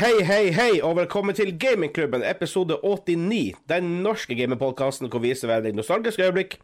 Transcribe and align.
Hei, 0.00 0.22
hei, 0.24 0.46
hei, 0.56 0.78
og 0.80 0.94
velkommen 0.96 1.36
til 1.36 1.50
Gamingklubben, 1.60 2.22
episode 2.24 2.78
89. 2.80 3.58
Den 3.68 3.88
norske 4.00 4.32
gamingpodkasten 4.32 5.10
hvor 5.12 5.20
vi 5.20 5.28
viser 5.28 5.50
hverandre 5.50 5.74
nostalgiske 5.76 6.24
øyeblikk 6.24 6.54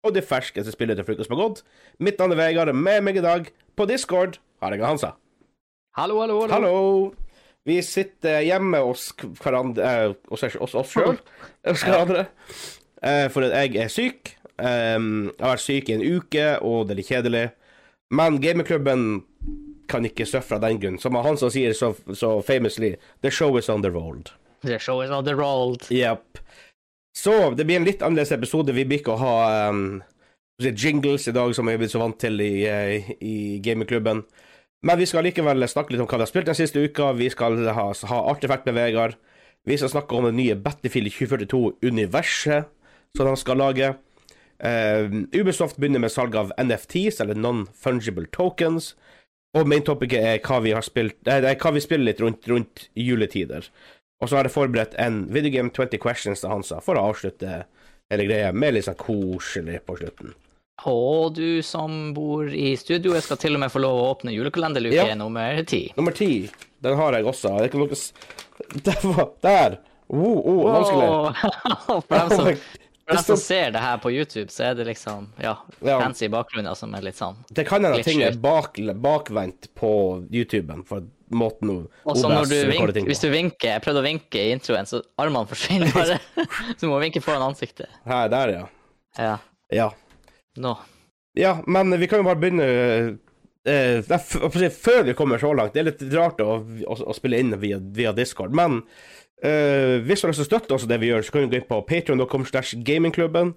og 0.00 0.14
de 0.16 0.22
ferskeste 0.24 0.72
spillene 0.72 0.96
til 0.96 1.04
frokost 1.04 1.28
på 1.28 1.36
godt. 1.36 1.60
Mitt 2.00 2.16
navn 2.16 2.32
er 2.32 2.40
Vegard, 2.40 2.72
med 2.72 3.04
meg 3.04 3.18
i 3.20 3.24
dag, 3.26 3.50
på 3.76 3.84
Discord, 3.90 4.38
har 4.62 4.72
jeg 4.72 4.86
Hansa. 4.86 5.10
Hallo, 5.98 6.22
hallo, 6.22 6.38
hallo. 6.40 6.54
Hallo! 6.54 7.12
Vi 7.68 7.82
sitter 7.84 8.40
hjemme 8.48 8.80
hos 8.80 9.10
hverandre 9.42 9.92
eh, 9.92 10.16
hos 10.32 10.48
oss, 10.48 10.56
oss, 10.56 10.80
oss 10.80 10.92
sjøl, 10.96 11.20
hos 11.68 11.84
hverandre, 11.84 12.24
eh, 13.04 13.26
for 13.28 13.44
jeg 13.44 13.76
er 13.76 13.92
syk. 13.92 14.38
Um, 14.56 15.34
jeg 15.34 15.44
har 15.44 15.52
vært 15.52 15.66
syk 15.66 15.92
i 15.92 15.98
en 15.98 16.08
uke, 16.16 16.48
og 16.64 16.86
det 16.88 16.96
er 16.96 17.02
litt 17.02 17.12
kjedelig. 17.12 17.46
Men 18.16 18.40
gamingklubben 18.40 19.08
kan 19.88 20.06
ikke 20.06 20.26
surfe 20.28 20.56
av 20.56 20.64
den 20.64 20.80
grunn. 20.82 20.98
Som 21.02 21.18
han 21.18 21.38
som 21.40 21.52
sier 21.52 21.74
så, 21.76 21.92
så 22.14 22.36
famously 22.42 22.94
The 23.22 23.30
show 23.30 23.56
is 23.58 23.68
on 23.72 23.82
the 23.82 23.90
road. 23.90 24.30
The 24.66 24.78
show 24.78 25.02
is 25.04 25.10
on 25.10 25.24
the 25.24 25.34
road. 25.34 25.86
Yep. 25.90 26.38
Så 27.16 27.50
det 27.50 27.64
blir 27.64 27.80
en 27.80 27.86
litt 27.88 28.02
annerledes 28.02 28.32
episode. 28.32 28.74
Vi 28.76 28.84
blir 28.84 29.00
ikke 29.00 29.14
å 29.14 29.22
ha 29.22 29.36
um, 29.70 30.02
jingles 30.60 31.28
i 31.28 31.34
dag, 31.36 31.54
som 31.56 31.68
vi 31.68 31.76
er 31.76 31.80
blitt 31.80 31.94
så 31.94 32.02
vant 32.02 32.18
til 32.20 32.40
i, 32.44 32.66
uh, 32.68 33.12
i 33.24 33.36
gamingklubben. 33.64 34.24
Men 34.86 35.00
vi 35.00 35.06
skal 35.08 35.24
likevel 35.24 35.64
snakke 35.68 35.94
litt 35.94 36.02
om 36.04 36.08
hva 36.08 36.20
vi 36.20 36.26
har 36.26 36.30
spilt 36.30 36.50
den 36.50 36.58
siste 36.58 36.82
uka. 36.82 37.14
Vi 37.16 37.30
skal 37.32 37.62
ha, 37.72 37.86
ha 38.10 38.18
artefakt 38.32 38.68
med 38.68 38.76
Vegard. 38.76 39.16
Vi 39.66 39.78
skal 39.80 39.90
snakke 39.90 40.14
om 40.14 40.28
det 40.28 40.36
nye 40.36 40.58
Battlefield 40.62 41.10
2042-universet 41.16 42.68
som 43.16 43.26
de 43.26 43.36
skal 43.40 43.58
lage. 43.58 43.94
Uh, 44.62 45.24
Ubisoft 45.32 45.80
begynner 45.80 46.04
med 46.04 46.12
salg 46.12 46.36
av 46.38 46.52
NFTs, 46.60 47.20
eller 47.24 47.38
Non-Fungible 47.40 48.28
Tokens. 48.32 48.94
Og 49.56 49.68
main 49.70 49.84
topicet 49.86 50.20
er 50.20 50.40
hva 50.44 50.58
vi 50.64 50.72
har 50.76 50.84
spilt 50.84 51.16
Det 51.24 51.36
er 51.40 51.56
hva 51.60 51.70
vi 51.72 51.80
spiller 51.84 52.10
litt 52.10 52.20
rundt, 52.20 52.46
rundt 52.50 52.88
juletider. 52.98 53.68
Og 54.20 54.28
så 54.30 54.38
har 54.38 54.48
jeg 54.48 54.54
forberedt 54.54 54.94
en 55.02 55.22
Videogame 55.32 55.70
20 55.72 56.00
Questions 56.02 56.40
til 56.42 56.52
Hansa 56.52 56.78
for 56.84 56.96
å 56.96 57.06
avslutte 57.10 57.62
hele 58.12 58.26
greia 58.28 58.52
med 58.52 58.76
litt 58.76 58.86
sånn 58.86 58.96
koselig 59.00 59.80
på 59.86 59.96
slutten. 60.00 60.34
Og 60.86 61.32
du 61.36 61.62
som 61.64 62.12
bor 62.16 62.48
i 62.52 62.74
studio, 62.76 63.14
jeg 63.16 63.24
skal 63.24 63.38
til 63.40 63.56
og 63.56 63.62
med 63.64 63.72
få 63.72 63.80
lov 63.80 63.96
å 64.00 64.08
åpne 64.12 64.34
julekalenderluke 64.34 64.94
Ja. 65.08 65.14
nummer 65.16 65.62
ti. 65.68 65.86
Nummer 65.96 66.12
ti, 66.16 66.50
den 66.84 66.96
har 67.00 67.16
jeg 67.16 67.24
også. 67.24 67.54
Det 67.62 67.70
kan 67.72 67.80
lukkes 67.80 68.12
Der. 69.46 69.78
Oh, 70.08 70.38
oh, 70.38 70.64
vanskelig. 70.70 71.08
Oh, 71.08 72.00
For 72.06 72.14
dem 72.14 72.30
som, 72.30 72.50
Det 73.06 73.14
dem 73.14 73.22
som 73.22 73.36
ser 73.38 73.70
det 73.70 73.78
her 73.78 73.98
på 74.02 74.10
YouTube, 74.10 74.50
så 74.50 74.64
er 74.70 74.78
det 74.78 74.88
liksom 74.88 75.28
ja, 75.38 75.56
Ja. 75.80 76.00
fancy 76.00 76.26
bakgrunner 76.28 76.74
som 76.74 76.94
er 76.98 77.04
litt 77.06 77.18
sånn 77.18 77.36
Det 77.54 77.64
kan 77.68 77.84
hende 77.84 78.02
ting 78.02 78.22
er 78.26 78.34
bak, 78.42 78.80
bakvendt 78.98 79.68
på 79.78 79.90
YouTuben, 80.32 80.82
for 80.86 81.06
måten 81.30 81.70
OBS 82.04 82.22
når 82.22 82.50
du 82.50 82.56
vink, 82.70 82.94
ting 82.94 83.06
hvis 83.06 83.22
du 83.22 83.28
vinker 83.30 83.76
Jeg 83.76 83.82
prøvde 83.84 84.02
å 84.02 84.06
vinke 84.06 84.42
i 84.42 84.50
introen, 84.54 84.86
så 84.86 85.02
armene 85.22 85.46
forsvinner 85.46 85.94
bare. 85.94 86.18
så 86.78 86.82
du 86.82 86.90
må 86.90 86.98
vinke 87.02 87.22
foran 87.22 87.46
ansiktet. 87.46 87.90
Her, 88.06 88.28
der, 88.32 88.54
ja. 88.56 88.66
Ja. 89.18 89.36
Ja. 89.70 89.90
Nå. 90.56 90.74
Ja, 91.36 91.60
men 91.66 91.94
vi 92.00 92.08
kan 92.10 92.22
jo 92.22 92.26
bare 92.26 92.40
begynne 92.40 92.66
eh, 93.68 94.70
Før 94.72 95.02
vi 95.04 95.14
kommer 95.18 95.38
så 95.42 95.50
langt 95.52 95.74
Det 95.74 95.82
er 95.82 95.88
litt 95.90 96.04
rart 96.14 96.40
å, 96.40 96.62
å, 96.64 96.96
å 96.96 97.16
spille 97.16 97.40
inn 97.42 97.52
via, 97.60 97.78
via 97.78 98.14
Discord, 98.16 98.54
men 98.56 98.82
eh, 99.44 99.96
hvis 100.06 100.22
du 100.22 100.26
har 100.26 100.32
lyst 100.32 100.42
til 100.42 100.46
å 100.46 100.50
støtte 100.50 100.76
også 100.76 100.90
det 100.90 101.00
vi 101.02 101.10
gjør, 101.10 101.24
så 101.26 101.34
kan 101.34 101.44
du 101.44 101.52
gå 101.52 101.60
inn 101.60 101.68
på 101.68 101.80
patreon.com 101.88 102.46
slash 102.48 102.78
gamingklubben. 102.86 103.54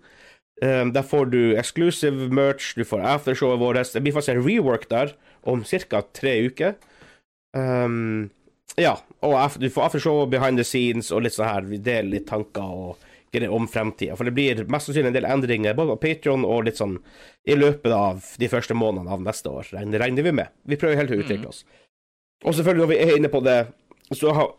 Um, 0.60 0.92
der 0.92 1.06
får 1.08 1.30
du 1.32 1.56
exclusive 1.56 2.28
merch, 2.36 2.74
du 2.76 2.84
får 2.84 3.06
aftershowet 3.14 3.62
vårt. 3.62 3.94
Det 3.94 4.02
blir 4.04 4.16
faktisk 4.16 4.34
en 4.34 4.44
rework 4.44 4.90
der 4.92 5.14
om 5.48 5.64
ca. 5.64 6.02
tre 6.14 6.34
uker. 6.50 6.74
Um, 7.56 8.30
ja, 8.76 8.98
og 9.24 9.56
du 9.60 9.70
får 9.72 9.88
aftershow, 9.88 10.26
behind 10.30 10.60
the 10.60 10.66
scenes 10.68 11.14
og 11.16 11.24
litt 11.24 11.38
sånn 11.38 11.48
her. 11.48 11.70
Vi 11.70 11.80
deler 11.84 12.12
litt 12.12 12.28
tanker 12.28 12.76
og 12.76 13.08
greier 13.34 13.54
om 13.54 13.68
fremtida. 13.70 14.16
For 14.18 14.28
det 14.28 14.36
blir 14.36 14.64
mest 14.72 14.90
sannsynlig 14.90 15.12
en 15.12 15.18
del 15.18 15.28
endringer 15.30 15.78
både 15.78 15.96
på 15.96 16.04
Patreon 16.08 16.46
og 16.48 16.66
litt 16.68 16.80
sånn 16.80 16.98
i 17.48 17.58
løpet 17.58 17.94
av 17.94 18.24
de 18.42 18.50
første 18.52 18.78
månedene 18.78 19.16
av 19.16 19.26
neste 19.26 19.52
år. 19.52 19.70
Regner, 19.76 20.02
regner 20.04 20.26
vi 20.26 20.36
med. 20.42 20.56
Vi 20.68 20.80
prøver 20.80 21.00
helt 21.00 21.14
til 21.14 21.22
å 21.22 21.26
utvikle 21.26 21.52
oss. 21.52 21.64
Og 22.46 22.56
selvfølgelig, 22.56 22.86
når 22.86 22.92
vi 22.92 23.00
er 23.04 23.18
inne 23.18 23.32
på 23.32 23.44
det, 23.46 23.60
så 24.16 24.34
har, 24.36 24.54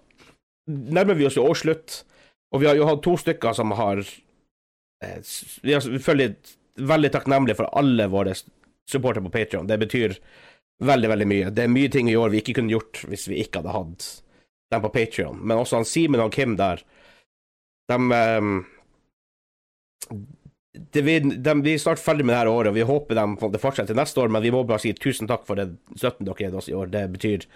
nærmer 0.71 1.19
vi 1.19 1.27
oss 1.29 1.37
jo 1.39 1.47
årsslutt. 1.49 2.03
Og 2.51 2.63
vi 2.63 2.67
har 2.67 2.79
jo 2.79 2.89
hatt 2.89 3.03
to 3.05 3.15
stykker 3.21 3.55
som 3.55 3.75
har 3.79 4.03
eh, 4.03 5.21
Vi 5.63 5.75
er 5.75 5.85
selvfølgelig 5.85 6.57
veldig 6.91 7.11
takknemlige 7.15 7.59
for 7.61 7.71
alle 7.79 8.09
våre 8.11 8.35
supportere 8.91 9.25
på 9.27 9.35
Patreon. 9.35 9.69
Det 9.69 9.79
betyr 9.79 10.17
veldig, 10.85 11.09
veldig 11.13 11.29
mye. 11.29 11.53
Det 11.55 11.65
er 11.65 11.73
mye 11.73 11.93
ting 11.93 12.11
i 12.11 12.17
år 12.19 12.33
vi 12.33 12.41
ikke 12.43 12.57
kunne 12.59 12.73
gjort 12.73 13.05
hvis 13.11 13.29
vi 13.31 13.41
ikke 13.43 13.61
hadde 13.61 13.77
hatt 13.77 14.09
dem 14.73 14.85
på 14.85 14.93
Patreon. 14.95 15.41
Men 15.43 15.61
også 15.61 15.81
han 15.81 15.89
Simen 15.89 16.23
og 16.25 16.33
Kim 16.35 16.57
der, 16.59 16.83
de, 17.91 17.99
ehm, 18.15 18.61
vi, 20.95 21.19
de, 21.21 21.55
vi 21.65 21.75
er 21.75 21.83
snart 21.83 22.03
ferdig 22.03 22.27
med 22.27 22.37
dette 22.37 22.55
året, 22.55 22.71
og 22.71 22.79
vi 22.79 22.87
håper 22.87 23.19
de 23.19 23.63
fortsetter 23.63 23.99
neste 23.99 24.23
år, 24.23 24.31
men 24.33 24.45
vi 24.45 24.53
må 24.55 24.63
bare 24.65 24.83
si 24.83 24.95
tusen 24.95 25.29
takk 25.31 25.47
for 25.49 25.59
det 25.59 25.73
støtten 25.97 26.27
dere 26.27 26.37
har 26.39 26.47
gitt 26.47 26.61
oss 26.63 26.71
i 26.71 26.77
år. 26.79 26.93
Det 26.93 27.07
betyr, 27.17 27.49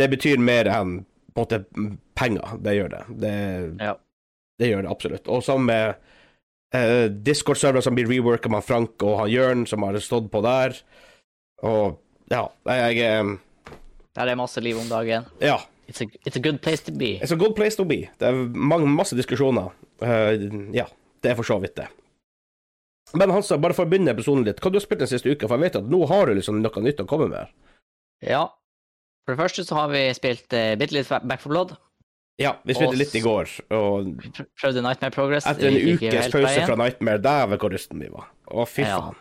det 0.00 0.10
betyr 0.12 0.44
mer 0.44 0.70
enn 0.70 1.00
på 1.34 1.40
en 1.40 1.46
måte 1.46 1.60
penger. 2.18 2.56
Det 2.64 2.76
gjør 2.76 2.90
det. 2.94 3.02
Det, 3.22 3.34
Ja. 3.80 3.94
det 4.58 4.70
gjør 4.70 4.82
det 4.86 4.90
absolutt. 4.90 5.28
Og 5.28 5.42
sammen 5.46 5.66
med 5.66 5.94
eh, 6.74 7.08
Discord-servere 7.10 7.82
som 7.82 7.94
blir 7.94 8.08
reworka 8.10 8.48
med 8.52 8.64
Frank 8.64 9.02
og 9.02 9.18
han 9.22 9.30
Jørn, 9.32 9.66
som 9.66 9.82
har 9.82 9.98
stått 10.02 10.30
på 10.30 10.42
der. 10.44 10.76
Og 11.62 11.98
ja, 12.30 12.46
jeg 12.66 12.98
eh, 13.04 13.36
Der 14.14 14.26
er 14.26 14.34
masse 14.38 14.60
liv 14.60 14.78
om 14.78 14.88
dagen. 14.90 15.24
Ja. 15.40 15.58
It's 15.90 16.00
a, 16.02 16.06
it's 16.26 16.36
a 16.36 16.40
good 16.42 16.60
place 16.62 16.84
to 16.86 16.92
be. 16.92 17.18
It's 17.18 17.32
a 17.32 17.36
good 17.36 17.56
place 17.56 17.76
to 17.76 17.84
be. 17.84 18.08
Det 18.18 18.28
er 18.28 18.36
mange, 18.54 18.86
masse 18.86 19.16
diskusjoner. 19.18 19.72
Uh, 20.00 20.70
ja, 20.72 20.84
det 21.22 21.32
er 21.32 21.34
for 21.34 21.42
så 21.42 21.58
vidt 21.58 21.74
det. 21.76 21.88
Men 23.18 23.32
Hansa, 23.34 23.58
bare 23.58 23.74
for 23.74 23.88
å 23.88 23.90
begynne 23.90 24.12
episoden 24.14 24.44
litt, 24.46 24.60
hva 24.62 24.70
du 24.70 24.78
har 24.78 24.84
spilt 24.84 25.02
den 25.02 25.10
siste 25.10 25.32
uka? 25.32 25.48
For 25.48 25.58
jeg 25.58 25.66
vet 25.66 25.78
at 25.80 25.88
nå 25.90 26.04
har 26.06 26.30
du 26.30 26.36
liksom 26.38 26.60
noe 26.62 26.82
nytt 26.84 27.02
å 27.02 27.08
komme 27.10 27.26
med. 27.32 27.50
Ja. 28.22 28.44
For 29.24 29.36
det 29.36 29.42
første 29.42 29.64
så 29.66 29.76
har 29.78 29.92
vi 29.92 30.02
spilt 30.16 30.52
uh, 30.56 30.74
bitte 30.80 30.96
litt 30.96 31.10
Back 31.28 31.42
for 31.44 31.52
Blood. 31.52 31.76
Ja, 32.40 32.54
vi 32.64 32.72
spilte 32.72 32.96
litt 32.96 33.14
i 33.18 33.20
går, 33.20 33.50
og 33.76 34.14
Prøvde 34.56 34.80
Nightmare 34.80 35.12
Progress. 35.12 35.44
etter 35.50 35.68
en 35.68 35.76
ukes 35.76 36.30
pause 36.32 36.46
veien. 36.46 36.68
fra 36.70 36.76
Nightmare, 36.80 37.20
dæven 37.20 37.60
hvor 37.60 37.74
rusten 37.74 38.00
vi 38.00 38.08
var. 38.08 38.30
Å, 38.48 38.64
fy 38.64 38.86
Ja. 38.86 38.94
faen. 38.96 39.18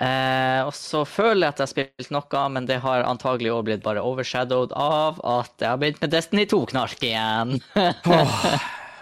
Eh, 0.00 0.60
og 0.64 0.70
så 0.72 1.02
føler 1.04 1.42
jeg 1.48 1.48
at 1.50 1.58
jeg 1.58 1.66
har 1.66 1.72
spilt 1.74 2.12
noe, 2.14 2.44
men 2.54 2.68
det 2.70 2.78
har 2.80 3.02
antagelig 3.04 3.50
òg 3.52 3.64
blitt 3.66 3.82
bare 3.82 4.00
overshadowed 4.06 4.70
av 4.72 5.18
at 5.26 5.52
jeg 5.58 5.68
har 5.68 5.80
begynt 5.82 6.00
med 6.00 6.14
Destiny 6.14 6.46
2-knark 6.46 7.02
igjen. 7.02 7.58
oh, 8.14 8.46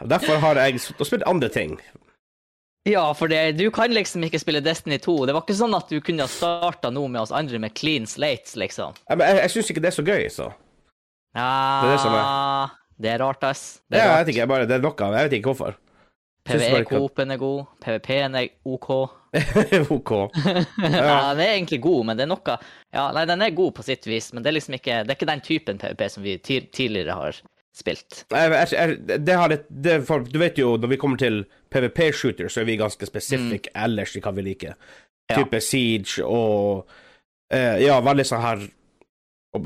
Derfor 0.08 0.40
har 0.42 0.58
jeg 0.64 0.80
spilt 0.80 1.26
andre 1.28 1.52
ting. 1.52 1.76
Ja, 2.88 3.04
for 3.16 3.30
det, 3.30 3.40
du 3.58 3.66
kan 3.74 3.92
liksom 3.94 4.24
ikke 4.26 4.40
spille 4.40 4.62
Destiny 4.64 4.98
2. 5.04 5.16
Det 5.28 5.34
var 5.36 5.44
ikke 5.44 5.58
sånn 5.58 5.76
at 5.78 5.90
du 5.92 5.98
kunne 6.04 6.24
ha 6.24 6.30
starta 6.32 6.90
noe 6.94 7.10
med 7.12 7.22
oss 7.22 7.34
andre 7.34 7.60
med 7.62 7.74
clean 7.78 8.08
slates, 8.08 8.56
liksom. 8.60 8.96
Jeg, 9.08 9.20
jeg, 9.22 9.40
jeg 9.42 9.54
syns 9.54 9.72
ikke 9.74 9.84
det 9.84 9.92
er 9.92 9.98
så 9.98 10.06
gøy, 10.06 10.24
så. 10.32 10.48
Ja, 11.36 11.50
Det 11.82 11.88
er 11.88 11.92
det 11.92 12.00
som 12.02 12.16
Det 12.98 13.12
er 13.12 13.20
rart, 13.22 13.44
ass. 13.46 13.66
Det 13.86 14.00
Jeg 14.00 14.06
er 14.06 14.10
rart. 14.14 14.24
vet 14.26 14.34
ikke, 14.34 14.48
bare, 14.50 14.66
det 14.66 14.78
er 14.78 14.82
noe. 14.84 15.12
Jeg 15.18 15.28
vet 15.28 15.38
ikke 15.38 15.52
hvorfor. 15.52 15.76
PVE-coopen 16.48 17.34
er 17.34 17.40
god, 17.40 17.64
PVP-en 17.84 18.36
er 18.40 18.48
OK. 18.64 18.88
OK. 19.96 20.12
Ja, 20.80 21.34
den 21.36 21.44
er 21.44 21.52
egentlig 21.52 21.82
god, 21.84 22.06
men 22.08 22.16
det 22.16 22.24
er 22.24 22.30
noe 22.32 22.54
Ja, 22.94 23.10
nei, 23.12 23.26
den 23.28 23.42
er 23.44 23.52
god 23.56 23.74
på 23.76 23.84
sitt 23.84 24.06
vis, 24.08 24.30
men 24.32 24.42
det 24.42 24.48
er 24.48 24.56
liksom 24.56 24.78
ikke 24.78 25.02
Det 25.04 25.12
er 25.12 25.18
ikke 25.18 25.28
den 25.28 25.44
typen 25.44 25.80
PVP 25.82 26.06
som 26.14 26.24
vi 26.24 26.38
tidligere 26.40 27.18
har 27.18 27.42
spilt. 27.76 28.24
Jeg, 28.32 28.68
jeg, 28.72 29.18
det 29.26 29.36
har 29.36 29.52
et, 29.54 29.66
det, 29.68 29.98
for, 30.08 30.24
du 30.24 30.38
vet 30.40 30.58
jo, 30.58 30.76
når 30.80 30.94
vi 30.94 30.98
kommer 31.00 31.20
til 31.20 31.42
PVP-shooter, 31.72 32.48
så 32.50 32.62
er 32.62 32.68
vi 32.68 32.78
ganske 32.80 33.06
spesifikke 33.06 33.74
ellers 33.76 34.16
i 34.16 34.22
hva 34.24 34.32
vi 34.36 34.46
liker. 34.50 34.74
Ja. 35.28 35.42
Type 35.42 35.60
Siege 35.60 36.24
og 36.24 36.88
eh, 37.52 37.84
Ja, 37.84 37.98
veldig 38.00 38.24
sånn 38.24 38.44
her 38.44 38.62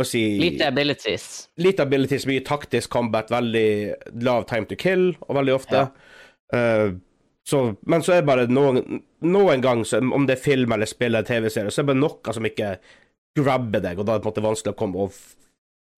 si 0.07 0.23
Lite 0.41 0.69
abilities. 0.69 1.49
Lite 1.57 1.87
abilities, 1.87 2.27
mye 2.27 2.43
taktisk 2.47 2.91
combat, 2.91 3.31
veldig 3.31 4.23
lav 4.25 4.47
time 4.51 4.67
to 4.67 4.79
kill, 4.79 5.13
og 5.29 5.37
veldig 5.37 5.55
ofte. 5.55 5.87
Eh, 6.55 6.95
så, 7.45 7.75
men 7.87 8.03
så 8.03 8.13
er 8.13 8.23
det 8.23 8.29
bare 8.29 8.47
noen, 8.51 9.03
noen 9.27 9.63
gang, 9.63 9.85
så, 9.85 9.99
om 9.99 10.27
det 10.27 10.39
er 10.39 10.45
film 10.45 10.73
eller 10.73 10.87
spill 10.87 11.13
eller 11.13 11.27
TV-serie, 11.27 11.71
så 11.71 11.81
er 11.81 11.87
det 11.87 11.93
bare 11.93 12.03
noe 12.03 12.35
som 12.35 12.47
ikke 12.47 12.75
grabber 13.39 13.83
deg, 13.83 13.99
og 13.99 14.07
da 14.07 14.15
er 14.15 14.21
det 14.21 14.27
på 14.27 14.31
en 14.31 14.35
måte 14.35 14.47
vanskelig 14.47 14.75
å 14.75 14.79
komme 14.79 15.07
og 15.07 15.17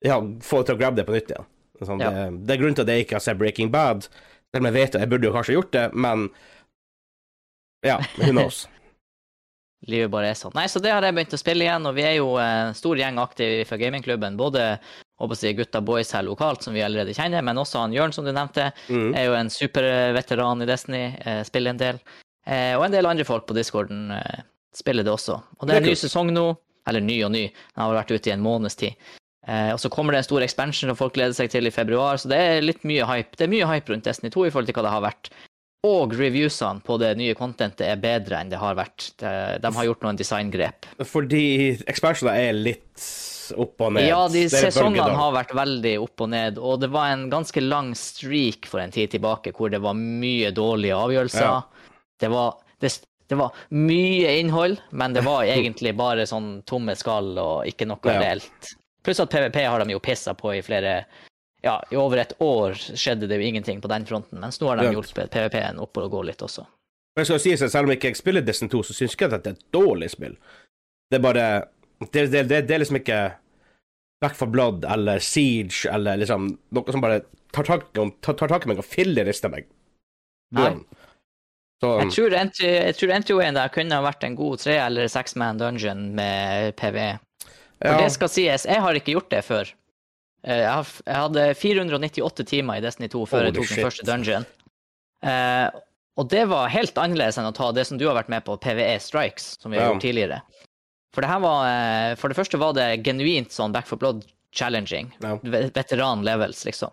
ja, 0.05 0.21
få 0.45 0.63
til 0.63 0.77
å 0.77 0.81
grabbe 0.81 1.01
det 1.01 1.09
på 1.09 1.17
nytt 1.17 1.35
igjen. 1.35 1.51
Sånn, 1.83 2.01
Ja. 2.01 2.11
det, 2.11 2.47
det 2.47 2.55
er 2.55 2.61
grunnen 2.63 2.75
til 2.79 2.83
at 2.87 2.89
jeg 2.95 3.05
ikke 3.07 3.17
har 3.19 3.25
sett 3.25 3.39
Breaking 3.39 3.71
Bad. 3.71 4.07
Selv 4.55 4.63
om 4.63 4.69
jeg 4.71 4.75
vet 4.77 4.95
at 4.95 5.01
jeg 5.03 5.11
burde 5.11 5.27
jo 5.27 5.33
kanskje 5.35 5.57
gjort 5.57 5.73
det, 5.75 5.89
men 5.95 6.29
ja, 7.85 7.99
who 8.19 8.31
knows. 8.31 8.69
Livet 9.91 10.09
bare 10.15 10.31
er 10.33 10.37
sånn. 10.39 10.55
Nei, 10.57 10.65
så 10.73 10.81
det 10.81 10.93
har 10.95 11.05
jeg 11.05 11.13
begynt 11.13 11.35
å 11.37 11.41
spille 11.41 11.67
igjen, 11.67 11.85
og 11.91 11.93
vi 11.99 12.05
er 12.09 12.15
jo 12.17 12.31
en 12.41 12.73
stor 12.79 12.97
gjeng 12.97 13.19
aktiv 13.21 13.67
fra 13.69 13.77
gamingklubben. 13.77 14.39
Både 14.41 14.79
håper 15.21 15.37
å 15.37 15.39
si, 15.39 15.51
gutta 15.59 15.83
boys 15.85 16.13
her 16.17 16.25
lokalt, 16.25 16.63
som 16.65 16.73
vi 16.73 16.81
allerede 16.81 17.13
kjenner, 17.15 17.45
men 17.45 17.61
også 17.61 17.83
han 17.83 17.93
Jørn, 17.93 18.15
som 18.17 18.25
du 18.25 18.33
nevnte, 18.33 18.71
Mm. 18.89 19.13
er 19.15 19.27
jo 19.27 19.35
en 19.37 19.51
superveteran 19.53 20.63
i 20.65 20.67
Destiny, 20.71 21.03
eh, 21.21 21.43
spiller 21.45 21.71
en 21.75 21.83
del. 21.83 22.01
Eh, 22.47 22.73
og 22.79 22.87
en 22.87 22.93
del 22.97 23.07
andre 23.07 23.25
folk 23.29 23.47
på 23.47 23.55
discorden 23.55 24.11
eh, 24.17 24.41
spiller 24.75 25.05
det 25.05 25.13
også. 25.13 25.37
Og 25.61 25.67
det 25.67 25.69
Det 25.69 25.77
er 25.77 25.81
er 25.83 25.85
en 25.85 25.91
ny 25.91 25.95
sesong 26.01 26.33
nå, 26.33 26.57
eller 26.89 27.01
ny 27.01 27.23
og 27.25 27.33
ny, 27.33 27.45
den 27.53 27.85
har 27.85 27.93
vært 27.95 28.11
ute 28.17 28.29
i 28.29 28.33
en 28.33 28.43
måneds 28.43 28.77
tid. 28.77 28.95
Eh, 29.47 29.73
og 29.75 29.81
så 29.83 29.91
kommer 29.93 30.15
det 30.17 30.23
en 30.23 30.29
stor 30.31 30.45
expansion 30.47 30.89
som 30.89 30.97
folk 30.97 31.17
gleder 31.17 31.37
seg 31.37 31.51
til 31.53 31.69
i 31.69 31.75
februar, 31.75 32.17
så 32.21 32.31
det 32.33 32.39
er 32.41 32.63
litt 32.65 32.85
mye 32.89 33.05
hype. 33.09 33.37
Det 33.37 33.45
er 33.49 33.53
mye 33.53 33.69
hype 33.69 33.93
rundt 33.93 34.07
Destiny 34.09 34.33
2 34.33 34.47
i 34.49 34.53
forhold 34.55 34.71
til 34.71 34.79
hva 34.79 34.87
det 34.87 34.95
har 34.95 35.05
vært. 35.05 35.31
Og 35.85 36.15
reviewsene 36.17 36.81
på 36.81 36.97
det 37.03 37.11
nye 37.21 37.35
contentet 37.37 37.85
er 37.85 37.99
bedre 38.01 38.39
enn 38.41 38.49
det 38.49 38.57
har 38.57 38.77
vært. 38.79 39.11
De, 39.21 39.73
har 39.77 39.85
gjort 39.91 40.07
noen 40.07 40.17
designgrep. 40.17 40.87
Fordi 41.05 41.43
expansioner 41.85 42.39
er 42.41 42.57
litt 42.57 43.05
opp 43.61 43.83
og 43.85 43.93
ned. 43.93 44.07
Ja, 44.09 44.23
de 44.33 44.47
sesongene 44.49 45.13
har 45.19 45.35
vært 45.37 45.53
veldig 45.57 45.93
opp 46.07 46.23
og 46.25 46.31
ned, 46.33 46.57
og 46.57 46.81
det 46.81 46.89
var 46.95 47.11
en 47.13 47.27
ganske 47.33 47.61
lang 47.61 47.91
streak 47.99 48.65
for 48.71 48.81
en 48.81 48.95
tid 48.95 49.13
tilbake 49.13 49.53
hvor 49.53 49.69
det 49.75 49.83
var 49.85 49.99
mye 49.99 50.55
dårlige 50.57 50.97
avgjørelser. 50.97 51.45
Ja. 51.45 51.91
Det, 52.25 52.31
var, 52.33 52.57
det, 52.81 52.95
det 53.29 53.39
var 53.43 53.61
mye 53.77 54.33
innhold, 54.41 54.79
men 54.97 55.13
det 55.19 55.27
var 55.29 55.45
egentlig 55.59 55.93
bare 56.01 56.25
sånn 56.31 56.63
tomme 56.65 56.97
skall 56.97 57.35
og 57.37 57.69
ikke 57.69 57.91
noe 57.93 58.01
Ja. 58.09 58.17
reelt. 58.25 58.73
Pluss 59.05 59.21
at 59.21 59.31
PVP 59.31 59.61
har 59.69 59.85
de 59.85 59.93
jo 59.95 60.01
pissa 60.03 60.35
på 60.35 60.55
i 60.57 60.63
flere 60.65 61.05
Ja, 61.65 61.79
i 61.93 61.97
over 61.97 62.21
et 62.21 62.33
år 62.45 62.75
skjedde 62.77 63.29
det 63.29 63.39
jo 63.41 63.45
ingenting 63.47 63.81
på 63.81 63.89
den 63.89 64.05
fronten, 64.09 64.41
mens 64.41 64.61
nå 64.61 64.69
har 64.69 64.81
de 64.83 64.91
hjulpet 64.93 65.31
PVP-en 65.33 65.79
opp 65.81 65.97
og 65.97 66.11
gå 66.13 66.23
litt 66.29 66.43
også. 66.45 66.67
Men 67.17 67.25
skal 67.25 67.41
si 67.41 67.55
at 67.55 67.63
selv 67.73 67.87
om 67.89 67.95
ikke 67.95 68.11
jeg 68.11 68.19
spiller 68.19 68.45
Destiny 68.45 68.69
2, 68.73 68.83
så 68.85 68.93
syns 68.97 69.15
jeg 69.15 69.17
ikke 69.17 69.31
at 69.31 69.45
det 69.47 69.53
er 69.53 69.57
et 69.57 69.71
dårlig 69.73 70.11
spill. 70.13 70.35
Det 71.11 71.21
er 71.21 71.25
bare 71.25 71.47
Det, 72.11 72.27
det, 72.33 72.43
det, 72.51 72.67
det 72.69 72.75
er 72.75 72.83
liksom 72.83 72.99
ikke 72.99 73.19
Back 74.21 74.35
for 74.37 74.51
Blood 74.51 74.85
eller 74.89 75.19
Siege 75.23 75.89
eller 75.93 76.17
liksom 76.21 76.51
noe 76.75 76.93
som 76.93 77.01
bare 77.05 77.23
tar 77.55 77.65
tak, 77.69 77.87
tar, 77.95 78.35
tar 78.35 78.49
tak 78.51 78.65
i 78.67 78.69
meg 78.73 78.81
og 78.83 78.87
fillerister 78.89 79.53
meg. 79.53 79.69
Nei. 80.55 80.73
Så 81.83 81.91
Jeg 82.01 82.11
tror, 82.15 82.35
entry, 82.39 82.69
jeg 82.71 82.97
tror 82.99 83.13
entrywayen 83.15 83.57
der 83.59 83.73
kunne 83.75 83.95
ha 83.99 84.05
vært 84.05 84.25
en 84.27 84.37
god 84.39 84.59
tre- 84.63 84.79
eller 84.87 85.09
seks-man 85.13 85.59
dungeon 85.61 86.15
med 86.17 86.75
PVE. 86.81 87.19
For 87.85 88.01
det 88.01 88.13
skal 88.15 88.31
sies, 88.33 88.65
jeg 88.67 88.81
har 88.81 88.95
ikke 88.99 89.13
gjort 89.15 89.31
det 89.35 89.43
før. 89.45 89.71
Eh, 90.45 90.61
Jeg, 90.63 90.71
har, 90.73 90.87
jeg 91.07 91.21
hadde 91.21 91.43
498 91.61 92.45
timer 92.49 92.79
i 92.81 92.85
Destiny 92.85 93.09
2 93.13 93.25
før 93.29 93.45
Holy 93.45 93.51
jeg 93.53 93.55
tok 93.61 93.67
shit. 93.69 93.77
den 93.77 93.85
første 93.89 94.07
dungeon. 94.09 94.47
Eh, 95.25 95.69
og 96.17 96.29
det 96.31 96.45
var 96.49 96.69
helt 96.71 96.95
annerledes 97.01 97.39
enn 97.41 97.49
å 97.49 97.55
ta 97.57 97.73
det 97.75 97.87
som 97.89 97.99
du 97.99 98.07
har 98.07 98.15
vært 98.15 98.29
med 98.31 98.45
på, 98.47 98.57
PVE 98.63 98.99
Strikes, 99.03 99.57
som 99.61 99.73
vi 99.75 99.79
har 99.81 99.91
gjort 99.93 100.05
tidligere. 100.05 100.41
For 101.15 101.23
det 101.25 101.31
her 101.31 101.41
var 101.43 101.67
eh, 101.69 102.15
For 102.19 102.29
det 102.33 102.37
første 102.39 102.59
var 102.59 102.73
det 102.75 102.89
genuint 103.07 103.53
sånn 103.55 103.73
Back 103.75 103.87
for 103.87 103.97
Blood 104.01 104.25
challenging. 104.55 105.13
Ja. 105.23 105.37
Veteran 105.75 106.23
levels, 106.27 106.65
liksom. 106.67 106.91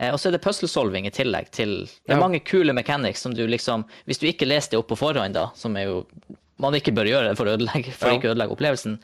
Eh, 0.00 0.10
og 0.12 0.18
så 0.20 0.28
er 0.30 0.36
det 0.38 0.42
puzzle 0.44 0.68
solving 0.72 1.06
i 1.06 1.12
tillegg 1.12 1.50
til 1.52 1.84
Det 1.86 2.14
er 2.14 2.16
Ja. 2.16 2.20
mange 2.20 2.40
kule 2.40 2.72
mechanics 2.72 3.20
som 3.20 3.34
du 3.36 3.46
liksom 3.46 3.84
Hvis 4.08 4.18
du 4.22 4.26
ikke 4.30 4.48
leser 4.48 4.70
det 4.72 4.78
opp 4.80 4.88
på 4.88 4.96
forhånd, 4.96 5.34
da, 5.36 5.50
som 5.54 5.76
er 5.76 5.84
jo 5.90 6.06
man 6.62 6.72
ikke 6.78 6.94
bør 6.94 7.08
gjøre 7.10 7.36
for 7.36 7.44
å 7.50 7.56
ødelegge, 7.58 7.92
for 7.92 8.08
Ja. 8.08 8.16
ikke 8.18 8.30
ødelegge 8.32 8.54
opplevelsen, 8.56 8.98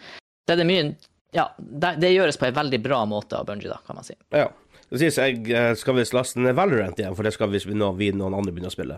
så 0.49 0.53
er 0.53 0.57
det 0.57 0.67
mye 0.69 0.95
Ja, 1.37 1.51
det, 1.59 1.97
det 2.01 2.15
gjøres 2.15 2.39
på 2.41 2.49
en 2.49 2.57
veldig 2.57 2.81
bra 2.85 3.03
måte 3.09 3.37
av 3.37 3.49
Bungie, 3.49 3.69
da, 3.71 3.81
kan 3.87 3.99
man 4.01 4.07
si. 4.07 4.17
ja. 4.35 4.49
Det 4.89 5.03
sies 5.03 5.19
jeg 5.21 5.43
eh, 5.53 5.75
skal 5.77 5.99
visst 5.99 6.15
laste 6.17 6.41
ned 6.41 6.55
Valorant 6.57 6.97
igjen, 6.97 7.13
for 7.13 7.27
det 7.27 7.35
skal 7.35 7.51
vi 7.53 7.61
nå 7.77 7.91
vi 7.99 8.07
noen 8.17 8.33
andre 8.39 8.55
begynne 8.57 8.71
å 8.71 8.73
spille. 8.73 8.95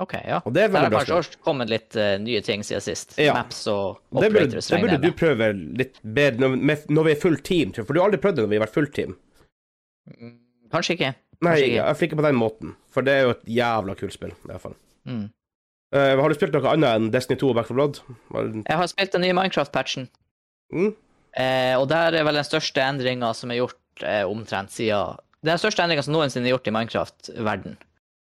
OK, 0.00 0.12
ja. 0.24 0.38
Og 0.46 0.54
det 0.54 0.62
er 0.62 0.70
veldig 0.70 0.92
bra. 0.92 1.00
Det 1.00 1.00
har 1.00 1.08
kanskje 1.08 1.16
også 1.18 1.40
kommet 1.42 1.72
litt 1.72 1.96
uh, 1.98 2.12
nye 2.22 2.38
ting 2.46 2.62
siden 2.64 2.84
sist. 2.84 3.16
Ja. 3.18 3.34
Maps 3.34 3.64
og 3.66 3.98
Det 4.14 4.30
burde, 4.30 4.44
operators, 4.46 4.68
det 4.70 4.78
burde 4.84 5.00
du 5.02 5.10
prøve 5.18 5.48
litt 5.82 5.98
bedre 6.06 6.44
når, 6.44 6.54
med, 6.70 6.86
når 6.94 7.08
vi 7.08 7.14
er 7.16 7.20
full 7.26 7.36
team, 7.42 7.74
tror 7.74 7.82
jeg. 7.82 7.88
for 7.90 7.98
du 7.98 8.00
har 8.00 8.08
aldri 8.12 8.22
prøvd 8.22 8.38
det 8.38 8.46
når 8.46 8.52
vi 8.54 8.60
har 8.60 8.64
vært 8.64 8.76
full 8.78 8.88
team. 8.94 9.18
Mm, 10.14 10.32
Kanskje 10.72 10.96
ikke. 10.96 11.12
Nei, 11.42 11.58
ikke. 11.58 11.74
jeg 11.74 11.98
fikk 11.98 12.12
ikke 12.12 12.20
på 12.22 12.28
den 12.30 12.38
måten, 12.38 12.74
for 12.94 13.10
det 13.10 13.18
er 13.18 13.26
jo 13.26 13.34
et 13.34 13.44
jævla 13.58 13.98
kult 13.98 14.14
spill, 14.14 14.32
i 14.38 14.50
hvert 14.54 14.62
fall. 14.70 14.78
Mm. 15.10 15.24
Uh, 15.92 16.14
har 16.22 16.30
du 16.30 16.38
spilt 16.38 16.54
noe 16.56 16.72
annet 16.78 16.94
enn 17.02 17.10
Destiny 17.12 17.42
2 17.42 17.50
og 17.50 17.58
Back 17.58 17.68
for 17.68 17.76
Blood? 17.82 17.98
Jeg 18.38 18.78
har 18.78 18.88
spilt 18.94 19.18
den 19.18 19.26
nye 19.26 19.34
Minecraft-patchen, 19.42 20.08
Mm? 20.72 20.94
Eh, 21.36 21.74
og 21.78 21.88
der 21.92 22.18
er 22.18 22.26
vel 22.28 22.40
den 22.40 22.48
største 22.48 22.82
endringa 22.84 23.32
som 23.36 23.52
er 23.52 23.62
gjort 23.62 24.04
eh, 24.06 24.24
omtrent 24.28 24.74
siden 24.74 25.20
den 25.42 25.58
største 25.58 25.82
endringa 25.82 26.04
som 26.06 26.14
noensinne 26.14 26.46
er 26.46 26.54
gjort 26.54 26.68
i 26.70 26.74
Minecraft-verden. 26.74 27.76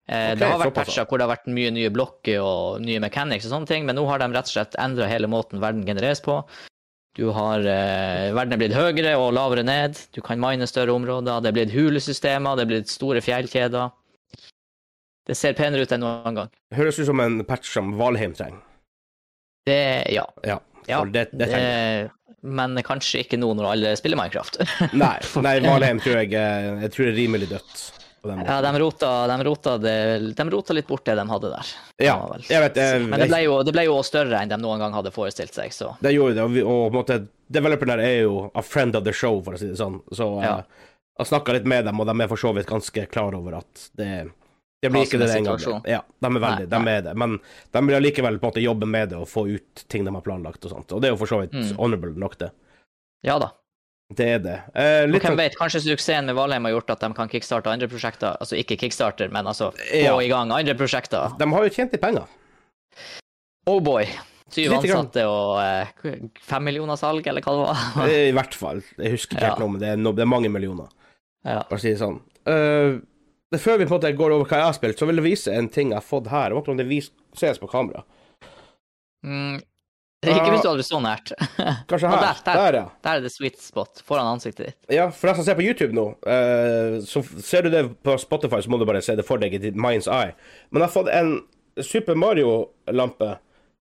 Eh, 0.05 0.31
okay, 0.33 0.37
det 0.37 0.47
har 0.51 0.59
vært 0.61 0.75
patcher 0.75 1.07
hvor 1.07 1.17
det 1.17 1.25
har 1.25 1.31
vært 1.31 1.47
mye 1.49 1.71
nye 1.73 1.91
blokker 1.93 2.43
og 2.43 2.81
nye 2.83 3.01
mechanics 3.01 3.47
og 3.47 3.55
sånne 3.55 3.69
ting, 3.71 3.85
men 3.87 3.97
nå 3.97 4.03
har 4.09 4.21
de 4.21 4.27
rett 4.35 4.49
og 4.51 4.53
slett 4.53 4.75
endra 4.81 5.07
hele 5.09 5.29
måten 5.31 5.63
verden 5.63 5.85
genereres 5.87 6.21
på. 6.25 6.41
Du 7.15 7.29
har 7.31 7.63
eh, 7.63 8.33
Verden 8.35 8.57
er 8.57 8.59
blitt 8.59 8.75
høyere 8.75 9.15
og 9.15 9.31
lavere 9.37 9.63
ned. 9.63 9.95
Du 10.11 10.19
kan 10.19 10.41
mine 10.41 10.67
større 10.67 10.91
områder. 10.91 11.39
Det 11.39 11.49
er 11.49 11.55
blitt 11.55 11.71
hulesystemer, 11.71 12.59
det 12.59 12.65
er 12.65 12.71
blitt 12.73 12.91
store 12.91 13.23
fjellkjeder. 13.23 13.93
Det 15.25 15.37
ser 15.39 15.55
penere 15.57 15.87
ut 15.87 15.95
enn 15.95 16.03
noen 16.03 16.41
gang. 16.41 16.51
Høres 16.75 16.99
ut 16.99 17.07
som 17.07 17.23
en 17.23 17.39
patch 17.47 17.71
som 17.71 17.95
Valheim 17.97 18.35
trenger. 18.35 18.59
Det 19.65 19.79
Ja. 20.11 20.27
Ja, 20.43 20.59
ja 20.85 20.99
for 20.99 21.15
det, 21.15 21.29
det 21.31 21.47
trenger 21.49 21.71
det, 21.71 22.11
men 22.45 22.77
kanskje 22.85 23.23
ikke 23.25 23.39
nå 23.41 23.49
når 23.57 23.67
alle 23.73 23.91
spiller 23.99 24.19
Minecraft. 24.19 24.59
Nei, 24.93 25.17
nei, 25.43 25.53
Valheim 25.65 25.99
tror 26.03 26.21
jeg 26.21 26.33
er- 26.37 26.81
Jeg 26.85 26.91
tror 26.95 27.05
det 27.05 27.13
er 27.13 27.17
rimelig 27.19 27.49
dødt. 27.49 27.83
ja, 28.25 28.55
de 28.61 28.71
rota, 28.81 29.09
de, 29.29 29.35
rota 29.45 29.77
det, 29.77 29.95
de 30.37 30.45
rota 30.49 30.73
litt 30.73 30.87
bort 30.89 31.05
det 31.05 31.13
de 31.19 31.25
hadde 31.29 31.49
der. 31.51 31.73
Ja, 32.01 32.15
jeg 32.49 32.61
vet 32.63 32.75
jeg, 32.81 33.01
Men 33.05 33.19
det 33.21 33.27
ble, 33.29 33.41
jo, 33.45 33.59
det 33.63 33.73
ble 33.75 33.83
jo 33.85 33.99
større 34.07 34.39
enn 34.41 34.49
de 34.49 34.57
noen 34.57 34.79
gang 34.81 34.93
hadde 34.97 35.11
forestilt 35.13 35.53
seg, 35.53 35.69
så 35.75 35.91
Det 36.01 36.13
gjorde 36.15 36.33
det, 36.39 36.41
og, 36.47 36.51
vi, 36.55 36.63
og 36.65 36.87
på 36.89 36.95
en 36.95 36.99
måte 37.03 37.19
Developeren 37.53 37.91
der 37.93 38.01
er 38.01 38.15
jo 38.23 38.39
a 38.57 38.63
friend 38.65 38.95
of 38.97 39.03
the 39.05 39.13
show, 39.13 39.37
for 39.45 39.53
å 39.53 39.59
si 39.61 39.67
det 39.69 39.77
sånn. 39.77 39.99
Så 40.11 40.25
Ja. 40.41 40.55
jeg, 40.55 40.65
jeg 41.21 41.27
snakka 41.29 41.53
litt 41.53 41.67
med 41.69 41.85
dem, 41.85 41.99
og 42.01 42.07
de 42.09 42.15
er 42.23 42.27
for 42.31 42.41
så 42.41 42.49
vidt 42.57 42.65
ganske 42.65 43.05
klar 43.11 43.35
over 43.37 43.59
at 43.59 43.89
det 43.95 44.07
det 44.83 44.91
blir 44.91 45.05
ikke 45.07 45.17
det 45.19 45.27
den 45.33 45.43
gangen. 45.47 45.81
Ja, 45.89 46.01
de 46.21 46.25
er 46.27 46.39
veldig, 46.43 46.67
Nei, 46.69 46.79
de 46.85 46.89
er 46.91 47.01
det. 47.01 47.15
Men 47.17 47.39
de 47.71 47.81
vil 47.87 47.95
allikevel 47.95 48.37
på 48.39 48.45
en 48.45 48.51
måte 48.51 48.61
jobbe 48.63 48.85
med 48.87 49.09
det 49.09 49.17
og 49.17 49.27
få 49.27 49.47
ut 49.49 49.85
ting 49.89 50.03
de 50.05 50.11
har 50.13 50.21
planlagt 50.21 50.65
og 50.65 50.71
sånt. 50.71 50.91
Og 50.91 51.01
det 51.01 51.09
er 51.09 51.15
jo 51.15 51.17
for 51.17 51.27
så 51.31 51.39
vidt 51.41 51.53
Mm. 51.53 51.75
honorable 51.77 52.13
nok, 52.19 52.37
det. 52.37 52.51
ja 53.23 53.39
da. 53.39 53.51
Det 54.13 54.25
er 54.35 54.37
det. 54.39 54.61
Eh, 54.75 55.03
Og 55.03 55.09
litt 55.09 55.23
hvem 55.23 55.31
sånn- 55.33 55.37
vet, 55.37 55.55
kanskje 55.57 55.81
suksessen 55.81 56.25
med 56.27 56.35
Valheim 56.35 56.63
har 56.65 56.71
gjort 56.75 56.91
at 56.91 56.99
de 56.99 57.13
kan 57.17 57.27
kickstarte 57.27 57.65
andre 57.71 57.87
prosjekter. 57.87 58.37
Altså 58.39 58.53
ikke 58.55 58.77
kickstarter, 58.77 59.31
men 59.31 59.45
altså 59.47 59.71
få 59.73 60.03
Ja. 60.03 60.15
i 60.19 60.27
gang 60.27 60.51
andre 60.51 60.75
prosjekter. 60.75 61.35
De 61.39 61.45
har 61.49 61.63
jo 61.63 61.69
tjent 61.73 61.91
litt 61.91 62.01
penger. 62.01 62.27
Oh 63.67 63.79
boy. 63.81 64.05
Syv 64.53 64.75
ansatte 64.77 65.23
og 65.25 65.57
eh, 65.59 66.19
fem 66.39 66.63
millioner 66.63 66.95
salg, 67.01 67.25
eller 67.25 67.41
hva 67.41 67.55
det 67.55 67.65
var. 67.65 68.07
I 68.13 68.31
hvert 68.37 68.53
fall. 68.53 68.83
Jeg 68.99 69.11
husker 69.15 69.37
ikke 69.39 69.47
helt 69.49 69.57
Ja. 69.59 69.65
nå, 69.65 69.71
men 69.71 69.79
det 69.81 69.89
er, 69.89 69.97
no, 69.97 70.11
det 70.13 70.21
er 70.21 70.29
mange 70.29 70.51
millioner. 70.53 70.87
ja. 71.43 71.63
Å 71.63 71.79
si 71.79 71.89
det 71.89 71.97
sånn. 71.99 72.21
Eh, 72.45 72.99
det 73.53 73.61
før 73.61 73.77
vi 73.77 73.85
på 73.85 73.93
en 73.93 73.99
måte 73.99 74.11
går 74.17 74.33
over 74.35 74.49
hva 74.49 74.59
jeg 74.61 74.69
har 74.71 74.75
spilt, 74.77 74.99
så 74.99 75.07
vil 75.09 75.21
jeg 75.21 75.27
vise 75.29 75.53
en 75.53 75.69
ting 75.71 75.93
jeg 75.93 75.99
har 75.99 76.05
fått 76.05 76.27
her. 76.31 76.49
Jeg 76.49 76.57
vet 76.57 76.65
ikke 76.65 76.73
om 76.75 76.81
det 76.81 76.89
vis 76.89 77.11
ses 77.37 77.61
på 77.61 77.69
kamera. 77.71 78.03
mm, 79.25 79.59
ikke 80.25 80.51
hvis 80.53 80.63
du 80.63 80.69
hadde 80.71 80.85
så 80.87 80.99
nært. 81.03 81.31
Kanskje 81.89 82.09
her. 82.09 82.23
der, 82.23 82.39
der. 82.45 82.59
der, 82.59 82.77
ja. 82.79 82.85
Der 83.05 83.19
er 83.19 83.25
det 83.25 83.31
sweet 83.33 83.61
spot 83.61 84.01
foran 84.07 84.31
ansiktet 84.35 84.71
ditt. 84.71 84.79
Ja, 84.97 85.09
for 85.13 85.29
deg 85.29 85.39
som 85.39 85.47
ser 85.47 85.57
på 85.59 85.65
YouTube 85.65 85.93
nå, 85.95 86.07
eh, 86.25 86.97
så 87.05 87.21
ser 87.45 87.67
du 87.67 87.71
det 87.73 87.83
på 88.05 88.17
Spotify, 88.21 88.61
så 88.65 88.73
må 88.73 88.81
du 88.81 88.87
bare 88.89 89.03
se 89.05 89.17
det 89.17 89.27
for 89.27 89.41
deg 89.41 89.53
i 89.53 89.61
ditt 89.67 89.77
mind's 89.77 90.09
eye. 90.09 90.33
Men 90.71 90.81
jeg 90.81 90.87
har 90.89 90.95
fått 90.95 91.13
en 91.13 91.35
Super 91.85 92.17
Mario-lampe, 92.17 93.35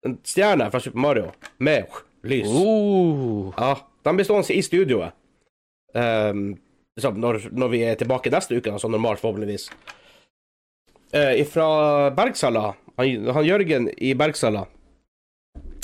en 0.08 0.18
stjerne 0.26 0.70
fra 0.72 0.82
Super 0.82 1.04
Mario, 1.06 1.32
med 1.60 2.02
lys. 2.24 2.50
Uh, 2.50 3.52
Ja, 3.58 3.76
de 4.04 4.16
blir 4.18 4.28
stående 4.28 4.56
i 4.56 4.64
studioet. 4.66 5.14
Um, 5.94 6.56
liksom, 6.98 7.20
når, 7.22 7.42
når 7.52 7.74
vi 7.74 7.82
er 7.88 7.98
tilbake 8.00 8.32
neste 8.34 8.58
uke, 8.60 8.76
sånn 8.82 8.94
normalt, 8.96 9.22
forhåpentligvis. 9.24 9.70
Uh, 11.14 11.44
fra 11.50 11.68
Bergsala, 12.18 12.72
han, 12.98 13.28
han 13.36 13.46
Jørgen 13.46 13.90
i 14.02 14.14
Bergsala, 14.18 14.66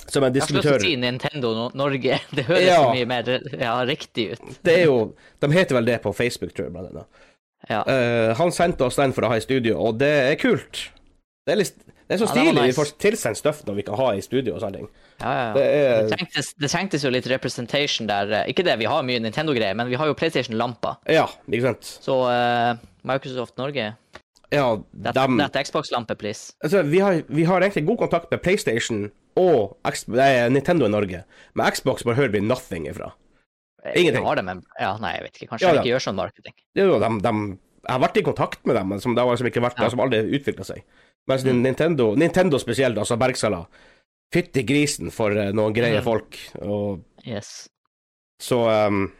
som 0.09 0.25
er 0.25 0.33
distributør. 0.33 0.79
jeg 0.79 0.81
skal 0.81 0.87
si 0.87 0.95
Nintendo 0.97 1.51
Norge. 1.77 2.17
Det 2.37 2.47
høres 2.47 2.65
Ja. 2.65 2.79
mye 2.89 3.05
mer 3.09 3.27
ja, 3.53 3.75
riktig 3.85 4.31
ut. 4.33 4.47
Det 4.65 4.73
er 4.79 4.87
jo 4.89 4.95
De 5.41 5.51
heter 5.53 5.77
vel 5.77 5.85
det 5.85 5.99
på 6.01 6.13
Facebook, 6.17 6.53
tror 6.57 6.65
jeg, 6.69 6.73
blant 6.73 6.89
annet. 6.89 7.25
Ja. 7.69 7.83
Uh, 7.85 8.31
han 8.39 8.51
sendte 8.55 8.87
oss 8.87 8.97
den 8.97 9.13
for 9.13 9.27
å 9.27 9.29
ha 9.33 9.37
i 9.37 9.43
studio, 9.45 9.77
og 9.77 9.99
det 10.01 10.09
er 10.31 10.39
kult. 10.41 10.87
Det 11.45 11.53
er, 11.53 11.59
litt, 11.61 11.77
det 12.09 12.15
er 12.15 12.21
så 12.23 12.25
Ja, 12.25 12.31
stilig. 12.33 12.53
nice. 12.57 12.65
Vi 12.71 12.77
får 12.79 12.91
tilsendt 13.05 13.37
stuff 13.37 13.61
når 13.67 13.75
vi 13.77 13.83
kan 13.85 13.95
ha 13.99 14.07
i 14.17 14.21
studio 14.25 14.55
og 14.55 14.61
sånne 14.63 14.79
ting. 14.79 14.87
Ja, 15.21 15.31
ja. 15.37 15.53
Det 15.53 15.63
Det, 15.63 16.09
er 16.09 16.09
trengtes, 16.17 16.47
det 16.57 16.69
trengtes 16.73 17.03
jo 17.05 17.11
litt 17.13 17.27
representation 17.29 18.07
der. 18.09 18.31
eh, 18.41 18.49
Ikke 18.49 18.63
det, 18.65 18.79
vi 18.79 18.85
har 18.89 19.03
mye 19.05 19.19
Nintendo-greier, 19.21 19.75
men 19.77 19.87
vi 19.91 19.95
har 19.95 20.07
jo 20.09 20.15
PlayStation-lamper. 20.17 20.97
Ja, 21.07 21.27
ikke 21.47 21.61
sant. 21.69 21.83
Så 22.01 22.17
uh, 22.25 22.75
Microsoft 23.05 23.57
Norge, 23.61 23.95
Ja, 24.51 24.65
that, 25.03 25.13
dem 25.13 25.37
that 25.37 25.53
Xbox-lampe, 25.53 26.15
please. 26.17 26.53
altså, 26.63 26.81
vi, 26.81 26.97
har, 26.99 27.21
vi 27.29 27.43
har 27.45 27.61
egentlig 27.61 27.85
god 27.85 27.97
kontakt 27.99 28.31
med 28.31 28.41
PlayStation 28.41 29.11
og 29.37 29.77
X, 29.85 30.07
nei, 30.09 30.49
Nintendo 30.49 30.85
i 30.87 30.89
Norge. 30.89 31.23
men 31.53 31.71
Xbox 31.71 32.03
bare 32.03 32.15
hører 32.17 32.31
vi 32.33 32.39
nothing 32.41 32.87
ifra. 32.89 33.11
Ingenting. 33.95 34.25
Har 34.25 34.35
det, 34.35 34.43
men, 34.45 34.63
ja, 34.79 34.97
nei, 34.99 35.13
jeg 35.15 35.23
vet 35.23 35.35
ikke. 35.37 35.47
Kanskje 35.53 35.67
Ja, 35.67 35.73
de 35.73 35.79
ikke 35.83 35.93
gjør 35.93 36.03
sånn 36.09 36.17
marketing. 36.17 36.53
Jo 36.75 36.97
de, 36.99 37.09
de, 37.23 37.33
jeg 37.85 37.93
har 37.95 38.01
vært 38.03 38.17
i 38.17 38.23
kontakt 38.25 38.65
med 38.67 38.75
dem, 38.75 38.89
men 38.89 38.99
som, 38.99 39.13
det 39.15 39.23
har 39.23 39.29
liksom 39.31 39.47
ikke 39.47 39.61
vært, 39.63 39.77
Ja. 39.79 39.87
har 39.87 40.03
aldri 40.03 40.19
utvikla 40.35 40.65
seg. 40.67 40.81
Mens 41.29 41.43
Mm. 41.45 41.61
Nintendo, 41.61 42.15
Nintendo 42.17 42.57
spesielt, 42.59 42.97
altså 42.97 43.17
Bergsala 43.21 43.63
Fytti 44.33 44.63
grisen 44.63 45.09
for 45.11 45.31
eh, 45.37 45.51
noen 45.53 45.73
greie 45.73 45.99
Mhm. 45.99 46.03
folk. 46.05 46.37
Og 46.61 47.03
Yes. 47.27 47.67
Så 48.41 48.59
um, 48.87 49.11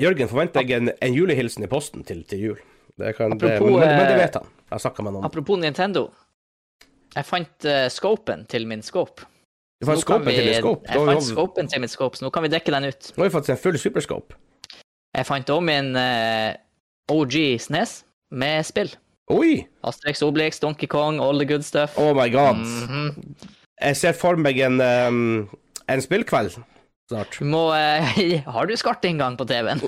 Jørgen 0.00 0.28
forventer 0.28 0.64
jeg 0.66 0.80
en, 0.82 0.90
en 1.00 1.14
julehilsen 1.14 1.64
i 1.64 1.68
posten 1.70 2.02
til, 2.04 2.24
til 2.26 2.38
jul. 2.40 2.58
Det 2.98 3.12
kan, 3.16 3.32
Apropos, 3.32 3.70
men, 3.70 3.80
men, 3.80 3.88
men 3.98 4.06
det 4.08 4.16
eh, 4.16 4.22
vet 4.24 4.34
han. 4.40 4.48
Jeg 4.72 4.80
snakka 4.82 5.02
med 5.06 5.12
noen. 5.14 5.24
Apropos 5.28 5.58
Nintendo. 5.62 6.08
Jeg 7.14 7.24
fant 7.28 7.68
uh, 7.70 7.86
scopen 7.94 8.42
til 8.50 8.66
min 8.66 8.82
scope. 8.82 9.22
Du 9.80 9.86
fant 9.86 10.00
scopen 10.02 10.32
til 10.34 10.44
min 10.48 10.54
scope. 10.58 10.88
Jeg 10.90 11.06
fant 11.06 11.22
scopen 11.28 11.68
til 11.70 11.80
min 11.84 11.92
scope, 11.92 12.18
så 12.18 12.24
nå 12.26 12.30
kan 12.34 12.42
vi 12.42 12.50
dekke 12.56 12.74
den 12.74 12.88
ut. 12.90 13.12
nå 13.14 13.22
har 13.22 13.28
vi 13.30 13.34
faktisk 13.36 13.54
en 13.54 13.62
full 13.62 13.78
superscope. 13.78 14.34
Jeg 15.14 15.26
fant 15.28 15.50
òg 15.54 15.62
min 15.62 15.92
uh, 15.94 16.54
OG 17.14 17.36
Snes 17.62 18.00
med 18.34 18.64
spill. 18.66 18.90
Oi! 19.32 19.64
Asterix, 19.88 20.20
Obelix, 20.22 20.60
Donkey 20.60 20.86
Kong, 20.86 21.18
all 21.20 21.38
the 21.38 21.46
good 21.48 21.64
stuff. 21.64 21.96
Oh 21.98 22.12
my 22.16 22.28
god. 22.32 22.56
Mhm. 22.60 23.34
Jeg 23.80 23.96
ser 23.96 24.12
for 24.16 24.36
meg 24.38 24.58
en, 24.62 24.76
um, 24.80 25.48
en 25.90 26.02
spillkveld 26.04 26.52
snart. 26.54 27.34
Du 27.38 27.44
må 27.48 27.66
uh, 27.74 28.20
Har 28.54 28.66
du 28.68 28.76
skartinngang 28.76 29.36
på 29.40 29.44
TV-en? 29.48 29.80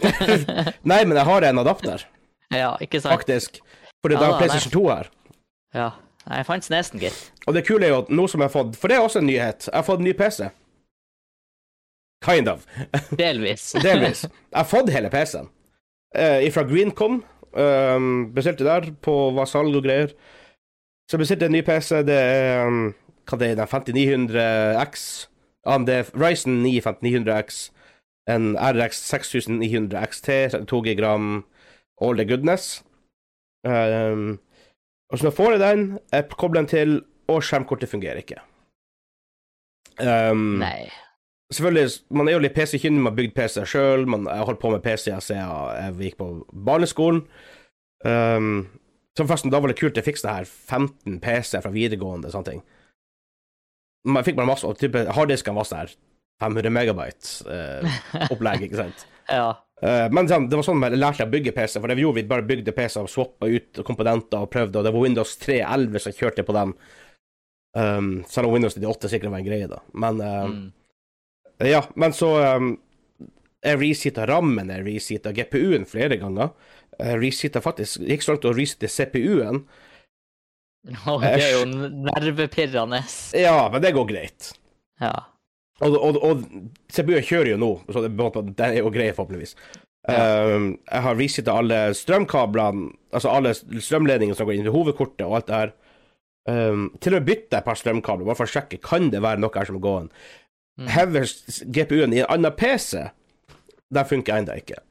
Nei, 0.91 1.05
men 1.05 1.17
jeg 1.17 1.25
har 1.29 1.47
en 1.49 1.59
adapter, 1.63 2.03
ja, 2.53 2.75
ikke 2.83 3.01
sant? 3.01 3.15
faktisk. 3.21 3.61
For 4.03 4.13
det 4.13 4.19
Ja, 4.21 4.33
er 4.33 4.39
PlayStation 4.41 4.73
2 4.75 4.89
her. 4.91 5.09
Ja. 5.75 5.91
Jeg 6.27 6.47
fant 6.49 6.65
Snesen, 6.67 6.99
gitt. 6.99 7.17
Og 7.47 7.55
det 7.55 7.63
kule 7.69 7.87
er 7.87 7.93
jo 7.95 8.01
at 8.03 8.09
nå 8.11 8.25
som 8.27 8.41
jeg 8.43 8.49
har 8.49 8.55
fått 8.57 8.73
For 8.81 8.91
det 8.91 8.97
er 8.97 9.05
også 9.05 9.21
en 9.23 9.29
nyhet. 9.29 9.69
Jeg 9.69 9.77
har 9.79 9.85
fått 9.87 10.01
en 10.03 10.09
ny 10.09 10.13
PC. 10.19 10.49
Kind 12.27 12.49
of. 12.51 12.65
Delvis. 13.15 13.69
Delvis. 13.87 14.25
Jeg 14.27 14.57
har 14.59 14.67
fått 14.67 14.91
hele 14.91 15.11
PC-en. 15.13 15.47
Uh, 16.17 16.43
fra 16.55 16.65
Greencom. 16.67 17.21
Um, 17.57 18.35
bestilte 18.37 18.67
der 18.67 18.91
på 19.03 19.15
var 19.37 19.49
salg 19.49 19.77
og 19.79 19.87
greier. 19.87 20.13
Så 21.11 21.19
bestilte 21.19 21.47
jeg 21.47 21.53
en 21.55 21.57
ny 21.57 21.63
PC. 21.65 22.03
Det 22.05 22.17
er 22.17 22.67
um, 22.67 22.91
hva 23.27 23.39
det 23.41 23.51
er, 23.53 23.61
den 23.63 23.71
5900X. 23.73 25.07
AMD 25.67 25.93
Ryzen 26.15 26.61
9 26.63 26.75
5900X. 26.85 27.63
En 28.31 28.57
RX 28.59 28.99
6900 29.07 30.03
XT, 30.11 30.29
2 30.67 30.81
gram, 30.99 31.45
all 32.03 32.19
the 32.19 32.27
goodness. 32.27 32.83
Um, 33.67 34.41
og 35.11 35.19
så 35.19 35.29
jeg 35.29 35.37
får 35.39 35.51
jeg 35.55 35.61
den, 35.61 35.99
jeg 36.13 36.29
kobler 36.35 36.61
den 36.61 36.71
til, 36.71 36.97
og 37.31 37.43
skjermkortet 37.43 37.89
fungerer 37.89 38.19
ikke. 38.23 38.41
Um, 40.03 40.59
Nei. 40.59 40.91
Selvfølgelig, 41.55 41.93
man 42.19 42.29
er 42.29 42.37
jo 42.37 42.43
litt 42.43 42.57
PC-kyndig, 42.57 43.03
man 43.03 43.13
har 43.13 43.19
bygd 43.21 43.37
PC 43.37 43.67
sjøl. 43.69 44.07
Jeg 44.09 44.41
har 44.41 44.49
holdt 44.49 44.63
på 44.63 44.73
med 44.73 44.83
PC 44.85 45.13
siden 45.13 45.43
jeg 45.43 45.95
gikk 46.09 46.19
på 46.21 46.31
barneskolen. 46.67 47.23
Um, 48.07 48.67
så 49.17 49.25
forresten, 49.25 49.53
da 49.53 49.61
var 49.63 49.73
det 49.73 49.79
kult 49.81 49.97
jeg 49.97 50.05
fikk 50.05 50.19
det 50.21 50.33
her 50.33 50.49
15 50.49 51.21
PC 51.25 51.63
fra 51.65 51.73
videregående 51.73 52.33
sånne 52.33 52.51
ting. 52.51 52.65
Man 54.07 54.27
fikk 54.27 54.37
bare 54.39 54.51
masse, 54.51 54.69
type 54.79 55.07
harddisken 55.17 55.57
var 55.57 55.67
sånn 55.67 55.81
her 55.81 55.95
500 56.43 56.71
megabyte 56.71 57.47
eh, 57.49 58.03
opplegg, 58.29 58.67
ikke 58.69 58.83
sant. 58.85 59.07
Ja. 59.27 59.57
Uh, 59.83 60.07
men 60.15 60.29
sånn, 60.31 60.45
det 60.47 60.55
var 60.55 60.63
sånn 60.63 60.85
jeg 60.85 61.01
lærte 61.01 61.25
å 61.27 61.31
bygge 61.33 61.51
PC, 61.57 61.81
for 61.81 61.91
det 61.91 61.97
vi 61.99 62.05
gjorde, 62.05 62.21
vi 62.21 62.31
bare 62.31 62.45
bygde 62.47 62.73
PC 62.77 63.01
og 63.01 63.09
swappa 63.11 63.49
ut 63.51 63.81
komponenter 63.85 64.45
og 64.45 64.53
prøvde, 64.53 64.79
og 64.79 64.87
det 64.87 64.93
var 64.95 65.03
Windows 65.03 65.33
3.11 65.43 66.05
som 66.05 66.15
kjørte 66.15 66.45
på 66.47 66.55
dem. 66.55 66.75
Um, 67.77 68.13
selv 68.31 68.47
om 68.47 68.55
Windows 68.55 68.77
98 68.79 69.11
sikkert 69.11 69.35
var 69.35 69.43
en 69.43 69.49
greie, 69.49 69.67
da. 69.73 69.81
Men 69.99 70.23
uh, 70.23 70.47
Mm. 70.47 70.69
Ja, 71.65 71.83
men 71.97 72.13
så 72.13 72.29
um, 72.59 72.75
Jeg 73.65 73.81
resita 73.81 74.27
rammen, 74.29 74.69
jeg 74.71 74.85
resita 74.85 75.33
GPU-en 75.35 75.87
flere 75.89 76.19
ganger. 76.21 76.53
Jeg 77.01 77.21
resita 77.23 77.63
faktisk 77.65 78.05
Gikk 78.05 78.25
så 78.25 78.35
langt 78.35 78.49
å 78.49 78.55
resete 78.57 78.91
CPU-en. 78.93 79.63
Og 81.11 81.25
det 81.25 81.33
er 81.43 81.57
jo 81.57 81.65
nervepirrende. 81.67 83.01
Ja, 83.35 83.67
men 83.73 83.83
det 83.83 83.97
går 83.97 84.07
greit. 84.11 84.53
Ja. 85.03 85.15
Og, 85.85 85.97
og, 85.97 86.21
og 86.25 86.45
CPU-en 86.93 87.27
kjører 87.27 87.53
jo 87.53 87.59
nå, 87.61 87.73
så 87.93 88.05
det, 88.07 88.13
det 88.57 88.69
er 88.69 88.79
jo 88.79 88.93
greit, 88.95 89.17
forhåpentligvis. 89.17 89.57
Um, 90.07 90.77
jeg 90.87 91.03
har 91.03 91.19
resita 91.19 91.57
alle 91.59 91.81
strømkablene, 91.99 92.93
altså 93.11 93.33
alle 93.35 93.53
strømledningene 93.57 94.39
som 94.39 94.47
går 94.47 94.61
inn 94.61 94.71
i 94.71 94.73
hovedkortet 94.73 95.27
og 95.27 95.41
alt 95.41 95.51
det 95.51 95.59
her. 95.59 95.75
Um, 96.47 96.87
til 97.03 97.17
og 97.17 97.19
med 97.21 97.27
bytte 97.27 97.59
et 97.59 97.67
par 97.67 97.79
strømkabler, 97.79 98.29
bare 98.29 98.39
for 98.39 98.47
å 98.47 98.53
sjekke 98.55 98.79
kan 98.85 99.11
det 99.11 99.25
være 99.25 99.43
noe 99.43 99.51
her 99.57 99.69
som 99.69 99.81
går 99.83 100.05
an. 100.05 100.13
Mm. 100.81 100.89
Hever 100.93 101.31
GPU-en 101.73 102.13
i 102.13 102.21
en 102.21 102.33
annen 102.35 102.53
PC, 102.53 103.07
den 103.95 104.09
funker 104.09 104.37
ennå 104.37 104.59
ikke. 104.61 104.83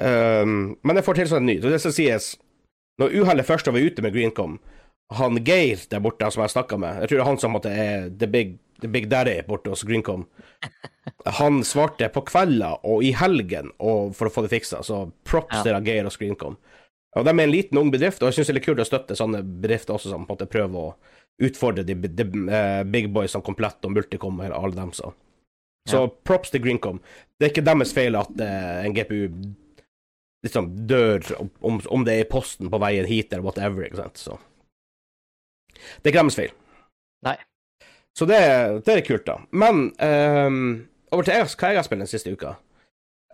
Um, 0.00 0.76
men 0.82 0.98
jeg 0.98 1.06
får 1.06 1.20
tilsvarende 1.20 1.52
ny. 1.52 1.60
Så 1.62 1.72
det 1.72 1.80
skal 1.80 1.94
sies, 1.96 2.28
når 3.00 3.14
uhellet 3.20 3.48
først 3.48 3.70
var 3.70 3.80
ute 3.80 4.04
med 4.04 4.16
Greencom, 4.16 4.58
han 5.14 5.38
Geir 5.46 5.84
der 5.90 6.02
borte 6.02 6.28
som 6.34 6.42
jeg 6.42 6.54
snakka 6.56 6.78
med, 6.82 7.02
jeg 7.02 7.10
tror 7.10 7.18
det 7.18 7.24
er 7.24 7.30
han 7.30 7.38
som 7.40 7.52
måtte 7.54 7.70
er 7.70 8.08
the 8.10 8.26
big, 8.26 8.56
the 8.82 8.90
big 8.90 9.06
daddy 9.12 9.36
borte 9.46 9.70
hos 9.70 9.84
Greencom, 9.86 10.26
han 11.38 11.62
svarte 11.64 12.08
på 12.12 12.24
kvelder 12.26 12.82
og 12.82 13.04
i 13.06 13.12
helgen 13.14 13.70
og 13.78 14.16
for 14.18 14.28
å 14.28 14.34
få 14.34 14.46
det 14.46 14.54
fiksa, 14.56 14.82
så 14.82 15.04
props 15.28 15.60
til 15.60 15.76
ja. 15.76 15.82
Geir 15.84 16.08
hos 16.08 16.18
Greencom. 16.18 16.58
Og 17.16 17.24
de 17.24 17.32
er 17.32 17.46
en 17.46 17.52
liten, 17.52 17.78
ung 17.80 17.88
bedrift, 17.92 18.20
og 18.20 18.28
jeg 18.28 18.40
syns 18.40 18.50
det 18.50 18.52
er 18.52 18.58
litt 18.58 18.66
kult 18.66 18.82
å 18.82 18.88
støtte 18.88 19.16
sånne 19.16 19.40
bedrifter 19.46 19.94
også, 19.94 20.10
som 20.10 20.26
på 20.26 20.34
en 20.34 20.36
måte 20.36 20.50
prøver 20.52 20.90
å 20.90 20.90
utfordre 21.42 21.84
de, 21.84 21.94
de, 21.94 22.26
eh, 22.48 22.82
big 22.88 23.10
boys 23.12 23.34
som 23.36 23.42
Komplett 23.44 23.84
og 23.84 23.92
Multicom 23.92 24.40
og 24.40 24.56
alle 24.56 24.76
dem, 24.76 24.92
så. 24.96 25.12
Så 25.88 26.00
Ja. 26.02 26.08
props 26.24 26.50
til 26.50 26.62
Greencom. 26.62 27.00
Det 27.38 27.46
er 27.46 27.52
ikke 27.52 27.64
deres 27.64 27.92
feil 27.94 28.16
at 28.18 28.32
uh, 28.40 28.84
en 28.84 28.94
GPU 28.94 29.28
liksom 30.42 30.86
dør 30.86 31.22
om, 31.60 31.80
om 31.90 32.04
det 32.04 32.14
er 32.14 32.24
i 32.24 32.30
posten 32.30 32.70
på 32.70 32.80
veien 32.82 33.06
hit 33.06 33.32
eller 33.32 33.44
whatever, 33.44 33.84
ikke 33.86 34.00
sant, 34.00 34.18
så. 34.18 34.38
Det 36.02 36.08
er 36.08 36.12
ikke 36.14 36.24
deres 36.24 36.38
feil. 36.40 36.52
Nei. 37.26 37.36
Så 38.16 38.26
det, 38.26 38.40
det 38.86 38.96
er 38.96 39.04
kult, 39.06 39.26
da. 39.28 39.38
Men 39.52 39.92
um, 40.00 40.88
over 41.12 41.26
til 41.26 41.34
hva 41.36 41.70
jeg 41.70 41.78
har 41.78 41.86
spilt 41.86 42.02
den 42.02 42.10
siste 42.10 42.32
uka. 42.32 42.56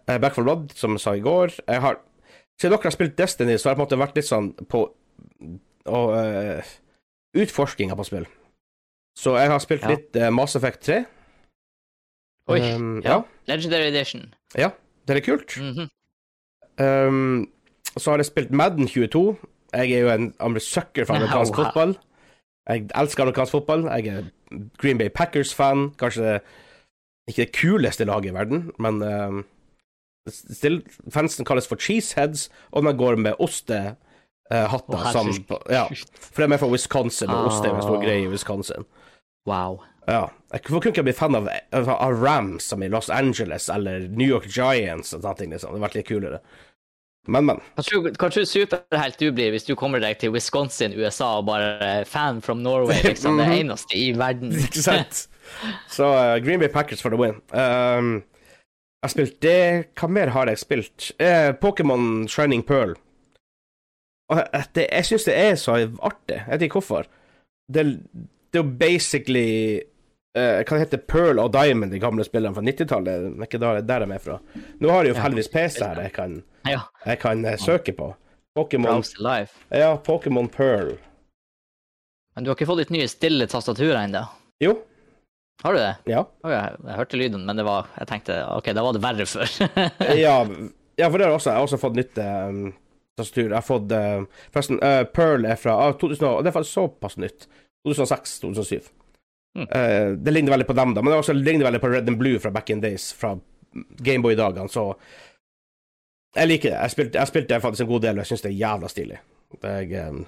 Uh, 0.09 0.19
Back 0.19 0.35
for 0.35 0.43
Blood, 0.43 0.73
som 0.75 0.97
jeg 0.99 1.05
sa 1.05 1.15
i 1.15 1.23
går. 1.25 1.55
Jeg 1.69 1.81
har, 1.85 2.01
siden 2.61 2.75
dere 2.75 2.89
har 2.89 2.97
spilt 2.97 3.17
Destiny, 3.17 3.57
så 3.57 3.69
har 3.71 3.77
jeg 3.77 3.81
på 3.81 3.85
en 3.85 3.87
måte 3.87 4.01
vært 4.03 4.19
litt 4.19 4.29
sånn 4.29 4.53
på 4.69 4.89
og, 5.87 6.13
uh, 6.15 6.73
utforskinga 7.35 7.97
på 7.97 8.05
spill. 8.05 8.27
Så 9.19 9.37
jeg 9.39 9.51
har 9.51 9.59
spilt 9.61 9.83
Ja. 9.83 9.89
litt 9.89 10.17
uh, 10.17 10.31
Mass 10.31 10.57
Effect 10.57 10.81
3. 10.81 11.05
Oi. 12.49 12.61
Um, 12.75 13.01
ja. 13.05 13.11
ja. 13.11 13.23
Legendary 13.47 13.91
Edition. 13.93 14.35
Ja, 14.59 14.71
Det 15.07 15.17
er 15.17 15.21
kult. 15.21 15.47
kult. 15.47 15.77
-hmm. 15.79 15.89
Um, 16.85 17.51
så 17.99 18.11
har 18.11 18.19
jeg 18.19 18.27
spilt 18.27 18.51
Madden 18.51 18.89
22. 18.89 19.37
Jeg 19.73 19.93
er 19.93 19.99
jo 19.99 20.09
en 20.09 20.61
sucker 20.61 21.05
for 21.05 21.15
amerikansk 21.15 21.59
Wow. 21.59 21.65
fotball. 21.65 21.99
Jeg 22.69 22.91
elsker 22.95 23.23
amerikansk 23.23 23.51
fotball. 23.53 23.85
Jeg 23.85 24.07
er 24.07 24.25
Green 24.79 24.99
Bay 24.99 25.09
Packers-fan. 25.09 25.91
Kanskje 25.99 26.41
ikke 27.29 27.45
det 27.45 27.53
kuleste 27.53 28.05
laget 28.05 28.25
i 28.31 28.35
verden, 28.35 28.71
men 28.79 29.03
um, 29.03 29.45
still, 30.29 30.83
fansen 31.11 31.45
kalles 31.45 31.69
for 31.69 31.77
cheeseheads, 31.77 32.51
og 32.71 32.83
de 32.85 32.93
går 32.99 33.17
med 33.17 33.33
ostehatter. 34.51 34.95
oh, 34.99 35.13
sammen 35.13 35.45
på 35.49 35.59
ja, 35.71 35.87
for 36.33 36.43
de 36.43 36.53
er 36.53 36.59
fra 36.59 36.69
Wisconsin, 36.73 37.31
og 37.31 37.47
ost 37.47 37.65
er 37.65 37.75
en 37.75 37.83
stor 37.83 37.97
Ah. 37.97 38.03
greie 38.05 38.25
i 38.25 38.29
Wisconsin. 38.29 38.85
Wow. 39.47 39.81
Ja. 40.09 40.27
Hvorfor 40.51 40.81
kunne 40.83 40.93
ikke 40.93 41.03
bli 41.07 41.13
fan 41.13 41.35
av, 41.35 41.49
av, 41.73 42.23
Rams 42.23 42.65
som 42.65 42.83
i 42.83 42.89
Los 42.89 43.09
Angeles, 43.11 43.69
eller 43.69 44.09
New 44.09 44.27
York 44.29 44.47
Giants 44.51 45.13
og 45.15 45.23
sånne 45.23 45.37
ting. 45.39 45.51
Liksom. 45.51 45.71
Det 45.71 45.79
hadde 45.79 45.87
vært 45.87 45.95
litt 45.95 46.09
kulere. 46.09 46.41
Men, 47.29 47.47
men. 47.47 47.61
Kanskje, 47.79 48.41
du 48.43 48.47
superhelt 48.51 49.19
du 49.19 49.29
blir 49.33 49.53
hvis 49.55 49.65
du 49.65 49.77
kommer 49.79 50.01
deg 50.03 50.19
til 50.19 50.33
Wisconsin, 50.35 50.93
USA, 50.99 51.39
og 51.39 51.47
bare 51.47 52.05
fan 52.05 52.41
from 52.43 52.63
Norway, 52.63 52.99
liksom? 53.11 53.39
Det 53.39 53.47
Mhm. 53.47 53.59
eneste 53.61 53.97
i 53.97 54.11
verden. 54.13 54.51
Ikke 54.67 54.83
sant? 54.83 55.29
Så 55.89 56.05
uh, 56.05 56.37
Green 56.45 56.59
Bay 56.59 56.69
Packers 56.69 57.01
for 57.03 57.11
the 57.11 57.17
win. 57.17 57.39
Um, 57.55 58.23
jeg 59.03 59.09
har 59.09 59.11
spilt 59.11 59.41
det 59.43 59.87
Hva 59.99 60.09
mer 60.09 60.31
har 60.31 60.47
jeg 60.47 60.59
spilt? 60.59 61.13
Eh, 61.19 61.53
Pokémon 61.63 62.29
Shining 62.29 62.63
Pearl. 62.67 62.95
Det, 64.75 64.87
jeg 64.89 65.05
syns 65.09 65.25
det 65.29 65.35
er 65.39 65.55
så 65.61 65.75
artig. 66.01 66.39
Jeg 66.41 66.51
vet 66.55 66.67
ikke 66.69 66.81
hvorfor. 66.81 67.09
Det, 67.73 67.85
det 68.53 68.59
er 68.59 68.63
jo 68.63 68.71
basically 68.81 69.49
uh, 70.37 70.61
Hva 70.69 70.79
heter 70.83 71.01
Pearl 71.09 71.41
og 71.43 71.53
Diamond, 71.55 71.93
de 71.95 72.01
gamle 72.03 72.25
spillene 72.27 72.55
fra 72.57 72.65
90-tallet. 72.65 73.29
Det 73.29 73.39
er 73.39 73.49
ikke 73.51 73.61
der, 73.63 73.81
der 73.89 74.05
de 74.07 74.17
er 74.17 74.23
fra. 74.25 74.39
Nå 74.81 74.91
har 74.93 75.05
jeg 75.07 75.15
jo 75.15 75.19
Ja. 75.19 75.23
heldigvis 75.27 75.53
PC 75.53 75.81
her 75.85 76.01
jeg 76.07 76.13
kan, 76.17 76.39
jeg 77.07 77.19
kan 77.23 77.45
uh, 77.47 77.57
søke 77.61 77.93
på. 77.97 78.11
Pokémon 78.59 79.01
Ja, 79.73 79.97
Pokémon 79.97 80.49
Pearl. 80.53 80.97
Men 82.35 82.45
du 82.45 82.51
har 82.51 82.57
ikke 82.57 82.69
fått 82.69 82.83
ditt 82.85 82.93
nye 82.93 83.09
stille 83.09 83.47
tastatur 83.49 83.95
ennå? 83.97 84.23
Jo, 84.61 84.77
Har 85.63 85.73
du 85.75 85.79
det? 85.79 85.95
ja. 86.11 86.23
Okay, 86.43 86.57
jeg, 86.57 86.97
hørte 86.97 87.17
lyden, 87.21 87.45
men 87.47 87.57
det 87.57 87.65
var, 87.65 87.87
jeg 87.99 88.09
tenkte 88.09 88.39
OK, 88.57 88.71
da 88.75 88.83
var 88.85 88.97
det 88.97 89.03
verre 89.05 89.27
før. 89.29 89.51
ja, 90.27 90.37
ja, 90.99 91.09
for 91.09 91.19
det 91.21 91.27
har 91.29 91.35
også, 91.37 91.51
jeg 91.53 91.57
har 91.61 91.67
også 91.67 91.79
fått 91.81 91.99
nytt 92.01 92.19
um, 92.25 92.73
tastatur. 93.19 93.49
Jeg 93.51 93.59
har 93.59 93.67
fått 93.67 93.93
uh, 93.93 94.25
Forresten, 94.55 94.81
uh, 94.83 95.03
Pearl 95.15 95.47
er 95.49 95.61
fra 95.61 95.77
uh, 95.89 95.95
2000, 96.01 96.27
og 96.29 96.43
Det 96.43 96.51
er 96.51 96.57
faktisk 96.59 96.79
såpass 96.79 97.19
nytt. 97.21 97.49
2006-2007. 97.89 98.91
Mm. 99.59 99.67
Uh, 99.69 100.19
det 100.25 100.33
ligner 100.33 100.55
veldig 100.55 100.67
på 100.67 100.77
dem, 100.79 100.95
da, 100.95 101.03
men 101.03 101.13
det 101.13 101.19
også 101.21 101.37
ligner 101.37 101.67
veldig 101.69 101.81
på 101.83 101.91
Red 101.93 102.09
and 102.09 102.19
Blue 102.19 102.41
fra 102.41 102.51
back 102.51 102.71
in 102.71 102.81
days, 102.81 103.13
fra 103.15 103.37
Gameboy-dagene, 104.05 104.69
så 104.69 104.95
Jeg 106.35 106.49
liker 106.49 106.71
det. 106.71 106.79
Jeg 106.79 106.91
spilte, 106.91 107.19
jeg 107.19 107.29
spilte 107.29 107.61
faktisk 107.61 107.85
en 107.85 107.89
god 107.89 108.01
del, 108.01 108.17
og 108.17 108.23
jeg 108.23 108.27
syns 108.27 108.43
det 108.43 108.49
er 108.49 108.61
jævla 108.61 108.89
stilig. 108.89 109.19
Det 109.63 109.73
er, 109.93 110.09
um, 110.09 110.23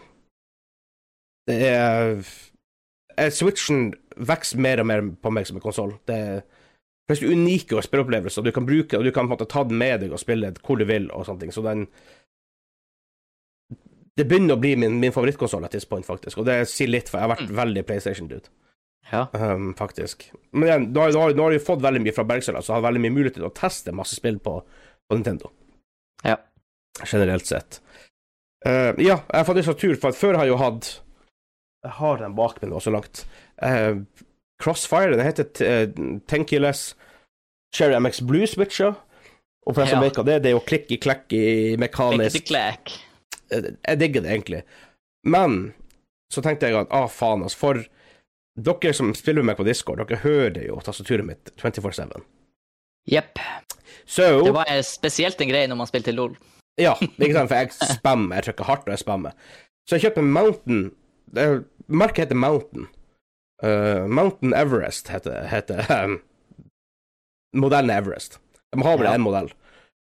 det 1.49 1.55
er 1.69 2.11
eh, 3.17 3.31
Switchen 3.33 3.95
vokser 4.17 4.61
mer 4.61 4.83
og 4.83 4.87
mer 4.87 5.07
på 5.23 5.33
meg 5.33 5.49
som 5.49 5.57
en 5.57 5.65
konsoll. 5.65 5.95
Det 6.05 6.17
er 6.17 6.43
flest 7.09 7.25
unike 7.25 7.81
spilleopplevelser, 7.85 8.45
du 8.45 8.53
kan 8.53 8.67
bruke 8.69 8.99
og 8.99 9.05
du 9.05 9.11
kan 9.13 9.25
på 9.25 9.33
en 9.33 9.35
måte 9.37 9.49
ta 9.49 9.65
den 9.65 9.81
med 9.81 10.01
deg 10.05 10.13
og 10.13 10.21
spille 10.21 10.53
hvor 10.61 10.77
du 10.77 10.85
vil, 10.89 11.11
og 11.13 11.25
sånne 11.25 11.47
ting. 11.47 11.57
Så 11.57 11.65
den 11.65 11.87
Det 14.19 14.27
begynner 14.31 14.55
å 14.55 14.63
bli 14.63 14.75
min, 14.79 15.01
min 15.03 15.15
favorittkonsoll 15.15 15.65
at 15.67 15.73
this 15.75 15.89
point, 15.91 16.07
faktisk. 16.07 16.39
Og 16.39 16.47
det 16.47 16.61
sier 16.71 16.91
litt, 16.91 17.09
for 17.11 17.19
jeg 17.19 17.27
har 17.27 17.33
vært 17.35 17.55
veldig 17.55 17.83
PlayStation-dude, 17.89 18.51
ja. 19.11 19.25
um, 19.35 19.73
faktisk. 19.79 20.29
Men 20.53 20.69
igjen, 20.69 20.89
nå 20.95 21.07
har, 21.07 21.35
nå 21.35 21.47
har, 21.49 21.55
jeg 21.57 21.65
fått 21.67 21.83
veldig 21.83 22.03
mye 22.05 22.15
fra 22.15 22.27
Bergsøla, 22.29 22.63
så 22.63 22.73
jeg 22.73 22.79
har 22.79 22.87
veldig 22.87 23.03
mye 23.03 23.15
mulighet 23.17 23.39
til 23.41 23.49
å 23.49 23.55
teste 23.57 23.95
masse 23.97 24.19
spill 24.21 24.39
på, 24.45 24.59
på 25.09 25.19
Nintendo. 25.19 25.51
Ja. 26.23 26.39
Generelt 27.03 27.51
sett. 27.51 27.81
Uh, 28.65 28.95
ja, 29.03 29.19
jeg 29.19 29.35
har 29.35 29.49
fått 29.49 29.59
litt 29.59 29.67
sånn 29.69 29.81
tur, 29.83 29.97
for 29.99 30.15
at 30.15 30.21
før 30.21 30.39
har 30.39 30.47
jeg 30.47 30.55
jo 30.55 30.61
hatt 30.63 30.87
Jeg 31.85 31.93
har 31.99 32.23
den 32.23 32.37
bak 32.39 32.63
meg 32.63 32.71
nå, 32.71 32.79
så 32.81 32.95
langt. 32.95 33.27
Uh, 33.59 34.05
Crossfire, 34.63 35.19
den 35.19 35.27
heter 35.27 35.51
uh, 35.67 36.21
Tenkeyless 36.31 36.93
Cherry 37.75 37.99
MX 37.99 38.23
Blue 38.29 38.47
Switcher. 38.47 38.95
Og 39.67 39.75
for 39.75 39.83
deg 39.83 39.91
som 39.91 39.99
Ja. 39.99 40.07
vet 40.07 40.19
hva 40.19 40.25
det 40.25 40.35
er, 40.35 40.41
det 40.45 40.51
er 40.51 40.57
jo 40.57 40.63
klikki-klekki 40.65 41.43
mekanisk 41.81 42.37
Klikkety-klekk. 42.37 42.95
Eh, 42.95 43.14
Jeg 43.51 43.99
digger 44.01 44.23
det 44.25 44.31
egentlig. 44.33 44.63
Men 45.27 45.75
så 46.33 46.43
tenkte 46.45 46.69
jeg 46.69 46.79
at 46.81 46.93
ah, 46.95 47.09
faen, 47.09 47.43
altså, 47.47 47.59
for 47.59 47.83
dere 48.57 48.93
som 48.95 49.13
spiller 49.15 49.43
med 49.43 49.53
meg 49.53 49.59
på 49.61 49.67
Discord, 49.67 50.01
dere 50.03 50.21
hører 50.23 50.67
jo 50.69 50.77
tastaturet 50.85 51.27
mitt 51.27 51.51
24-7. 51.61 52.13
Jepp. 53.11 53.39
So, 54.07 54.45
Det 54.45 54.53
var 54.55 54.71
spesielt 54.87 55.41
en 55.41 55.49
greie 55.51 55.69
når 55.71 55.77
man 55.81 55.89
spilte 55.91 56.13
LOL. 56.15 56.37
Ja, 56.81 56.95
ikke 57.01 57.33
sant, 57.37 57.51
for 57.53 57.61
jeg 57.61 57.73
spammer, 57.99 58.37
jeg 58.41 58.49
trykker 58.49 58.69
hardt 58.69 58.87
og 58.89 58.95
jeg 58.97 59.03
spammer. 59.05 59.35
Så 59.89 59.97
jeg 59.99 60.07
kjøpte 60.07 60.23
en 60.25 60.33
Mountain 60.33 60.85
det- 61.35 61.65
Merket 61.87 62.25
heter 62.25 62.39
Mountain. 62.41 62.87
Uh, 63.63 64.07
Mountain 64.09 64.55
Everest 64.57 65.09
heter, 65.13 65.45
heter 65.51 65.85
um, 66.05 66.15
modellen 67.61 67.91
er 67.93 68.01
Everest. 68.01 68.39
De 68.73 68.83
har 68.83 69.05
Ja. 69.05 69.13
én 69.15 69.23
modell. 69.23 69.51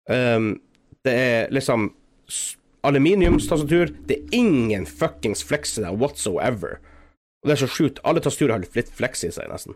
Um, 0.10 0.62
det 1.03 1.13
er 1.13 1.50
liksom 1.51 1.89
aluminiumstastatur. 2.88 3.92
Det 4.08 4.18
er 4.20 4.38
ingen 4.38 4.86
fuckings 4.86 5.44
flex 5.44 5.77
i 5.80 5.84
det 5.86 5.92
whatsoever. 6.00 6.77
Og 7.44 7.50
det 7.50 7.56
er 7.58 7.62
så 7.68 7.70
sjukt. 7.72 8.00
Alle 8.04 8.22
tastaturer 8.24 8.56
har 8.56 8.63
litt 8.63 8.89
flex 8.96 9.24
i 9.27 9.32
seg, 9.36 9.50
nesten. 9.51 9.75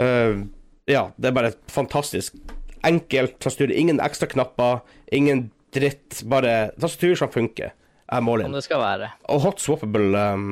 Uh, 0.00 0.44
ja, 0.90 1.06
det 1.16 1.28
er 1.30 1.36
bare 1.36 1.52
et 1.52 1.60
fantastisk 1.72 2.36
enkelt 2.84 3.38
tastatur. 3.40 3.70
Ingen 3.72 4.00
ekstra 4.02 4.26
knapper, 4.32 4.80
ingen 5.12 5.50
dritt. 5.72 6.22
Bare 6.28 6.72
tastatur 6.80 7.14
som 7.20 7.30
funker. 7.32 7.72
er 8.12 8.20
målet. 8.20 8.44
Om 8.46 8.52
det 8.58 8.64
skal 8.66 8.80
være. 8.82 9.06
Og 9.32 9.40
hot 9.40 9.60
swappable 9.62 10.18
um, 10.34 10.48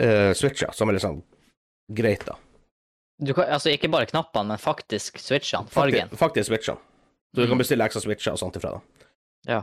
uh, 0.00 0.32
switcher, 0.34 0.72
som 0.74 0.88
er 0.90 0.96
litt 0.96 1.04
sånn 1.04 1.20
greit, 1.94 2.24
da. 2.26 2.34
Du 3.22 3.30
kan, 3.36 3.46
altså 3.54 3.70
ikke 3.70 3.90
bare 3.92 4.08
knappene, 4.10 4.48
men 4.50 4.58
faktisk 4.58 5.20
switchene. 5.22 5.68
Fargen. 5.70 6.08
Faktisk, 6.10 6.18
faktisk 6.24 6.50
switchene. 6.50 6.82
Så 7.32 7.38
du 7.40 7.46
kan 7.46 7.54
Mhm. 7.54 7.62
bestille 7.62 7.84
ekstra 7.86 8.02
switcher 8.02 8.32
og 8.32 8.38
sånt 8.40 8.56
ifra, 8.58 8.72
da. 8.72 8.80
Ja. 9.46 9.60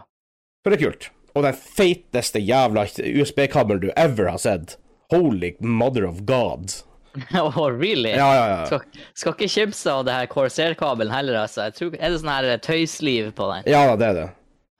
For 0.64 0.74
det 0.74 0.80
er 0.80 0.90
kult. 0.90 1.10
Og 1.38 1.46
den 1.46 1.58
feiteste 1.78 2.42
jævla 2.42 2.86
USB-kabelen 2.90 3.84
du 3.84 3.90
ever 3.96 4.32
har 4.34 4.42
sett. 4.42 4.78
Holy 5.14 5.54
mother 5.60 6.06
of 6.08 6.26
god. 6.26 6.74
oh, 7.42 7.70
really? 7.72 8.10
Ja, 8.10 8.36
ja, 8.36 8.50
ja. 8.50 8.66
Skal, 8.66 9.06
skal 9.18 9.34
ikke 9.34 9.50
kimse 9.50 9.92
av 9.92 10.04
det 10.06 10.14
her 10.14 10.28
Corsair-kabelen 10.30 11.14
heller, 11.14 11.40
altså. 11.42 11.70
Jeg 11.70 11.78
tror, 11.78 11.96
er 11.98 12.12
det 12.12 12.20
sånn 12.22 12.34
her 12.34 12.60
tøysliv 12.64 13.32
på 13.38 13.48
den? 13.54 13.72
Ja 13.72 13.96
det 13.98 14.12
er 14.12 14.18
det. 14.18 14.28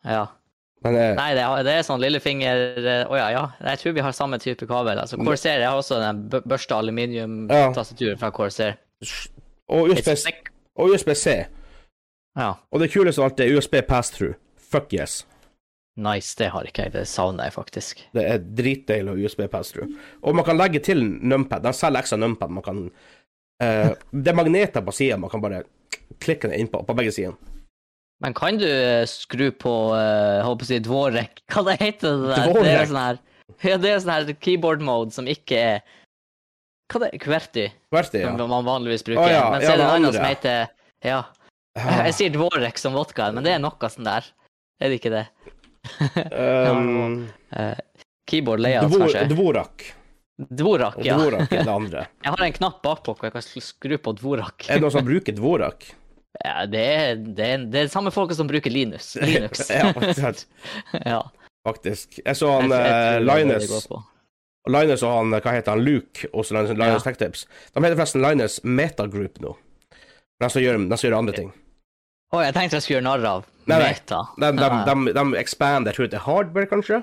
Ja. 0.06 0.26
Men 0.86 0.96
eh, 0.96 1.16
Nei, 1.18 1.32
det 1.36 1.48
det 1.68 1.74
er 1.76 1.82
sånn 1.84 2.00
lillefinger 2.00 2.62
Å 3.12 3.18
ja, 3.18 3.26
ja. 3.34 3.42
Jeg 3.68 3.82
tror 3.82 3.96
vi 3.98 4.04
har 4.06 4.14
samme 4.16 4.40
type 4.40 4.68
kabel. 4.70 5.02
Altså, 5.02 5.20
Corsair 5.20 5.60
jeg 5.60 5.68
har 5.68 5.80
også 5.80 6.00
den 6.00 6.22
børsta 6.32 6.80
børsta 6.80 6.80
ja. 7.52 8.16
fra 8.22 8.32
Corsair. 8.32 8.78
og 9.68 9.92
USB-C. 9.92 10.32
og 10.78 10.94
USB-C. 10.94 11.36
Ja. 12.40 12.54
Og 12.72 12.80
det 12.80 12.92
kuleste 12.94 13.22
av 13.22 13.32
alt 13.32 13.44
er 13.44 13.58
USB 13.58 13.82
pass-through. 13.90 14.38
Fuck 14.70 14.94
yes. 14.94 15.24
Nice, 16.00 16.34
det 16.40 16.50
har 16.54 16.68
ikke 16.68 16.88
jeg. 16.88 16.96
Det 16.96 17.06
savner 17.10 17.50
jeg 17.50 17.56
faktisk. 17.58 18.04
Det 18.16 18.24
er 18.24 18.44
dritdeilig 18.60 19.12
å 19.12 19.16
ha 19.18 19.28
USB 19.28 19.46
pass-through. 19.52 19.92
Og 20.24 20.38
man 20.38 20.48
kan 20.48 20.60
legge 20.60 20.82
til 20.86 21.04
numpad. 21.04 21.66
De 21.66 21.74
selger 21.76 22.04
ekstra 22.04 22.20
numpad. 22.22 22.54
Man 22.56 22.66
kan 22.66 22.84
uh, 22.88 23.94
Det 24.24 24.32
er 24.32 24.38
magneter 24.40 24.86
på 24.86 24.96
sida. 24.96 25.20
Man 25.20 25.32
kan 25.34 25.44
bare 25.44 25.66
klikke 26.24 26.52
det 26.52 26.62
innpå 26.62 26.84
på 26.88 26.96
begge 26.98 27.16
sider. 27.16 27.36
Men 28.20 28.36
kan 28.36 28.58
du 28.60 28.68
eh, 28.68 29.06
skru 29.08 29.48
på 29.56 29.74
uh, 29.96 30.44
håper 30.44 30.60
på 30.60 30.68
å 30.68 30.70
si 30.74 30.80
dvorek? 30.84 31.44
Hva 31.54 31.64
det 31.70 31.78
heter 31.80 32.16
det 32.20 32.32
der? 32.34 32.40
Det 32.40 32.54
Dvorek? 32.54 32.72
er 32.74 32.90
sånn 32.90 33.04
her 33.04 33.26
ja, 33.66 33.78
det 33.82 33.90
er 33.92 34.02
sånn 34.04 34.14
her 34.14 34.30
keyboard 34.40 34.84
mode 34.86 35.16
som 35.16 35.28
ikke 35.30 35.58
er 35.58 35.80
Hva 36.92 37.04
det 37.04 37.10
er 37.12 37.22
QWERTY, 37.22 37.66
Kverti, 37.92 38.22
ja. 38.24 38.32
som 38.38 38.50
man 38.50 38.66
vanligvis 38.66 39.04
bruker. 39.06 39.24
Oh, 39.24 39.32
ja, 39.32 39.48
Men 39.54 39.64
ja, 39.64 39.68
så 39.68 39.74
er 39.74 39.78
det 39.78 39.84
det 39.84 39.90
en 39.90 39.96
annen 39.98 40.16
som 40.16 40.28
heter 40.28 40.60
Ja. 41.06 41.20
Jeg 42.10 42.16
sier 42.18 42.34
dvorek 42.34 42.80
som 42.82 42.96
vodka, 42.98 43.30
men 43.36 43.46
det 43.46 43.56
er 43.56 43.62
noe 43.62 43.92
sånn 43.94 44.08
der. 44.08 44.28
Er 44.80 44.92
det 44.92 45.00
ikke 45.02 45.12
det? 45.14 45.26
Um, 46.32 47.28
keyboard 48.30 48.62
layout, 48.64 48.90
dvor, 48.90 49.06
kanskje? 49.08 49.24
dvorak. 49.34 49.86
Dvorak, 50.40 51.00
ja. 51.04 51.18
Dvorak 51.20 51.52
er 51.52 51.64
det 51.68 51.74
andre. 51.74 52.04
Jeg 52.24 52.32
har 52.36 52.44
en 52.46 52.54
knapp 52.56 52.78
bakpå 52.86 53.16
hvor 53.18 53.28
jeg 53.28 53.34
kan 53.36 53.44
skru 53.44 53.98
på 54.00 54.14
dvorak. 54.22 54.70
Er 54.70 54.78
det 54.80 54.86
noen 54.86 54.94
som 54.96 55.08
bruker 55.08 55.36
dvorak? 55.36 55.90
Ja, 56.46 56.62
det 56.70 56.82
er, 56.86 57.16
det 57.36 57.46
er, 57.52 57.64
det 57.74 57.80
er 57.82 57.88
samme 57.92 58.12
folket 58.16 58.38
som 58.38 58.48
bruker 58.48 58.72
Linus. 58.72 59.16
Linux. 59.28 59.64
ja, 59.74 59.90
faktisk. 59.92 60.46
ja. 60.94 61.18
faktisk. 61.68 62.20
Jeg 62.22 62.38
så 62.38 62.52
han 62.54 62.70
Jeg- 62.72 63.18
eh, 63.18 63.24
Linus. 63.26 63.88
Linus 64.70 65.04
og 65.04 65.16
han, 65.18 65.34
hva 65.34 65.56
heter 65.56 65.74
han, 65.74 65.82
Luke, 65.84 66.30
også 66.30 66.54
Linus, 66.56 66.76
Linus 66.78 67.02
Ja. 67.02 67.02
Tech 67.10 67.18
Tips. 67.20 67.44
De 67.74 67.82
heter 67.84 67.98
forresten 67.98 68.22
Linus 68.24 68.60
Metagroup 68.64 69.42
nå. 69.44 69.56
De 70.40 70.50
som 70.54 70.62
gjør, 70.64 70.78
de 70.86 70.98
som 71.02 71.10
gjør 71.10 71.18
andre 71.18 71.36
ting. 71.42 71.50
Å, 72.30 72.44
jeg 72.46 72.56
tenkte 72.56 72.78
jeg 72.78 72.86
skulle 72.86 73.00
gjøre 73.00 73.08
narr 73.10 73.26
av 73.34 73.50
Nei, 73.70 73.80
nei. 73.80 73.90
Meta. 73.94 74.22
De, 74.36 74.52
de, 74.58 74.70
de, 74.90 75.14
de 75.18 75.40
expander, 75.42 75.92
jeg 75.92 75.98
tror 75.98 76.10
det 76.12 76.20
er 76.20 76.26
hardware, 76.26 76.70
kanskje? 76.72 77.02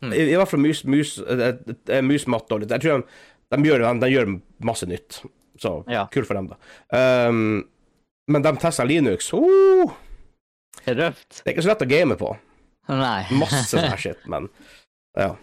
Mm. 0.00 0.14
I, 0.14 0.22
I 0.32 0.38
hvert 0.40 0.48
fall 0.48 0.62
mus, 0.64 0.84
mus, 0.88 1.16
uh, 1.20 1.50
eh, 1.92 2.00
musmatte 2.04 2.56
og 2.56 2.62
litt. 2.62 2.72
Jeg 2.72 2.84
tror 2.86 3.02
de, 3.02 3.18
de, 3.52 3.60
gjør, 3.68 3.84
de, 4.00 4.10
gjør 4.14 4.32
masse 4.64 4.88
nytt. 4.88 5.20
Så 5.60 5.74
Ja. 5.92 6.06
kult 6.12 6.28
for 6.28 6.38
dem, 6.38 6.48
da. 6.48 6.56
Um, 7.28 7.68
men 8.30 8.46
de 8.46 8.54
tester 8.62 8.88
Linux. 8.88 9.32
Oh, 9.36 9.92
Røft. 10.86 11.42
det 11.42 11.50
er 11.50 11.52
ikke 11.52 11.66
så 11.66 11.72
lett 11.74 11.84
å 11.84 11.90
game 11.90 12.16
på. 12.16 12.32
Nei. 12.88 13.26
Masse 13.36 13.66
sånn 13.68 13.90
shit, 14.00 14.22
men 14.30 14.48
ja. 15.18 15.34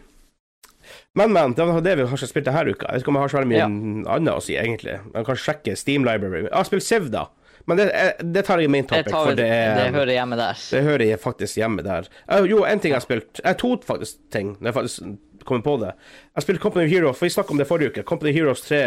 Men, 1.17 1.33
men, 1.33 1.53
det 1.57 1.65
var 1.67 1.81
det 1.83 1.95
vi 1.99 2.05
har 2.07 2.21
spilt 2.21 2.47
denne 2.47 2.71
uka. 2.71 2.87
Jeg 2.87 2.97
vet 2.97 3.03
ikke 3.03 3.11
om 3.11 3.17
jeg 3.19 3.25
har 3.25 3.33
så 3.33 3.43
mye 3.45 3.59
Ja. 3.59 3.67
annet 4.15 4.33
å 4.33 4.41
si, 4.43 4.55
egentlig. 4.57 4.97
Jeg 5.13 5.27
kan 5.27 5.39
sjekke 5.43 5.75
Steam 5.77 6.05
Library. 6.07 6.45
Jeg 6.47 6.55
har 6.55 6.67
spilt 6.69 6.85
Siv, 6.85 7.09
da. 7.13 7.27
Men 7.67 7.77
det, 7.77 7.85
er- 7.91 8.23
det 8.23 8.45
tar 8.47 8.61
jeg 8.63 8.69
i 8.69 8.73
Det, 8.81 8.87
topic, 8.87 9.11
tar, 9.11 9.25
for 9.25 9.35
det, 9.35 9.47
er, 9.51 9.75
det 9.75 9.93
hører 9.93 10.13
hjemme 10.15 10.37
der. 10.39 10.61
det 10.71 10.83
hører 10.85 11.03
jeg 11.09 11.19
faktisk 11.19 11.57
hjemme 11.59 11.83
der. 11.83 12.07
Eh, 12.31 12.45
jo, 12.47 12.61
en 12.63 12.79
ting 12.79 12.93
jeg 12.93 12.99
har 13.01 13.03
spilt 13.05 13.41
Jeg 13.43 13.57
to 13.59 13.73
faktisk 13.83 14.21
ting, 14.31 14.53
når 14.61 14.69
jeg 14.71 14.73
faktisk 14.77 15.45
kommer 15.47 15.63
på 15.65 15.73
det. 15.83 15.91
Jeg 16.35 16.43
spilte 16.45 16.61
Company 16.63 16.85
of 16.85 16.91
Heroes, 16.91 17.17
for 17.19 17.25
vi 17.27 17.29
snakket 17.35 17.51
om 17.51 17.57
det 17.61 17.67
forrige 17.67 17.91
uke. 17.91 18.03
Company 18.07 18.31
of 18.31 18.35
Heroes 18.39 18.61
3 18.67 18.81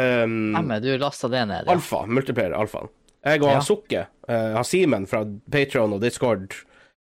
um, 0.00 0.54
Hjemme, 0.56 0.80
du 0.80 0.90
lasta 0.98 1.28
det 1.28 1.44
ned. 1.46 1.64
Ja. 1.66 1.72
Alfa, 1.72 2.02
multiplayer 2.06 2.56
alfaen. 2.56 2.88
Jeg 3.24 3.42
og 3.44 3.50
Ja. 3.52 3.60
Sukke, 3.60 4.06
uh, 4.28 4.34
har 4.56 4.64
Simen 4.64 5.06
fra 5.06 5.24
Patron 5.52 5.92
og 5.92 6.00
Discord, 6.00 6.54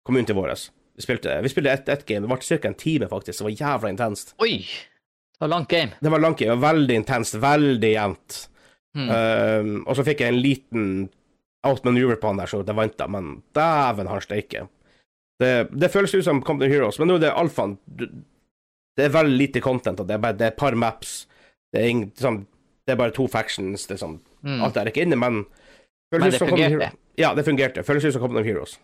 community 0.08 0.34
vår. 0.34 0.54
Vi 0.96 1.04
spilte, 1.04 1.42
vi 1.44 1.50
spilte 1.52 1.72
ett 1.76 1.90
et 1.90 2.06
game. 2.08 2.24
Det 2.24 2.32
varte 2.32 2.48
ca. 2.62 2.68
en 2.68 2.74
time, 2.80 3.08
faktisk. 3.12 3.40
Det 3.40 3.44
var 3.50 3.56
jævla 3.60 3.90
intenst. 3.90 4.36
Oi! 4.40 4.60
Det 5.36 5.42
var 5.44 5.48
langt 5.52 5.68
game. 5.70 5.92
Det 6.00 6.10
var 6.10 6.20
langt 6.24 6.40
game, 6.40 6.56
veldig 6.62 6.96
intenst, 6.96 7.36
veldig 7.36 7.90
jevnt. 7.92 8.38
Mm. 8.96 9.10
Um, 9.12 9.72
og 9.88 9.98
så 9.98 10.06
fikk 10.08 10.22
jeg 10.24 10.32
en 10.32 10.40
liten 10.42 10.86
outmaneuver 11.68 12.16
på 12.22 12.30
han 12.32 12.40
der, 12.40 12.48
så 12.48 12.62
det 12.64 12.76
vant 12.78 12.96
jeg, 13.02 13.12
men 13.12 13.42
dæven 13.58 14.08
han 14.08 14.22
steike. 14.24 14.68
Det, 15.42 15.50
det 15.76 15.90
føles 15.92 16.14
ut 16.16 16.24
som 16.24 16.40
Company 16.46 16.70
Heroes, 16.72 17.00
men 17.02 17.10
nå 17.12 17.18
er 17.18 17.26
det 17.26 17.34
alfaen. 17.36 17.74
Det 18.96 19.04
er 19.04 19.12
veldig 19.12 19.36
lite 19.36 19.62
content, 19.66 20.00
og 20.00 20.08
det 20.08 20.16
er 20.16 20.22
bare 20.24 20.38
det 20.40 20.46
er 20.48 20.54
et 20.54 20.60
par 20.62 20.78
maps. 20.80 21.26
Det 21.74 21.82
er, 21.82 21.90
ingen, 21.92 22.12
liksom, 22.14 22.38
det 22.88 22.94
er 22.96 23.00
bare 23.02 23.12
to 23.18 23.28
factions, 23.28 23.88
det 23.90 24.00
sånn, 24.00 24.20
Mm. 24.46 24.60
alt 24.62 24.76
er 24.78 24.86
ikke 24.92 25.02
inne, 25.02 25.18
men 25.18 25.46
Men 26.14 26.22
det 26.30 26.38
fungerte. 26.40 26.92
Ja, 27.18 27.34
det 27.34 27.44
fungerte. 27.48 27.84
Føles 27.84 28.06
ut 28.06 28.14
som 28.14 28.22
Compton 28.22 28.46
Heroes. 28.46 28.78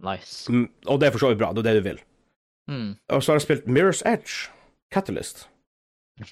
Nice. 0.00 0.48
Mm, 0.50 0.70
og 0.86 0.98
det 1.00 1.06
er 1.06 1.12
for 1.12 1.18
så 1.20 1.28
vidt 1.28 1.38
bra, 1.38 1.52
det 1.52 1.60
er 1.66 1.74
det 1.74 1.82
du 1.82 1.88
vil. 1.90 1.98
Mm. 2.70 2.96
Og 3.12 3.22
så 3.22 3.32
har 3.32 3.36
jeg 3.38 3.42
spilt 3.44 3.66
Mirror's 3.68 4.00
Edge, 4.08 4.48
Catalyst. 4.94 5.46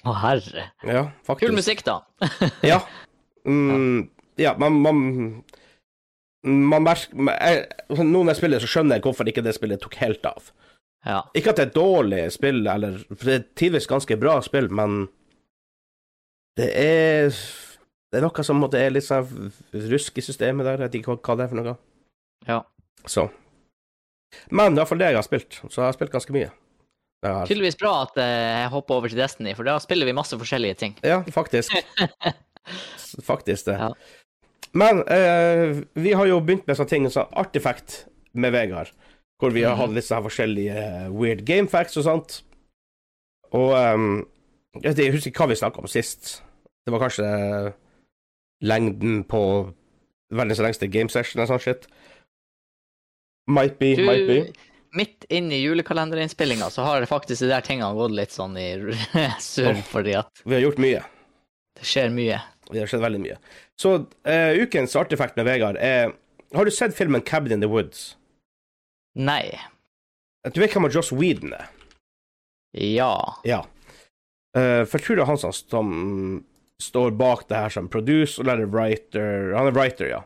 Å, 0.05 0.13
herre. 0.21 0.67
Ja, 0.85 1.07
faktisk. 1.27 1.47
Kul 1.49 1.57
musikk, 1.57 1.83
da. 1.87 1.99
Ja. 2.71 2.81
Mm, 3.47 4.09
ja, 4.37 4.53
man, 4.61 4.75
man 4.85 4.99
man 6.45 6.83
merker 6.85 7.13
jeg, 7.13 7.63
Nå 7.97 8.21
når 8.21 8.31
jeg 8.31 8.39
spiller, 8.39 8.61
så 8.61 8.69
skjønner 8.69 8.97
jeg 8.97 9.03
hvorfor 9.05 9.29
ikke 9.29 9.43
det 9.45 9.53
spillet 9.57 9.81
tok 9.81 9.97
helt 10.01 10.25
av. 10.25 10.51
Ja. 11.05 11.23
Ikke 11.37 11.51
at 11.53 11.57
det 11.59 11.67
er 11.67 11.75
dårlig 11.75 12.21
spill, 12.33 12.61
eller 12.69 12.99
for 13.09 13.25
det 13.25 13.35
er 13.39 13.47
tidvis 13.57 13.89
ganske 13.89 14.17
bra 14.21 14.37
spill, 14.45 14.69
men 14.73 15.03
det 16.59 16.69
er 16.77 17.29
Det 18.11 18.19
er 18.19 18.25
noe 18.25 18.43
som 18.43 18.59
måtte, 18.59 18.75
er 18.81 18.91
litt 18.91 19.05
sånn 19.07 19.51
rusk 19.87 20.17
i 20.19 20.23
systemet 20.25 20.65
der. 20.67 20.81
Jeg 20.81 20.89
vet 20.89 20.97
ikke 20.99 21.15
hva, 21.15 21.37
det 21.39 21.45
er 21.45 21.51
for 21.53 21.61
noe. 21.61 21.75
ja. 22.49 22.61
Så. 23.09 23.29
Men 24.51 24.75
iallfall 24.77 24.99
det 24.99 25.07
jeg 25.09 25.17
har 25.17 25.25
spilt, 25.25 25.57
så 25.71 25.81
jeg 25.81 25.87
har 25.87 25.95
spilt 25.95 26.11
ganske 26.13 26.33
mye. 26.35 26.51
Jeg 27.21 27.31
har, 27.37 27.45
Tydeligvis 27.45 27.77
bra 27.77 27.91
at 28.07 28.15
eh, 28.17 28.61
jeg 28.63 28.69
hopper 28.73 28.95
over 28.97 29.07
til 29.11 29.19
Destiny, 29.21 29.51
for 29.55 29.67
da 29.67 29.75
spiller 29.79 30.05
vi 30.09 30.13
masse 30.17 30.37
forskjellige 30.37 30.73
ting. 30.79 30.95
ja, 31.05 31.19
faktisk. 31.31 31.71
faktisk 33.29 33.65
det. 33.69 33.75
Ja. 33.77 33.91
Men 34.73 35.03
eh, 35.07 35.81
vi 35.93 36.13
har 36.15 36.25
jo 36.29 36.39
begynt 36.41 36.65
med 36.67 36.77
sånne 36.79 36.89
ting 36.89 37.05
som 37.11 37.27
Artifact 37.37 38.05
med 38.33 38.53
Vegard, 38.55 38.89
hvor 39.41 39.51
vi 39.53 39.61
har 39.65 39.75
Mhm. 39.75 39.81
hatt 39.83 39.95
litt 39.97 40.07
sånne 40.07 40.25
forskjellige 40.29 40.77
eh, 40.77 41.09
weird 41.11 41.45
game 41.45 41.67
facts 41.67 41.97
og 41.97 42.03
sånt. 42.07 42.39
Og 43.51 43.73
um, 43.75 44.25
jeg 44.81 45.11
husker 45.11 45.29
ikke 45.31 45.43
hva 45.43 45.49
vi 45.51 45.59
snakka 45.59 45.81
om 45.83 45.87
sist. 45.91 46.37
Det 46.85 46.93
var 46.93 47.01
kanskje 47.03 47.27
lengden 48.63 49.23
på 49.27 49.41
verdens 50.31 50.61
lengste 50.63 50.87
game 50.87 51.09
session 51.11 51.41
eller 51.41 51.51
sånn 51.51 51.59
shit. 51.65 51.87
Might 53.51 53.77
be, 53.79 53.95
Du, 53.97 54.05
might 54.07 54.27
be. 54.29 54.53
Midt 54.97 55.25
inn 55.29 55.51
i 55.51 55.61
julekalenderinnspillinga 55.61 56.69
så 56.73 56.83
har 56.87 57.05
faktisk 57.09 57.43
de 57.45 57.49
der 57.51 57.63
tingene 57.65 57.95
gått 57.95 58.15
litt 58.15 58.33
sånn 58.35 58.57
i 58.59 58.67
surr, 59.39 59.79
fordi 59.87 60.15
at 60.19 60.43
Vi 60.43 60.57
har 60.57 60.63
gjort 60.65 60.81
mye. 60.83 61.03
det 61.79 61.87
skjer 61.87 62.11
mye. 62.13 62.39
Det 62.71 62.79
har 62.79 62.87
skjedd 62.91 63.03
veldig 63.03 63.21
mye. 63.23 63.37
Så 63.79 63.93
uh, 64.03 64.51
ukens 64.63 64.95
artefakt 64.95 65.35
med 65.39 65.47
Vegard 65.47 65.79
er 65.79 66.13
Har 66.55 66.67
du 66.67 66.71
sett 66.71 66.95
filmen 66.95 67.21
'Cabin 67.21 67.53
in 67.55 67.61
the 67.63 67.67
Woods'? 67.71 68.15
Nei. 69.15 69.59
Du 70.53 70.59
vet 70.61 70.71
hvem 70.73 70.89
Joss 70.91 71.11
Whedon 71.11 71.53
er? 71.53 71.67
Ja. 72.75 73.35
Ja. 73.43 73.61
Uh, 74.55 74.83
for 74.83 74.97
jeg 74.99 75.05
tror 75.05 75.15
det 75.19 75.23
er 75.23 75.31
han 75.31 75.39
som, 75.39 75.53
som 75.53 75.91
står 76.81 77.11
bak 77.15 77.47
det 77.47 77.59
her 77.59 77.69
som 77.71 77.87
producer 77.91 78.43
eller 78.43 78.65
writer 78.67 79.53
Han 79.55 79.67
er 79.69 79.75
writer, 79.75 80.07
ja. 80.11 80.21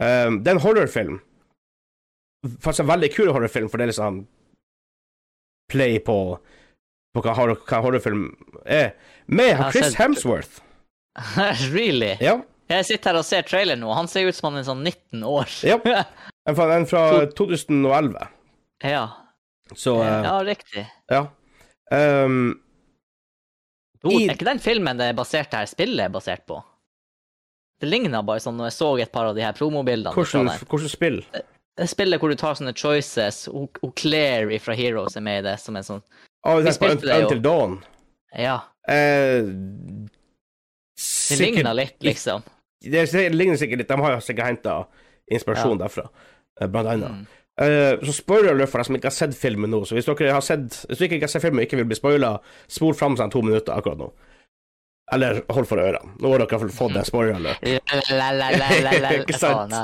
Um, 0.00 0.40
det 0.42 0.50
er 0.50 0.56
en 0.56 0.64
horrorfilm. 0.64 1.20
Faktisk 2.60 2.84
en 2.86 2.88
veldig 2.92 3.10
kul 3.14 3.28
horrorfilm, 3.34 3.68
for 3.68 3.76
det 3.80 3.88
er 3.88 3.92
liksom 3.92 4.22
play 5.70 5.98
på, 6.02 6.16
på 7.14 7.22
hva, 7.24 7.34
horror, 7.36 7.58
hva 7.68 7.80
horrorfilm 7.84 8.24
er. 8.64 8.94
Med 9.30 9.60
Chris 9.74 9.94
Hemsworth. 9.98 10.62
really? 11.74 12.14
Ja. 12.22 12.38
Jeg 12.70 12.86
sitter 12.86 13.10
her 13.12 13.18
og 13.20 13.26
ser 13.26 13.42
trailer 13.46 13.76
nå. 13.78 13.90
Han 13.94 14.08
ser 14.08 14.28
ut 14.30 14.36
som 14.36 14.50
han 14.50 14.60
er 14.62 14.66
sånn 14.68 14.82
19 14.86 15.24
år. 15.26 15.56
Ja. 15.66 15.78
En 16.48 16.56
fra, 16.56 16.64
en 16.72 16.86
fra 16.88 17.00
2011. 17.36 18.16
ja. 18.88 19.02
Så 19.76 19.92
uh, 20.00 20.06
ja, 20.24 20.32
riktig. 20.42 20.82
ja. 21.12 21.18
Um, 21.92 22.56
Do, 24.02 24.08
I- 24.10 24.24
er 24.24 24.32
ikke 24.32 24.48
den 24.48 24.58
filmen 24.64 24.98
det 24.98 25.10
er 25.12 25.18
basert 25.18 25.52
her 25.54 25.68
spillet 25.70 26.06
er 26.08 26.10
basert 26.10 26.42
på? 26.48 26.56
Det 27.78 27.86
ligner 27.86 28.24
bare 28.26 28.42
sånn 28.42 28.56
når 28.58 28.70
jeg 28.70 28.76
så 28.80 28.88
et 29.04 29.12
par 29.12 29.28
av 29.30 29.36
de 29.36 29.44
her 29.44 29.54
promobildene. 29.54 30.10
hvordan, 30.16 30.48
hvordan 30.72 30.90
spill? 30.90 31.20
Det 31.30 31.44
spillet 31.90 32.20
hvor 32.20 32.32
du 32.32 32.36
tar 32.38 32.58
sånne 32.58 32.74
choices, 32.76 33.44
og, 33.48 33.78
og 33.84 33.94
Claire 33.98 34.58
fra 34.60 34.74
Heroes 34.76 35.16
er 35.16 35.24
med 35.24 35.42
i 35.42 35.46
det 35.50 35.56
som 35.62 35.78
en 35.78 35.86
sånn 35.86 36.02
Ah, 36.40 36.56
Vi 36.56 36.64
det 36.64 36.72
er 36.72 36.78
på. 36.80 37.08
Until 37.20 37.40
Dawn. 37.44 37.74
Ja, 38.32 38.62
Eh, 38.88 39.44
det 41.28 41.38
ligner 41.38 41.74
litt, 41.74 42.02
liksom. 42.02 42.42
Det 42.80 43.12
det 43.12 43.28
ligner 43.34 43.56
sikkert 43.56 43.78
litt. 43.78 43.88
De 43.88 44.00
har 44.00 44.20
sikkert 44.24 44.46
henta 44.46 44.76
inspirasjon 45.30 45.78
derfra, 45.78 46.08
eh, 46.60 46.66
blant 46.66 46.88
annet. 46.88 47.10
Mm. 47.10 47.26
Uh, 47.60 48.00
så 48.06 48.12
spoiler 48.16 48.54
alert 48.54 48.70
for 48.72 48.80
deg 48.80 48.86
som 48.88 48.96
ikke 48.96 49.10
har 49.10 49.12
sett 49.12 49.34
filmen 49.36 49.68
nå. 49.68 49.82
Så 49.84 49.92
hvis 49.92 50.06
dere 50.08 50.32
har 50.32 50.40
sett 50.40 50.78
Hvis 50.88 50.96
dere 51.02 51.18
ikke 51.18 51.26
har 51.26 51.32
sett 51.34 51.42
filmen 51.44 51.60
og 51.60 51.66
ikke 51.66 51.76
vil 51.76 51.88
bli 51.90 51.98
spoila, 51.98 52.30
spol 52.72 52.94
fram 52.96 53.18
seg 53.20 53.28
to 53.34 53.42
minutter 53.44 53.74
akkurat 53.74 54.00
nå. 54.00 54.06
Eller 55.12 55.42
hold 55.50 55.68
for 55.68 55.82
ørene. 55.82 56.14
Nå 56.22 56.30
har 56.32 56.40
dere 56.40 56.70
fått 56.72 56.96
en 57.02 57.04
spoiler 57.04 57.36
alert. 57.36 57.60
Ikke 59.26 59.36
sant? 59.42 59.76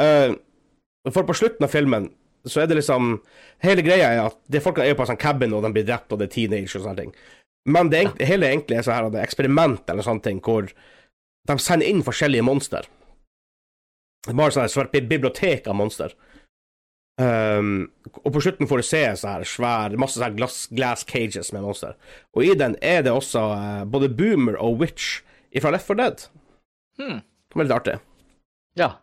Eh, 0.00 0.32
for 1.10 1.26
på 1.26 1.34
slutten 1.34 1.66
av 1.66 1.72
filmen 1.72 2.10
så 2.48 2.62
er 2.62 2.70
det 2.70 2.80
liksom 2.80 3.20
Hele 3.62 3.84
greia 3.86 4.08
er 4.10 4.24
at 4.24 4.38
de 4.50 4.60
folka 4.62 4.84
er 4.84 4.96
på 4.98 5.04
en 5.04 5.12
sånn 5.12 5.20
cabin, 5.20 5.52
og 5.54 5.62
de 5.62 5.70
blir 5.74 5.86
drept, 5.86 6.10
og 6.10 6.18
det 6.18 6.26
er 6.26 6.34
teenage 6.34 6.74
og 6.74 6.82
sånne 6.82 6.98
ting. 6.98 7.12
Men 7.70 7.92
det 7.92 8.00
ja. 8.02 8.14
hele 8.26 8.48
egentlig 8.50 8.80
er 8.80 8.86
sånn 8.86 8.96
her 8.96 9.12
det 9.12 9.20
er 9.20 9.28
eksperiment 9.28 9.86
eller 9.90 10.06
sånne 10.06 10.24
ting 10.24 10.40
hvor 10.42 10.66
de 10.66 11.56
sender 11.62 11.86
inn 11.86 12.02
forskjellige 12.02 12.46
monster. 12.46 12.88
Det 14.26 14.34
er 14.34 14.38
Bare 14.38 14.54
sånn 14.54 14.70
svært 14.70 14.94
bibliotek 14.94 15.68
av 15.70 15.78
monster. 15.78 16.14
Um, 17.20 17.92
og 18.24 18.32
på 18.34 18.42
slutten 18.42 18.66
får 18.66 18.80
du 18.80 18.86
se 18.88 19.02
sånn 19.20 19.34
her 19.34 19.42
svær 19.46 19.94
Masse 20.00 20.16
sånn 20.16 20.34
glass, 20.38 20.64
glass 20.72 21.04
cages 21.06 21.52
med 21.54 21.62
monster. 21.66 21.94
Og 22.34 22.46
i 22.46 22.54
den 22.58 22.74
er 22.82 23.04
det 23.06 23.12
også 23.14 23.42
uh, 23.52 23.82
både 23.86 24.10
Boomer 24.10 24.56
og 24.58 24.80
Witch 24.82 25.20
fra 25.60 25.74
Left 25.74 25.86
for 25.86 26.00
Dead. 26.00 26.26
Hmm. 26.98 27.20
Det 27.20 27.58
er 27.58 27.62
veldig 27.62 27.76
artig. 27.76 27.96
Ja. 28.80 28.94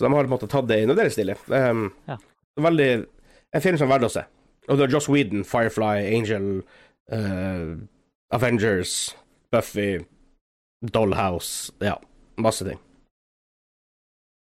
Så 0.00 0.06
de 0.06 0.12
har 0.14 0.24
på 0.24 0.30
en 0.30 0.32
måte 0.32 0.48
tatt 0.48 0.68
det 0.70 0.78
inn, 0.80 0.88
og 0.88 0.96
det 0.96 1.04
er 1.04 1.12
stilig. 1.12 1.34
Um, 1.52 1.90
Ja. 2.08 2.16
Veldig 2.60 2.86
En 3.52 3.60
film 3.64 3.76
som 3.76 3.90
er 3.90 3.98
verdt 3.98 4.06
å 4.08 4.12
se. 4.14 4.22
Og 4.70 4.78
det 4.78 4.84
er 4.86 4.92
Joss 4.94 5.08
Whedon, 5.10 5.42
Firefly, 5.44 6.06
Angel, 6.16 6.62
uh, 7.12 7.76
Avengers, 8.32 9.14
Buffy, 9.52 9.98
Dollhouse 10.80 11.72
Ja, 11.84 11.96
masse 12.38 12.64
ting. 12.64 12.78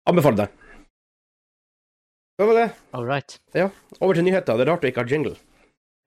Anbefaler 0.09 0.43
det. 0.43 0.47
Det 2.37 2.45
var 2.49 2.57
det? 2.59 2.65
All 2.91 3.05
right. 3.07 3.37
Ja. 3.55 3.69
Over 4.01 4.17
til 4.17 4.25
nyheter. 4.27 4.57
Det 4.57 4.65
er 4.67 4.71
rart 4.73 4.83
vi 4.83 4.91
ikke 4.91 5.05
har 5.05 5.11
jingle. 5.13 5.35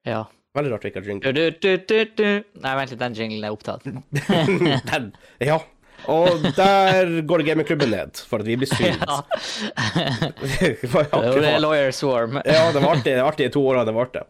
Ja. 0.05 0.25
Veldig 0.57 0.71
rart 0.75 0.83
vi 0.85 0.91
ikke 0.91 1.01
har 1.01 1.09
jingle. 1.09 1.31
Du, 1.33 1.49
du, 1.49 1.57
du, 1.57 1.85
du, 1.89 2.05
du. 2.19 2.27
Nei, 2.61 2.75
vent 2.77 2.93
litt, 2.93 3.01
den 3.01 3.17
jinglen 3.17 3.47
er 3.49 3.55
opptatt. 3.55 3.87
Den, 4.91 5.09
ja. 5.41 5.57
Og 6.07 6.41
der 6.55 7.21
går 7.27 7.43
gamingklubben 7.45 7.89
ned, 7.91 8.15
for 8.29 8.39
at 8.39 8.47
vi 8.47 8.55
blir 8.55 8.69
synt. 8.71 9.03
Ja. 9.03 9.21
Det 10.59 11.45
er 11.45 11.59
Lawyer 11.59 11.91
Swarm. 11.91 12.39
Ja, 12.45 12.71
det 12.73 12.81
var 12.81 12.95
artig, 13.27 13.45
i 13.45 13.49
to 13.53 13.63
år, 13.67 13.83
det 13.85 13.93
varte. 13.95 14.23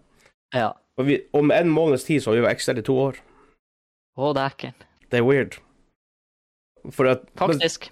Ja. 0.55 0.71
Og 0.99 1.05
vi, 1.07 1.19
om 1.33 1.51
en 1.51 1.69
måneds 1.71 2.03
tid 2.03 2.23
så 2.23 2.31
har 2.31 2.39
vi 2.39 2.43
vært 2.47 2.57
ekstra 2.57 2.77
i 2.77 2.83
to 2.85 2.95
år. 2.99 3.19
Å, 4.19 4.33
dæken. 4.35 4.73
Det 5.09 5.21
er 5.21 5.25
weird. 5.27 5.59
For 6.95 7.07
at 7.11 7.23
Faktisk. 7.39 7.89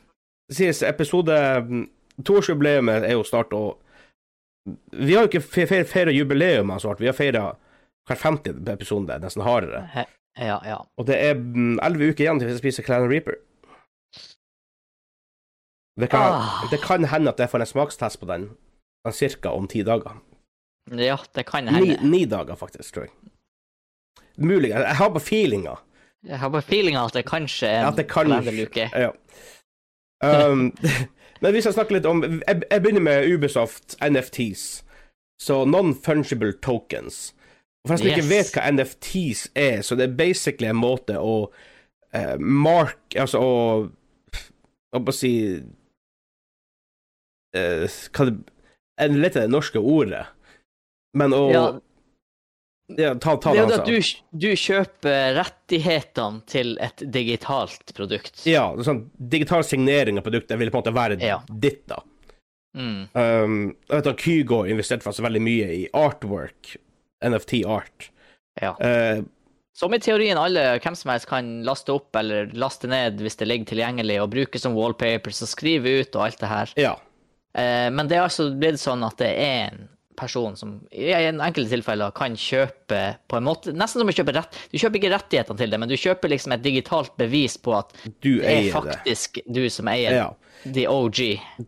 Sies 0.52 0.80
episode 0.88 1.36
Toårsjubileet 2.26 2.88
er 3.04 3.14
jo 3.14 3.24
snart, 3.28 3.52
og 3.54 3.78
vi 4.96 5.14
har 5.16 5.26
jo 5.26 5.30
ikke 5.32 5.44
fe- 5.44 5.68
fe- 5.70 5.84
feira 5.88 6.12
jubileum 6.12 6.72
så 6.80 6.90
hardt. 6.92 7.02
Vi 7.04 7.08
har 7.10 7.16
feira 7.16 7.44
hver 8.08 8.20
50. 8.20 8.64
episode, 8.72 9.18
nesten 9.24 9.44
hardere. 9.46 9.84
Ja, 10.38 10.58
ja. 10.66 10.78
Og 10.98 11.08
det 11.08 11.18
er 11.24 11.36
mm, 11.40 11.78
elleve 11.84 12.12
uker 12.14 12.26
igjen 12.26 12.40
til 12.40 12.48
vi 12.50 12.56
skal 12.56 12.64
spise 12.66 12.84
Clan 12.88 13.08
Reaper. 13.12 13.38
Det 15.98 16.10
kan, 16.10 16.20
Ah. 16.34 16.68
det 16.72 16.80
kan 16.82 17.04
hende 17.10 17.32
at 17.34 17.40
jeg 17.40 17.50
får 17.50 17.60
en 17.60 17.66
smakstest 17.66 18.20
på 18.20 18.26
den 18.30 18.50
ca. 19.12 19.50
om 19.50 19.68
ti 19.68 19.84
dager. 19.84 20.22
Ja, 20.92 21.18
det 21.36 21.46
kan 21.46 21.68
hende. 21.68 21.98
ni 22.10 22.26
dager, 22.26 22.56
faktisk, 22.56 22.94
tror 22.94 23.04
jeg. 23.08 23.12
Mulig. 24.38 24.70
Jeg 24.70 24.96
har 24.96 25.10
bare 25.10 25.20
feelinga. 25.20 25.76
Jeg 26.28 26.40
har 26.40 26.50
bare 26.50 26.62
feelinga 26.62 27.06
at 27.06 27.14
det 27.14 27.26
kanskje 27.26 27.68
er 27.68 27.88
en 27.88 28.08
kalenderluke. 28.08 28.90
Ja. 28.96 29.10
Um, 30.24 30.74
men 31.42 31.54
vi 31.54 31.62
skal 31.62 31.74
snakke 31.74 31.94
litt 31.94 32.06
om 32.10 32.24
Jeg, 32.24 32.62
jeg 32.72 32.82
begynner 32.82 33.02
med 33.02 33.34
Ubisoft 33.34 33.96
NFTs. 34.02 34.84
Så 35.42 35.66
Non-fungible 35.66 36.56
tokens. 36.62 37.34
Og 37.86 37.90
For 37.90 37.96
de 37.96 37.98
som 37.98 38.08
ikke 38.08 38.30
vet 38.30 38.50
hva 38.56 38.72
NFTs 38.72 39.44
er, 39.56 39.82
så 39.82 39.96
det 39.96 40.08
er 40.10 40.16
basically 40.18 40.70
en 40.72 40.80
måte 40.82 41.20
å 41.22 41.36
uh, 42.16 42.38
mark 42.40 43.16
Altså 43.16 43.38
å 43.42 43.52
Hva 44.92 45.02
skal 45.04 45.14
jeg 45.14 45.20
si 45.22 45.34
Hva 48.16 48.26
det 48.30 48.38
Jeg 48.98 49.14
leter 49.14 49.44
det 49.46 49.52
norske 49.54 49.78
ordet, 49.82 50.24
men 51.18 51.34
å 51.38 51.42
Ja, 51.54 51.66
ja, 52.98 53.12
ta, 53.20 53.36
ta 53.38 53.52
det 53.54 53.60
er 53.60 53.68
jo 53.68 53.76
at 53.76 53.82
sa. 53.82 53.86
du, 53.86 54.38
du 54.48 54.48
kjøper 54.58 55.36
rettighetene 55.38 56.42
til 56.48 56.78
et 56.82 57.04
digitalt 57.14 57.92
produkt. 57.98 58.46
Ja, 58.48 58.70
sånn 58.82 59.04
digital 59.20 59.66
signering 59.68 60.18
av 60.22 60.24
produktet 60.26 60.58
vil 60.62 60.72
på 60.72 60.80
en 60.80 60.86
måte 60.86 60.96
være 60.96 61.18
Ja. 61.22 61.42
ditt, 61.52 61.84
da. 61.92 62.00
Mm. 62.78 63.08
Um, 63.14 63.58
jeg 63.90 63.98
vet 64.00 64.08
at 64.12 64.22
Kygo 64.24 64.62
investerte 64.70 65.04
faktisk 65.04 65.26
veldig 65.26 65.42
mye 65.44 65.68
i 65.76 65.88
artwork, 65.98 66.76
NFT-art. 67.26 68.10
ja. 68.62 68.74
Uh, 68.82 69.26
Som 69.78 69.94
i 69.94 70.00
teorien 70.02 70.38
alle, 70.42 70.80
hvem 70.82 70.96
som 70.98 71.12
helst 71.12 71.28
kan 71.30 71.50
laste 71.66 71.94
opp 71.94 72.16
eller 72.18 72.48
laste 72.58 72.88
ned 72.90 73.20
hvis 73.22 73.36
det 73.38 73.46
ligger 73.48 73.66
tilgjengelig, 73.76 74.22
og 74.24 74.32
bruke 74.34 74.58
som 74.62 74.74
wallpapers 74.74 75.44
og 75.46 75.52
skrive 75.52 76.00
ut 76.02 76.16
og 76.18 76.24
alt 76.26 76.40
det 76.42 76.50
her. 76.50 76.74
ja. 76.82 76.96
Eh, 77.58 77.88
men 77.94 78.08
det 78.10 78.18
er 78.20 78.26
altså 78.28 78.50
blitt 78.58 78.80
sånn 78.82 79.04
at 79.08 79.18
det 79.22 79.30
er 79.34 79.62
en 79.72 79.88
person 80.18 80.56
som 80.58 80.76
i 80.98 81.12
enkelte 81.14 81.70
tilfeller 81.70 82.14
kan 82.18 82.34
kjøpe 82.38 83.00
på 83.30 83.38
en 83.38 83.46
måte 83.46 83.70
Nesten 83.78 84.02
som 84.02 84.10
å 84.10 84.16
kjøpe 84.18 84.34
rett 84.34 84.56
Du 84.72 84.78
kjøper 84.82 84.98
ikke 84.98 85.12
rettighetene 85.14 85.60
til 85.60 85.70
det, 85.74 85.78
men 85.84 85.90
du 85.92 85.94
kjøper 85.94 86.32
liksom 86.34 86.56
et 86.56 86.64
digitalt 86.66 87.14
bevis 87.22 87.58
på 87.62 87.76
at 87.78 87.94
Du 88.26 88.40
det 88.40 88.50
er 88.50 88.72
faktisk 88.74 89.38
det. 89.44 89.46
du 89.54 89.70
som 89.74 89.90
eier 89.94 90.16
Ja. 90.18 90.28
the 90.66 90.88
OG. 90.90 91.20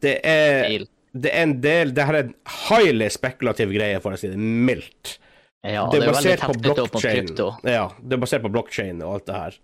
Det 0.02 0.16
er, 0.26 0.64
Deal. 0.68 0.88
det 1.14 1.30
er 1.34 1.44
en 1.46 1.54
del 1.62 1.94
Det 1.94 2.06
her 2.10 2.14
er 2.18 2.24
en 2.24 2.34
highly 2.70 3.10
spekulativ 3.14 3.70
greie, 3.76 4.00
for 4.02 4.18
å 4.18 4.18
si 4.18 4.28
det 4.34 4.38
mildt. 4.42 5.18
Ja, 5.62 5.86
det 5.92 6.00
det 6.00 6.08
er 6.08 6.10
er 6.10 6.14
veldig 6.14 6.16
basert 6.16 6.42
på 6.42 6.60
blockchain. 6.64 7.30
Ja, 7.70 7.86
det 8.02 8.14
er 8.18 8.22
basert 8.26 8.42
på 8.46 8.52
blockchain 8.54 9.02
og 9.04 9.14
alt 9.20 9.26
det 9.30 9.36
her. 9.36 9.58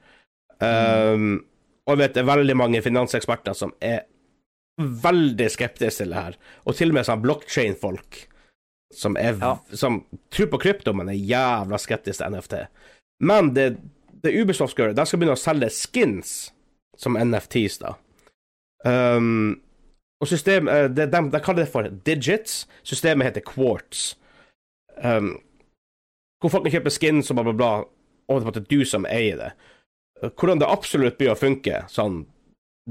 Um, 0.62 1.46
og 1.88 1.96
jeg 1.98 2.02
vet 2.06 2.14
det 2.18 2.22
er 2.24 2.30
veldig 2.30 2.56
mange 2.58 2.82
finanseksperter 2.86 3.56
som 3.58 3.74
er 3.82 4.04
veldig 4.82 5.50
skeptisk 5.52 6.02
til 6.02 6.12
det 6.12 6.22
her. 6.22 6.38
Og 6.66 6.76
til 6.76 6.92
og 6.92 6.98
med 6.98 7.08
sånn 7.08 7.22
blockchain-folk 7.24 8.22
som, 8.94 9.18
er, 9.18 9.38
Ja. 9.42 9.58
som 9.74 10.04
tror 10.34 10.50
på 10.52 10.60
krypto, 10.62 10.94
men 10.94 11.10
er 11.10 11.20
jævla 11.20 11.80
skeptisk 11.80 12.20
til 12.22 12.32
NFT. 12.36 12.56
Men 13.24 13.54
det, 13.54 13.78
det 14.24 14.36
Ubisoft 14.42 14.74
skal 14.76 14.88
gjøre, 14.90 14.98
de 14.98 15.06
skal 15.06 15.20
begynne 15.20 15.38
å 15.38 15.40
selge 15.42 15.70
skins 15.72 16.36
som 16.98 17.18
NFTs, 17.20 17.80
da. 17.82 17.96
Um, 18.86 19.62
og 20.22 20.28
system, 20.30 20.68
eh, 20.72 20.88
de, 20.88 21.08
de, 21.12 21.22
de 21.32 21.40
kaller 21.44 21.66
det 21.66 21.72
for 21.72 21.90
digits. 22.08 22.66
Systemet 22.88 23.26
heter 23.32 23.44
quartz. 23.44 24.14
Um, 25.04 25.34
hvor 26.40 26.54
folk 26.54 26.68
kan 26.68 26.78
kjøpe 26.78 26.94
skins 26.94 27.32
og 27.32 27.40
bla, 27.40 27.44
bla, 27.50 27.56
bla, 27.58 27.72
og 28.32 28.46
det 28.46 28.62
er 28.64 28.70
du 28.70 28.86
som 28.88 29.08
eier 29.10 29.40
det. 29.40 29.52
Hvordan 30.36 30.62
det 30.62 30.70
absolutt 30.72 31.18
blir 31.20 31.34
å 31.34 31.40
funke, 31.40 31.84
sånn 31.92 32.24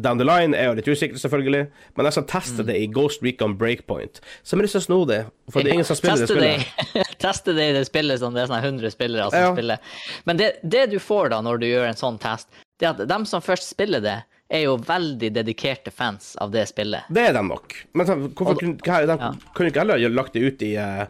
down 0.01 0.19
the 0.19 0.25
line. 0.25 0.55
Er 0.55 0.71
jo 0.71 0.75
litt 0.75 0.89
usikker, 0.89 1.17
selvfølgelig, 1.21 1.69
men 1.97 2.07
jeg 2.07 2.13
skal 2.17 2.25
teste 2.25 2.63
Mm. 2.63 2.67
det 2.67 2.77
i 2.83 2.87
Ghost 2.91 3.23
Recon 3.23 3.57
Breakpoint. 3.57 4.21
Som 4.43 4.59
er 4.59 4.67
litt 4.67 4.73
så 4.75 4.81
snodig, 4.83 5.25
for 5.51 5.63
det 5.63 5.71
er 5.71 5.75
ingen 5.75 5.85
som 5.87 5.97
spiller 5.97 6.27
det 6.27 6.29
Teste 6.29 6.35
spillet. 6.35 7.19
Teste 7.25 7.55
det 7.55 7.69
i 7.71 7.73
det 7.73 7.87
spillet 7.87 8.19
som 8.19 8.35
det 8.35 8.43
er 8.43 8.47
sånn 8.51 8.63
100 8.65 8.91
spillere 8.91 9.31
som 9.31 9.41
Ja. 9.41 9.53
spiller. 9.55 9.79
Men 10.27 10.37
det, 10.37 10.59
det 10.63 10.91
du 10.91 10.99
får 10.99 11.31
da 11.31 11.41
når 11.41 11.61
du 11.61 11.67
gjør 11.67 11.89
en 11.89 11.95
sånn 12.01 12.19
test, 12.21 12.49
det 12.79 12.87
er 12.87 12.91
at 12.97 13.09
dem 13.09 13.25
som 13.25 13.41
først 13.41 13.69
spiller 13.71 14.01
det, 14.03 14.23
er 14.51 14.65
jo 14.67 14.77
veldig 14.77 15.33
dedikerte 15.33 15.91
fans 15.91 16.37
av 16.43 16.51
det 16.53 16.67
spillet. 16.69 17.07
Det 17.11 17.23
er 17.29 17.33
de 17.33 17.43
nok. 17.43 17.73
Men 17.95 18.07
så, 18.07 18.15
hvorfor 18.29 18.51
Og- 18.53 18.61
kunne 18.61 19.07
de 19.07 19.17
ja. 19.19 19.33
kunne 19.55 19.71
ikke 19.71 19.81
heller 19.81 19.99
lagt 20.11 20.33
det 20.35 20.43
ut 20.43 20.63
i, 20.63 20.77
uh, 20.77 21.07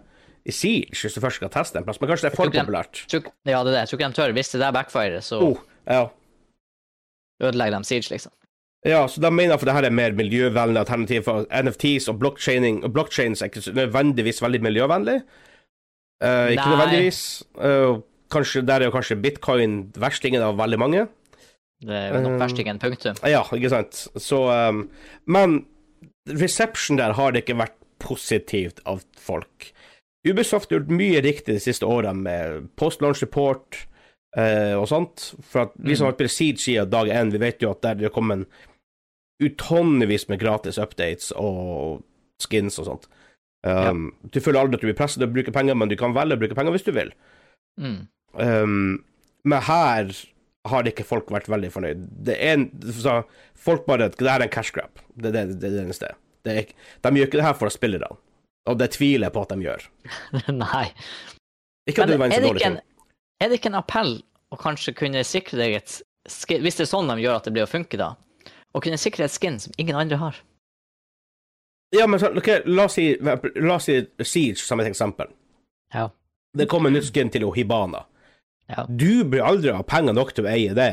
i 0.47 0.53
Siege 0.53 0.93
hvis 0.95 1.15
du 1.15 1.21
først 1.21 1.37
skal 1.41 1.49
teste 1.49 1.77
en 1.77 1.85
plass? 1.85 2.01
Men 2.01 2.11
kanskje 2.11 2.29
det 2.29 2.33
er 2.33 2.37
for 2.37 2.49
populært? 2.53 3.07
Tror, 3.09 3.25
ja, 3.45 3.65
det 3.65 3.75
er 3.75 3.75
det. 3.75 3.81
Jeg 3.83 3.89
tror 3.89 3.99
ikke 3.99 4.13
de 4.15 4.21
tør. 4.23 4.33
Hvis 4.39 4.53
det 4.53 4.61
der 4.61 4.73
backfirer, 4.73 5.21
så 5.21 5.41
Oh, 5.43 5.57
ja. 5.89 6.09
ødelegger 7.43 7.79
de 7.79 7.85
Siege, 7.85 8.11
liksom. 8.15 8.33
Ja, 8.85 9.07
så 9.09 9.21
de 9.21 9.31
mener 9.33 9.57
for 9.57 9.65
det 9.69 9.75
her 9.79 9.87
er 9.89 9.95
mer 9.97 10.13
miljøvennlig 10.13 10.83
alternativ 10.83 11.23
for 11.25 11.47
NFTs 11.49 12.09
og 12.13 12.19
blockchaining. 12.21 12.83
Og 12.85 12.93
blockchains 12.93 13.41
er 13.43 13.49
ikke 13.49 13.73
nødvendigvis 13.73 14.43
veldig 14.45 14.61
miljøvennlig. 14.61 15.23
Uh, 16.25 16.51
ikke 16.53 16.67
Nei. 16.67 16.73
nødvendigvis. 16.75 17.21
Uh, 17.57 18.03
kanskje, 18.33 18.63
der 18.67 18.83
er 18.83 18.91
jo 18.91 18.95
kanskje 18.95 19.17
bitcoin 19.23 19.79
verstingen 20.01 20.45
av 20.45 20.59
veldig 20.61 20.79
mange. 20.79 21.07
Det 21.85 21.97
er 21.97 22.13
jo 22.15 22.21
nok 22.25 22.37
Um, 22.37 22.41
verstingen, 22.41 22.79
punktum. 22.81 23.17
Ja, 23.29 23.43
ikke 23.53 23.71
sant. 23.73 24.07
Så 24.21 24.43
um, 24.53 24.85
Men 25.27 25.65
reception 26.29 26.97
der 27.01 27.13
har 27.13 27.33
det 27.33 27.45
ikke 27.45 27.59
vært 27.61 27.77
positivt 28.05 28.81
av 28.89 29.03
folk. 29.21 29.71
Ubisoft 30.29 30.71
har 30.71 30.79
gjort 30.81 30.93
mye 30.93 31.21
riktig 31.25 31.57
de 31.57 31.61
siste 31.61 31.85
årene 31.89 32.17
med 32.25 32.69
post-launch 32.81 33.21
report 33.23 33.83
eh, 34.37 34.73
og 34.73 34.89
sånt. 34.89 35.35
For 35.45 35.67
at 35.67 35.75
vi 35.77 35.97
som 35.97 36.07
Mm. 36.07 36.09
har 36.09 36.17
spilt 36.17 36.33
Siege 36.33 36.59
siden 36.59 36.91
dag 36.91 37.09
én, 37.13 37.31
vi 37.33 37.39
vet 37.39 37.61
jo 37.61 37.71
at 37.71 37.83
der 37.83 37.95
det 37.95 38.13
kom 38.13 38.31
kommet 38.31 38.49
utonnevis 39.43 40.29
med 40.31 40.41
gratis 40.43 40.79
updates 40.79 41.33
og 41.37 42.03
skins 42.43 42.79
og 42.79 42.89
sånt. 42.91 43.09
Um, 43.65 44.11
Du 44.31 44.41
føler 44.45 44.61
aldri 44.61 44.77
at 44.79 44.85
du 44.85 44.89
blir 44.91 44.99
presset 44.99 45.23
til 45.23 45.29
å 45.31 45.35
bruke 45.35 45.55
penger, 45.55 45.77
men 45.79 45.91
du 45.91 45.97
kan 45.97 46.15
velge 46.17 46.37
å 46.37 46.43
bruke 46.43 46.57
penger 46.59 46.75
hvis 46.77 46.87
du 46.87 46.93
vil. 46.95 47.11
Mm. 47.81 47.99
Um, 48.35 49.05
men 49.45 49.65
her 49.65 50.13
har 50.69 50.89
ikke 50.89 51.05
folk 51.07 51.33
vært 51.33 51.49
veldig 51.53 51.71
fornøyd. 51.73 52.05
Det 52.29 52.37
er 52.41 52.59
en, 52.59 52.69
så 52.97 53.23
folk 53.59 53.85
bare 53.89 54.09
Det 54.15 54.29
her 54.29 54.41
er 54.41 54.47
en 54.47 54.53
cash 54.53 54.73
grab. 54.73 55.03
Det 55.17 55.33
er 55.33 55.35
det, 55.37 55.59
det, 55.61 55.69
er 55.69 55.77
det 55.77 55.83
eneste. 55.85 56.13
Det 56.45 56.55
er, 56.61 56.71
de 57.05 57.19
gjør 57.19 57.29
ikke 57.29 57.41
det 57.41 57.49
her 57.49 57.59
for 57.59 57.73
spillerne. 57.73 58.17
Og 58.71 58.79
det 58.81 58.95
tviler 58.95 59.29
jeg 59.29 59.35
på 59.35 59.43
at 59.45 59.53
de 59.53 59.67
gjør. 59.67 59.85
Nei. 60.65 60.87
Ikke 61.89 62.05
at 62.05 62.09
Men 62.09 62.15
det 62.15 62.21
var 62.21 62.31
en 62.31 62.33
så 62.33 62.41
det, 62.41 62.49
dårlig 62.49 62.65
ting. 62.65 62.79
er 63.45 63.51
det 63.51 63.59
ikke 63.61 63.73
en 63.73 63.81
appell 63.81 64.15
å 64.55 64.61
kanskje 64.61 64.95
kunne 64.97 65.25
sikre 65.27 65.61
deg 65.61 65.77
et 65.81 65.99
Hvis 66.25 66.79
det 66.79 66.87
er 66.87 66.89
sånn 66.89 67.11
de 67.13 67.19
gjør 67.21 67.37
at 67.37 67.49
det 67.49 67.53
blir 67.53 67.67
å 67.67 67.71
funke, 67.71 67.99
da. 68.01 68.15
Å 68.75 68.83
kunne 68.83 68.99
sikre 68.99 69.29
et 69.29 69.35
skin 69.35 69.61
som 69.63 69.73
ingen 69.79 69.97
andre 69.97 70.19
har. 70.19 70.41
Ja, 71.95 72.09
men 72.11 72.19
okay, 72.39 72.63
la, 72.67 72.89
oss 72.89 72.97
si, 72.99 73.13
la 73.23 73.77
oss 73.77 73.87
si 73.87 74.01
Siege 74.27 74.59
som 74.59 74.81
et 74.83 74.91
eksempel. 74.91 75.31
Ja. 75.95 76.09
Det 76.59 76.67
kommer 76.71 76.91
nytt 76.91 77.07
skin 77.07 77.31
til 77.31 77.47
Hibana. 77.55 78.05
Ja. 78.67 78.87
Du 78.89 79.25
blir 79.25 79.45
aldri 79.47 79.75
ha 79.75 79.83
penger 79.87 80.17
nok 80.17 80.33
til 80.35 80.47
å 80.47 80.51
eie 80.51 80.75
det. 80.75 80.93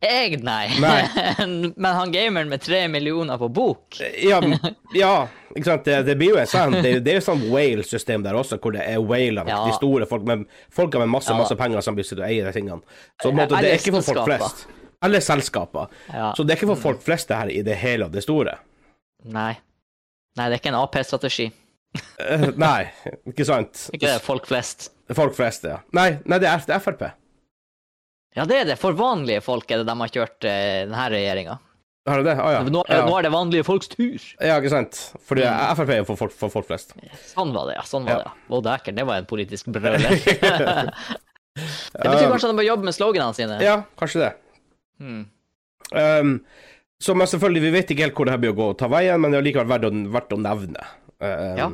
Jeg, 0.00 0.38
nei. 0.40 0.70
Nei. 0.80 1.02
Men 1.76 1.90
han 1.92 2.12
gameren 2.12 2.48
med 2.48 2.62
tre 2.64 2.86
millioner 2.88 3.36
på 3.36 3.50
bok 3.52 3.98
Ja, 4.00 4.38
ja 4.96 5.28
ikke 5.52 5.66
sant. 5.66 5.84
Det, 5.84 5.98
det 6.08 6.14
blir 6.16 6.32
jo 6.32 6.38
en 6.40 6.48
sånn 6.48 6.78
Det, 6.80 6.94
det 7.04 7.12
er 7.12 7.18
jo 7.18 7.24
sånn 7.26 7.42
whale-system 7.50 8.24
der 8.24 8.38
også, 8.40 8.56
hvor 8.64 8.72
det 8.72 8.86
er 8.88 8.96
whale 9.04 9.44
Ja. 9.44 9.60
de 9.68 9.74
store 9.76 10.08
folk 10.08 10.24
med, 10.24 10.46
folk 10.72 10.96
med 10.96 11.10
masse, 11.12 11.28
Ja. 11.28 11.36
masse 11.36 11.56
penger 11.58 11.84
som 11.84 11.98
blir 11.98 12.08
sittende 12.08 12.30
og 12.30 12.32
eie 12.32 12.46
de 12.46 12.54
tingene. 12.56 12.80
Så 13.20 13.34
måte, 13.34 13.60
det 13.60 13.74
er 13.74 13.82
ikke 13.82 13.98
for 13.98 14.08
folk 14.08 14.30
flest. 14.30 14.64
Eller 15.04 15.20
selskaper. 15.24 15.88
Ja. 16.12 16.32
Så 16.36 16.44
det 16.44 16.54
er 16.54 16.60
ikke 16.60 16.74
for 16.74 16.82
folk 16.90 17.02
flest 17.04 17.30
det 17.30 17.38
her 17.40 17.50
i 17.52 17.62
det 17.64 17.76
hele 17.80 18.08
og 18.08 18.12
det 18.12 18.24
store. 18.26 18.58
Nei. 19.24 19.54
Nei, 20.36 20.46
det 20.46 20.54
er 20.54 20.60
ikke 20.60 20.72
en 20.72 20.80
Ap-strategi. 20.82 21.48
Eh, 22.22 22.44
nei, 22.60 22.84
ikke 23.32 23.46
sant? 23.48 23.86
Ikke 23.96 24.06
det, 24.06 24.20
folk 24.22 24.44
flest. 24.46 24.90
Folk 25.16 25.34
flest, 25.34 25.64
ja. 25.66 25.80
Nei, 25.96 26.20
nei 26.28 26.38
det, 26.38 26.46
er, 26.46 26.62
det 26.68 26.76
er 26.76 26.82
Frp. 26.84 27.02
Ja, 28.36 28.44
det 28.46 28.60
er 28.60 28.68
det. 28.68 28.76
For 28.78 28.94
vanlige 28.94 29.42
folk 29.42 29.66
er 29.74 29.80
det 29.80 29.88
de 29.88 29.96
har 29.98 30.12
kjørt 30.14 30.46
eh, 30.46 30.84
denne 30.84 31.08
regjeringa. 31.10 31.56
Har 32.08 32.22
du 32.22 32.28
det? 32.28 32.36
Ah, 32.40 32.52
ja. 32.54 32.60
Nå, 32.64 32.84
ja. 32.88 33.00
nå 33.04 33.16
er 33.18 33.26
det 33.26 33.32
vanlige 33.34 33.64
folks 33.66 33.90
tur. 33.92 34.22
Ja, 34.38 34.60
ikke 34.60 34.70
sant. 34.72 35.00
Fordi 35.26 35.42
Frp 35.80 35.90
er 35.96 36.06
for 36.08 36.20
folk, 36.20 36.36
for 36.44 36.52
folk 36.54 36.68
flest. 36.70 36.94
Sånn 37.32 37.50
var 37.56 37.72
det, 37.72 37.80
ja. 37.80 37.84
Sånn 37.88 38.06
var 38.06 38.22
Ja. 38.22 38.30
det. 38.30 38.46
Å, 38.54 38.62
dæken, 38.68 39.00
det 39.00 39.08
var 39.10 39.20
en 39.20 39.28
politisk 39.30 39.68
brøler. 39.74 40.14
det 40.14 42.06
betyr 42.06 42.30
kanskje 42.30 42.46
at 42.46 42.52
de 42.52 42.56
må 42.60 42.68
jobbe 42.68 42.86
med 42.86 42.96
sloganene 42.96 43.36
sine. 43.36 43.58
Ja, 43.66 43.80
kanskje 43.98 44.22
det. 44.28 44.30
Hmm. 45.00 45.22
Um, 45.90 46.34
så 47.00 47.14
men 47.16 47.30
selvfølgelig, 47.30 47.62
vi 47.64 47.74
vet 47.74 47.92
ikke 47.92 48.04
helt 48.06 48.18
hvor 48.18 48.28
det 48.28 48.34
her 48.36 48.42
blir 48.42 48.52
å 48.52 48.58
gå 48.58 48.66
og 48.74 48.78
ta 48.78 48.90
veien, 48.92 49.20
men 49.22 49.32
det 49.32 49.40
er 49.40 49.46
likevel 49.46 49.70
verdt 49.70 49.88
å, 49.88 49.92
verdt 50.16 50.36
å 50.36 50.42
nevne. 50.44 50.90
Um, 51.20 51.30
Ja. 51.60 51.70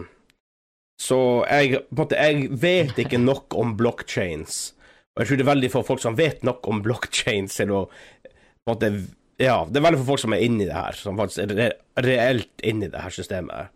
Så 0.96 1.18
jeg, 1.44 1.82
måte, 1.92 2.16
jeg 2.16 2.46
vet 2.56 2.96
ikke 3.02 3.18
nok 3.20 3.52
om 3.60 3.74
blockchains. 3.76 4.70
Og 5.12 5.20
jeg 5.22 5.28
tror 5.28 5.38
det 5.40 5.44
er 5.44 5.50
veldig 5.50 5.68
få 5.74 5.82
folk 5.84 6.00
som 6.00 6.16
vet 6.16 6.46
nok 6.46 6.64
om 6.72 6.80
blockchains 6.84 7.58
til 7.58 7.74
å 7.76 7.82
på 7.86 8.72
en 8.72 8.72
måte, 8.72 8.90
Ja, 9.36 9.58
det 9.68 9.76
er 9.76 9.84
veldig 9.84 10.00
få 10.00 10.06
folk 10.14 10.22
som 10.22 10.32
er 10.32 10.40
inni 10.46 10.64
det 10.64 10.72
her, 10.72 10.96
som 10.96 11.18
faktisk 11.20 11.42
er 11.44 11.52
re 11.58 11.68
reelt 12.06 12.64
inni 12.64 12.88
det 12.88 13.02
her 13.04 13.12
systemet. 13.12 13.68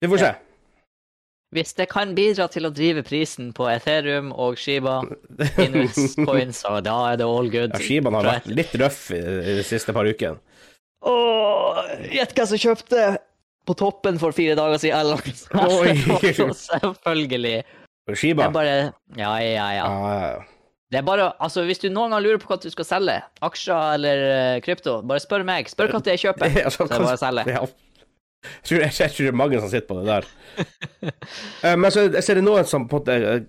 Vi 0.00 0.08
får 0.12 0.22
se. 0.22 0.30
Hvis 1.50 1.74
det 1.74 1.88
kan 1.90 2.12
bidra 2.14 2.46
til 2.50 2.68
å 2.68 2.70
drive 2.70 3.02
prisen 3.02 3.48
på 3.56 3.66
Ethereum 3.72 4.28
og 4.30 4.58
Shiba 4.60 5.00
Inus 5.58 6.14
coins, 6.28 6.60
og 6.68 6.84
da 6.86 6.94
er 7.10 7.18
det 7.18 7.26
all 7.26 7.50
good. 7.50 7.74
Ja, 7.74 7.82
Shibaen 7.82 8.18
har 8.20 8.28
vært 8.28 8.46
litt 8.52 8.76
røff 8.78 9.08
i, 9.16 9.18
de 9.58 9.64
siste 9.66 9.94
par 9.96 10.06
ukene. 10.06 10.38
Åh, 11.10 11.80
Gjett 12.12 12.36
hva 12.36 12.46
som 12.46 12.60
kjøpte 12.60 13.08
på 13.66 13.76
toppen 13.78 14.20
for 14.22 14.36
fire 14.36 14.54
dager 14.58 14.78
siden. 14.78 15.18
Oi. 15.66 15.96
Selvfølgelig. 16.54 17.58
Det 18.10 18.18
Skiba? 18.18 18.46
er 18.46 18.54
bare 18.54 18.78
Ja, 19.18 19.34
ja, 19.42 19.68
ja. 19.74 19.84
Ah. 19.90 20.06
ja, 20.06 20.32
ja. 20.36 20.40
Det 20.90 20.98
er 20.98 21.06
bare, 21.06 21.28
altså 21.38 21.62
Hvis 21.68 21.78
du 21.78 21.86
noen 21.90 22.10
gang 22.10 22.22
lurer 22.24 22.40
på 22.42 22.50
hva 22.50 22.58
du 22.58 22.66
skal 22.72 22.86
selge, 22.86 23.20
aksjer 23.46 23.94
eller 23.94 24.24
eh, 24.30 24.56
krypto, 24.64 24.96
bare 25.06 25.22
spør 25.22 25.46
meg. 25.46 25.70
Spør 25.70 25.94
når 25.94 26.10
jeg 26.14 26.24
kjøper. 26.24 26.50
Så 26.74 26.86
er 26.86 26.90
det 26.90 26.98
bare 26.98 27.18
å 27.18 27.20
selge. 27.20 27.60
Ja. 28.40 28.48
Jeg 28.48 28.68
tror, 28.68 28.80
jeg, 28.80 28.92
jeg 28.96 29.12
tror 29.12 29.26
det 29.26 29.32
er 29.32 29.40
mange 29.40 29.60
som 29.60 29.70
sitter 29.70 29.88
på 29.88 29.98
det 30.00 30.06
der. 30.08 30.28
uh, 31.66 31.76
men 31.76 31.90
så 31.92 32.06
jeg 32.06 32.24
ser 32.24 32.40
det 32.40 32.44
noen 32.46 32.68
som 32.68 32.86
på 32.88 33.00
en 33.00 33.02
måte 33.02 33.16
eh, 33.34 33.42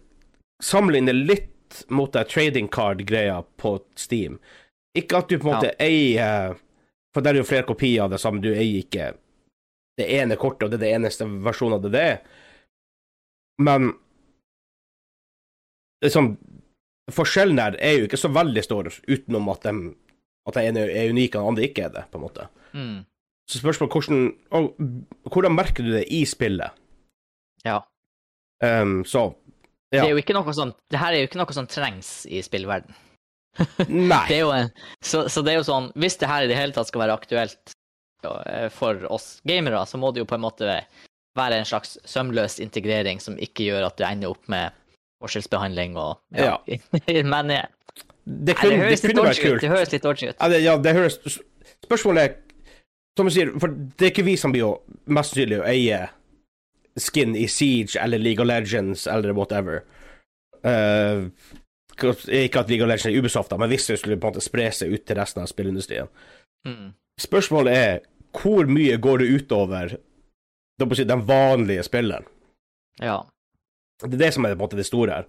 sammenligner 0.64 1.16
litt 1.16 1.86
mot 1.88 2.12
det 2.12 2.26
trading 2.28 2.68
card-greia 2.68 3.40
på 3.62 3.78
Steam. 3.96 4.40
Ikke 4.98 5.22
at 5.22 5.32
du 5.32 5.38
på 5.40 5.48
en 5.48 5.56
måte 5.56 5.72
eier 5.80 6.58
For 7.16 7.24
der 7.24 7.36
er 7.36 7.42
jo 7.42 7.48
flere 7.48 7.68
kopier 7.68 8.04
av 8.04 8.12
det 8.12 8.20
samme, 8.24 8.44
du 8.44 8.52
eier 8.52 8.82
ikke 8.84 9.14
det 10.00 10.08
ene 10.16 10.38
kortet, 10.40 10.66
og 10.66 10.72
det 10.72 10.78
er 10.80 10.84
det 10.86 10.92
eneste 10.96 11.26
versjonen 11.44 11.76
av 11.76 11.84
det 11.84 11.92
det 11.92 12.04
er. 12.08 12.22
Men 13.62 13.90
liksom 16.04 16.34
Forskjellen 17.12 17.60
der 17.60 17.76
er 17.84 17.98
jo 17.98 18.08
ikke 18.08 18.20
så 18.20 18.32
veldig 18.32 18.64
stor, 18.64 18.88
utenom 19.08 19.50
at 19.52 19.66
de 19.68 19.74
at 20.48 20.58
den 20.58 20.72
ene 20.72 20.86
er 20.90 21.12
unik 21.12 21.36
og 21.36 21.42
den 21.42 21.50
andre 21.52 21.66
ikke 21.68 21.84
er 21.86 21.94
det, 21.94 22.04
på 22.12 22.18
en 22.18 22.24
måte. 22.26 22.48
Mm. 22.74 23.02
Så 23.52 23.60
spørsmålet 23.60 23.92
hvordan, 23.92 24.28
og 24.56 25.32
hvordan 25.34 25.56
merker 25.58 25.84
du 25.84 25.92
det 25.92 26.06
i 26.14 26.24
spillet? 26.30 26.72
Ja. 27.68 27.82
Um, 28.64 29.02
så 29.06 29.34
Det 29.92 30.00
er 30.00 30.12
jo 30.14 30.20
ikke 30.22 30.36
noe 30.38 30.54
sånn 30.54 30.72
Det 30.94 31.00
her 31.02 31.16
er 31.16 31.24
jo 31.24 31.28
ikke 31.30 31.40
noe 31.42 31.54
som 31.56 31.68
trengs 31.70 32.12
i 32.30 32.40
spillverden. 32.46 32.94
Det 33.82 33.88
Nei. 33.90 34.24
jo 34.38 34.52
en, 34.56 34.70
så, 35.04 35.26
så 35.28 35.42
det 35.44 35.52
er 35.52 35.60
jo 35.60 35.66
sånn 35.68 35.90
Hvis 36.00 36.16
det 36.22 36.30
her 36.30 36.46
i 36.46 36.52
det 36.52 36.56
hele 36.56 36.72
tatt 36.76 36.88
skal 36.88 37.04
være 37.04 37.18
aktuelt 37.20 37.74
eh, 38.24 38.70
for 38.72 39.02
oss 39.12 39.42
gamere, 39.50 39.82
så 39.90 40.00
må 40.00 40.14
det 40.14 40.24
jo 40.24 40.30
på 40.30 40.38
en 40.38 40.46
måte 40.46 40.78
være 41.36 41.60
en 41.60 41.68
slags 41.68 41.98
sømløs 42.08 42.60
integrering 42.64 43.20
som 43.24 43.36
ikke 43.40 43.68
gjør 43.68 43.90
at 43.90 43.98
du 44.00 44.06
ender 44.08 44.32
opp 44.32 44.48
med 44.52 44.72
forskjellsbehandling 45.24 46.00
og 46.00 46.22
ja. 46.38 46.56
Men 47.34 47.52
eh, 47.52 47.68
Det 48.24 48.56
nei, 48.56 48.62
kunne, 48.62 48.72
det 48.72 48.72
det 48.72 48.80
høres 48.86 49.04
litt 49.04 49.12
kunne 49.12 49.28
vært 49.28 49.44
kult. 49.44 49.62
Det 49.66 49.74
høres 49.74 49.92
litt 49.92 50.08
dodgy 50.08 50.32
ut. 50.32 50.38
Ja, 50.38 50.50
det, 50.54 50.64
ja, 50.64 50.78
det 50.80 50.96
høres 50.96 51.20
Spørsmålet 51.82 52.24
er 52.24 52.40
Som 53.18 53.28
du 53.28 53.34
sier, 53.34 53.52
for 53.60 53.74
det 53.76 54.08
er 54.08 54.14
ikke 54.14 54.28
vi 54.28 54.38
som 54.40 54.54
blir 54.54 54.70
å 54.70 54.76
mest 55.12 55.34
sannsynlig 55.34 55.60
å 55.60 55.68
eie 55.68 56.06
skin 57.00 57.36
i 57.36 57.48
Siege 57.52 58.00
eller 58.00 58.20
League 58.20 58.44
of 58.44 58.48
Legends 58.48 59.08
eller 59.08 59.36
whatever. 59.36 59.84
Uh, 60.64 61.28
ikke 61.92 62.62
at 62.64 62.72
League 62.72 62.84
of 62.84 62.90
Legends 62.90 63.10
er 63.10 63.18
Ubisoft, 63.18 63.52
da, 63.52 63.60
men 63.60 63.70
hvis 63.72 63.90
det 63.90 64.00
skulle 64.00 64.20
på 64.20 64.30
en 64.30 64.36
måte 64.36 64.44
spre 64.44 64.70
seg 64.76 64.94
ut 64.94 65.06
til 65.06 65.20
resten 65.20 65.44
av 65.44 65.52
spillindustrien. 65.52 66.10
Mm. 66.68 66.94
Spørsmålet 67.22 67.78
er 67.78 68.02
hvor 68.42 68.70
mye 68.70 68.96
går 69.02 69.22
det 69.22 69.30
utover 69.36 69.96
si, 70.96 71.04
den 71.04 71.26
vanlige 71.28 71.84
spilleren? 71.84 72.26
Ja. 73.02 73.20
Det 74.02 74.16
er 74.16 74.24
det 74.24 74.32
som 74.34 74.46
er 74.46 74.56
på 74.56 74.60
en 74.62 74.64
måte 74.64 74.80
det 74.80 74.88
store 74.88 75.20
her. 75.20 75.28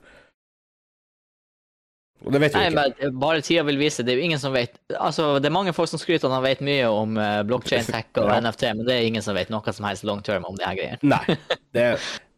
Og 2.24 2.32
det 2.32 2.40
vet 2.40 2.54
vi 2.54 2.60
Nei, 2.70 2.86
ikke. 2.92 3.10
bare 3.18 3.40
tida 3.42 3.62
vil 3.66 3.78
vise. 3.80 4.04
Det 4.06 4.12
er 4.12 4.20
jo 4.20 4.24
ingen 4.28 4.38
som 4.38 4.52
vet 4.54 4.76
Altså, 4.94 5.38
det 5.42 5.48
er 5.48 5.54
mange 5.54 5.72
folk 5.74 5.88
som 5.90 5.98
skryter 5.98 6.28
av 6.28 6.36
at 6.36 6.42
de 6.42 6.48
vet 6.50 6.60
mye 6.68 6.86
om 6.90 7.16
uh, 7.18 7.42
blockchain 7.48 7.84
tech 7.88 8.06
og 8.22 8.28
Ja. 8.30 8.40
NFT, 8.40 8.62
men 8.78 8.86
det 8.86 8.94
er 8.94 9.06
ingen 9.08 9.22
som 9.22 9.34
vet 9.34 9.50
noe 9.50 9.72
som 9.74 9.84
helst 9.88 10.04
long 10.06 10.22
term 10.22 10.44
om 10.46 10.54
de 10.56 10.64
her 10.64 10.76
greiene. 10.78 10.98
Nei. 11.02 11.36
Det, 11.74 11.86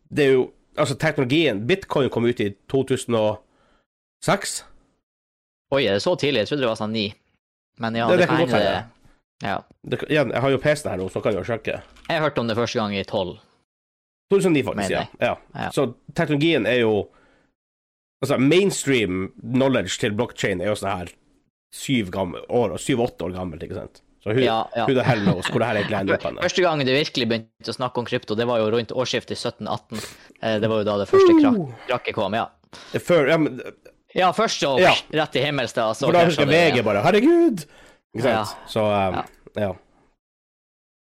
det 0.08 0.24
er 0.28 0.32
jo 0.38 0.50
Altså, 0.74 0.96
teknologien 0.98 1.60
Bitcoin 1.68 2.08
kom 2.10 2.24
ut 2.26 2.40
i 2.42 2.48
2006. 2.72 4.64
Oi, 5.70 5.84
er 5.86 5.92
det 5.94 6.02
så 6.02 6.16
tidlig? 6.18 6.40
Jeg 6.42 6.48
trodde 6.50 6.64
det 6.64 6.70
var 6.72 6.80
sånn 6.80 6.92
ni. 6.96 7.04
Men 7.78 7.94
ja, 7.94 8.08
Det- 8.10 8.18
det, 8.18 8.26
kan 8.28 8.40
godt 8.42 8.50
hende. 8.56 8.84
Ja. 9.42 9.60
Det, 9.82 10.00
igjen, 10.08 10.30
jeg 10.32 10.40
har 10.42 10.50
jo 10.50 10.58
PC-en 10.58 10.90
her 10.90 10.98
nå, 10.98 11.08
så 11.10 11.20
kan 11.22 11.32
jeg 11.32 11.44
jo 11.44 11.44
sjekke. 11.52 11.80
Jeg 12.08 12.20
hørte 12.22 12.40
om 12.40 12.48
det 12.48 12.56
første 12.56 12.78
gang 12.78 12.94
i 12.96 13.04
12. 13.04 13.38
2009, 14.32 14.62
faktisk. 14.64 14.90
Ja. 14.90 15.04
ja. 15.20 15.34
Ja. 15.54 15.70
Så 15.70 15.92
teknologien 16.14 16.66
er 16.66 16.80
jo 16.80 17.08
Altså, 18.24 18.38
mainstream 18.40 19.28
knowledge 19.42 19.98
til 20.00 20.14
blockchain 20.16 20.62
er 20.64 20.72
jo 20.72 20.78
sånn 20.80 20.92
her 21.04 21.12
syv 21.74 22.10
gammel, 22.14 22.44
år, 22.48 22.76
syv-åtte 22.80 23.26
år 23.26 23.34
gammelt, 23.36 23.62
ikke 23.66 23.76
sant? 23.76 24.00
Så 24.24 24.32
who, 24.32 24.40
Ja, 24.40 24.62
ja. 24.72 24.86
who 24.88 24.94
the 24.96 25.02
hell 25.04 25.20
knows 25.26 25.50
hvor 25.52 25.60
det 25.60 25.66
her 25.68 25.80
egentlig 25.82 25.98
ender 26.00 26.16
opp. 26.16 26.38
Første 26.46 26.62
gang 26.64 26.80
du 26.86 26.92
virkelig 26.94 27.26
begynte 27.28 27.72
å 27.74 27.76
snakke 27.76 28.00
om 28.00 28.06
krypto, 28.08 28.36
det 28.38 28.46
var 28.48 28.62
jo 28.62 28.70
rundt 28.72 28.94
årsskiftet 28.96 29.36
17-18. 29.36 30.04
Eh, 30.40 30.58
Det 30.62 30.70
var 30.70 30.80
jo 30.80 30.86
da 30.88 30.94
det 31.02 31.08
første 31.10 31.34
krak 31.42 31.58
krakket 31.90 32.16
kom, 32.16 32.36
ja. 32.38 32.46
Før, 32.96 33.28
ja, 33.28 33.36
men, 33.38 33.60
Ja, 34.14 34.30
først 34.32 34.62
så 34.62 34.78
Ja. 34.80 34.94
rett 35.12 35.36
i 35.36 35.42
himmelsstad, 35.44 35.96
så 35.98 36.06
for 36.06 36.12
da 36.14 36.24
husker 36.24 36.46
VG 36.46 36.80
bare 36.86 37.02
'herregud'! 37.02 37.66
Ikke 38.14 38.22
sant? 38.22 38.56
Så 38.70 38.80
um, 38.86 39.20
ja. 39.58 39.72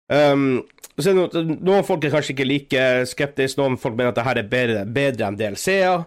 Um, 0.09 0.63
så 0.99 1.13
noen, 1.13 1.59
noen 1.61 1.85
folk 1.85 2.05
er 2.07 2.11
kanskje 2.15 2.33
ikke 2.33 2.47
like 2.49 2.85
skeptiske, 3.11 3.61
noen 3.61 3.77
folk 3.81 3.97
mener 3.99 4.15
at 4.15 4.19
det 4.21 4.25
her 4.25 4.39
er 4.41 4.49
bedre, 4.49 4.85
bedre 4.87 5.27
enn 5.29 5.37
DLC-er. 5.37 6.07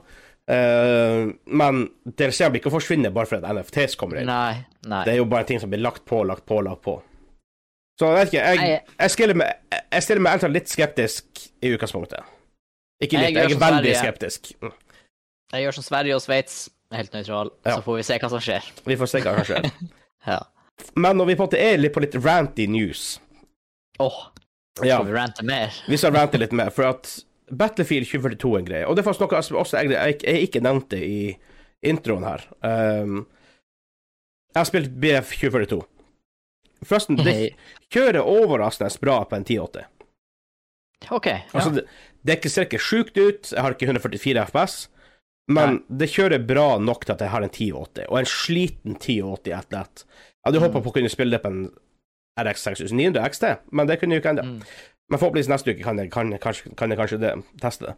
Uh, 0.50 1.30
men 1.46 1.84
DLC-er 2.18 2.50
blir 2.50 2.64
ikke 2.64 2.72
å 2.72 2.78
forsvinne 2.80 3.12
bare 3.14 3.30
fordi 3.30 3.52
NFTs 3.54 3.94
kommer 4.00 4.22
inn. 4.22 4.32
Nei, 4.32 4.64
nei. 4.90 5.04
Det 5.06 5.14
er 5.14 5.20
jo 5.22 5.28
bare 5.30 5.46
ting 5.46 5.62
som 5.62 5.70
blir 5.70 5.84
lagt 5.84 6.08
på, 6.10 6.24
lagt 6.26 6.48
på, 6.50 6.58
lagt 6.66 6.82
på. 6.88 6.96
Så 8.00 8.08
jeg 8.10 8.18
vet 8.18 8.34
ikke, 8.34 8.44
jeg, 8.56 8.82
jeg 8.96 9.14
stiller 9.14 9.38
meg, 9.42 9.78
jeg 9.78 10.06
stiller 10.06 10.24
meg 10.24 10.46
litt 10.56 10.72
skeptisk 10.72 11.42
i 11.62 11.74
utgangspunktet. 11.76 12.36
Ikke 13.04 13.20
litt, 13.20 13.36
jeg, 13.36 13.36
jeg 13.36 13.58
er 13.58 13.62
veldig 13.62 13.92
Sverige. 13.92 14.00
skeptisk. 14.02 14.52
Mm. 14.64 14.74
Jeg 15.54 15.66
gjør 15.66 15.76
som 15.78 15.86
Sverige 15.86 16.16
og 16.18 16.24
Sveits, 16.24 16.58
helt 16.96 17.14
nøytral, 17.16 17.52
Ja. 17.66 17.76
så 17.76 17.86
får 17.86 18.00
vi 18.00 18.06
se 18.08 18.18
hva 18.24 18.30
som 18.32 18.42
skjer. 18.44 18.70
Vi 18.86 18.98
får 19.00 19.12
se 19.12 19.22
hva 19.26 19.36
som 19.40 19.50
skjer. 19.52 19.70
Ja. 20.28 20.42
Men 21.00 21.16
når 21.16 21.30
vi 21.30 21.36
på 21.40 21.46
en 21.46 21.48
måte 21.48 21.60
er 21.64 21.78
litt 21.80 21.94
på 21.96 22.02
litt 22.04 22.16
ranty 22.20 22.66
news 22.68 23.22
Åh, 24.04 24.18
ja, 24.84 24.98
skal 24.98 25.08
vi 25.08 25.14
rante 25.16 25.46
mer? 25.48 25.78
Vi 25.88 25.96
skal 26.00 26.12
rante 26.12 26.42
litt 26.42 26.52
mer, 26.56 26.74
for 26.76 26.90
at 26.90 27.08
Battlefield 27.52 28.08
2042 28.10 28.54
er 28.56 28.60
en 28.60 28.68
greie. 28.68 28.88
Og 28.88 28.96
det 28.96 29.04
er 29.04 29.10
faktisk 29.10 29.26
noe 29.26 29.62
også 29.64 29.82
jeg, 29.82 29.94
jeg, 29.96 30.18
jeg 30.24 30.48
ikke 30.48 30.64
nevnte 30.66 31.00
i 31.04 31.22
introen 31.86 32.26
her. 32.28 32.44
Um, 32.62 33.24
jeg 34.50 34.60
har 34.60 34.68
spilt 34.68 34.94
BF 35.00 35.34
2042. 35.38 35.82
Forresten, 36.88 37.20
det 37.20 37.56
kjører 37.92 38.24
overraskende 38.24 39.02
bra 39.04 39.20
på 39.28 39.38
en 39.38 39.46
1080. 39.46 39.90
OK. 41.16 41.28
Ja. 41.28 41.42
Altså, 41.54 41.74
det, 41.76 41.86
det 42.24 42.34
er 42.34 42.40
ikke, 42.40 42.52
ser 42.52 42.68
ikke 42.68 42.82
sjukt 42.84 43.20
ut, 43.20 43.52
jeg 43.52 43.64
har 43.64 43.76
ikke 43.76 43.88
144 43.88 44.46
FPS, 44.50 44.80
men 45.50 45.80
det 45.88 46.12
kjører 46.14 46.44
bra 46.46 46.78
nok 46.82 47.06
til 47.06 47.16
at 47.16 47.24
jeg 47.26 47.34
har 47.34 47.46
en 47.46 47.52
1080, 47.52 48.08
og 48.08 48.18
en 48.20 48.30
sliten 48.30 48.98
1080 48.98 49.56
et 49.58 49.76
lett. 49.76 50.04
Jeg 50.06 50.50
hadde 50.50 50.64
håpet 50.66 50.86
på 50.86 50.92
å 50.92 50.98
kunne 50.98 51.12
spille 51.12 51.36
det 51.36 51.44
på 51.44 51.52
en 51.52 51.64
RX 52.40 52.68
6900 52.68 53.24
XT, 53.34 53.48
men 53.76 53.90
det 53.90 54.00
kunne 54.00 54.18
jo 54.18 54.24
ikke 54.24 54.36
ennå. 54.36 54.46
Mm. 54.46 54.60
Men 55.10 55.20
forhåpentligvis 55.20 55.50
neste 55.50 55.74
uke 55.74 55.84
kan 55.84 56.00
jeg, 56.00 56.12
kan, 56.14 56.34
kanskje, 56.42 56.74
kan 56.78 56.92
jeg 56.92 57.00
kanskje 57.00 57.22
det, 57.22 57.32
teste 57.62 57.90
det. 57.90 57.96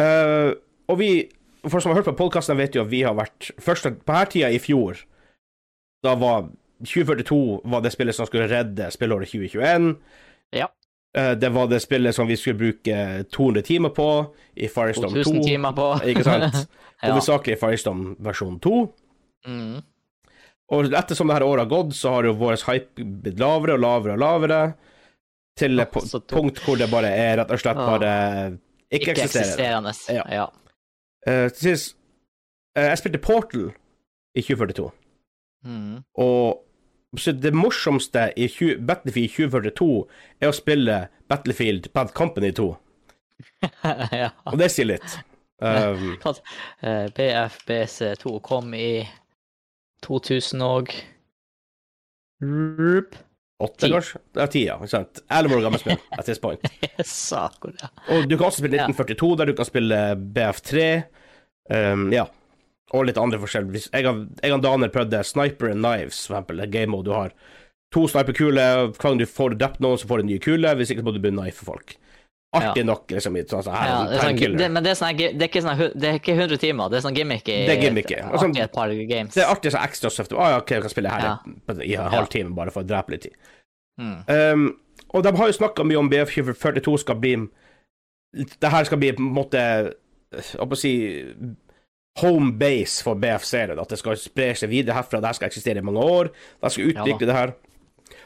Uh, 0.00 0.52
og 0.92 0.98
vi, 1.00 1.10
for 1.66 1.80
som 1.80 1.92
har 1.92 2.00
hørt 2.00 2.10
på 2.10 2.18
podkasten, 2.24 2.58
vet 2.60 2.76
jo 2.76 2.84
at 2.84 2.90
vi 2.92 3.02
har 3.04 3.16
vært 3.16 3.50
Først 3.60 3.88
på 4.04 4.16
her 4.16 4.28
tida 4.32 4.50
i 4.52 4.60
fjor, 4.60 5.00
da 6.04 6.14
var 6.18 6.50
2042 6.82 7.60
var 7.72 7.84
det 7.84 7.92
spillet 7.94 8.16
som 8.16 8.26
skulle 8.26 8.48
redde 8.50 8.90
spillåret 8.92 9.30
2021. 9.30 9.92
Ja. 10.58 10.68
Uh, 11.16 11.32
Det 11.38 11.52
var 11.52 11.70
det 11.70 11.80
spillet 11.84 12.16
som 12.16 12.28
vi 12.28 12.36
skulle 12.36 12.60
bruke 12.60 13.24
200 13.32 13.62
timer 13.62 13.94
på 13.96 14.08
i 14.56 14.68
Firestorm 14.68 15.14
2. 15.14 15.22
2000 15.22 15.42
timer 15.46 15.72
på. 15.72 15.88
Ikke 16.12 16.28
sant? 16.28 16.62
Ja. 17.02 17.16
Hovedsakelig 17.16 17.56
Firestorm 17.58 18.02
versjon 18.22 18.60
2. 18.62 18.76
Mm. 19.50 19.80
Og 20.70 20.92
ettersom 20.94 21.26
det 21.26 21.34
her 21.34 21.42
året 21.42 21.64
har 21.64 21.70
gått, 21.72 21.96
så 21.98 22.12
har 22.14 22.28
jo 22.28 22.36
vår 22.38 22.60
hype 22.62 23.06
blitt 23.24 23.40
lavere 23.42 23.74
og 23.74 23.82
lavere 23.82 24.14
og 24.14 24.20
lavere. 24.22 24.60
Til 25.58 25.80
et 25.80 25.90
punkt 26.32 26.58
hvor 26.64 26.78
det 26.80 26.88
bare 26.90 27.10
er 27.12 27.36
rett 27.42 27.50
og 27.52 27.60
slett 27.60 27.76
bare 27.76 28.12
ikke, 28.92 29.12
Ikke 29.12 29.26
eksisterende. 29.26 29.92
Ja. 30.08 30.22
Ja. 30.32 30.46
Uh, 31.28 31.48
sist, 31.54 31.96
eh, 32.76 32.88
jeg 32.90 32.98
spilte 32.98 33.18
Portal 33.22 33.70
i 34.34 34.40
2042, 34.42 34.90
Mm. 35.64 36.00
og 36.18 36.64
så 37.16 37.32
det 37.36 37.52
morsomste 37.54 38.32
i 38.36 38.48
20, 38.48 38.80
Battlefield 38.86 39.28
2042 39.36 40.06
er 40.40 40.48
å 40.48 40.56
spille 40.56 40.96
Battlefield 41.28 41.92
Bad 41.94 42.10
Company 42.16 42.50
2, 42.56 42.66
ja. 44.22 44.30
og 44.46 44.58
det 44.58 44.70
sier 44.72 44.86
litt. 44.94 45.18
Um, 45.62 46.16
Eh, 46.82 47.06
BFBC2 47.14 48.40
kom 48.42 48.72
i 48.74 49.04
2000 50.02 50.62
og 50.66 50.90
Rup. 52.42 53.14
Åtte, 53.66 53.88
kanskje? 53.92 54.20
Ja, 54.38 54.46
ti, 54.50 54.64
ja. 54.66 54.76
Ikke 54.82 54.92
sant? 54.92 55.22
Elleve 55.32 55.58
år 55.58 55.64
gammelt 55.66 55.84
spill 55.84 55.98
at 56.18 56.28
this 56.28 56.42
point. 56.42 56.68
Saker, 57.08 57.74
ja. 57.80 57.90
Og 58.14 58.28
du 58.28 58.36
kan 58.36 58.48
også 58.48 58.62
spille 58.62 58.82
1942, 58.82 59.32
der 59.40 59.50
du 59.50 59.56
kan 59.58 59.68
spille 59.68 60.00
BF3. 60.36 60.86
Um, 61.72 62.06
ja. 62.14 62.26
Og 62.92 63.06
litt 63.08 63.20
andre 63.20 63.40
forskjeller. 63.40 63.88
Jeg 63.94 64.52
og 64.52 64.62
Daniel 64.64 64.92
prøvde 64.92 65.22
Sniper 65.24 65.72
and 65.72 65.80
Knives, 65.80 66.26
for 66.26 66.36
eksempel. 66.36 66.60
Det 66.64 66.72
game 66.74 66.92
mode 66.92 67.08
du 67.08 67.14
har 67.16 67.32
to 67.92 68.06
sniperkuler. 68.08 68.90
Hver 68.92 69.02
gang 69.06 69.20
du 69.20 69.26
får 69.28 69.56
drept 69.60 69.82
noen, 69.84 70.00
så 70.00 70.08
får 70.08 70.20
du 70.20 70.26
en 70.26 70.32
ny 70.34 70.38
kule. 70.42 70.74
Hvis 70.78 70.92
ikke 70.92 71.04
så 71.04 71.08
må 71.08 71.14
du 71.16 71.22
begynne 71.22 71.44
å 71.44 71.46
knife 71.48 71.68
folk. 71.68 71.96
Artig 72.52 72.82
nok, 72.84 73.06
liksom. 73.08 73.36
sånn, 73.48 73.62
sånn 73.64 73.76
ja 73.78 74.00
det, 74.10 74.18
sånn, 74.20 74.56
det, 74.60 74.66
men 74.68 74.84
det 74.84 74.90
er, 74.92 74.96
sånn, 74.98 75.16
det, 75.16 75.30
er 75.40 75.48
ikke 75.48 75.62
sånn, 75.64 75.78
det 75.96 76.08
er 76.10 76.18
ikke 76.18 76.34
100 76.36 76.60
timer, 76.60 76.90
det 76.92 76.98
er 76.98 77.04
sånn 77.06 77.16
gimmick 77.16 77.46
i 77.48 77.54
Det 77.64 77.76
er 77.78 77.80
gimmick, 77.86 78.10
ja. 78.12 78.26
Sånn- 78.28 78.52
artig 78.52 78.64
et 78.66 78.74
par 78.74 78.92
games. 78.92 79.32
Det 79.32 79.40
er 79.40 79.52
artig 79.54 79.72
sånn 79.72 79.86
ekstra 79.86 80.10
stuff. 80.12 80.28
Ah, 80.36 80.50
ja, 80.52 80.58
ok, 80.60 80.74
jeg 80.76 80.84
kan 80.84 80.92
spille 80.92 81.14
her 81.14 81.24
Ja. 81.24 81.36
i 81.80 81.94
en 81.96 82.12
halvtime 82.12 82.52
bare 82.58 82.74
for 82.74 82.84
å 82.84 82.90
drepe 82.90 83.14
litt 83.14 83.24
tid. 83.24 83.38
Mm. 84.00 84.14
Um, 84.28 84.68
og 85.12 85.24
de 85.26 85.34
har 85.36 85.50
jo 85.50 85.58
snakka 85.58 85.84
mye 85.84 86.00
om 86.00 86.08
BF42 86.08 86.94
skal 87.02 87.18
bli 87.20 87.34
Det 88.32 88.70
her 88.72 88.86
skal 88.88 88.98
bli 88.98 89.10
på 89.12 89.20
en 89.20 89.34
måte 89.36 89.60
Hva 90.32 90.64
skal 90.64 90.80
si 90.80 90.94
home 92.20 92.52
base 92.60 93.04
for 93.04 93.16
BF-serien. 93.16 93.78
At 93.80 93.92
det 93.92 93.98
skal 94.00 94.18
spre 94.20 94.50
seg 94.56 94.72
videre 94.72 94.98
herfra. 94.98 95.20
Det 95.20 95.30
her 95.30 95.38
skal 95.38 95.48
eksistere 95.48 95.80
i 95.80 95.86
mange 95.86 96.04
år. 96.04 96.32
De 96.60 96.70
skal 96.72 96.90
utvikle 96.92 97.26
Ja 97.26 97.30
det 97.30 97.38
her. 97.38 97.54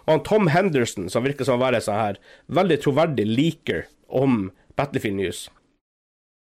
Og 0.07 0.12
han 0.12 0.22
Tom 0.26 0.48
Henderson, 0.50 1.09
som 1.11 1.24
virker 1.26 1.46
som 1.46 1.59
å 1.59 1.62
være 1.62 1.83
sånn 1.83 1.98
her 1.98 2.18
veldig 2.55 2.79
troverdig 2.83 3.26
leaker 3.26 3.87
om 4.07 4.50
Battlefield 4.79 5.18
News, 5.18 5.46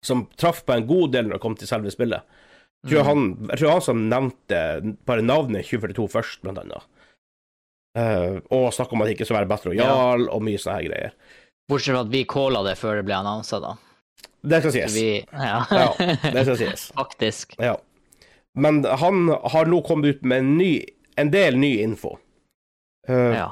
som 0.05 0.27
traff 0.37 0.63
på 0.65 0.75
en 0.75 0.87
god 0.89 1.13
del 1.15 1.27
når 1.27 1.37
det 1.37 1.43
kom 1.45 1.57
til 1.57 1.69
selve 1.69 1.93
spillet. 1.93 2.25
Tror 2.87 3.03
mm. 3.03 3.07
han, 3.09 3.25
jeg 3.51 3.61
tror 3.61 3.73
han 3.73 3.85
som 3.85 4.05
nevnte 4.11 4.61
bare 5.09 5.25
navnet 5.25 5.67
2042 5.67 6.07
først, 6.13 6.41
blant 6.45 6.61
annet. 6.61 6.85
Eh, 7.97 8.39
og 8.53 8.69
snakke 8.73 8.93
om 8.93 9.01
at 9.01 9.09
det 9.09 9.15
ikke 9.17 9.25
skulle 9.25 9.41
være 9.41 9.49
Battle 9.49 9.73
Royale 9.73 10.29
og 10.29 10.43
mye 10.45 10.59
sånne 10.61 10.77
her 10.77 10.87
greier. 10.89 11.13
Bortsett 11.69 11.95
fra 11.95 12.03
at 12.05 12.11
vi 12.13 12.23
calla 12.29 12.63
det 12.65 12.75
før 12.79 12.99
det 12.99 13.05
ble 13.07 13.17
annonsa, 13.17 13.59
da. 13.63 13.75
Det 14.49 14.61
skal 14.63 14.73
sies. 14.75 14.95
Vi, 14.95 15.07
ja. 15.19 15.59
Ja, 15.73 15.87
det 15.97 16.45
skal 16.45 16.59
sies. 16.61 16.87
Faktisk. 16.99 17.55
Ja. 17.61 17.75
Men 18.59 18.81
han 18.85 19.29
har 19.29 19.69
nå 19.69 19.81
kommet 19.85 20.17
ut 20.17 20.23
med 20.27 20.43
en, 20.43 20.53
ny, 20.57 20.71
en 21.19 21.31
del 21.33 21.59
ny 21.59 21.75
info. 21.83 22.17
Uh, 23.09 23.33
Ja. 23.37 23.47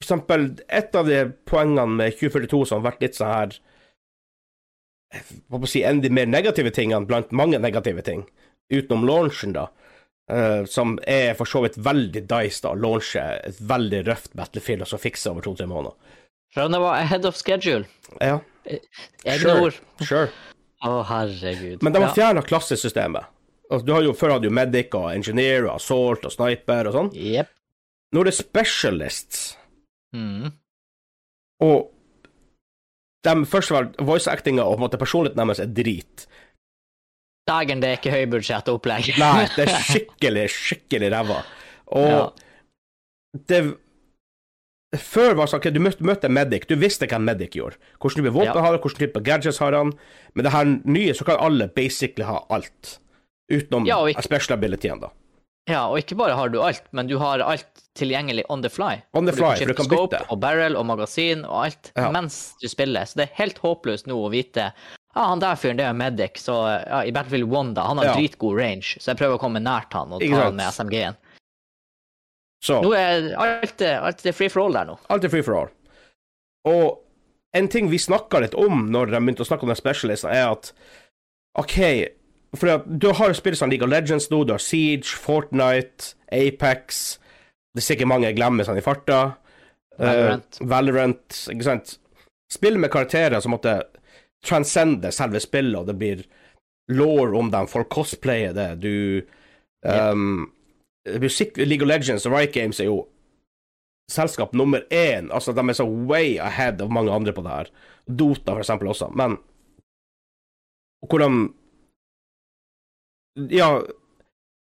For 0.00 0.06
eksempel, 0.14 0.46
et 0.72 0.94
av 0.96 1.04
de 1.04 1.16
poengene 1.44 1.98
med 1.98 2.14
2042 2.16 2.62
som 2.70 2.78
har 2.78 2.86
vært 2.94 3.02
litt 3.04 3.18
sånn 3.18 3.28
her 3.34 3.50
jeg 5.12 5.24
skal 5.26 5.58
jeg 5.66 5.68
si, 5.68 5.82
en 5.84 5.98
av 5.98 6.06
de 6.06 6.12
mer 6.14 6.30
negative 6.30 6.70
tingene 6.72 7.04
blant 7.04 7.34
mange 7.36 7.58
negative 7.60 8.00
ting, 8.06 8.22
utenom 8.72 9.04
launchen, 9.04 9.52
da, 9.52 9.66
eh, 10.30 10.64
som 10.70 10.98
er 11.06 11.34
for 11.38 11.44
så 11.50 11.62
vidt 11.64 11.76
veldig 11.82 12.22
dice, 12.30 12.62
da, 12.62 12.72
å 12.72 12.78
launche 12.80 13.24
et 13.48 13.58
veldig 13.60 14.04
røft 14.06 14.32
Battlefield 14.38 14.82
og 14.86 14.90
så 14.92 14.98
fikse 15.02 15.30
over 15.32 15.42
to-tre 15.44 15.66
måneder. 15.66 15.96
Det 16.54 16.80
var 16.82 16.96
ahead 17.00 17.26
of 17.28 17.36
schedule. 17.38 17.84
Ja, 18.20 18.40
Egne 19.24 19.38
Sure. 19.40 19.60
ord. 19.62 19.74
sure. 20.02 20.30
Å, 20.84 21.04
herregud. 21.06 21.82
Men 21.82 21.92
de 21.92 22.00
har 22.02 22.08
Ja. 22.08 22.14
fjerna 22.14 22.42
klassesystemet. 22.42 23.24
Altså, 23.70 23.86
du 23.86 23.92
har 23.92 24.02
jo, 24.02 24.12
før 24.12 24.32
hadde 24.32 24.48
du 24.48 24.50
medic 24.50 24.94
og 24.94 25.10
engineer 25.12 25.66
og 25.68 25.76
assault 25.76 26.24
og 26.26 26.32
sniper 26.32 26.86
og 26.90 26.94
sånn. 26.94 27.10
Yep. 27.14 27.48
Nå 28.12 28.20
er 28.20 28.24
det 28.24 28.34
specialists, 28.34 29.56
Mm. 30.12 30.52
og 31.60 31.90
de 33.22 33.30
først 33.46 33.70
og 33.70 33.76
fremst, 33.76 33.96
voice-actinga 34.08 34.64
og 34.64 34.76
på 34.78 34.80
en 34.80 34.88
måte 34.88 34.98
personligheten 34.98 35.36
deres 35.46 35.60
er 35.60 35.66
drit. 35.66 36.26
Dagen 37.50 37.82
det 37.82 37.88
er 37.90 37.98
ikke 37.98 38.14
høybudsjett 38.14 38.68
opplegg. 38.72 39.10
Nei, 39.22 39.44
det 39.56 39.66
er 39.66 39.74
skikkelig, 39.90 40.46
skikkelig 40.54 41.10
ræva. 41.16 41.42
Og 41.98 42.08
Ja. 42.10 42.24
det 43.50 43.62
Før 44.98 45.36
var 45.38 45.46
det 45.46 45.52
sånn 45.52 45.60
at 45.68 45.74
du 45.76 45.78
møtte, 45.82 46.02
møtte 46.02 46.28
medic, 46.34 46.64
du 46.66 46.74
visste 46.74 47.06
hva 47.06 47.20
en 47.20 47.26
medic 47.28 47.52
gjorde. 47.54 47.76
Hvilken 48.02 48.24
type 48.24 48.32
våpen 48.34 48.48
Ja. 48.56 48.62
har 48.64 48.72
han, 48.74 48.80
hvilken 48.82 48.98
type 49.04 49.20
gadgets 49.22 49.60
har 49.62 49.76
han. 49.78 49.92
Men 50.34 50.44
det 50.48 50.50
her 50.52 50.64
nye, 50.82 51.12
så 51.14 51.22
kan 51.28 51.38
alle 51.38 51.68
basically 51.68 52.26
ha 52.26 52.40
alt. 52.50 52.96
Utenom 53.52 53.86
Ja, 53.86 54.00
ikke- 54.10 54.24
special 54.26 54.56
abilityen, 54.58 54.98
da. 55.00 55.10
Ja, 55.70 55.84
og 55.86 55.98
ikke 56.02 56.16
bare 56.18 56.34
har 56.34 56.48
du 56.50 56.58
alt, 56.60 56.82
men 56.92 57.06
du 57.06 57.18
har 57.18 57.38
alt 57.38 57.68
tilgjengelig 57.94 58.42
on 58.50 58.62
the 58.62 58.68
fly. 58.68 58.96
On 59.14 59.26
the 59.26 59.32
fly, 59.32 59.38
For 59.38 59.54
fly, 59.54 59.66
for 59.66 59.66
skifte 59.66 59.68
du 59.68 59.74
kan 59.74 60.08
bytte. 60.08 60.26
Og 60.30 60.40
barrel 60.40 60.76
og 60.76 60.86
magasin 60.86 61.44
og 61.44 61.64
alt 61.66 61.92
Ja. 61.96 62.10
mens 62.10 62.54
du 62.60 62.66
spiller. 62.66 63.02
Så 63.06 63.14
det 63.14 63.28
er 63.30 63.34
helt 63.44 63.58
håpløst 63.62 64.06
nå 64.08 64.16
å 64.18 64.30
vite 64.30 64.72
ja, 65.14 65.24
han 65.26 65.40
der 65.42 65.56
fyren, 65.58 65.76
det 65.80 65.84
er 65.88 65.96
medic, 65.96 66.38
så 66.42 66.54
ja, 66.86 67.00
i 67.04 67.12
Battlefield 67.12 67.50
1, 67.50 67.74
da, 67.74 67.82
han 67.88 67.98
har 67.98 68.04
Ja. 68.10 68.14
dritgod 68.14 68.56
range, 68.60 68.96
så 69.00 69.10
jeg 69.10 69.18
prøver 69.18 69.36
å 69.38 69.42
komme 69.42 69.60
nært 69.62 69.92
han 69.96 70.12
og 70.12 70.20
ta 70.22 70.44
han 70.44 70.56
med 70.56 70.72
SMG-en. 70.72 71.16
Så 72.62 72.82
Nå 72.84 72.92
er 72.94 73.30
alt, 73.40 73.80
alt 73.82 74.22
det 74.22 74.34
free 74.36 74.48
for 74.52 74.66
all 74.66 74.72
der 74.76 74.84
nå. 74.90 74.98
alt 75.08 75.24
er 75.24 75.32
free 75.32 75.42
for 75.42 75.56
all. 75.56 75.70
Og 76.68 76.98
en 77.56 77.68
ting 77.72 77.88
vi 77.90 77.98
snakka 77.98 78.40
litt 78.44 78.54
om 78.54 78.90
når 78.92 79.10
de 79.10 79.20
begynte 79.20 79.42
å 79.42 79.48
snakke 79.48 79.64
om 79.64 79.72
den 79.72 79.76
specialisten, 79.80 80.30
er 80.30 80.52
at 80.52 80.72
OK 81.58 81.78
For 82.56 82.82
du 82.86 83.12
har 83.14 83.32
spill 83.38 83.54
som 83.56 83.70
League 83.70 83.84
of 83.86 83.90
Legends 83.90 84.28
nå, 84.30 84.44
du 84.44 84.52
har 84.52 84.58
Siege, 84.62 85.06
Fortnite, 85.18 86.14
Apex 86.34 87.18
Det 87.74 87.80
er 87.82 87.86
sikkert 87.94 88.10
mange 88.10 88.26
jeg 88.26 88.36
glemmer 88.36 88.66
sånn 88.66 88.78
i 88.78 88.82
farta. 88.82 89.36
Valorant. 89.98 90.58
Uh, 90.60 90.66
Valorant, 90.66 91.40
ikke 91.52 91.62
sant. 91.66 91.92
Spill 92.50 92.76
med 92.82 92.90
karakterer 92.90 93.38
som 93.40 93.52
måtte 93.54 93.76
transcende 94.46 95.12
selve 95.12 95.40
spillet, 95.40 95.78
og 95.80 95.86
det 95.90 95.96
blir 96.00 96.24
law 96.90 97.36
om 97.38 97.50
dem, 97.52 97.68
folk 97.70 97.90
cosplayer 97.92 98.54
det, 98.56 98.70
du 98.82 99.22
um, 99.86 100.50
Musikk, 101.20 101.56
League 101.56 101.84
of 101.84 101.88
Legends 101.88 102.26
og 102.26 102.34
Riot 102.34 102.52
Games 102.54 102.80
er 102.80 102.90
jo 102.90 103.04
selskap 104.10 104.52
nummer 104.52 104.82
én. 104.90 105.30
Altså, 105.30 105.52
de 105.52 105.62
er 105.68 105.76
så 105.78 105.86
way 105.86 106.36
ahead 106.42 106.82
av 106.82 106.90
mange 106.92 107.12
andre 107.14 107.32
på 107.32 107.44
det 107.46 107.54
her. 107.54 107.70
Dota, 108.06 108.52
for 108.52 108.64
eksempel, 108.64 108.90
også. 108.90 109.10
Men 109.14 109.38
hvor 111.06 111.22
de 111.22 111.30
Ja, 113.48 113.80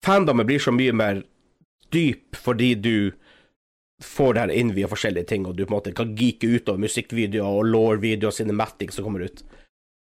fandomet 0.06 0.46
blir 0.46 0.60
så 0.60 0.72
mye 0.76 0.94
mer 0.94 1.24
dyp 1.90 2.36
fordi 2.36 2.76
du 2.76 3.12
får 4.04 4.34
det 4.34 4.42
her 4.42 4.52
inn 4.54 4.74
via 4.76 4.90
forskjellige 4.92 5.26
ting, 5.32 5.46
og 5.48 5.56
du 5.56 5.64
på 5.66 5.72
en 5.72 5.78
måte 5.78 5.94
kan 5.96 6.12
geeke 6.16 6.50
ut 6.52 6.68
over 6.70 6.84
musikkvideoer 6.84 7.48
og 7.48 7.70
law-videoer 7.72 8.30
og 8.30 8.36
cinematic 8.36 8.92
som 8.94 9.08
kommer 9.08 9.26
ut. 9.26 9.42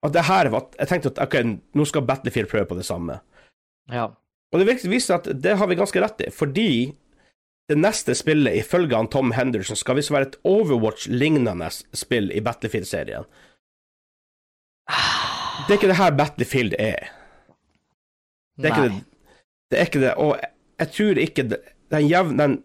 At 0.03 0.13
det 0.15 0.23
her 0.29 0.47
var 0.49 0.69
Jeg 0.79 0.87
tenkte 0.87 1.09
at 1.11 1.19
ok, 1.27 1.35
nå 1.75 1.85
skal 1.85 2.05
Battlefield 2.07 2.49
prøve 2.49 2.65
på 2.69 2.75
det 2.77 2.85
samme. 2.87 3.19
Ja. 3.91 4.05
Og 4.51 4.59
det 4.59 4.67
virker- 4.67 4.89
viser 4.89 5.15
at 5.19 5.27
det 5.41 5.57
har 5.57 5.67
vi 5.67 5.75
ganske 5.75 6.01
rett 6.01 6.21
i, 6.21 6.29
fordi 6.31 6.95
det 7.69 7.77
neste 7.77 8.15
spillet, 8.15 8.55
ifølge 8.57 8.95
han 8.95 9.07
Tom 9.07 9.31
Henderson, 9.31 9.75
skal 9.75 9.95
visst 9.99 10.09
være 10.11 10.21
et 10.27 10.37
Overwatch-lignende 10.43 11.69
spill 11.93 12.31
i 12.31 12.39
Battlefield-serien. 12.41 13.25
Det 15.67 15.69
er 15.69 15.77
ikke 15.77 15.91
det 15.91 15.99
her 15.99 16.15
Battlefield 16.17 16.73
er. 16.79 17.11
Det 18.57 18.65
er 18.65 18.73
ikke 18.73 18.87
Nei. 18.87 18.95
det. 18.95 19.05
Det 19.69 19.77
er 19.79 19.85
ikke 19.85 20.01
det, 20.01 20.13
og 20.17 20.39
jeg 20.79 20.91
tror 20.95 21.17
ikke 21.21 21.43
det, 21.51 21.59
den, 21.91 22.09
jevn, 22.09 22.39
den 22.39 22.55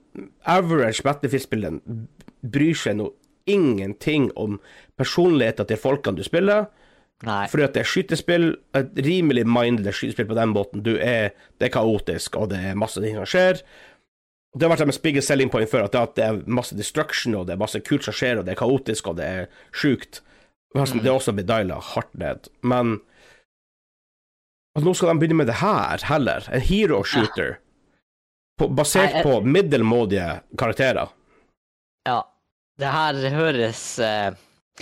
average 0.47 1.03
Battlefield-spilleren 1.05 1.83
bryr 2.53 2.75
seg 2.75 2.97
nå 2.97 3.11
ingenting 3.47 4.31
om 4.41 4.57
personligheten 4.97 5.69
til 5.69 5.77
folkene 5.77 6.17
du 6.17 6.25
spiller, 6.25 6.71
Nei. 7.25 7.47
fordi 7.51 7.65
at 7.67 7.75
det 7.77 7.83
er 7.83 7.89
skytespill, 7.89 8.47
et 8.77 9.01
rimelig 9.07 9.47
mindless 9.49 10.01
skytespill 10.01 10.29
på 10.31 10.39
den 10.39 10.53
måten. 10.55 10.85
Du 10.87 10.95
er, 10.97 11.35
det 11.59 11.69
er 11.69 11.75
kaotisk, 11.75 12.37
og 12.41 12.51
det 12.53 12.61
er 12.71 12.79
masse 12.79 13.03
ting 13.03 13.17
som 13.19 13.29
skjer. 13.29 13.63
Det 14.55 14.63
har 14.63 14.71
vært 14.71 14.85
deres 14.85 15.03
biggest 15.03 15.31
selling 15.31 15.51
point 15.51 15.71
før, 15.71 15.89
at 15.89 16.15
det, 16.17 16.25
er 16.25 16.43
masse 16.47 16.77
destruction, 16.79 17.35
og 17.35 17.49
det 17.49 17.57
er 17.57 17.63
masse 17.65 17.81
kult 17.87 18.07
som 18.07 18.15
skjer, 18.15 18.39
og 18.39 18.47
det 18.47 18.55
er 18.55 18.61
kaotisk, 18.61 19.11
og 19.11 19.19
det 19.19 19.27
er 19.27 19.51
sjukt. 19.75 20.23
Det 20.75 21.07
er 21.07 21.15
også 21.15 21.35
blitt 21.35 21.51
diala 21.51 21.81
hardt 21.93 22.15
ned. 22.19 22.49
Men 22.67 22.97
altså, 24.75 24.87
nå 24.87 24.95
skal 24.95 25.13
de 25.13 25.23
begynne 25.23 25.41
med 25.43 25.51
det 25.51 25.61
her 25.63 26.07
heller. 26.11 26.47
En 26.51 26.63
hero 26.63 27.03
shooter. 27.07 27.59
På, 28.59 28.69
basert 28.71 29.25
på 29.27 29.41
middelmådige 29.43 30.41
karakterer. 30.59 31.11
Ja. 32.07 32.21
Det 32.79 32.91
her 32.91 33.19
høres 33.31 33.83
eh, 34.03 34.35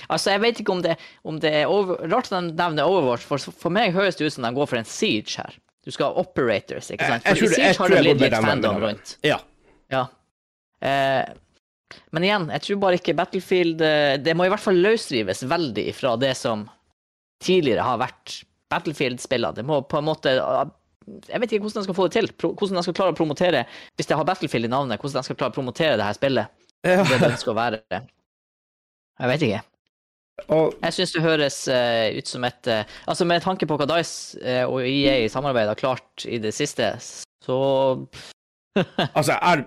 Altså, 0.09 0.31
jeg 0.33 0.41
vet 0.41 0.61
ikke 0.63 0.73
om 0.73 0.81
det, 0.83 0.95
om 1.29 1.39
det 1.43 1.51
er 1.63 1.67
over, 1.69 1.99
Rart 2.09 2.31
at 2.33 2.39
de 2.49 2.55
nevner 2.57 2.89
Overwatch, 2.89 3.27
for 3.29 3.37
for 3.39 3.71
meg 3.75 3.93
høres 3.93 4.17
det 4.17 4.25
ut 4.31 4.33
som 4.33 4.47
de 4.47 4.53
går 4.57 4.67
for 4.71 4.81
en 4.81 4.89
siege 4.89 5.37
her. 5.37 5.53
Du 5.85 5.91
skal 5.93 6.13
ha 6.15 6.21
operators, 6.23 6.89
ikke 6.95 7.05
sant? 7.11 7.25
Jeg- 7.27 7.37
jeg 7.37 7.43
i 7.43 7.47
jeg 7.47 7.55
siege 7.75 7.79
har 7.79 7.89
jo 7.89 8.15
litt 8.15 8.37
fandom 8.41 8.79
rundt. 8.81 9.17
Ja. 9.27 9.39
Ja. 9.93 10.07
Eh, 10.81 11.25
men 12.13 12.23
igjen, 12.25 12.47
jeg 12.55 12.63
tror 12.63 12.79
bare 12.81 12.97
ikke 12.97 13.15
Battlefield 13.15 13.83
eh, 13.85 14.17
Det 14.17 14.33
må 14.35 14.47
i 14.47 14.49
hvert 14.49 14.63
fall 14.65 14.79
løsrives 14.81 15.43
veldig 15.45 15.95
fra 15.95 16.15
det 16.17 16.33
som 16.37 16.63
tidligere 17.45 17.85
har 17.85 17.99
vært 18.01 18.39
Battlefield-spillene. 18.73 19.55
Det 19.55 19.65
må 19.69 19.83
på 19.87 19.99
en 20.01 20.05
måte 20.09 20.33
eh, 20.33 20.65
Jeg 21.29 21.41
vet 21.43 21.53
ikke 21.53 21.67
hvordan 21.67 21.83
de 21.83 21.85
skal 21.91 21.99
få 21.99 22.07
det 22.09 22.15
til. 22.17 22.31
Hvordan 22.41 22.79
de 22.81 22.83
skal 22.87 22.95
klare 22.97 23.13
å 23.13 23.19
promotere 23.19 23.67
Hvis 23.99 24.09
de 24.09 24.15
har 24.17 24.25
Battlefield 24.25 24.65
i 24.65 24.73
navnet, 24.73 24.99
hvordan 25.03 25.21
de 25.21 25.29
skal 25.29 25.37
klare 25.37 25.53
å 25.53 25.59
promotere 25.61 25.99
det 26.01 26.07
her 26.09 26.17
spillet. 26.17 26.49
Ja. 26.87 27.03
Det 27.05 27.21
det 27.21 27.39
skal 27.39 27.55
være. 27.55 27.83
Jeg 27.93 29.29
vet 29.35 29.43
ikke. 29.51 29.63
Og 30.49 30.73
Jeg 30.81 30.97
syns 30.97 31.13
det 31.15 31.25
høres 31.25 31.59
uh, 31.71 32.09
ut 32.17 32.29
som 32.29 32.47
et 32.49 32.71
uh, 32.71 32.83
Altså, 33.11 33.27
med 33.29 33.45
tanke 33.45 33.69
på 33.69 33.77
hva 33.79 33.87
Dice 33.91 34.41
uh, 34.41 34.65
og 34.71 34.81
EA 34.87 35.21
i 35.25 35.31
samarbeid 35.33 35.71
har 35.71 35.79
klart 35.79 36.27
i 36.27 36.41
det 36.43 36.55
siste, 36.57 36.95
så 37.45 37.59
altså, 39.17 39.35
jeg 39.35 39.41
er 39.43 39.65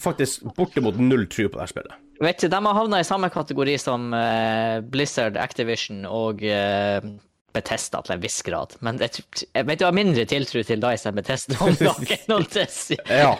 faktisk 0.00 0.48
bortimot 0.56 0.98
null 1.00 1.26
tro 1.32 1.46
på 1.48 1.58
det 1.58 1.66
her 1.66 1.72
spillet. 1.72 2.02
Vet 2.20 2.40
du, 2.40 2.48
De 2.48 2.58
har 2.64 2.76
havna 2.78 3.00
i 3.00 3.04
samme 3.04 3.28
kategori 3.28 3.76
som 3.80 4.08
Blizzard, 4.88 5.36
Activision 5.36 6.06
og 6.08 6.40
Betesta 7.56 8.00
til 8.04 8.14
en 8.16 8.22
viss 8.22 8.38
grad. 8.44 8.76
Men 8.84 9.00
jeg, 9.00 9.24
jeg 9.52 9.66
vet 9.68 9.80
du 9.80 9.84
har 9.84 9.96
mindre 9.96 10.24
tiltro 10.28 10.62
til 10.64 10.80
Dice 10.80 11.10
enn 11.10 11.18
Betesta 11.18 11.58
om. 11.60 11.76
Ja, 13.08 13.34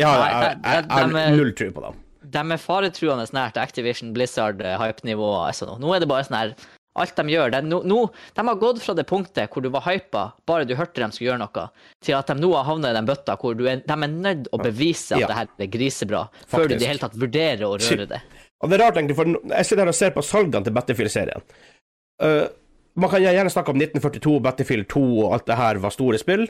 ja 0.00 0.14
jeg, 0.16 0.56
jeg, 0.64 1.36
null 1.36 1.52
tro 1.56 1.68
på 1.76 1.84
dem. 1.84 2.00
De 2.32 2.42
er 2.42 2.60
faretruende 2.60 3.26
nært 3.36 3.58
Activision, 3.60 4.12
Blizzard, 4.16 4.62
eh, 4.64 4.78
hype-nivået. 4.80 5.50
Altså 5.50 5.74
nå. 5.78 5.90
er 5.94 6.02
det 6.02 6.08
bare 6.10 6.28
sånn 6.28 6.40
her 6.40 6.54
Alt 6.92 7.16
de 7.16 7.32
gjør 7.32 7.48
det, 7.48 7.62
er 7.62 7.64
no, 7.64 7.78
nå, 7.88 7.98
De 8.36 8.42
har 8.44 8.58
gått 8.60 8.82
fra 8.84 8.92
det 8.92 9.06
punktet 9.08 9.48
hvor 9.48 9.64
du 9.64 9.70
var 9.72 9.86
hypa 9.86 10.26
bare 10.48 10.66
du 10.68 10.74
hørte 10.76 11.00
dem 11.00 11.12
skulle 11.14 11.30
gjøre 11.30 11.40
noe, 11.40 11.62
til 12.04 12.18
at 12.18 12.28
de 12.28 12.36
nå 12.36 12.50
har 12.52 12.66
havnet 12.68 12.92
i 12.92 12.98
den 12.98 13.08
bøtta 13.08 13.38
hvor 13.40 13.56
du 13.56 13.64
er, 13.64 13.80
de 13.86 13.96
er 13.96 14.12
nødt 14.12 14.50
å 14.52 14.60
bevise 14.60 15.16
at 15.16 15.22
Ja. 15.24 15.30
det 15.30 15.38
her 15.38 15.48
er 15.64 15.70
grisebra, 15.72 16.26
før 16.44 16.68
du 16.68 16.74
i 16.74 16.82
det 16.82 16.90
hele 16.90 17.00
tatt 17.00 17.16
vurderer 17.16 17.64
å 17.64 17.78
røre 17.80 18.08
det. 18.10 18.20
Og 18.62 18.68
det 18.68 18.76
er 18.76 18.84
rart, 18.84 18.98
egentlig, 19.00 19.16
for 19.16 19.24
jeg 19.32 19.66
sitter 19.66 19.82
her 19.82 19.92
og 19.94 19.96
ser 19.96 20.12
på 20.12 20.22
salgene 20.22 20.68
til 20.68 20.76
Battlefield-serien. 20.76 21.48
Uh, 22.22 22.44
man 22.94 23.10
kan 23.10 23.24
gjerne 23.24 23.50
snakke 23.50 23.72
om 23.72 23.80
1942, 23.80 24.36
Battlefield 24.44 24.86
2 24.92 25.02
og 25.24 25.32
alt 25.34 25.48
det 25.48 25.56
her 25.58 25.80
var 25.82 25.96
store 25.96 26.20
spill. 26.20 26.44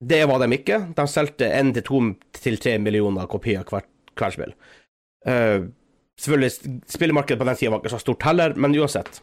Det 0.00 0.20
var 0.28 0.42
de 0.42 0.56
ikke. 0.56 0.80
De 0.96 1.06
solgte 1.08 1.46
1-2 1.46 2.02
til 2.40 2.58
3 2.60 2.76
millioner 2.82 3.30
kopier 3.30 3.62
hvert, 3.68 3.88
hvert 4.18 4.36
spill. 4.36 4.54
Uh, 5.28 5.68
selvfølgelig, 6.20 6.80
spillemarkedet 6.88 7.40
på 7.40 7.48
den 7.48 7.58
tida 7.60 7.70
var 7.70 7.82
ikke 7.82 7.92
så 7.92 8.00
stort 8.02 8.24
heller, 8.28 8.54
men 8.56 8.76
uansett. 8.78 9.22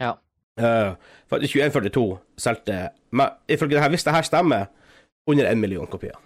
Ja. 0.00 0.14
Uh, 0.60 0.94
for 1.30 1.42
2142 1.42 2.04
solgte, 2.38 2.88
ifølge 3.48 3.74
det 3.74 3.82
her, 3.82 3.92
hvis 3.94 4.04
det 4.04 4.14
her 4.14 4.22
stemmer, 4.22 4.70
under 5.26 5.50
én 5.50 5.60
million 5.60 5.86
kopier. 5.86 6.16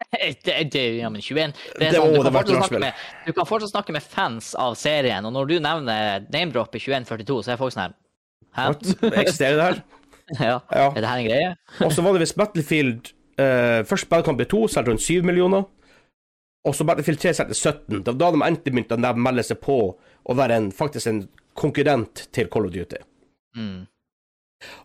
Det, 0.44 0.54
det, 0.72 0.96
ja, 0.96 1.08
men 1.12 1.20
21 1.20 1.52
det 1.78 1.86
er 1.86 1.92
sånn, 1.94 2.14
du, 2.16 2.22
kan 2.24 2.32
fortsatt 2.32 2.72
med, 2.80 3.02
du 3.26 3.34
kan 3.36 3.46
fortsatt 3.46 3.72
snakke 3.74 3.92
med 3.94 4.02
fans 4.02 4.54
av 4.58 4.74
serien, 4.80 5.26
og 5.28 5.34
når 5.36 5.50
du 5.50 5.52
nevner 5.60 6.24
name-drop 6.32 6.72
i 6.74 6.80
2142, 6.80 7.36
så 7.44 7.52
er 7.52 7.60
folk 7.60 7.74
sånn 7.74 7.84
her 7.84 7.98
Hæ? 8.56 8.64
Eksisterer 9.10 9.58
det 9.58 9.66
her? 9.68 9.82
ja. 10.48 10.56
Ja. 10.72 10.86
Er 10.88 10.96
det 10.96 11.10
her 11.10 11.20
en 11.20 11.28
greie? 11.28 11.50
Og 11.84 11.92
så 11.94 12.02
var 12.02 12.16
det 12.16 12.24
visst 12.24 12.38
Battlefield 12.38 13.12
uh, 13.38 13.82
Først 13.86 14.08
Battlecamp 14.10 14.42
2 14.50 14.62
solgte 14.72 14.90
rundt 14.90 15.04
7 15.04 15.26
millioner. 15.26 15.68
Og 16.68 16.74
så 16.76 16.84
Battlefield 16.84 17.20
3 17.22 17.32
til 17.32 17.54
17. 17.54 18.02
Det 18.04 18.12
var 18.12 18.18
da 18.20 18.30
de 18.34 18.42
endte 18.44 18.72
begynte 18.72 18.98
å 18.98 19.14
melde 19.16 19.44
seg 19.46 19.60
på 19.64 19.78
å 19.94 20.36
være 20.36 20.58
en, 20.60 20.68
faktisk 20.76 21.08
en 21.08 21.22
konkurrent 21.56 22.26
til 22.34 22.50
Call 22.52 22.68
of 22.68 22.74
Duty. 22.74 23.00
Mm. 23.56 23.86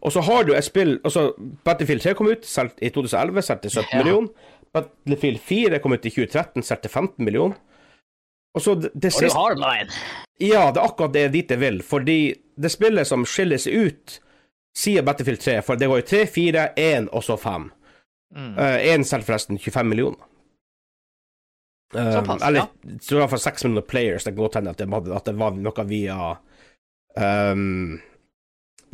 Og 0.07 0.13
så 0.15 0.23
har 0.23 0.45
du 0.47 0.53
et 0.55 0.63
spill 0.63 0.95
altså 1.03 1.33
Battlefield 1.67 2.01
3 2.05 2.13
kom 2.15 2.29
ut 2.31 2.45
selv, 2.47 2.71
i 2.79 2.89
2011, 2.95 3.43
solgte 3.43 3.71
17 3.73 3.83
yeah. 3.83 4.03
millioner. 4.03 4.51
Battlefield 4.75 5.41
4 5.43 5.79
kom 5.83 5.95
ut 5.95 6.05
i 6.05 6.11
2013, 6.15 6.63
solgte 6.63 6.91
15 6.91 7.25
millioner. 7.25 7.57
Og 8.55 8.63
så 8.63 8.75
det, 8.79 8.93
det 8.93 9.11
Og 9.11 9.19
du 9.19 9.25
siste 9.25 9.39
har 9.39 9.57
mine. 9.59 10.03
Ja, 10.39 10.69
det 10.71 10.79
er 10.79 10.85
akkurat 10.85 11.13
det 11.15 11.25
dit 11.33 11.51
jeg 11.51 11.59
vil. 11.59 11.81
Fordi 11.83 12.19
det 12.55 12.71
spillet 12.71 13.07
som 13.07 13.25
skiller 13.27 13.59
seg 13.59 13.87
ut, 13.87 14.19
sier 14.75 15.03
Battlefield 15.03 15.43
3. 15.43 15.57
For 15.67 15.79
det 15.79 15.89
var 15.91 15.99
jo 15.99 16.07
3, 16.07 16.21
4, 16.31 16.69
1 16.79 17.11
og 17.11 17.23
så 17.23 17.35
5. 17.39 17.67
Mm. 18.35 18.55
uh, 18.59 19.19
forresten 19.27 19.59
25 19.59 19.89
millioner. 19.91 20.23
Eh, 21.93 22.13
ja. 22.13 22.37
eller 22.47 22.65
så 23.01 23.15
i 23.15 23.19
hvert 23.19 23.29
fall 23.29 23.39
6 23.39 23.63
millioner 23.63 23.81
players. 23.85 24.23
Det 24.23 24.31
kan 24.33 24.43
godt 24.43 24.55
hende 24.55 24.71
at 24.73 24.77
det, 24.81 24.87
at 25.15 25.25
det 25.25 25.35
var 25.39 25.51
noe 25.51 25.85
via 25.85 26.37
um, 27.53 28.01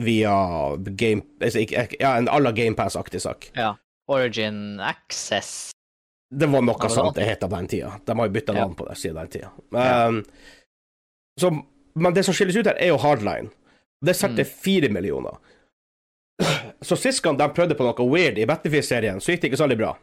Via 0.01 0.33
game 0.77 1.21
altså, 1.41 1.59
Ja, 1.99 2.15
en 2.17 2.27
à 2.29 2.39
la 2.39 2.51
GamePass-aktig 2.51 3.21
sak. 3.21 3.51
Ja. 3.55 3.75
Origin 4.11 4.79
Access. 4.79 5.71
Det 6.33 6.47
var 6.49 6.61
noe 6.61 6.75
Ja, 6.81 6.89
sånt 6.89 7.15
det 7.15 7.25
het 7.27 7.39
på 7.43 7.47
den 7.51 7.67
tida. 7.67 7.91
De 8.05 8.15
har 8.17 8.27
jo 8.27 8.31
bytta 8.33 8.53
Ja. 8.55 8.59
navn 8.65 8.75
på 8.75 8.87
det 8.87 8.97
siden 8.97 9.15
den 9.15 9.27
tida. 9.27 9.51
Um, 10.07 10.23
så, 11.39 11.51
men 11.95 12.13
det 12.13 12.23
som 12.25 12.33
skilles 12.33 12.55
ut 12.55 12.65
her, 12.65 12.75
er 12.79 12.87
jo 12.87 12.97
Hardline. 12.97 13.49
Det 14.05 14.15
setter 14.15 14.43
Mm. 14.43 14.93
millioner. 14.93 15.37
Så 16.81 16.95
sist 16.97 17.21
gang 17.21 17.37
de 17.37 17.47
prøvde 17.49 17.75
på 17.77 17.83
noe 17.85 18.09
weird 18.09 18.37
i 18.37 18.45
Battlefield-serien, 18.45 19.19
så 19.21 19.31
gikk 19.31 19.41
det 19.41 19.51
ikke 19.51 19.57
så 19.57 19.67
veldig 19.67 19.77
bra. 19.77 19.97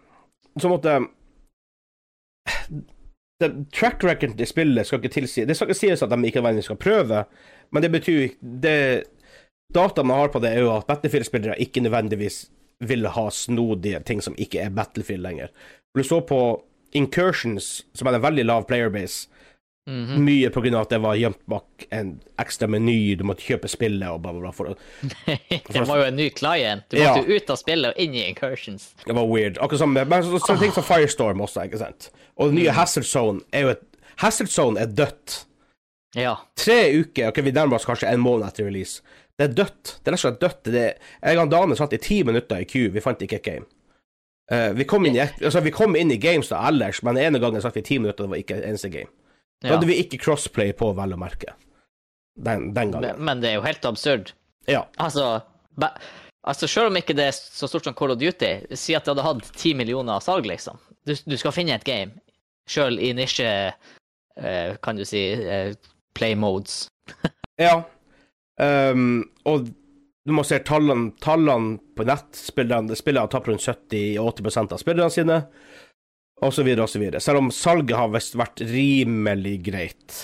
Så 0.61 0.68
måtte 0.68 1.09
det, 3.40 3.51
Track 3.74 4.05
record 4.05 4.40
i 4.40 4.46
spillet 4.46 4.86
skal 4.86 4.99
ikke 4.99 5.14
tilsi 5.14 5.44
Det 5.46 5.55
skal 5.57 5.68
ikke 5.68 5.78
sies 5.78 6.03
at 6.03 6.11
de 6.11 6.18
ikke 6.26 6.40
nødvendigvis 6.40 6.70
skal 6.70 6.80
prøve, 6.82 7.24
men 7.70 7.84
det 7.84 7.92
betyr 7.94 8.34
det 8.40 8.78
Data 9.74 10.03
man 10.03 10.16
har 10.16 10.30
på 10.32 10.40
det, 10.40 10.55
er 10.57 10.64
jo 10.64 10.70
at 10.72 10.86
Battlefield-spillere 10.88 11.59
ikke 11.61 11.82
nødvendigvis 11.84 12.46
vil 12.88 13.05
ha 13.12 13.26
snodige 13.30 14.01
ting 14.01 14.22
som 14.24 14.36
ikke 14.40 14.62
er 14.64 14.72
Battlefield 14.72 15.22
lenger. 15.22 15.51
Du 15.96 16.03
så 16.03 16.22
på 16.24 16.38
Incursions, 16.96 17.84
som 17.94 18.09
hadde 18.09 18.22
en 18.22 18.24
veldig 18.24 18.46
lav 18.49 18.64
playerbase. 18.64 19.28
Mhm. 19.89 20.20
Mye 20.20 20.51
på 20.53 20.61
grunn 20.61 20.74
av 20.76 20.84
at 20.84 20.91
det 20.93 20.99
var 21.01 21.16
gjemt 21.16 21.41
bak 21.49 21.86
en 21.97 22.11
ekstra 22.43 22.68
meny, 22.68 23.14
du 23.16 23.22
måtte 23.24 23.47
kjøpe 23.47 23.70
spillet 23.72 24.05
og 24.12 24.20
bla, 24.20 24.34
bla, 24.36 24.51
bla. 24.51 24.53
For 24.53 24.74
det 25.72 25.84
var 25.89 26.03
jo 26.03 26.09
en 26.11 26.18
ny 26.18 26.28
client. 26.36 26.84
Du 26.93 26.99
måtte 27.01 27.22
jo 27.24 27.39
ut 27.39 27.53
av 27.55 27.61
spillet 27.61 27.95
og 27.95 28.03
inn 28.05 28.16
i 28.18 28.26
Incursions. 28.28 28.91
det 29.07 29.16
var 29.16 29.28
weird. 29.30 29.57
Akkurat 29.57 29.80
som 29.80 29.97
Men 29.97 30.26
så, 30.26 30.41
så, 30.45 30.59
ting 30.61 30.74
som 30.76 30.84
Firestorm 30.84 31.41
også, 31.41 31.64
ikke 31.64 31.80
sant. 31.80 32.11
Og 32.36 32.53
det 32.53 32.61
nye 32.61 32.74
Hassel 32.76 33.07
Zone 33.09 33.41
er 33.53 33.64
jo 33.64 33.72
et 33.72 33.86
Hassel 34.20 34.51
Zone 34.51 34.82
er 34.82 34.93
dødt. 34.93 35.45
Ja. 36.16 36.34
Tre 36.59 36.78
uker, 36.99 37.30
ok, 37.30 37.41
vi 37.47 37.55
nærmer 37.55 37.78
oss 37.78 37.86
kanskje 37.89 38.11
en 38.12 38.20
måned 38.20 38.49
etter 38.49 38.68
release. 38.68 39.01
Det 39.39 39.47
er 39.47 39.55
dødt. 39.55 39.95
Det 40.03 40.11
er 40.11 40.16
rett 40.16 40.18
og 40.18 40.24
slett 40.24 40.41
dødt. 40.43 40.61
Det 40.66 40.82
er, 40.82 41.11
jeg 41.22 41.41
og 41.41 41.53
Dane 41.53 41.76
satt 41.78 41.95
i 41.95 42.01
ti 42.03 42.20
minutter 42.26 42.64
i 42.64 42.66
queue, 42.68 42.91
vi 42.93 43.05
fant 43.05 43.22
ikke 43.22 43.39
et 43.39 43.47
game. 43.47 43.68
Uh, 44.53 44.72
vi, 44.76 44.84
kom 44.89 45.07
i, 45.07 45.12
altså, 45.20 45.61
vi 45.64 45.72
kom 45.72 45.97
inn 45.97 46.11
i 46.11 46.20
games 46.20 46.51
da 46.51 46.61
ellers, 46.68 47.03
men 47.07 47.16
den 47.16 47.28
ene 47.28 47.41
gangen 47.41 47.62
satt 47.62 47.76
vi 47.76 47.84
i 47.84 47.89
ti 47.89 48.01
minutter, 48.01 48.26
det 48.26 48.32
var 48.32 48.43
ikke 48.43 48.59
et 48.59 48.68
eneste 48.68 48.91
game. 48.93 49.12
Da 49.62 49.74
hadde 49.74 49.88
vi 49.90 49.98
ikke 50.02 50.20
crossplay 50.22 50.72
på, 50.76 50.92
vel 50.94 51.16
å 51.16 51.18
merke. 51.20 51.56
Den, 52.38 52.70
den 52.74 52.92
gangen. 52.94 53.16
Men, 53.16 53.24
men 53.26 53.42
det 53.42 53.50
er 53.50 53.59
jo 53.59 53.66
helt 53.66 53.86
absurd. 53.88 54.32
Ja. 54.70 54.84
Altså, 55.02 55.40
ba, 55.80 55.90
altså 56.46 56.68
Selv 56.70 56.92
om 56.92 56.98
ikke 57.00 57.16
det 57.18 57.30
er 57.30 57.34
så 57.34 57.66
stort 57.70 57.88
som 57.88 57.96
Call 57.98 58.14
of 58.14 58.20
Duty, 58.20 58.52
si 58.78 58.94
at 58.94 59.06
det 59.06 59.16
hadde 59.16 59.26
hatt 59.26 59.50
ti 59.59 59.74
millioner 59.74 60.22
salg, 60.22 60.46
liksom. 60.46 60.78
Du, 61.09 61.16
du 61.26 61.36
skal 61.40 61.54
finne 61.56 61.74
et 61.74 61.86
game, 61.88 62.20
sjøl 62.68 63.00
i 63.02 63.11
nisje, 63.16 63.50
uh, 64.38 64.70
kan 64.84 65.00
du 65.00 65.06
si, 65.09 65.24
uh, 65.42 65.74
play 66.18 66.38
modes. 66.38 66.86
Ja. 67.59 67.80
Um, 68.62 69.24
og 69.50 69.64
du 70.28 70.34
må 70.36 70.44
se 70.46 70.61
tallene, 70.62 71.09
tallene 71.18 71.80
på 71.98 72.04
nett. 72.06 72.36
Spillerne, 72.38 72.94
spillere 72.94 73.24
har 73.26 73.32
tapt 73.32 73.48
rundt 73.50 73.64
70-80% 73.64 74.76
av 74.76 74.78
spillerne 74.78 75.11
sine, 75.11 75.38
og 76.45 76.55
så 76.55 76.64
videre 76.66 76.86
og 76.86 76.91
så 76.93 77.01
videre. 77.03 77.20
Selv 77.22 77.43
om 77.43 77.53
salget 77.55 77.97
har 77.99 78.11
visst 78.14 78.36
vært 78.39 78.62
rimelig 78.66 79.57
greit. 79.66 80.18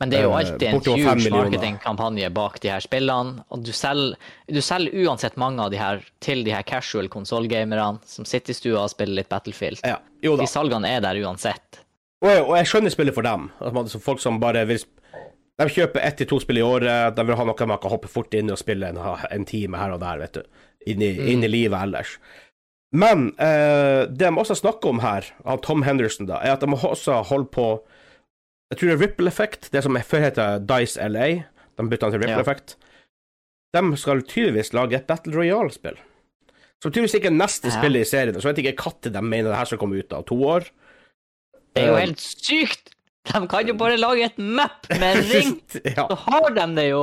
Men 0.00 0.08
det 0.08 0.18
er 0.18 0.24
jo 0.24 0.30
Eh, 0.32 0.38
alltid 0.38 0.68
en 0.68 0.80
huge 0.80 1.30
marketingkampanje 1.30 2.30
bak 2.32 2.60
de 2.60 2.70
her 2.72 2.80
spillene. 2.80 3.44
Og 3.52 3.64
du 3.64 3.72
selger, 3.72 4.16
du 4.48 4.60
selger 4.64 5.04
uansett 5.04 5.36
mange 5.36 5.60
av 5.62 5.70
de 5.70 5.76
her 5.76 6.00
til 6.24 6.42
de 6.44 6.54
her 6.54 6.62
casual 6.62 7.08
konsollgamerne 7.12 8.00
som 8.08 8.24
sitter 8.24 8.50
i 8.50 8.56
stua 8.56 8.86
og 8.86 8.90
spiller 8.94 9.20
litt 9.20 9.28
Battlefield. 9.28 9.84
Ja. 9.84 9.98
De 10.22 10.48
salgene 10.48 10.88
er 10.88 11.04
der 11.04 11.20
uansett. 11.20 11.82
Og, 12.24 12.32
og 12.32 12.56
jeg 12.56 12.66
skjønner 12.72 12.92
spillet 12.92 13.16
for 13.16 13.28
dem. 13.28 13.50
At 13.60 14.00
folk 14.00 14.20
som 14.20 14.40
bare 14.40 14.64
vil 14.68 14.80
De 15.60 15.68
kjøper 15.68 16.00
ett 16.00 16.16
til 16.16 16.26
to 16.26 16.40
spill 16.40 16.56
i 16.56 16.64
året. 16.64 17.14
De 17.14 17.24
vil 17.28 17.36
ha 17.36 17.44
noe 17.44 17.66
man 17.68 17.78
kan 17.78 17.92
hoppe 17.92 18.08
fort 18.08 18.32
inn 18.32 18.48
og 18.48 18.56
spille 18.56 18.88
en, 18.88 18.96
en 18.96 19.44
time 19.44 19.76
her 19.76 19.92
og 19.92 20.00
der, 20.00 20.16
vet 20.22 20.38
du. 20.40 20.62
Inn 20.88 21.02
i, 21.04 21.10
inn 21.34 21.44
i 21.44 21.48
livet 21.52 21.76
ellers. 21.76 22.16
Men 22.92 23.28
eh, 23.38 24.06
det 24.10 24.26
de 24.26 24.30
også 24.34 24.56
snakker 24.58 24.90
om 24.90 24.98
her, 25.04 25.28
av 25.46 25.60
Tom 25.62 25.84
Henderson, 25.86 26.26
da, 26.26 26.40
er 26.42 26.56
at 26.56 26.64
de 26.64 26.66
også 26.74 27.20
holde 27.30 27.46
på 27.54 27.66
Jeg 28.72 28.78
tror 28.78 28.88
det 28.90 28.94
er 28.96 29.02
Ripple 29.04 29.30
Effect, 29.30 29.68
det 29.74 29.82
som 29.82 29.96
før 30.06 30.24
heter 30.28 30.60
Dice 30.66 31.08
LA. 31.10 31.26
De 31.78 31.86
bytta 31.90 32.06
den 32.06 32.12
til 32.16 32.20
Ripple 32.22 32.36
Ja. 32.36 32.42
Effect. 32.44 32.76
De 33.74 33.82
skal 33.98 34.22
tydeligvis 34.26 34.72
lage 34.74 34.94
et 34.98 35.06
Battle 35.06 35.34
Royale-spill. 35.34 35.96
Som 36.82 36.92
tydeligvis 36.92 37.14
ikke 37.18 37.30
er 37.30 37.36
neste 37.38 37.68
Ja. 37.70 37.76
spillet 37.78 38.00
i 38.06 38.08
serien. 38.10 38.34
Så 38.40 38.48
vet 38.50 38.58
jeg 38.62 38.74
ikke 38.74 38.92
når 39.04 39.12
de 39.12 39.22
mener 39.22 39.50
det 39.50 39.58
her 39.58 39.64
skal 39.70 39.78
komme 39.78 39.98
ut 39.98 40.12
av. 40.12 40.24
To 40.26 40.38
år? 40.46 40.66
Det 41.74 41.82
er 41.82 41.86
jo 41.90 41.94
Eh, 41.96 42.00
helt 42.06 42.20
sykt! 42.20 42.94
De 43.30 43.46
kan 43.46 43.66
jo 43.68 43.74
bare 43.74 43.98
lage 44.00 44.24
et 44.24 44.38
map 44.38 44.86
med 44.88 45.16
en 45.16 45.24
ring, 45.34 45.60
ja. 45.96 46.06
så 46.08 46.14
har 46.16 46.50
de 46.54 46.74
det 46.74 46.88
jo! 46.90 47.02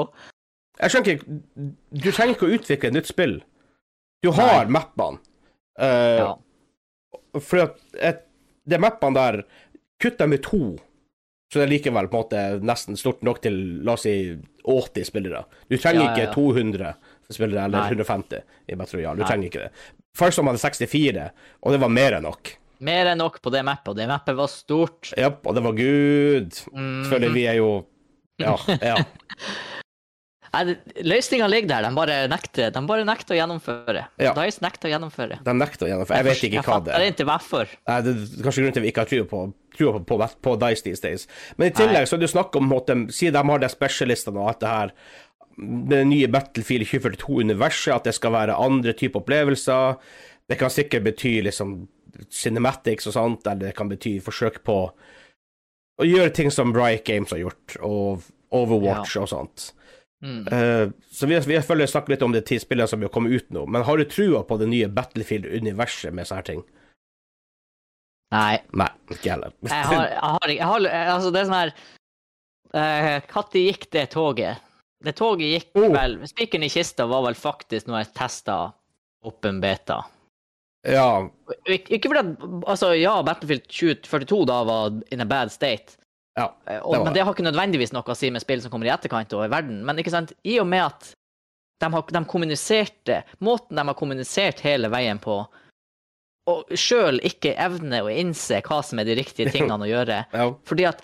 Jeg 0.80 0.92
skjønner 0.92 1.14
ikke 1.14 1.74
Du 2.04 2.12
trenger 2.12 2.34
ikke 2.36 2.48
å 2.48 2.56
utvikle 2.58 2.88
et 2.88 2.94
nytt 2.98 3.08
spill. 3.12 3.38
Du 4.24 4.32
har 4.32 4.66
mappene. 4.68 5.20
Uh, 5.78 6.18
Ja. 6.18 6.34
For 7.44 7.62
at 7.68 7.78
et, 8.02 8.24
de 8.66 8.78
mappene 8.82 9.14
der 9.18 9.44
Kutt 10.02 10.18
dem 10.20 10.34
i 10.34 10.38
to, 10.42 10.76
så 11.52 11.60
det 11.60 11.64
er 11.68 11.72
likevel 11.72 12.08
på 12.12 12.18
en 12.20 12.24
måte 12.24 12.42
nesten 12.66 12.98
stort 13.00 13.24
nok 13.26 13.40
til 13.42 13.56
la 13.86 13.94
oss 13.96 14.04
si 14.06 14.14
80 14.68 15.08
spillere. 15.10 15.40
Du 15.72 15.78
trenger 15.78 16.04
Ja, 16.04 16.10
ja, 16.12 16.28
ikke 16.28 16.34
200 16.36 16.92
spillere 17.34 17.64
eller 17.66 17.82
Nei. 17.82 17.96
150 17.96 18.44
i 18.70 18.76
Battle 18.78 19.00
Royale. 19.00 19.18
Du 19.18 19.24
Nei. 19.24 19.30
trenger 19.32 19.50
ikke 19.50 19.64
det. 19.66 19.72
First 20.18 20.38
Home 20.42 20.52
hadde 20.52 20.62
64, 20.62 21.30
og 21.64 21.74
det 21.74 21.80
var 21.82 21.90
mer 21.94 22.18
enn 22.20 22.26
nok. 22.28 22.52
Mer 22.86 23.10
enn 23.14 23.18
nok 23.24 23.40
på 23.42 23.50
det 23.54 23.64
mappet, 23.66 23.90
og 23.94 23.98
det 23.98 24.06
mappet 24.10 24.38
var 24.38 24.52
stort. 24.54 25.14
Japp, 25.18 25.42
og 25.50 25.56
det 25.58 25.64
var 25.66 25.78
good. 25.80 26.60
Mm. 26.74 27.04
Selvfølgelig, 27.08 27.34
vi 27.40 27.46
er 27.50 27.58
jo 27.62 27.72
Ja. 28.38 28.54
ja. 28.82 28.98
Løsninga 31.06 31.48
ligger 31.52 31.70
der, 31.70 31.86
de 31.88 31.92
bare 31.98 32.18
nekter, 32.32 32.72
de 32.74 32.82
bare 32.90 33.06
nekter 33.08 33.36
å 33.36 33.38
gjennomføre. 33.38 34.04
Ja. 34.22 34.34
Dice 34.38 34.64
nekter 34.64 34.90
å 34.90 34.92
gjennomføre. 34.96 35.40
De 35.46 35.54
nekter 35.58 35.88
å 35.88 35.92
gjennomføre. 35.92 36.18
Jeg 36.18 36.28
vet 36.28 36.44
ikke 36.48 36.64
hva 36.66 36.80
det 36.86 36.94
Jeg 36.94 36.96
er. 36.96 37.04
fatter 37.04 37.08
ikke 37.12 37.28
hvorfor. 37.30 37.76
Nei, 37.90 37.98
det 38.06 38.14
er 38.16 38.44
kanskje 38.48 38.64
grunnen 38.64 38.78
til 38.78 38.86
vi 38.86 38.92
ikke 38.94 39.04
har 39.06 39.12
trua 39.12 39.28
på, 39.32 39.42
på, 39.78 39.94
på, 40.12 40.20
på 40.48 40.56
Dice 40.64 40.86
these 40.88 41.04
days. 41.04 41.28
Men 41.58 41.72
i 41.72 41.76
tillegg 41.78 42.08
så 42.10 42.16
er 42.18 42.24
det 42.24 42.30
jo 42.30 42.36
snakk 42.38 42.56
om 42.60 42.74
at 42.78 42.88
de, 42.92 42.98
siden 43.14 43.38
de 43.38 43.52
har 43.54 43.64
de 43.66 43.70
specialistene 43.76 44.42
og 44.42 44.50
alt 44.54 44.64
det 44.64 44.74
her 44.74 44.96
Det 45.58 46.02
nye 46.06 46.28
Battlefield 46.30 46.86
2042-universet, 46.86 47.94
at 47.96 48.04
det 48.06 48.14
skal 48.14 48.36
være 48.36 48.58
andre 48.62 48.94
typer 48.94 49.24
opplevelser. 49.24 49.96
Det 50.48 50.58
kan 50.60 50.70
sikkert 50.70 51.04
bety 51.08 51.40
liksom 51.48 51.88
cinematics 52.30 53.08
og 53.10 53.14
sånt, 53.16 53.48
eller 53.48 53.68
det 53.70 53.76
kan 53.78 53.90
bety 53.90 54.20
forsøk 54.22 54.62
på 54.66 54.76
å 55.98 56.06
gjøre 56.06 56.30
ting 56.34 56.52
som 56.54 56.74
Riot 56.76 57.04
Games 57.06 57.34
har 57.34 57.42
gjort, 57.42 57.78
og 57.82 58.22
Overwatch 58.54 59.18
og 59.20 59.28
sånt. 59.32 59.72
Mm. 60.26 60.48
Uh, 60.50 60.90
så 61.14 61.28
vi 61.30 61.36
har, 61.38 61.46
vi 61.46 61.60
følger 61.62 61.90
snakket 61.92 62.16
litt 62.16 62.26
om 62.26 62.34
det 62.34 62.46
til 62.50 62.62
spillene 62.62 62.90
som 62.90 63.04
vil 63.04 63.12
komme 63.14 63.30
ut 63.30 63.52
nå, 63.54 63.68
men 63.70 63.86
har 63.86 64.00
du 64.00 64.06
trua 64.10 64.42
på 64.48 64.58
det 64.58 64.70
nye 64.72 64.90
Battlefield-universet 64.90 66.16
med 66.16 66.30
sånne 66.30 66.48
ting? 66.48 66.64
Nei. 68.34 68.58
Nei, 68.76 68.90
ikke 69.14 69.36
heller. 69.36 69.54
Jeg 69.72 69.86
har, 69.88 70.08
jeg 70.10 70.20
har, 70.20 70.50
jeg 70.52 70.66
har 70.68 70.88
Altså, 71.14 71.30
det 71.32 71.40
er 71.40 71.46
sånn 71.48 71.62
her 71.62 73.22
Når 73.32 73.54
gikk 73.62 73.86
det 73.96 74.10
toget? 74.12 74.66
Det 75.06 75.14
toget 75.16 75.54
gikk 75.54 75.70
Oh. 75.78 75.94
vel 75.94 76.18
Spikeren 76.28 76.66
i 76.66 76.72
kista 76.74 77.06
var 77.08 77.24
vel 77.28 77.38
faktisk 77.38 77.88
når 77.88 78.02
jeg 78.02 78.14
testa 78.18 78.58
Open 79.28 79.62
Beta. 79.64 80.02
Ja, 80.88 81.28
Ik 81.66 81.90
ikke 81.92 82.12
fordi 82.12 82.24
at 82.24 82.44
Altså, 82.68 82.92
ja, 82.98 83.16
Battlefield 83.24 83.66
2042 83.70 84.44
da 84.50 84.60
var 84.68 85.00
in 85.12 85.24
a 85.24 85.26
bad 85.26 85.52
state. 85.52 85.98
Ja. 86.38 86.48
Eh, 86.70 86.80
Og, 86.80 86.94
Det 86.94 87.00
var 87.00 87.06
men 87.08 87.16
det 87.16 87.24
har 87.26 87.34
ikke 87.36 87.48
nødvendigvis 87.48 87.94
noe 87.96 88.14
å 88.14 88.18
si 88.18 88.30
med 88.32 88.44
spill 88.44 88.62
som 88.64 88.74
kommer 88.74 88.90
i 88.90 88.94
etterkant 88.94 89.34
og 89.34 89.46
i 89.48 89.52
verden. 89.52 89.80
Men 89.86 90.00
ikke 90.02 90.14
sant, 90.14 90.34
i 90.46 90.60
og 90.62 90.68
med 90.70 90.86
at 90.86 91.12
de, 91.82 91.92
har, 91.94 92.04
de 92.10 92.24
kommuniserte 92.26 93.22
Måten 93.46 93.78
de 93.78 93.86
har 93.86 93.98
kommunisert 93.98 94.64
hele 94.66 94.90
veien 94.90 95.20
på, 95.22 95.42
og 96.48 96.76
sjøl 96.80 97.20
ikke 97.28 97.52
evner 97.60 98.08
å 98.08 98.14
innse 98.14 98.62
hva 98.66 98.80
som 98.86 99.02
er 99.02 99.10
de 99.10 99.18
riktige 99.20 99.52
tingene 99.56 99.84
å 99.84 99.90
gjøre 99.90 100.22
ja. 100.32 100.48
Fordi 100.66 100.88
at 100.90 101.04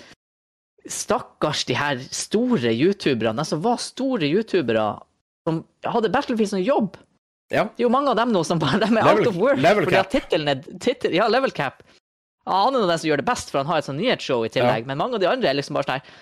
stakkars 0.89 1.63
de 1.69 1.75
her 1.79 1.99
store 2.11 2.73
youtuberne, 2.75 3.39
altså 3.39 3.59
var 3.63 3.77
store 3.79 4.27
youtubere 4.27 4.85
som 5.47 5.61
hadde 5.87 6.11
Battlefield 6.11 6.49
som 6.51 6.63
jobb. 6.63 6.97
Ja. 7.51 7.65
Det 7.71 7.83
er 7.83 7.85
jo 7.85 7.91
mange 7.93 8.11
av 8.11 8.17
dem 8.19 8.33
nå 8.33 8.41
som 8.47 8.59
bare 8.59 8.79
de 8.81 8.89
er 8.91 9.07
out 9.07 9.27
of 9.29 9.37
work. 9.39 9.59
level 9.63 9.85
fordi 9.87 9.99
at 9.99 10.11
tittelen 10.11 10.51
er 10.51 10.63
titel, 10.83 11.13
Ja, 11.15 11.27
level 11.31 11.51
cap. 11.55 11.83
Ja, 12.43 12.59
han 12.65 12.75
er 12.75 12.85
den 12.87 12.99
som 12.99 13.07
gjør 13.09 13.21
det 13.23 13.29
best, 13.29 13.51
for 13.51 13.61
han 13.63 13.69
har 13.71 13.79
et 13.79 13.87
sånt 13.87 14.01
nyhetsshow 14.01 14.43
i 14.45 14.51
tillegg. 14.51 14.85
Men 14.89 14.99
mange 14.99 15.15
av 15.15 15.23
de 15.23 15.29
andre 15.31 15.49
er 15.51 15.59
liksom 15.59 15.77
bare 15.77 15.87
sånn 15.87 15.99
her 15.99 16.21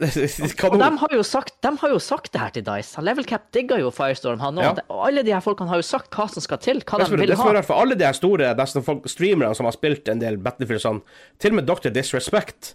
Og 0.70 0.78
de 0.80 0.86
har, 0.96 1.12
jo 1.12 1.22
sagt, 1.26 1.58
de 1.60 1.70
har 1.76 1.90
jo 1.92 1.98
sagt 2.00 2.30
det 2.32 2.40
her 2.40 2.52
til 2.54 2.64
Dice. 2.64 2.94
Han 2.96 3.04
Level 3.04 3.26
Cap 3.28 3.50
digger 3.52 3.82
jo 3.82 3.90
Firestorm, 3.92 4.40
han 4.40 4.56
Ja. 4.56 4.70
òg. 4.72 4.78
Og 4.88 5.02
alle 5.10 5.22
de 5.26 5.34
her 5.34 5.42
folkene 5.44 5.68
har 5.68 5.76
jo 5.82 5.84
sagt 5.84 6.10
hva 6.16 6.24
som 6.32 6.40
skal 6.40 6.56
til, 6.58 6.80
hva 6.80 7.02
de 7.02 7.16
vil 7.20 7.34
ha. 7.36 7.48
rart, 7.52 7.66
for 7.68 7.82
alle 7.82 7.98
de 8.00 8.06
her 8.06 8.16
store 8.16 8.54
nesten 8.56 8.82
folk, 8.86 9.04
streamerne 9.12 9.54
som 9.54 9.68
har 9.68 9.76
spilt 9.76 10.08
en 10.08 10.22
del 10.22 10.38
Battlefield 10.40 10.80
sånn, 10.80 11.02
til 11.38 11.52
og 11.52 11.60
med 11.60 11.68
Dr. 11.68 11.90
Disrespect 11.92 12.74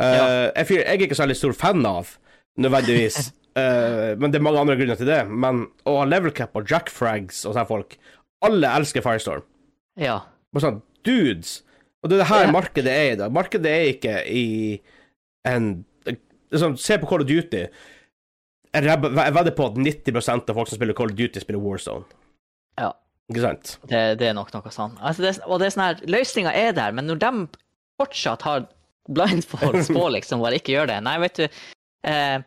uh, 0.00 0.04
Ja. 0.04 0.26
jeg, 0.50 0.68
jeg 0.82 0.84
er 0.98 1.06
ikke 1.06 1.14
så 1.14 1.28
veldig 1.28 1.36
stor 1.38 1.54
fan 1.54 1.86
av, 1.86 2.16
nødvendigvis. 2.58 3.30
uh, 3.54 4.16
men 4.18 4.32
det 4.32 4.40
er 4.40 4.46
mange 4.48 4.58
andre 4.64 4.76
grunner 4.80 4.98
til 4.98 5.06
det. 5.06 5.20
Men 5.30 5.68
å 5.86 6.00
ha 6.00 6.08
level 6.10 6.34
cap 6.34 6.56
og 6.58 6.66
Jack 6.68 6.90
Frags 6.90 7.44
og 7.46 7.54
sånne 7.54 7.68
folk 7.70 7.94
Alle 8.44 8.74
elsker 8.80 9.04
Firestorm. 9.04 9.46
Ja. 9.96 10.24
Bare 10.52 10.66
sånn 10.66 10.82
dudes. 11.06 11.60
Og 12.04 12.10
det 12.12 12.18
er 12.18 12.22
det 12.22 12.28
her 12.28 12.44
Ja. 12.44 12.52
markedet 12.52 12.92
er 12.92 13.12
i 13.12 13.16
dag. 13.16 13.32
Markedet 13.32 13.70
er 13.72 13.86
ikke 13.94 14.14
i 14.28 14.44
en 15.48 15.84
sånn, 16.52 16.76
Se 16.78 16.98
på 17.00 17.08
Call 17.08 17.24
of 17.24 17.28
Duty. 17.30 17.64
Jeg 18.74 19.00
vedder 19.00 19.54
på 19.56 19.66
at 19.70 19.76
90% 19.78 20.50
av 20.50 20.54
folk 20.58 20.68
som 20.68 20.76
spiller 20.78 20.94
Call 20.98 21.10
of 21.12 21.16
Duty, 21.16 21.40
spiller 21.40 21.60
Warzone. 21.62 22.04
ja. 22.78 22.92
Ikke 23.32 23.40
sant? 23.40 23.78
Det, 23.88 24.18
det 24.20 24.26
er 24.28 24.34
nok 24.36 24.50
noe 24.52 24.68
sånn. 24.70 24.98
Altså 25.00 25.22
det, 25.24 25.30
og 25.48 25.56
det 25.58 25.66
er 25.70 25.72
sånn 25.72 25.84
her, 25.86 26.00
Løsninga 26.12 26.50
er 26.52 26.74
der, 26.76 26.92
men 26.92 27.06
når 27.08 27.18
de 27.22 27.30
fortsatt 27.96 28.42
har 28.44 28.66
blindfolds 29.08 29.88
på, 29.96 30.02
liksom, 30.16 30.42
bare 30.44 30.58
ikke 30.60 30.74
gjør 30.74 30.90
det 30.90 30.98
Nei, 31.06 31.14
vet 31.22 31.40
du 31.40 31.44
eh, 32.04 32.42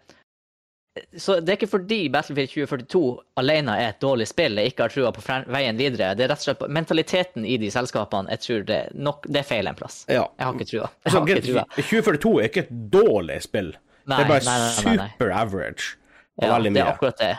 Så 1.18 1.40
det 1.40 1.54
er 1.54 1.58
ikke 1.60 1.70
fordi 1.72 2.00
Battlefield 2.14 2.52
2042 2.54 3.02
alene 3.42 3.76
er 3.82 3.92
et 3.92 4.00
dårlig 4.04 4.28
spill 4.30 4.60
jeg 4.60 4.74
ikke 4.74 4.88
har 4.88 4.94
trua 4.94 5.12
på 5.16 5.24
veien 5.54 5.80
videre. 5.80 6.14
Det 6.18 6.26
er 6.26 6.32
rett 6.34 6.44
og 6.44 6.48
slett 6.50 6.64
mentaliteten 6.78 7.46
i 7.48 7.58
de 7.62 7.72
selskapene. 7.74 8.32
Jeg 8.36 8.44
tror 8.46 8.66
det, 8.70 8.80
nok, 9.08 9.28
det 9.28 9.42
er 9.44 9.50
feil 9.50 9.70
en 9.70 9.78
plass. 9.78 10.02
Ja. 10.12 10.26
Jeg 10.38 10.50
har 10.50 10.58
ikke 10.58 10.70
trua. 10.72 10.90
Har 11.08 11.28
ikke 11.28 11.46
trua. 11.48 11.66
2042 11.78 12.34
er 12.40 12.50
ikke 12.52 12.66
et 12.66 12.74
dårlig 12.94 13.42
spill. 13.46 13.74
Nei, 14.08 14.18
det 14.18 14.24
er 14.24 14.32
bare 14.32 14.48
nei, 14.48 14.96
nei, 14.98 15.12
super 15.12 15.36
average. 15.36 15.94
Og 16.38 16.46
Ja, 16.46 16.52
veldig 16.54 16.74
det 16.76 16.82
er 16.84 16.92
akkurat 16.94 17.22
det. 17.22 17.36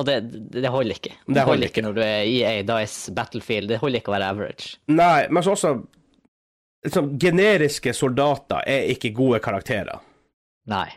Og 0.00 0.06
det, 0.08 0.14
det, 0.32 0.62
det 0.64 0.70
holder 0.72 0.96
ikke. 0.96 1.12
Det, 1.12 1.26
holder 1.26 1.48
holder 1.50 1.66
ikke. 1.66 1.72
ikke 1.74 1.86
når 1.86 1.96
du 1.98 2.00
er 2.04 2.22
EA, 2.24 2.54
Dice, 2.66 3.12
Battlefield. 3.14 3.68
Det 3.70 3.80
holder 3.82 4.00
ikke 4.00 4.12
å 4.12 4.16
være 4.16 4.30
average. 4.32 4.78
Nei, 4.90 5.26
men 5.28 5.44
så 5.44 5.52
også 5.52 5.74
liksom, 6.86 7.12
Generiske 7.20 7.92
soldater 7.94 8.64
er 8.66 8.88
ikke 8.94 9.12
gode 9.16 9.42
karakterer. 9.44 10.00
Nei. 10.72 10.88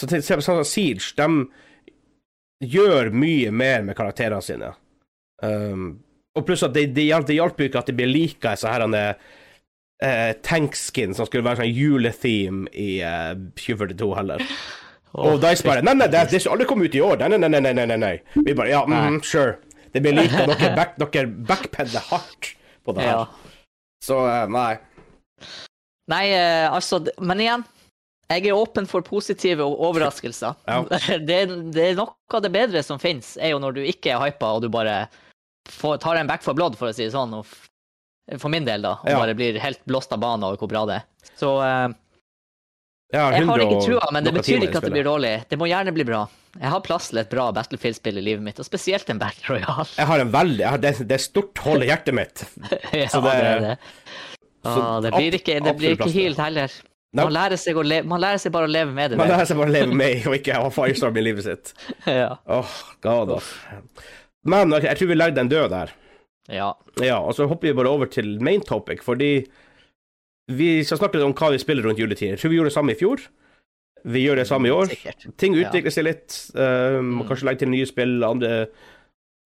Så 0.00 0.08
til, 0.10 0.22
se 0.24 0.36
på 0.36 0.44
sånn 0.44 0.60
som 0.60 0.68
Siege, 0.68 1.14
de 1.16 2.68
gjør 2.76 3.12
mye 3.16 3.52
mer 3.52 3.84
med 3.86 3.96
karakterene 3.96 4.44
sine. 4.44 4.72
Um, 5.44 5.88
og 6.36 6.44
pluss 6.48 6.64
at 6.66 6.74
det, 6.76 6.90
det, 6.96 7.08
det 7.28 7.36
hjalp 7.36 7.60
jo 7.60 7.68
ikke 7.68 7.80
at 7.80 7.90
de 7.90 7.96
blir 7.96 8.10
like 8.10 8.52
disse 8.52 8.68
her 8.68 8.84
uh, 8.88 10.32
tankskin 10.44 11.16
som 11.16 11.28
skulle 11.28 11.44
være 11.46 11.62
sånn 11.62 11.72
juletheme 11.72 12.72
i 12.72 12.98
uh, 13.04 13.32
2042 13.56 14.10
heller. 14.18 14.44
Og 15.16 15.38
Dice 15.40 15.64
bare 15.64 15.84
Nei, 15.84 15.94
nei, 15.96 16.10
det, 16.12 16.26
det 16.28 16.42
aldri 16.50 16.66
komme 16.68 16.88
ut 16.88 16.96
i 16.96 17.00
år. 17.00 17.22
Nei, 17.22 17.38
nei, 17.40 17.48
nei, 17.48 17.62
nei, 17.64 17.86
nei, 17.88 17.96
nei. 17.96 18.16
Vi 18.36 18.56
bare 18.56 18.72
Ja, 18.74 18.82
mm, 18.84 19.22
sure. 19.24 19.56
Det 19.94 20.02
blir 20.04 20.12
like. 20.12 20.42
og 20.44 20.52
Dere, 20.52 20.74
back, 20.80 20.98
dere 21.00 21.30
backpedler 21.48 22.04
hardt 22.10 22.52
på 22.84 22.96
det 22.96 23.06
her. 23.06 23.22
Ja. 23.22 23.54
Så 24.04 24.20
uh, 24.26 24.44
nei. 24.52 24.74
Nei, 26.06 26.26
eh, 26.36 26.66
altså 26.70 27.00
Men 27.18 27.40
igjen, 27.42 27.64
jeg 28.32 28.46
er 28.50 28.56
åpen 28.58 28.86
for 28.90 29.04
positive 29.06 29.62
overraskelser. 29.62 30.56
Ja. 30.66 30.80
Det, 31.28 31.38
det 31.74 31.84
er 31.92 31.94
noe 31.98 32.14
av 32.34 32.42
det 32.42 32.50
bedre 32.54 32.82
som 32.82 32.98
finnes, 33.02 33.36
er 33.38 33.52
jo 33.54 33.60
når 33.62 33.76
du 33.78 33.82
ikke 33.86 34.14
er 34.14 34.22
hypa, 34.24 34.54
og 34.56 34.64
du 34.64 34.68
bare 34.72 35.06
får, 35.70 36.00
tar 36.02 36.18
en 36.20 36.26
back 36.30 36.42
for 36.42 36.54
blood, 36.58 36.74
for 36.78 36.90
å 36.90 36.94
si 36.96 37.04
det 37.06 37.12
sånn. 37.14 37.34
Og 37.38 37.46
for 38.42 38.50
min 38.50 38.66
del, 38.66 38.82
da. 38.82 38.96
Og 39.04 39.12
Ja. 39.12 39.20
bare 39.22 39.36
blir 39.38 39.58
helt 39.62 39.84
blåst 39.86 40.10
av 40.12 40.18
banen 40.24 40.42
over 40.48 40.58
hvor 40.58 40.68
bra 40.72 40.82
det 40.90 40.96
er. 40.98 41.06
Så 41.38 41.52
uh, 41.62 41.92
har, 43.14 43.36
jeg 43.38 43.46
har 43.46 43.62
ikke 43.62 43.84
trua, 43.84 44.08
men 44.12 44.24
det 44.26 44.32
betyr 44.34 44.66
ikke 44.66 44.80
at 44.80 44.88
det 44.88 44.94
blir 44.96 45.06
dårlig. 45.06 45.32
Det 45.50 45.58
må 45.60 45.68
gjerne 45.70 45.94
bli 45.94 46.06
bra. 46.08 46.24
Jeg 46.56 46.72
har 46.72 46.80
plass 46.82 47.10
til 47.12 47.20
et 47.20 47.30
bra 47.30 47.50
Battlefield-spill 47.54 48.18
i 48.18 48.24
livet 48.24 48.42
mitt, 48.42 48.58
og 48.58 48.66
spesielt 48.66 49.06
en 49.12 49.20
Battle 49.20 49.54
Royale. 49.54 49.86
Jeg 49.98 50.08
har 50.10 50.22
en 50.24 50.30
veldig 50.34 50.64
har, 50.66 50.80
det, 50.82 50.94
det 51.06 51.18
er 51.18 51.22
stort 51.22 51.60
hold 51.62 51.84
i 51.84 51.90
hjertet 51.92 52.16
mitt. 52.16 52.42
ja, 52.96 53.06
Så 53.12 53.20
det- 53.22 53.36
det, 53.36 53.46
er 53.52 53.64
det. 53.68 53.76
så 54.66 54.76
Ah, 54.82 55.00
det 55.04 55.12
blir 55.14 55.36
ikke, 55.38 55.58
det 55.62 55.76
blir 55.78 55.94
ikke 55.94 56.10
helt 56.16 56.40
heller. 56.42 56.72
Man 57.24 57.32
lærer, 57.32 57.56
seg 57.56 57.76
å 57.80 57.82
le 57.86 58.02
man 58.04 58.20
lærer 58.20 58.38
seg 58.42 58.52
bare 58.52 58.68
å 58.68 58.70
leve 58.70 58.92
med 58.92 59.10
det. 59.10 59.16
Man 59.20 59.28
lærer 59.30 59.50
er 59.50 59.58
bare 59.60 59.70
å 59.70 59.74
leve 59.76 59.94
med 59.96 60.26
og 60.28 60.34
ikke 60.36 60.58
ha 60.60 60.68
firestorm 60.74 61.16
i 61.16 61.22
livet 61.24 61.44
sitt. 61.46 61.72
ja. 62.20 62.34
Åh, 62.46 62.74
god, 63.06 63.30
oh. 63.38 63.52
Men 64.46 64.70
jeg 64.82 64.96
tror 64.98 65.08
vi 65.10 65.16
legger 65.16 65.38
den 65.40 65.48
død 65.52 65.70
der. 65.72 65.94
ja. 66.52 66.72
Ja, 67.02 67.18
og 67.20 67.34
så 67.36 67.46
hopper 67.50 67.68
vi 67.68 67.74
bare 67.76 67.90
over 67.92 68.06
til 68.08 68.36
main 68.40 68.60
topic, 68.64 69.02
fordi 69.04 69.46
vi 70.48 70.68
skal 70.86 71.00
snakke 71.00 71.18
litt 71.18 71.26
om 71.26 71.34
hva 71.36 71.50
vi 71.52 71.58
spiller 71.58 71.84
rundt 71.84 71.98
juletid. 71.98 72.30
Jeg 72.34 72.38
tror 72.40 72.52
vi 72.52 72.56
gjorde 72.60 72.70
det 72.70 72.76
samme 72.76 72.94
i 72.94 72.98
fjor. 73.00 73.20
Vi 74.06 74.22
gjør 74.22 74.38
det 74.38 74.46
samme 74.46 74.68
i 74.68 74.72
år. 74.72 74.86
Sikkert. 74.92 75.24
Ting 75.36 75.56
utvikler 75.58 75.90
seg 75.92 76.06
litt. 76.06 76.36
Um, 76.54 77.08
må 77.18 77.24
Mm. 77.24 77.28
kanskje 77.28 77.48
legger 77.48 77.58
til 77.64 77.72
nye 77.72 77.86
spill, 77.90 78.14
andre 78.24 78.52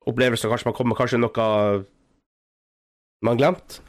opplevelser. 0.06 0.50
Kanskje 0.52 0.68
man 0.68 0.76
kommer 0.76 0.98
kanskje 0.98 1.18
noe 1.22 1.46
man 3.24 3.40
glemt. 3.40 3.80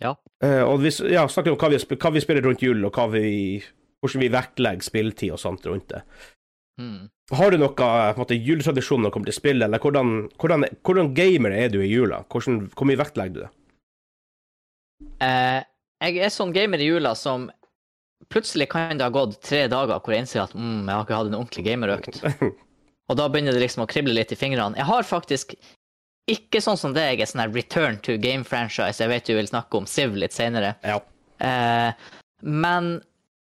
Ja. 0.00 0.14
Uh, 0.44 0.64
og 0.64 0.80
vi 0.84 0.92
ja, 1.12 1.26
snakker 1.28 1.52
om 1.52 1.60
hva 1.60 1.70
vi, 1.72 1.80
hva 1.96 2.12
vi 2.14 2.24
spiller 2.24 2.46
rundt 2.46 2.64
jul, 2.64 2.84
og 2.88 3.00
vi, 3.14 3.60
hvordan 4.00 4.24
vi 4.24 4.32
vektlegger 4.32 4.86
spilletid 4.86 5.34
og 5.36 5.42
sånt 5.42 5.66
rundt 5.68 5.90
det. 5.92 6.02
Mm. 6.80 7.08
Har 7.36 7.52
du 7.52 7.60
noe 7.60 7.74
på 7.76 7.86
en 7.86 8.18
måte, 8.18 8.38
juletradisjon 8.38 9.04
når 9.04 9.10
det 9.10 9.14
kommer 9.14 9.30
til 9.30 9.36
spill, 9.36 9.62
eller 9.62 9.82
hvordan, 9.82 10.14
hvordan, 10.40 10.66
hvordan 10.86 11.12
gamer 11.14 11.54
er 11.54 11.68
du 11.70 11.78
i 11.82 11.90
jula? 11.90 12.24
Hvordan, 12.32 12.64
hvor 12.74 12.88
mye 12.88 13.00
vektlegger 13.00 13.36
du 13.36 13.42
det? 13.44 13.50
Uh, 15.20 15.60
jeg 16.00 16.24
er 16.24 16.32
sånn 16.32 16.54
gamer 16.56 16.80
i 16.80 16.88
jula 16.88 17.12
som 17.16 17.50
plutselig 18.32 18.68
kan 18.72 18.98
det 18.98 19.06
ha 19.06 19.12
gått 19.12 19.38
tre 19.44 19.66
dager 19.70 20.00
hvor 20.00 20.14
jeg 20.14 20.24
innser 20.24 20.44
at 20.44 20.56
mm, 20.56 20.86
jeg 20.86 20.94
har 20.94 21.06
ikke 21.06 21.20
hatt 21.20 21.30
en 21.30 21.38
ordentlig 21.38 21.66
gamerøkt. 21.66 22.20
Og 23.10 23.18
da 23.18 23.26
begynner 23.28 23.56
det 23.56 23.62
liksom 23.64 23.84
å 23.84 23.90
krible 23.90 24.14
litt 24.14 24.32
i 24.32 24.38
fingrene. 24.38 24.78
Jeg 24.78 24.86
har 24.86 25.06
faktisk 25.06 25.56
ikke 26.32 26.60
sånn 26.64 26.78
som 26.80 26.94
deg, 26.96 27.20
sånn 27.28 27.42
her 27.44 27.52
return 27.54 27.98
to 28.04 28.16
game 28.22 28.44
franchise. 28.46 29.00
Jeg 29.02 29.10
vet 29.12 29.26
du 29.30 29.34
vil 29.36 29.48
snakke 29.50 29.80
om 29.80 29.86
Siv 29.90 30.14
litt 30.18 30.32
senere. 30.36 30.74
Ja. 30.86 30.98
Eh, 31.40 31.92
men 32.42 32.90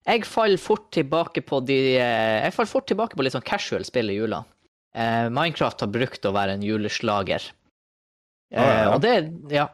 jeg 0.08 0.24
faller 0.28 0.60
fort 0.60 0.90
tilbake 0.96 1.42
på 1.44 1.58
de 1.68 1.96
eh, 1.98 2.44
Jeg 2.44 2.54
faller 2.56 2.70
fort 2.70 2.86
tilbake 2.88 3.16
på 3.16 3.24
litt 3.26 3.34
sånn 3.36 3.44
casual 3.44 3.84
spill 3.88 4.10
i 4.12 4.16
jula. 4.16 4.42
Eh, 4.96 5.28
Minecraft 5.28 5.80
har 5.84 5.90
brukt 5.92 6.24
å 6.24 6.32
være 6.32 6.56
en 6.56 6.62
juleslager. 6.64 7.50
Eh, 8.52 8.62
ja, 8.62 8.84
ja. 8.84 8.94
Og 8.94 9.02
det 9.04 9.16
Ja. 9.52 9.68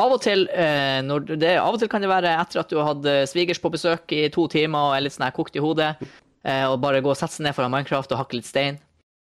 Av 0.00 0.14
og, 0.14 0.22
til, 0.24 0.46
eh, 0.48 1.02
det, 1.36 1.58
av 1.60 1.74
og 1.74 1.80
til 1.82 1.88
kan 1.92 2.00
det 2.00 2.08
være 2.08 2.30
etter 2.40 2.60
at 2.62 2.70
du 2.72 2.78
har 2.78 2.94
hatt 2.94 3.04
eh, 3.04 3.26
svigers 3.28 3.58
på 3.60 3.68
besøk 3.74 4.12
i 4.16 4.22
to 4.32 4.46
timer 4.48 4.78
og 4.88 4.94
er 4.96 5.02
litt 5.04 5.12
sånn 5.12 5.26
her 5.26 5.34
kokt 5.36 5.58
i 5.58 5.60
hodet, 5.60 5.90
eh, 6.44 6.62
og 6.70 6.78
bare 6.80 7.02
gå 7.04 7.10
og 7.12 7.18
sette 7.20 7.34
seg 7.36 7.44
ned 7.44 7.52
foran 7.58 7.68
Minecraft 7.74 8.14
og 8.14 8.22
hakke 8.22 8.38
litt 8.38 8.48
stein. 8.48 8.78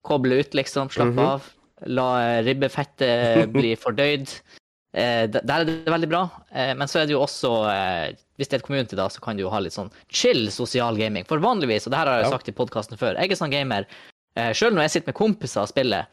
Koble 0.07 0.39
ut, 0.39 0.55
liksom. 0.55 0.87
Slappe 0.95 1.19
Mhm. 1.19 1.27
av. 1.27 1.49
La 1.87 2.09
eh, 2.39 2.43
ribbefettet 2.47 3.51
bli 3.57 3.75
fordøyd. 3.77 4.29
Eh, 4.95 5.27
der 5.33 5.41
er 5.61 5.65
det 5.65 5.89
veldig 5.89 6.09
bra. 6.13 6.23
Eh, 6.53 6.75
men 6.77 6.87
så 6.89 7.01
er 7.01 7.07
det 7.09 7.15
jo 7.17 7.23
også 7.25 7.51
eh, 7.73 8.13
Hvis 8.37 8.49
det 8.51 8.59
er 8.59 8.61
et 8.61 8.67
community, 8.67 8.97
da, 8.99 9.07
så 9.09 9.21
kan 9.25 9.37
du 9.39 9.43
jo 9.47 9.51
ha 9.53 9.59
litt 9.65 9.73
sånn 9.73 9.91
chill 10.13 10.51
sosial 10.53 10.97
gaming. 11.01 11.25
For 11.29 11.39
vanligvis, 11.41 11.87
og 11.87 11.93
det 11.95 11.99
her 12.03 12.07
har 12.11 12.19
jeg 12.23 12.29
Ja. 12.31 12.33
sagt 12.37 12.49
i 12.49 12.57
podkasten 12.57 12.99
før, 13.01 13.17
jeg 13.19 13.31
er 13.33 13.37
sånn 13.41 13.53
gamer 13.55 13.87
eh, 14.37 14.53
Sjøl 14.53 14.73
når 14.75 14.83
jeg 14.89 14.91
sitter 14.97 15.13
med 15.13 15.19
kompiser 15.19 15.63
og 15.65 15.69
spiller, 15.73 16.07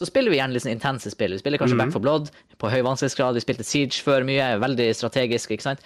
så 0.00 0.04
spiller 0.08 0.30
vi 0.32 0.36
gjerne 0.40 0.52
litt 0.52 0.62
sånn 0.66 0.74
intense 0.76 1.10
spill. 1.12 1.32
Vi 1.32 1.38
spiller 1.40 1.58
kanskje 1.58 1.76
Mhm. 1.76 1.84
Back 1.86 1.92
for 1.92 2.00
Blood 2.04 2.30
på 2.60 2.68
høy 2.72 2.82
vanskelighetsgrad. 2.84 3.34
Vi 3.34 3.40
spilte 3.44 3.64
Siege 3.64 4.02
før 4.04 4.24
mye, 4.28 4.58
veldig 4.60 4.90
strategisk, 4.96 5.50
ikke 5.56 5.62
sant. 5.70 5.80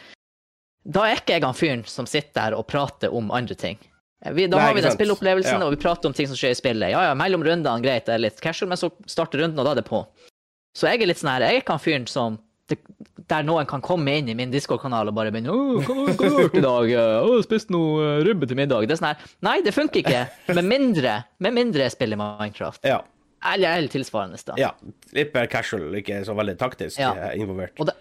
Da 0.84 1.05
er 1.07 1.16
ikke 1.20 1.36
jeg 1.36 1.45
han 1.45 1.55
fyren 1.55 1.84
som 1.86 2.07
sitter 2.07 2.32
der 2.51 2.57
og 2.59 2.66
prater 2.66 3.12
om 3.14 3.30
andre 3.30 3.55
ting. 3.55 3.78
Vi, 4.20 4.44
da 4.52 4.56
Nei, 4.58 4.66
har 4.66 4.74
vi 4.76 4.82
den 4.84 4.92
spillopplevelsen, 4.92 5.60
Ja. 5.60 5.64
og 5.66 5.72
vi 5.72 5.80
prater 5.80 6.10
om 6.10 6.12
ting 6.16 6.26
som 6.28 6.36
skjer 6.36 6.52
i 6.52 6.58
spillet. 6.58 6.90
Ja, 6.92 7.06
ja, 7.08 7.14
mellom 7.16 7.40
rundene, 7.46 7.80
greit, 7.80 8.04
det 8.04 8.14
er 8.18 8.20
litt 8.26 8.40
casual, 8.44 8.68
men 8.68 8.76
så 8.80 8.90
starter 9.08 9.40
runden, 9.40 9.58
og 9.58 9.64
da 9.64 9.72
er 9.72 9.80
det 9.80 9.86
på. 9.88 10.02
Så 10.76 10.86
jeg 10.90 11.00
er 11.02 11.08
litt 11.08 11.18
sånn 11.22 11.30
her, 11.32 11.40
jeg 11.48 11.56
er 11.56 11.62
ikke 11.64 11.76
han 11.78 11.82
fyren 11.82 12.04
som 12.06 12.36
det, 12.70 12.76
der 13.26 13.42
noen 13.42 13.66
kan 13.66 13.80
komme 13.82 14.12
inn 14.20 14.28
i 14.30 14.34
min 14.38 14.52
Discord-kanal 14.52 15.08
og 15.10 15.14
bare 15.16 15.32
begynne 15.34 15.50
Åh, 15.50 15.88
hva 15.88 15.96
har 16.06 16.14
du 16.20 16.36
gjort 16.44 16.54
i 16.54 16.62
dag? 16.62 16.92
Å, 17.26 17.32
spist 17.42 17.72
noe 17.74 18.04
eh, 18.04 18.20
ribbe 18.28 18.46
til 18.46 18.54
middag. 18.60 18.84
Det 18.86 18.94
er 18.94 19.00
sånn 19.00 19.08
her 19.08 19.32
Nei, 19.42 19.56
det 19.66 19.72
funker 19.74 20.04
ikke. 20.04 20.20
Med 20.54 20.68
mindre, 20.68 21.16
med 21.42 21.56
mindre 21.56 21.88
jeg 21.88 21.96
spiller 21.96 22.20
Minecraft. 22.20 22.84
Ja. 22.86 23.00
Eller, 23.42 23.72
eller 23.80 23.88
tilsvarende, 23.90 24.38
da. 24.46 24.54
ja. 24.60 24.70
Litt 25.16 25.34
mer 25.34 25.48
casual, 25.50 25.88
ikke 25.98 26.20
så 26.28 26.36
veldig 26.38 26.54
taktisk 26.60 27.00
Ja. 27.00 27.10
eh, 27.16 27.40
involvert. 27.40 27.74
Og, 27.80 27.88
det, 27.90 27.96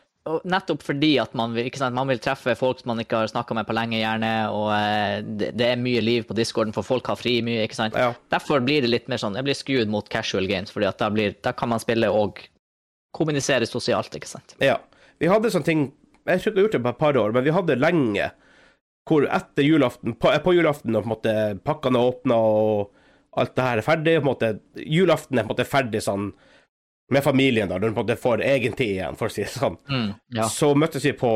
nettopp 0.49 0.84
fordi 0.86 1.11
at 1.21 1.34
man 1.38 1.55
sant, 1.77 1.95
man 1.95 2.09
vil 2.11 2.21
treffe 2.23 2.55
folk 2.57 2.82
man 2.89 3.01
ikke 3.01 3.23
har 3.23 3.32
snakka 3.32 3.55
med 3.57 3.67
på 3.67 3.75
lenge, 3.77 3.99
gjerne, 3.99 4.32
og 4.53 4.69
eh, 4.75 5.19
det, 5.23 5.51
det 5.59 5.69
er 5.71 5.82
mye 5.82 6.03
liv 6.03 6.27
på 6.27 6.38
discorden, 6.38 6.75
for 6.75 6.86
folk 6.86 7.09
har 7.11 7.19
fri 7.19 7.39
mye, 7.45 7.63
ikke 7.65 7.80
sant. 7.80 7.97
Ja. 7.97 8.11
Derfor 8.34 8.63
blir 8.65 8.86
det 8.86 8.91
litt 8.91 9.09
mer 9.11 9.21
sånn, 9.21 9.38
jeg 9.39 9.47
blir 9.47 9.57
skewed 9.57 9.91
mot 9.91 10.09
casual 10.11 10.49
games, 10.49 10.73
fordi 10.75 10.89
at 10.89 11.01
da, 11.01 11.09
blir, 11.13 11.36
da 11.45 11.53
kan 11.57 11.71
man 11.73 11.82
spille 11.84 12.11
og 12.13 12.43
kommunisere 13.15 13.67
sosialt, 13.69 14.13
ikke 14.15 14.30
sant. 14.30 14.55
Ja. 14.63 14.77
Vi 15.19 15.27
hadde 15.27 15.49
sånne 15.51 15.67
ting 15.67 15.82
Jeg 16.30 16.39
tror 16.39 16.51
ikke 16.53 16.59
jeg 16.59 16.59
har 16.59 16.65
gjort 16.67 16.75
det 16.75 16.84
på 16.86 16.91
et 16.91 16.99
par 16.99 17.17
år, 17.17 17.34
men 17.34 17.43
vi 17.43 17.55
hadde 17.55 17.80
lenge 17.80 18.30
hvor 19.09 19.25
etter 19.25 19.65
julaften, 19.65 20.13
på, 20.21 20.30
på 20.43 20.53
julaften, 20.53 20.93
og 20.93 21.01
på 21.01 21.07
en 21.07 21.13
måte 21.15 21.36
pakkene 21.65 21.97
er 21.97 22.11
åpna 22.11 22.36
og 22.38 23.39
alt 23.39 23.55
det 23.57 23.65
her 23.65 23.82
er 23.82 23.86
ferdig, 23.86 24.13
på 24.19 24.21
en 24.21 24.27
måte 24.27 24.49
Julaften 24.86 25.39
er 25.39 25.45
på 25.45 25.49
en 25.49 25.55
måte 25.55 25.65
ferdig 25.69 26.01
sånn 26.05 26.30
med 27.10 27.24
familien, 27.26 27.70
da, 27.70 27.78
når 27.78 27.89
du 27.89 27.95
på 27.95 28.01
en 28.03 28.05
måte 28.07 28.20
får 28.22 28.43
egen 28.45 28.74
tid 28.78 28.95
igjen, 28.95 29.16
for 29.18 29.30
å 29.30 29.34
si 29.34 29.41
det 29.45 29.51
sånn. 29.53 29.78
Mm, 29.89 30.10
ja. 30.38 30.45
Så 30.49 30.74
møttes 30.78 31.05
vi 31.05 31.14
på 31.18 31.32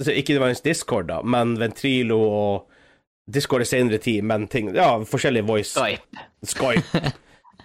Ikke 0.00 0.34
nødvendigvis 0.34 0.64
Discord, 0.64 1.06
da, 1.06 1.20
men 1.22 1.52
Ventrilo 1.60 2.16
og 2.18 2.70
Discord 3.30 3.62
i 3.62 3.68
senere 3.68 3.98
tid, 4.02 4.24
men 4.26 4.48
ting 4.50 4.72
Ja, 4.74 4.96
forskjellige 5.06 5.46
voice. 5.46 5.70
Skype. 5.76 6.24
Skype. 6.44 7.12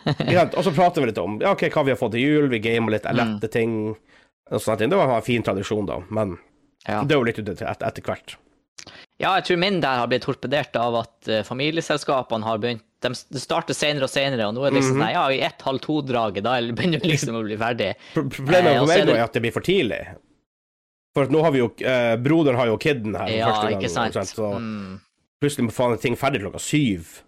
Og 0.57 0.63
så 0.63 0.71
prater 0.71 1.01
vi 1.03 1.09
litt 1.09 1.17
om 1.19 1.39
ja, 1.41 1.51
ok, 1.51 1.65
hva 1.73 1.83
vi 1.83 1.91
har 1.91 1.97
fått 1.99 2.13
til 2.15 2.21
jul, 2.23 2.45
vi 2.51 2.59
gamer 2.63 2.93
litt 2.95 3.07
lette 3.13 3.49
ting. 3.51 3.73
Og 4.49 4.61
sånne 4.61 4.77
ting. 4.79 4.91
Det 4.93 4.97
var 4.99 5.11
en 5.17 5.25
fin 5.25 5.43
tradisjon, 5.43 5.85
da, 5.89 5.97
men 6.09 6.37
Ja. 6.87 7.01
det 7.03 7.13
er 7.15 7.19
jo 7.19 7.25
litt 7.27 7.39
ute 7.41 7.51
etter, 7.57 7.85
etter 7.89 8.01
hvert. 8.05 8.37
Ja, 9.19 9.33
jeg 9.39 9.45
tror 9.49 9.57
min 9.61 9.79
der 9.83 9.97
har 9.99 10.07
blitt 10.11 10.23
torpedert 10.25 10.75
av 10.79 10.95
at 11.03 11.27
eh, 11.27 11.41
familieselskapene 11.47 12.45
har 12.47 12.57
begynt 12.63 12.85
de 13.03 13.09
det 13.31 13.39
starter 13.39 13.73
senere 13.77 14.03
og 14.03 14.11
senere, 14.11 14.47
og 14.49 14.55
nå 14.57 14.65
er 14.67 14.71
det 14.73 14.79
liksom 14.81 14.97
sånn, 14.99 15.11
ja, 15.13 15.21
i 15.31 15.37
ett 15.47 15.61
halv 15.63 15.79
to-draget, 15.79 16.43
da 16.43 16.57
begynner 16.59 16.99
du 16.99 17.07
liksom 17.07 17.37
å 17.39 17.43
bli 17.45 17.55
ferdig. 17.59 17.93
Problemet 18.13 18.73
Eh, 18.73 18.79
for 18.81 18.87
meg 18.91 18.99
er 18.99 19.05
det- 19.07 19.15
er 19.15 19.23
at 19.23 19.33
det 19.37 19.41
blir 19.45 19.53
for 19.55 19.63
tidlig. 19.63 20.01
For 21.15 21.31
nå 21.31 21.41
har 21.41 21.51
vi 21.55 21.61
jo 21.61 21.69
eh, 21.79 22.15
Broderen 22.19 22.57
har 22.59 22.67
jo 22.67 22.75
kiden 22.77 23.15
her 23.17 23.31
Ja, 23.31 23.47
første 23.53 23.69
gang. 23.71 23.79
ikke 23.81 23.89
sant. 23.93 24.35
Så 24.35 24.49
Mm. 24.59 24.99
plutselig 25.41 25.65
må 25.69 25.71
faen 25.73 25.97
ting 25.99 26.15
ferdig 26.19 26.41
klokka 26.43 26.59
syv. 26.59 27.21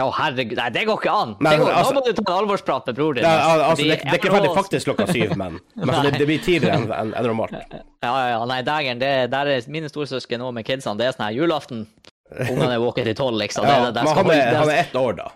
Å, 0.00 0.08
herregud. 0.16 0.56
Nei, 0.58 0.68
det 0.74 0.82
går 0.88 0.98
ikke 1.00 1.12
an. 1.14 1.34
Nei, 1.40 1.52
går, 1.60 1.70
altså- 1.72 1.92
da 1.94 2.00
må 2.00 2.04
du 2.06 2.12
ta 2.16 2.24
en 2.32 2.38
alvorsprat 2.44 2.86
med 2.90 2.96
bror 2.98 3.14
din. 3.18 3.24
Al- 3.28 3.64
altså, 3.70 3.84
det, 3.84 3.98
det 4.02 4.12
er 4.14 4.18
ikke 4.20 4.32
ferdig 4.34 4.50
faktisk 4.56 4.88
klokka 4.90 5.06
syv, 5.12 5.36
men, 5.36 5.58
men 5.76 5.94
det, 6.06 6.12
det 6.18 6.26
blir 6.30 6.40
tidligere 6.44 6.78
enn 6.80 6.88
en, 6.92 7.14
en 7.14 7.28
normalt. 7.30 7.56
Ja, 8.02 8.14
ja. 8.32 8.40
Nei, 8.48 8.60
dægeren, 8.66 9.00
der 9.02 9.52
er 9.56 9.68
mine 9.68 9.90
storesøsken 9.92 10.40
nå 10.42 10.50
med 10.56 10.64
kidsene. 10.68 10.96
Det 11.00 11.06
er 11.10 11.16
sånn 11.18 11.26
her 11.28 11.36
julaften. 11.38 11.86
Ungene 12.30 12.74
er 12.76 12.82
våkne 12.82 13.04
til 13.10 13.16
tolv, 13.18 13.38
liksom. 13.42 13.66
Det, 13.66 13.72
Ja, 13.74 13.90
men 13.90 14.14
han 14.20 14.30
er, 14.30 14.54
han 14.60 14.70
er 14.70 14.82
ett 14.84 14.94
år, 14.96 15.16
da. 15.18 15.30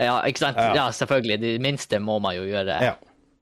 Ja, 0.00 0.14
ikke 0.26 0.40
sant? 0.42 0.56
Ja. 0.58 0.72
Ja, 0.74 0.86
selvfølgelig. 0.90 1.36
De 1.42 1.58
minste 1.62 2.00
må 2.02 2.16
man 2.22 2.34
jo 2.34 2.42
gjøre. 2.48 2.78
Ja. 2.82 2.94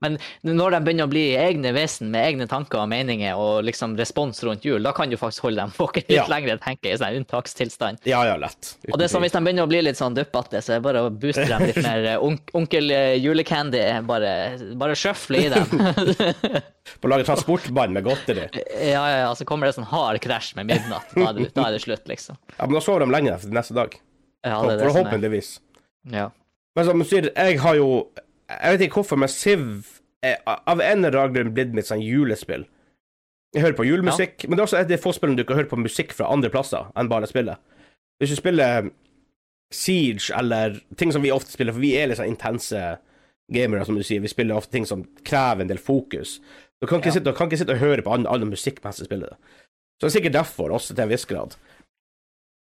Men 0.02 0.18
når 0.44 0.74
de 0.76 0.80
begynner 0.84 1.06
å 1.06 1.10
bli 1.12 1.22
egne 1.38 1.70
vesen 1.76 2.10
med 2.12 2.26
egne 2.32 2.48
tanker 2.50 2.82
og 2.82 2.88
meninger 2.90 3.38
og 3.38 3.62
liksom 3.68 3.94
respons 3.98 4.42
rundt 4.44 4.66
jul, 4.66 4.82
da 4.82 4.92
kan 4.96 5.10
du 5.12 5.16
faktisk 5.20 5.46
holde 5.46 5.62
dem 5.62 5.72
våkne 5.78 6.02
litt 6.02 6.16
Ja. 6.18 6.26
lenger, 6.30 6.58
tenker 6.62 6.90
jeg, 6.90 6.98
i 6.98 7.02
sånn 7.02 7.18
unntakstilstand. 7.22 8.02
Ja, 8.10 8.24
ja, 8.26 8.36
lett. 8.42 8.74
Og 8.90 8.98
det 8.98 9.06
er 9.06 9.12
sånn, 9.14 9.22
Hvis 9.22 9.32
de 9.36 9.40
begynner 9.46 9.64
å 9.68 9.70
bli 9.70 9.80
litt 9.86 9.96
sånn 10.00 10.14
duppete, 10.18 10.58
så 10.60 10.74
er 10.74 10.80
det 10.80 10.86
bare 10.88 11.04
å 11.06 11.10
booste 11.14 11.46
dem 11.48 11.66
litt 11.70 11.80
mer 11.86 12.08
onkel 12.58 12.90
eh, 12.90 13.14
julecandy. 13.22 13.82
Bare, 14.10 14.32
bare 14.82 14.98
sjøfle 14.98 15.46
i 15.46 15.48
dem. 15.52 15.66
På 17.00 17.06
å 17.06 17.12
lage 17.12 17.24
transportbånd 17.28 17.94
med 17.94 18.04
godteri. 18.06 18.48
ja, 18.92 19.02
ja, 19.06 19.18
ja, 19.22 19.30
så 19.38 19.46
kommer 19.46 19.68
det 19.70 19.76
sånn 19.78 19.86
hard 19.86 20.18
krasj 20.24 20.56
med 20.58 20.66
midnatt. 20.72 21.12
Da 21.14 21.28
er 21.30 21.38
det, 21.38 21.48
da 21.54 21.68
er 21.68 21.76
det 21.76 21.82
slutt, 21.84 22.02
liksom. 22.10 22.38
Ja, 22.58 22.66
men 22.66 22.74
da 22.74 22.82
sover 22.84 23.04
de 23.06 23.12
lenge 23.14 23.38
neste 23.54 23.76
dag. 23.78 23.94
Ja, 24.42 24.58
det 24.66 24.72
er 24.74 24.80
det. 24.82 24.88
Forhåpentligvis. 24.90 25.52
Ja. 26.10 26.28
Men 26.74 26.88
som 26.88 26.98
du 26.98 27.06
sier, 27.06 27.28
jeg 27.30 27.60
har 27.62 27.76
jo 27.78 27.88
Jeg 28.60 28.72
vet 28.74 28.86
ikke 28.86 29.00
hvorfor, 29.00 29.18
men 29.22 29.28
Siv 29.32 30.00
er 30.22 30.38
av 30.46 30.80
en 30.80 31.04
eller 31.04 31.18
annen 31.18 31.34
grunn 31.34 31.54
blitt 31.56 31.74
mitt 31.74 31.88
sånn 31.88 32.02
julespill. 32.04 32.66
Jeg 33.54 33.62
hører 33.64 33.76
på 33.76 33.84
julemusikk, 33.84 34.46
men 34.48 34.56
det 34.56 34.62
er 34.62 34.68
også 34.68 34.78
et 34.80 34.86
av 34.86 34.92
de 34.94 35.00
få 35.02 35.12
spillene 35.12 35.36
du 35.36 35.44
kan 35.44 35.58
høre 35.58 35.68
på 35.68 35.76
musikk 35.80 36.14
fra 36.16 36.30
andre 36.32 36.48
plasser 36.52 36.86
enn 36.96 37.10
bare 37.10 37.28
spillet. 37.28 37.58
Hvis 38.22 38.32
du 38.32 38.36
spiller 38.38 38.90
Siege 39.72 40.32
eller 40.36 40.78
ting 41.00 41.12
som 41.12 41.22
vi 41.24 41.32
ofte 41.32 41.52
spiller, 41.52 41.72
for 41.72 41.80
vi 41.84 41.94
er 41.96 42.08
litt 42.10 42.20
sånn 42.20 42.30
intense 42.32 42.80
gamere, 43.52 43.84
som 43.84 43.96
du 43.98 44.02
sier. 44.04 44.20
Vi 44.24 44.30
spiller 44.30 44.56
ofte 44.56 44.72
ting 44.72 44.86
som 44.88 45.02
krever 45.26 45.64
en 45.64 45.68
del 45.72 45.80
fokus. 45.80 46.38
Du 46.80 46.86
kan 46.86 47.00
ikke, 47.00 47.08
Ja. 47.12 47.18
sitte, 47.18 47.32
kan 47.36 47.48
ikke 47.48 47.58
sitte 47.58 47.74
og 47.74 47.82
høre 47.82 48.02
på 48.02 48.12
annen, 48.12 48.26
annen 48.26 48.50
musikk 48.50 48.82
mens 48.84 48.96
du 48.98 49.04
spiller 49.04 49.28
det. 49.28 49.36
Så 50.00 50.06
det 50.06 50.08
er 50.08 50.20
sikkert 50.20 50.32
derfor, 50.32 50.70
også 50.70 50.94
til 50.94 51.02
en 51.02 51.08
viss 51.08 51.24
grad. 51.26 51.56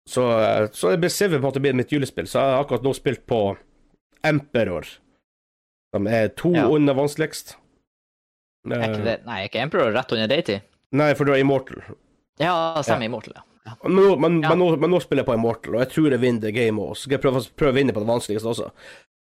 Så, 0.08 0.24
eh, 0.40 0.68
så 0.72 0.92
det 0.92 1.00
blir 1.02 1.10
Civ 1.10 1.30
på 1.30 1.36
en 1.36 1.42
måte 1.42 1.60
blitt 1.60 1.76
mitt 1.76 1.92
julespill. 1.92 2.26
Så 2.28 2.40
jeg 2.40 2.56
har 2.56 2.64
akkurat 2.64 2.84
nå 2.84 2.94
spilt 2.96 3.26
på 3.28 3.58
Emperor, 4.24 4.86
som 5.96 6.08
er 6.08 6.28
to 6.36 6.52
Ja. 6.56 6.68
under 6.68 6.94
vanskeligst. 6.98 7.56
Er 8.68 8.84
ikke 8.90 9.04
det, 9.06 9.26
nei, 9.26 9.42
er 9.44 9.48
ikke 9.50 9.62
Emperor 9.64 9.92
rett 9.96 10.12
under 10.12 10.28
Deity? 10.28 10.60
Nei, 10.92 11.14
for 11.16 11.26
du 11.26 11.32
er 11.34 11.40
Immortal. 11.40 11.82
Ja, 12.40 12.82
stemmer 12.84 13.06
Immortal, 13.08 13.34
ja. 13.38 13.44
ja. 13.66 13.76
Men 13.84 13.96
nå, 13.96 14.16
men, 14.20 14.42
Ja. 14.44 14.50
men, 14.50 14.60
nå, 14.60 14.78
men 14.80 14.92
nå 14.92 15.00
spiller 15.02 15.24
jeg 15.24 15.30
på 15.30 15.38
Immortal, 15.38 15.76
og 15.76 15.80
jeg 15.86 15.90
tror 15.94 16.12
jeg 16.12 16.20
vinner 16.20 16.52
game 16.52 16.82
også. 16.82 17.08
Skal 17.08 17.18
jeg 17.18 17.22
prøve, 17.22 17.44
prøve 17.56 17.72
å 17.72 17.78
vinne 17.80 17.94
på 17.96 18.04
det 18.04 18.08
vanskeligste 18.12 18.52
også. 18.52 18.72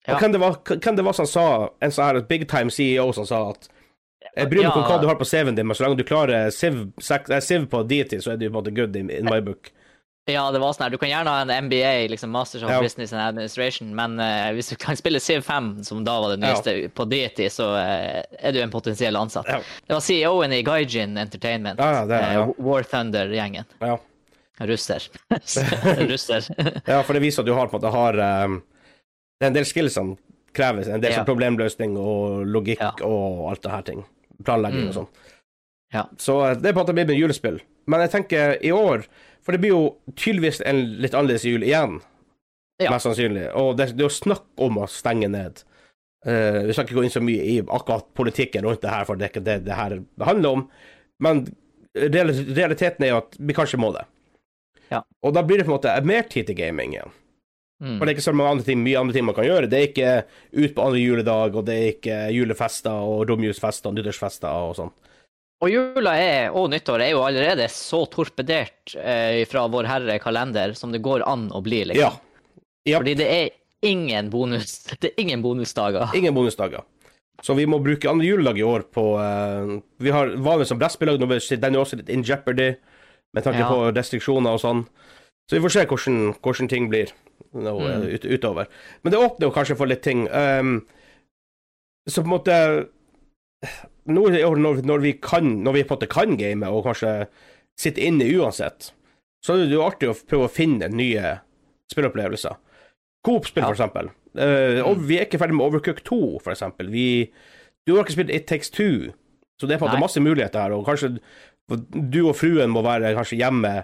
Ja. 0.06 0.14
Og 0.14 0.20
hvem 0.20 0.32
det 0.32 0.40
var, 0.40 0.56
hvem 0.64 0.96
det 0.96 1.04
var 1.04 1.12
som 1.16 1.26
sa, 1.28 1.44
en 1.80 1.90
sånn 1.92 2.04
her 2.10 2.20
big 2.28 2.48
time 2.48 2.70
CEO 2.70 3.12
som 3.16 3.26
sa 3.28 3.50
at 3.50 3.68
jeg 4.36 4.48
bryr 4.50 4.62
meg 4.64 4.70
ikke 4.72 4.80
om 4.80 4.88
hva 4.88 5.00
du 5.00 5.06
har 5.06 5.16
på 5.20 5.24
CV-en 5.28 5.54
din, 5.54 5.66
men 5.68 5.76
så 5.76 5.84
lenge 5.84 5.96
du 6.00 6.04
klarer 6.08 6.50
Civ 6.50 7.66
på 7.70 7.82
deity, 7.88 8.18
så 8.20 8.32
er 8.32 8.36
du 8.40 8.48
på 8.48 8.52
en 8.56 8.64
måte 8.64 8.74
good 8.74 8.96
in, 8.96 9.10
in 9.10 9.24
my 9.28 9.40
book. 9.40 9.70
Ja, 10.26 10.46
det 10.50 10.58
var 10.58 10.72
sånn 10.72 10.86
her, 10.86 10.90
Du 10.90 10.96
kan 10.96 11.10
gjerne 11.10 11.28
ha 11.28 11.40
en 11.44 11.50
MBA, 11.66 12.08
liksom 12.08 12.30
Masters 12.32 12.62
of 12.64 12.70
Ja. 12.70 12.80
Business 12.80 13.12
and 13.12 13.20
Administration, 13.20 13.90
men 13.94 14.14
uh, 14.18 14.52
hvis 14.56 14.70
du 14.72 14.76
kan 14.80 14.96
spille 14.96 15.20
Civ 15.20 15.42
5, 15.44 15.84
som 15.84 16.04
da 16.04 16.14
var 16.20 16.32
det 16.36 16.46
Ja. 16.46 16.54
nyeste, 16.54 16.88
på 16.96 17.04
DT, 17.10 17.50
så 17.52 17.66
uh, 17.76 18.22
er 18.40 18.52
du 18.52 18.60
en 18.62 18.70
potensiell 18.72 19.16
ansatt. 19.16 19.46
Ja. 19.48 19.58
Det 19.86 19.92
var 19.92 20.00
CEO-en 20.00 20.52
i 20.52 20.62
Gaijin 20.62 21.18
Entertainment, 21.18 21.78
Ja, 21.78 21.92
ja, 22.00 22.06
det 22.06 22.20
er- 22.22 22.38
uh. 22.40 22.52
War 22.58 22.82
Thunder-gjengen. 22.82 23.64
Ja. 23.80 23.98
Russer. 24.60 25.02
Russer. 26.08 26.44
Ja, 26.86 27.02
for 27.02 27.12
det 27.12 27.20
viser 27.22 27.42
at 27.42 27.46
du 27.46 27.52
har 27.54 27.66
på 27.68 27.76
en 27.76 27.82
måte 27.82 27.92
har 27.92 28.44
um, 28.46 28.62
Det 29.40 29.44
er 29.44 29.50
en 29.50 29.52
del 29.58 29.64
skills 29.66 29.92
som 29.98 30.16
kreves. 30.54 30.88
En 30.88 31.00
del 31.02 31.12
Ja. 31.12 31.24
problemløsning 31.24 31.96
og 31.98 32.46
logikk 32.46 32.80
Ja. 32.80 32.92
og 33.04 33.50
alt 33.50 33.62
det 33.62 33.70
her 33.72 33.82
ting. 33.82 34.04
Planlegging 34.44 34.84
Mm. 34.86 34.88
og 34.88 34.94
sånn. 34.94 35.08
Ja. 35.92 36.04
Så 36.16 36.54
det 36.54 36.68
er 36.70 36.72
på 36.72 36.80
en 36.80 36.86
måte 36.86 36.94
blitt 36.94 37.08
med 37.08 37.18
julespill. 37.18 37.60
Men 37.86 38.00
jeg 38.00 38.10
tenker 38.12 38.56
i 38.64 38.70
år 38.72 39.04
For 39.44 39.54
det 39.54 39.60
blir 39.62 39.74
jo 39.74 39.84
tydeligvis 40.16 40.62
en 40.64 40.80
litt 41.04 41.14
annerledes 41.14 41.44
jul 41.46 41.64
igjen. 41.66 41.98
Ja. 42.82 42.90
Mest 42.90 43.06
sannsynlig. 43.06 43.46
Og 43.60 43.76
det, 43.78 43.92
det 43.94 44.02
er 44.02 44.08
jo 44.08 44.14
snakk 44.16 44.46
om 44.64 44.80
å 44.82 44.90
stenge 44.90 45.28
ned. 45.30 45.62
Uh, 46.24 46.64
vi 46.64 46.72
skal 46.72 46.86
ikke 46.86 46.96
gå 46.96 47.04
inn 47.04 47.12
så 47.12 47.22
mye 47.22 47.44
i 47.44 47.58
akkurat 47.62 48.06
politikken 48.16 48.64
rundt 48.64 48.82
det 48.82 48.92
her, 48.92 49.04
for 49.04 49.20
det 49.20 49.26
er 49.26 49.34
ikke 49.34 49.44
det 49.44 49.58
det 49.66 49.76
her 49.76 49.98
handler 50.24 50.58
om. 50.58 50.64
Men 51.22 51.44
realiteten 51.94 53.04
er 53.04 53.12
jo 53.12 53.20
at 53.20 53.36
vi 53.38 53.56
kanskje 53.56 53.80
må 53.80 53.92
det. 53.94 54.06
Ja. 54.90 55.04
Og 55.24 55.36
da 55.36 55.44
blir 55.46 55.60
det 55.60 55.68
på 55.68 55.72
en 55.72 55.76
måte 55.76 55.92
mer 56.08 56.26
tid 56.30 56.48
til 56.48 56.58
gaming 56.58 56.96
igjen. 56.96 57.12
Mm. 57.82 57.96
For 57.98 58.06
det 58.06 58.12
er 58.12 58.16
ikke 58.16 58.26
så 58.28 58.34
mange 58.36 58.54
andre 58.54 58.66
ting, 58.66 58.82
mye 58.82 59.00
andre 59.00 59.16
ting 59.16 59.26
man 59.26 59.36
kan 59.36 59.46
gjøre. 59.46 59.68
Det 59.70 59.78
er 59.78 59.88
ikke 59.90 60.10
ut 60.64 60.74
på 60.76 60.84
andre 60.84 61.00
juledag, 61.02 61.56
og 61.58 61.66
det 61.68 61.74
er 61.74 61.88
ikke 61.92 62.18
julefester 62.32 63.08
og 63.12 63.26
romjulsfester 63.28 63.90
og 63.90 63.98
nyttårsfester 63.98 64.68
og 64.68 64.76
sånn. 64.78 64.94
Og 65.64 65.72
jula 65.72 66.12
er, 66.20 66.50
og 66.52 66.68
nyttår 66.72 67.00
er 67.06 67.12
jo 67.14 67.22
allerede 67.24 67.64
så 67.72 68.02
torpedert 68.12 68.92
eh, 69.00 69.42
fra 69.48 69.62
vår 69.72 69.88
herre 69.88 70.18
kalender 70.20 70.74
som 70.76 70.92
det 70.92 71.00
går 71.04 71.24
an 71.24 71.46
å 71.56 71.62
bli, 71.64 71.82
liksom. 71.88 72.18
Ja. 72.18 72.60
Yep. 72.84 72.98
Fordi 73.00 73.14
det 73.16 73.28
er 73.32 73.54
ingen 73.88 74.28
bonus, 74.32 74.74
det 75.00 75.14
er 75.14 75.22
ingen 75.24 75.40
bonusdager. 75.44 76.12
Ingen 76.18 76.36
bonusdager. 76.36 76.84
Så 77.42 77.56
vi 77.58 77.64
må 77.66 77.80
bruke 77.82 78.06
andre 78.12 78.28
juledag 78.28 78.60
i 78.60 78.66
år 78.68 78.84
på 78.94 79.02
eh, 79.18 79.72
Vi 80.04 80.12
har 80.14 80.34
vanlig 80.38 80.68
som 80.68 80.78
brettspillag, 80.78 81.18
den 81.18 81.32
er 81.32 81.80
også 81.80 81.98
litt 81.98 82.12
in 82.12 82.22
jeopardy 82.24 82.74
med 83.34 83.42
tanke 83.42 83.64
Ja. 83.64 83.70
på 83.72 83.88
restriksjoner 83.96 84.54
og 84.54 84.60
sånn. 84.62 84.84
Så 85.50 85.56
vi 85.56 85.64
får 85.64 85.72
se 85.74 85.86
hvordan, 85.90 86.18
hvordan 86.44 86.68
ting 86.70 86.86
blir 86.92 87.10
nå, 87.52 87.72
Mm. 87.80 87.88
eh, 87.90 88.14
ut, 88.14 88.24
utover. 88.24 88.68
Men 89.02 89.12
det 89.12 89.18
åpner 89.20 89.48
jo 89.48 89.54
kanskje 89.56 89.76
for 89.76 89.86
litt 89.90 90.02
ting. 90.02 90.28
Um, 90.30 90.86
så 92.08 92.22
på 92.22 92.28
en 92.28 92.36
måte 92.36 92.56
nå 94.06 94.26
når, 94.30 94.82
når, 94.84 95.00
vi 95.04 95.12
kan, 95.22 95.46
når 95.64 95.72
vi 95.78 95.82
på 95.84 95.94
en 95.94 95.98
måte 95.98 96.10
kan 96.12 96.36
game 96.40 96.68
og 96.68 96.84
kanskje 96.84 97.12
sitte 97.80 98.02
inne 98.04 98.26
uansett, 98.38 98.90
så 99.44 99.54
er 99.56 99.64
det 99.68 99.76
jo 99.76 99.84
artig 99.86 100.10
å 100.10 100.16
prøve 100.28 100.48
å 100.48 100.52
finne 100.52 100.88
nye 100.92 101.38
spilleopplevelser. 101.92 102.54
Coop-spill, 103.24 103.62
Ja. 103.64 103.70
for 103.70 103.76
eksempel. 103.78 104.10
Uh, 104.34 104.80
og 104.88 105.00
vi 105.06 105.16
er 105.20 105.26
ikke 105.28 105.38
ferdig 105.40 105.56
med 105.56 105.66
Overcook 105.68 106.02
2, 106.04 106.18
for 106.42 106.52
eksempel. 106.52 106.88
Vi, 106.92 107.30
du 107.86 107.94
har 107.94 108.04
ikke 108.04 108.16
spilt 108.16 108.32
It 108.34 108.46
Takes 108.50 108.70
Two, 108.74 109.12
så 109.60 109.68
det 109.68 109.76
er 109.76 109.82
på 109.82 109.86
en 109.88 109.94
måte 109.94 110.02
masse 110.02 110.20
muligheter 110.22 110.64
her. 110.64 110.74
Og 110.76 110.84
kanskje 110.88 111.14
du 112.12 112.20
og 112.28 112.34
fruen 112.36 112.72
må 112.72 112.82
være 112.84 113.14
kanskje 113.16 113.38
hjemme 113.40 113.74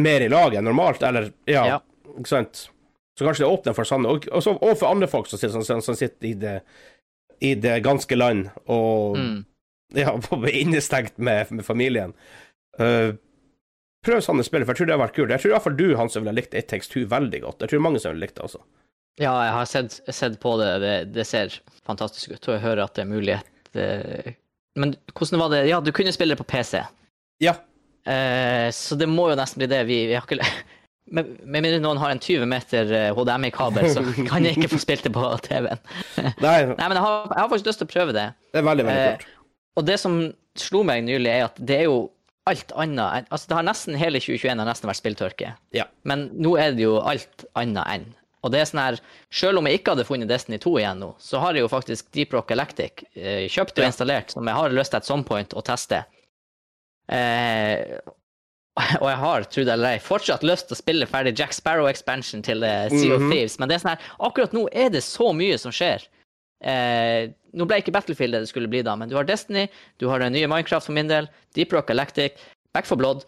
mer 0.00 0.24
i 0.24 0.28
lag 0.32 0.54
enn 0.56 0.64
normalt, 0.64 1.02
eller 1.04 1.32
ja, 1.50 1.66
Ja. 1.74 1.80
ikke 2.16 2.30
sant? 2.30 2.68
Så 3.18 3.26
kanskje 3.26 3.44
det 3.44 3.50
åpner 3.52 3.74
for 3.76 3.84
sånne, 3.84 4.08
og, 4.08 4.24
og, 4.32 4.40
så, 4.44 4.54
og 4.56 4.78
for 4.80 4.88
andre 4.88 5.08
folk 5.10 5.26
som, 5.28 5.36
sitter- 5.40 5.60
som, 5.68 5.82
som 5.84 5.96
sitter 5.98 6.30
i 6.30 6.32
det, 6.40 6.54
i 7.42 7.54
det 7.58 7.80
ganske 7.86 8.16
land 8.18 8.50
og 8.70 9.18
Mm. 9.18 9.40
ja, 9.94 10.14
innestengt 10.48 11.18
med, 11.18 11.50
med 11.52 11.64
familien. 11.66 12.14
Uh, 12.80 13.12
prøv 14.06 14.22
sånne 14.24 14.44
spill, 14.46 14.64
for 14.64 14.72
jeg 14.72 14.78
tror 14.82 14.88
det 14.88 14.94
har 14.94 15.02
vært 15.02 15.16
kult. 15.18 15.32
Jeg 15.34 15.42
tror 15.42 15.52
iallfall 15.52 15.76
du, 15.76 15.88
Hans, 15.98 16.16
ville 16.16 16.32
likt 16.32 16.54
It 16.56 16.70
Takes 16.70 16.88
Two 16.88 17.04
veldig 17.10 17.42
godt. 17.44 17.60
Jeg 17.60 17.74
tror 17.74 17.82
mange 17.84 18.00
som 18.00 18.14
ville 18.14 18.24
likt 18.24 18.38
det 18.38 18.46
også. 18.46 18.62
Ja, 19.20 19.34
jeg 19.44 19.52
har 19.52 19.68
sett, 19.68 19.98
sett 20.08 20.38
på 20.40 20.54
det. 20.56 20.70
det. 20.80 20.94
Det 21.12 21.26
ser 21.28 21.58
fantastisk 21.84 22.32
ut, 22.32 22.48
og 22.48 22.56
jeg 22.56 22.64
hører 22.64 22.86
at 22.86 22.96
det 22.96 23.04
er 23.04 23.10
mulighet 23.10 23.48
Det... 23.76 23.88
Men 24.80 24.94
hvordan 25.12 25.40
var 25.42 25.52
det 25.52 25.66
Ja, 25.68 25.82
du 25.84 25.92
kunne 25.92 26.14
spille 26.16 26.32
det 26.32 26.40
på 26.40 26.48
PC, 26.48 26.80
Ja. 27.44 27.58
Uh, 28.08 28.72
så 28.72 28.96
det 28.98 29.06
må 29.06 29.28
jo 29.30 29.36
nesten 29.38 29.60
bli 29.60 29.68
det. 29.68 29.82
Vi, 29.86 29.98
vi 30.08 30.16
har 30.16 30.24
ikke 30.24 30.40
Med 31.10 31.34
mindre 31.50 31.80
noen 31.82 31.98
har 31.98 32.12
en 32.14 32.20
20 32.22 32.46
meter 32.48 32.92
eh, 32.94 33.08
HDMI-kabel, 33.16 33.88
så 33.90 34.04
kan 34.30 34.46
jeg 34.46 34.56
ikke 34.56 34.70
få 34.76 34.80
spilt 34.80 35.04
det 35.08 35.12
på 35.14 35.24
TV-en. 35.48 35.82
Nei, 36.40 36.56
Nei, 36.78 36.86
men 36.86 36.96
jeg 36.96 37.04
har, 37.04 37.26
jeg 37.26 37.40
har 37.40 37.50
faktisk 37.50 37.70
lyst 37.72 37.82
til 37.82 37.90
å 37.90 37.92
prøve 37.92 38.16
det. 38.16 38.28
det 38.54 38.62
er 38.62 38.68
veldig, 38.70 38.88
veldig 38.88 39.12
Eh. 39.12 39.30
Og 39.80 39.86
det 39.88 39.96
som 39.96 40.18
slo 40.60 40.82
meg 40.84 41.04
nylig, 41.06 41.30
er 41.32 41.46
at 41.46 41.56
det 41.56 41.78
er 41.80 41.86
jo 41.88 42.00
alt 42.50 42.74
annet 42.76 43.22
enn 43.22 43.28
Altså, 43.32 43.48
det 43.48 43.56
har 43.56 43.64
nesten 43.64 43.96
hele 43.96 44.20
2021 44.20 44.60
har 44.60 44.68
nesten 44.68 44.90
vært 44.90 45.00
spilltørke. 45.00 45.52
Ja. 45.72 45.86
Men 46.08 46.26
nå 46.36 46.56
er 46.60 46.74
det 46.76 46.84
jo 46.84 46.98
alt 47.00 47.46
annet 47.58 47.86
enn. 47.94 48.08
Og 48.42 48.50
det 48.52 48.60
er 48.60 48.66
sånn 48.68 48.82
her, 48.82 48.98
Selv 49.32 49.60
om 49.60 49.68
jeg 49.70 49.80
ikke 49.80 49.94
hadde 49.94 50.06
funnet 50.08 50.30
Destiny 50.30 50.58
2 50.62 50.72
igjen 50.80 51.02
nå, 51.02 51.12
så 51.22 51.40
har 51.42 51.54
jeg 51.56 51.64
jo 51.64 51.70
faktisk 51.72 52.10
Deep 52.14 52.34
Rock 52.34 52.50
Electric 52.54 53.04
eh, 53.14 53.46
kjøpt 53.52 53.78
og 53.78 53.86
installert, 53.86 54.34
som 54.34 54.48
jeg 54.48 54.58
har 54.58 54.74
lyst 54.74 54.94
til 54.94 55.00
at 55.00 55.08
some 55.08 55.24
point 55.28 55.54
å 55.54 55.62
teste. 55.64 56.02
Eh, 57.12 57.98
og 59.02 59.08
jeg 59.10 59.18
har, 59.20 59.44
tro 59.52 59.64
det 59.68 59.72
eller 59.74 59.96
ei, 59.96 59.98
fortsatt 60.00 60.42
lyst 60.48 60.68
til 60.70 60.76
å 60.76 60.80
spille 60.80 61.06
ferdig 61.10 61.34
Jack 61.38 61.52
Sparrow 61.52 61.88
expansion 61.90 62.40
til 62.46 62.62
eh, 62.64 62.88
Sea 62.88 63.14
of 63.18 63.20
Mhm. 63.20 63.30
Thieves, 63.30 63.58
men 63.60 63.68
det 63.68 63.76
er 63.76 63.82
sånn 63.84 63.92
her, 63.96 64.06
akkurat 64.28 64.54
nå 64.56 64.66
er 64.72 64.88
det 64.94 65.02
så 65.04 65.32
mye 65.36 65.58
som 65.60 65.74
skjer. 65.74 66.06
Eh, 66.64 67.28
nå 67.58 67.66
ble 67.68 67.80
ikke 67.82 67.92
Battlefield 67.92 68.32
det 68.36 68.44
det 68.46 68.48
skulle 68.52 68.70
bli 68.70 68.80
da, 68.86 68.94
men 68.96 69.10
du 69.10 69.16
har 69.18 69.26
Destiny, 69.28 69.66
du 69.98 70.06
har 70.08 70.22
den 70.22 70.32
nye 70.32 70.48
Minecraft 70.48 70.86
for 70.88 70.96
min 70.96 71.08
del, 71.10 71.28
Deep 71.54 71.72
Rock 71.74 71.90
Electric, 71.90 72.38
Back 72.72 72.86
for 72.88 72.96
Blood. 72.96 73.24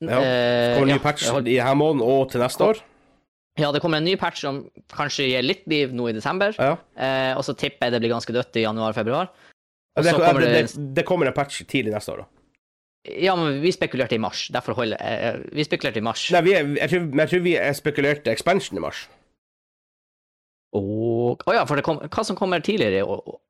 Ja, 0.00 0.16
det 0.24 0.78
Kommer 0.78 0.86
en 0.88 0.88
ny 0.88 0.96
ja, 0.96 1.02
patch 1.04 1.26
holdt- 1.28 1.48
i 1.52 1.58
her 1.60 1.74
måneden 1.76 2.00
og 2.08 2.30
til 2.32 2.40
neste 2.40 2.64
år. 2.64 2.78
ja, 3.60 3.70
det 3.70 3.82
kommer 3.84 3.98
en 4.00 4.04
ny 4.08 4.16
patch 4.16 4.40
som 4.40 4.62
kanskje 4.88 5.26
gir 5.28 5.42
litt 5.44 5.66
liv 5.68 5.92
nå 5.92 6.08
i 6.08 6.12
desember, 6.16 6.54
Ja. 6.58 6.78
eh, 6.96 7.36
og 7.36 7.44
så 7.44 7.52
tipper 7.54 7.86
jeg 7.86 7.92
det 7.92 8.00
blir 8.00 8.14
ganske 8.16 8.32
dødt 8.32 8.56
i 8.56 8.62
januar-februar. 8.64 9.28
Det, 10.00 10.04
det 10.16 10.40
det, 10.74 10.94
det 10.94 11.04
kommer 11.04 11.26
en 11.28 11.34
patch 11.36 11.62
tidlig 11.68 11.92
neste 11.92 12.14
år, 12.14 12.24
da. 12.24 12.26
Ja, 13.08 13.32
men 13.36 13.62
vi 13.62 13.72
spekulerte 13.72 14.14
i 14.14 14.20
mars, 14.20 14.48
derfor 14.52 14.76
holder 14.76 15.00
eh, 15.00 15.38
Vi 15.56 15.64
spekulerte 15.64 16.02
i 16.02 16.04
mars. 16.04 16.26
Nei, 16.34 16.42
vi 16.44 16.52
er, 16.52 16.66
jeg, 16.76 16.90
tror, 16.92 17.06
jeg 17.22 17.32
tror 17.32 17.44
vi 17.46 17.54
er 17.56 17.76
spekulerte 17.78 18.32
expansion 18.32 18.76
i 18.76 18.82
mars. 18.84 19.06
Og 20.76 21.40
Å 21.48 21.54
ja, 21.56 21.62
for 21.66 21.80
det 21.80 21.84
kom, 21.86 22.02
hva 22.04 22.24
som 22.26 22.36
kommer 22.38 22.62
tidligere 22.62 23.00
i 23.00 23.06
år? 23.06 23.40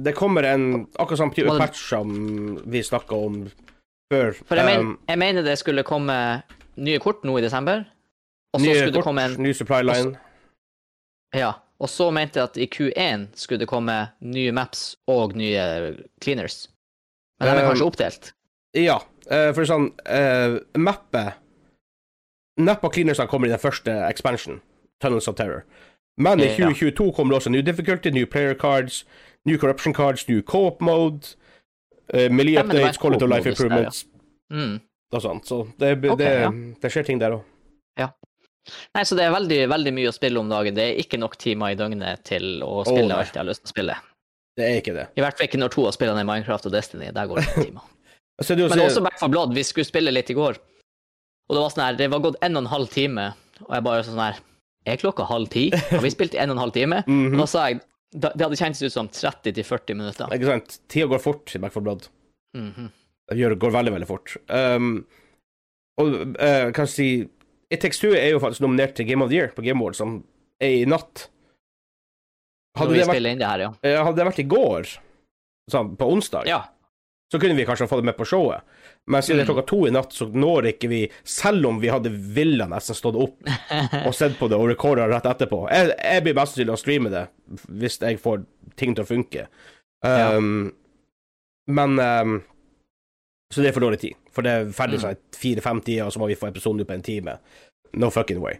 Det 0.00 0.14
kommer 0.16 0.46
en 0.46 0.86
akkurat 0.94 1.18
sånn 1.24 1.34
type 1.34 1.56
patch 1.58 1.82
som 1.90 2.12
vi 2.70 2.82
snakka 2.86 3.18
om 3.18 3.42
før. 4.12 4.32
For 4.46 4.60
jeg, 4.60 4.68
men, 4.68 4.86
Um, 4.86 4.94
jeg 5.10 5.20
mener 5.20 5.44
det 5.44 5.58
skulle 5.60 5.84
komme 5.84 6.16
nye 6.80 7.02
kort 7.02 7.26
nå 7.26 7.34
i 7.38 7.44
desember, 7.44 7.82
og 8.54 8.62
så 8.62 8.64
nye 8.64 8.86
kort, 8.94 9.10
en 9.18 9.36
ny 9.42 9.52
supply 9.56 9.82
line. 9.84 10.14
Ja. 11.36 11.56
Og 11.80 11.88
så 11.88 12.10
mente 12.12 12.36
jeg 12.36 12.48
at 12.50 12.58
i 12.60 12.66
Q1 12.68 13.30
skulle 13.40 13.62
det 13.62 13.68
komme 13.70 13.94
nye 14.20 14.52
maps 14.52 14.98
og 15.08 15.32
nye 15.38 15.94
cleaners. 16.20 16.66
Men 17.40 17.48
de 17.48 17.52
er 17.54 17.64
Um, 17.64 17.68
kanskje 17.70 17.86
oppdelt? 17.88 18.32
Ja, 18.76 19.00
eh, 19.30 19.50
for 19.56 19.66
sånn 19.66 19.90
uh, 20.06 20.58
Mappet 20.78 21.38
Mappa 22.60 22.90
cleanersene 22.92 23.30
kommer 23.30 23.48
i 23.48 23.52
den 23.54 23.62
første 23.62 23.92
expansion, 24.10 24.58
Tunnels 25.00 25.28
of 25.30 25.36
Terror. 25.38 25.62
Men 26.20 26.42
i 26.42 26.50
Ja. 26.50 26.56
2022 26.58 27.12
kommer 27.16 27.32
det 27.32 27.38
også 27.40 27.50
new 27.54 27.62
difficulty, 27.64 28.10
new 28.12 28.26
player 28.26 28.54
cards, 28.54 29.04
new 29.48 29.56
corruption 29.58 29.94
cards, 29.96 30.26
new 30.28 30.42
co-op 30.42 30.82
mode, 30.84 31.36
uh, 32.12 32.28
melee 32.28 32.58
Ja, 32.58 32.62
men 32.66 32.76
det 32.76 32.82
var 32.82 32.90
updates, 32.90 32.98
en 32.98 33.00
quality 33.00 33.24
of 33.24 33.30
life 33.30 33.48
co-op-modus 33.48 33.58
der, 33.58 33.64
ja. 33.64 33.78
improvements 33.78 34.06
Mm. 34.50 34.80
og 35.12 35.22
sånt. 35.22 35.46
Så 35.46 35.62
det, 35.78 35.94
det, 36.02 36.10
okay, 36.10 36.40
ja. 36.42 36.50
det 36.82 36.90
skjer 36.92 37.06
ting 37.06 37.20
der 37.22 37.38
òg. 37.38 37.46
Nei, 38.94 39.04
så 39.08 39.16
det 39.16 39.24
er 39.24 39.32
veldig, 39.32 39.60
veldig 39.72 39.92
mye 39.96 40.10
å 40.10 40.14
spille 40.14 40.38
om 40.38 40.50
dagen. 40.50 40.74
Det 40.76 40.84
er 40.84 40.98
ikke 41.00 41.18
nok 41.18 41.38
timer 41.40 41.72
i 41.72 41.78
døgnet 41.78 42.20
til 42.28 42.60
å 42.62 42.82
spille 42.84 43.14
oh, 43.14 43.22
alt 43.22 43.32
jeg 43.32 43.40
har 43.40 43.48
lyst 43.48 43.64
til 43.64 43.70
å 43.70 43.72
spille. 43.72 43.94
Det 44.58 44.66
er 44.66 44.80
ikke 44.82 44.94
det. 44.94 45.06
I 45.16 45.22
hvert 45.24 45.38
fall 45.38 45.48
ikke 45.48 45.60
når 45.62 45.72
to 45.74 45.86
av 45.88 45.94
spillene 45.96 46.20
er 46.20 46.28
Minecraft 46.28 46.68
og 46.68 46.74
Destiny. 46.74 47.08
Der 47.16 47.30
går 47.30 47.40
det 47.40 47.54
timer. 47.56 47.86
Så 48.40 48.56
det 48.56 48.64
er 48.64 48.72
Men 48.72 48.86
også 48.86 49.02
Back 49.04 49.18
for 49.20 49.32
Blood. 49.32 49.54
Vi 49.54 49.64
skulle 49.68 49.88
spille 49.88 50.12
litt 50.14 50.30
i 50.32 50.36
går. 50.36 50.58
Og 51.50 51.56
det 51.56 51.62
var 51.64 51.72
sånn 51.74 51.84
her, 51.84 51.98
det 51.98 52.08
var 52.12 52.22
gått 52.24 52.38
en 52.46 52.56
og 52.56 52.62
en 52.64 52.70
halv 52.70 52.90
time, 52.92 53.24
og 53.66 53.72
jeg 53.74 53.84
bare 53.84 54.06
sånn 54.06 54.20
her 54.22 54.38
Er 54.88 54.96
klokka 54.96 55.26
halv 55.28 55.50
ti? 55.52 55.66
Har 55.74 56.00
vi 56.00 56.12
spilt 56.14 56.34
en 56.38 56.52
og 56.52 56.56
en 56.56 56.62
halv 56.64 56.72
time? 56.76 57.02
Mhm. 57.10 57.34
Og 57.34 57.42
da 57.42 57.46
sa 57.50 57.66
jeg 57.68 57.80
Det 58.14 58.30
hadde 58.40 58.58
kjentes 58.58 58.82
ut 58.82 58.94
som 58.94 59.08
30-40 59.08 59.94
minutter. 59.94 60.32
Ikke 60.34 60.48
sant? 60.48 60.78
Tida 60.90 61.06
går 61.10 61.20
fort 61.22 61.52
i 61.54 61.60
Back 61.62 61.74
for 61.76 61.84
Blood. 61.84 62.08
Mhm. 62.56 62.88
Det 63.30 63.58
går 63.62 63.70
veldig, 63.70 63.92
veldig 63.94 64.08
fort. 64.08 64.32
Um, 64.48 65.04
og 66.00 66.14
uh, 66.40 66.72
kan 66.74 66.86
jeg 66.88 66.94
si 66.96 67.10
Two 67.70 68.10
er 68.18 68.32
jo 68.32 68.40
faktisk 68.42 68.64
nominert 68.64 68.96
til 68.98 69.06
Game 69.06 69.22
of 69.22 69.30
the 69.30 69.36
Year 69.36 69.52
på 69.54 69.62
Game 69.62 69.78
World, 69.78 69.94
som 69.94 70.24
er 70.58 70.80
i 70.80 70.86
natt. 70.90 71.28
Hadde 72.74 72.90
vi 72.90 72.98
det, 72.98 73.06
vært, 73.06 73.38
det 73.38 73.46
her, 73.46 73.62
ja. 73.62 73.70
eh, 73.86 73.98
hadde 74.02 74.18
det 74.18 74.26
vært 74.26 74.42
i 74.42 74.46
går, 74.50 74.90
sånn 75.70 75.92
på 75.98 76.08
onsdag, 76.10 76.50
Ja. 76.50 76.64
Så 77.30 77.38
kunne 77.38 77.54
vi 77.54 77.64
kanskje 77.68 77.86
fått 77.88 78.02
det 78.02 78.08
med 78.10 78.16
på 78.18 78.26
showet. 78.26 78.62
Men 79.10 79.22
siden 79.22 79.38
det 79.38 79.44
er 79.44 79.46
Mm. 79.46 79.54
klokka 79.54 79.66
to 79.70 79.78
i 79.86 79.90
natt, 79.94 80.12
så 80.12 80.26
når 80.34 80.66
ikke 80.72 80.88
vi, 80.90 81.00
selv 81.24 81.66
om 81.66 81.78
vi 81.80 81.88
hadde 81.88 82.10
villa 82.10 82.66
nesten 82.68 82.94
stått 82.98 83.16
opp 83.16 83.36
og 84.06 84.14
sett 84.14 84.38
på 84.38 84.48
det 84.50 84.58
og 84.58 84.68
recorda 84.68 85.06
rett 85.08 85.26
etterpå. 85.30 85.62
Jeg, 85.70 85.94
jeg 85.96 86.22
blir 86.26 86.34
mest 86.34 86.54
sannsynlig 86.56 86.74
å 86.74 86.80
streame 86.82 87.10
det 87.14 87.24
hvis 87.68 88.00
jeg 88.02 88.18
får 88.22 88.42
ting 88.76 88.94
til 88.94 89.04
å 89.04 89.08
funke. 89.08 89.46
Ja. 90.04 90.36
Um, 90.36 90.72
Men 91.70 91.98
um, 91.98 92.42
Så 93.52 93.60
det 93.62 93.68
er 93.70 93.74
for 93.76 93.84
dårlig 93.84 94.00
tid. 94.00 94.14
For 94.34 94.42
det 94.46 94.50
er 94.50 94.68
ferdig 94.74 95.00
sånn 95.02 95.16
fire-fem 95.36 95.80
tider, 95.86 96.06
og 96.06 96.12
så 96.14 96.18
må 96.22 96.26
vi 96.30 96.36
få 96.38 96.48
episoden 96.50 96.80
ut 96.82 96.86
på 96.88 96.94
en 96.94 97.02
time. 97.02 97.34
No 97.98 98.10
fucking 98.14 98.38
way. 98.42 98.58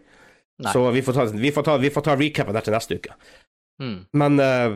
Nei. 0.61 0.71
Så 0.73 0.83
vi 0.91 1.01
får 1.01 1.13
ta, 1.15 1.25
vi 1.31 1.51
får 1.51 1.63
ta, 1.63 1.77
vi 1.79 1.89
får 1.89 2.03
ta 2.05 2.15
recapen 2.19 2.53
der 2.53 2.61
til 2.65 2.75
neste 2.75 2.97
uke. 2.99 3.15
Mm. 3.81 3.95
Men 4.19 4.39
uh, 4.39 4.75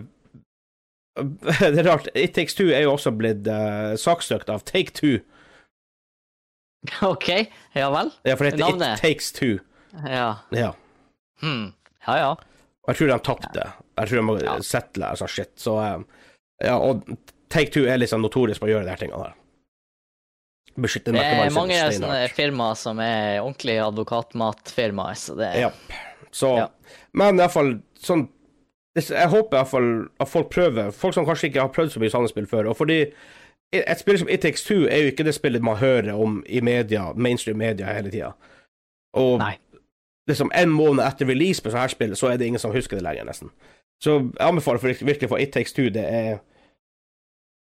det 1.60 1.80
er 1.80 1.88
rart. 1.88 2.10
It 2.16 2.34
Takes 2.36 2.56
Two 2.58 2.68
er 2.76 2.84
jo 2.86 2.94
også 2.96 3.12
blitt 3.16 3.48
uh, 3.48 3.94
saksøkt 4.00 4.50
av 4.52 4.66
Take 4.68 4.92
Two. 4.98 5.20
OK, 7.02 7.30
ja 7.74 7.88
vel. 7.94 8.12
Ja, 8.28 8.36
for 8.36 8.46
det 8.46 8.54
heter 8.54 8.66
Navnet? 8.66 8.98
It 9.00 9.02
Takes 9.06 9.32
Two. 9.36 9.58
Ja. 10.06 10.28
Ja. 10.52 10.74
Hmm. 11.42 11.72
Ja, 12.08 12.18
ja. 12.20 12.34
Jeg 12.90 13.00
tror 13.00 13.10
de 13.14 13.20
tapte. 13.26 13.64
Jeg 13.96 14.10
tror 14.12 14.20
de 14.20 14.26
må 14.28 14.36
Ja. 14.44 14.58
settle 14.62 15.14
sånn 15.18 15.32
shit. 15.32 15.54
Så 15.58 15.78
um, 15.80 16.04
ja, 16.62 16.76
og 16.78 17.02
Take 17.50 17.72
Two 17.74 17.88
er 17.90 17.98
liksom 18.02 18.22
notorisk 18.22 18.62
på 18.62 18.68
å 18.70 18.74
gjøre 18.76 18.86
de 18.86 18.94
her 18.94 19.02
tingene 19.02 19.24
her. 19.30 19.36
Beskytte 20.76 21.14
Det 21.16 21.24
er 21.24 21.54
mange 21.56 21.78
sånne 21.96 22.26
firmaer 22.36 22.76
som 22.76 23.00
er 23.00 23.40
ordentlige 23.40 23.86
advokatmatfirmaer, 23.88 25.16
så 25.16 25.38
det 25.40 25.54
Ja. 25.62 25.72
Så 26.36 26.58
Ja. 26.60 26.68
Men 27.16 27.40
iallfall 27.40 27.78
sånn 28.04 28.28
Jeg 28.96 29.28
håper 29.30 29.58
iallfall 29.58 29.90
at 30.24 30.30
folk 30.32 30.50
prøver. 30.54 30.92
Folk 30.96 31.14
som 31.14 31.26
kanskje 31.28 31.50
ikke 31.50 31.60
har 31.66 31.72
prøvd 31.76 31.90
så 31.92 32.00
mye 32.00 32.14
sånne 32.14 32.30
spill 32.32 32.46
før. 32.48 32.70
Og 32.72 32.78
fordi 32.80 33.02
et 33.76 34.00
spill 34.00 34.20
som 34.22 34.30
It 34.32 34.42
Takes 34.46 34.64
Two 34.64 34.86
er 34.88 35.02
jo 35.04 35.12
ikke 35.12 35.26
det 35.28 35.34
spillet 35.36 35.64
man 35.66 35.76
hører 35.82 36.14
om 36.16 36.38
i 36.48 36.62
media, 36.64 37.10
mainstream 37.14 37.58
media 37.60 37.92
hele 37.94 38.12
tida. 38.14 38.32
Og 39.20 39.40
Nei. 39.42 39.58
liksom 40.30 40.52
en 40.56 40.72
måned 40.72 41.04
etter 41.04 41.28
release 41.28 41.60
på 41.64 41.74
sånne 41.74 41.84
her 41.88 41.92
spill, 41.92 42.16
så 42.16 42.32
er 42.32 42.38
det 42.40 42.48
ingen 42.48 42.60
som 42.64 42.72
husker 42.72 42.96
det 42.96 43.04
lenger, 43.04 43.28
nesten. 43.28 43.52
Så 44.04 44.20
jeg 44.22 44.48
anbefaler 44.48 44.80
for 44.80 45.06
virkelig 45.12 45.30
for 45.32 45.38
It 45.44 45.52
Takes 45.56 45.74
Two. 45.76 45.90
Det 45.90 46.04
er 46.06 46.38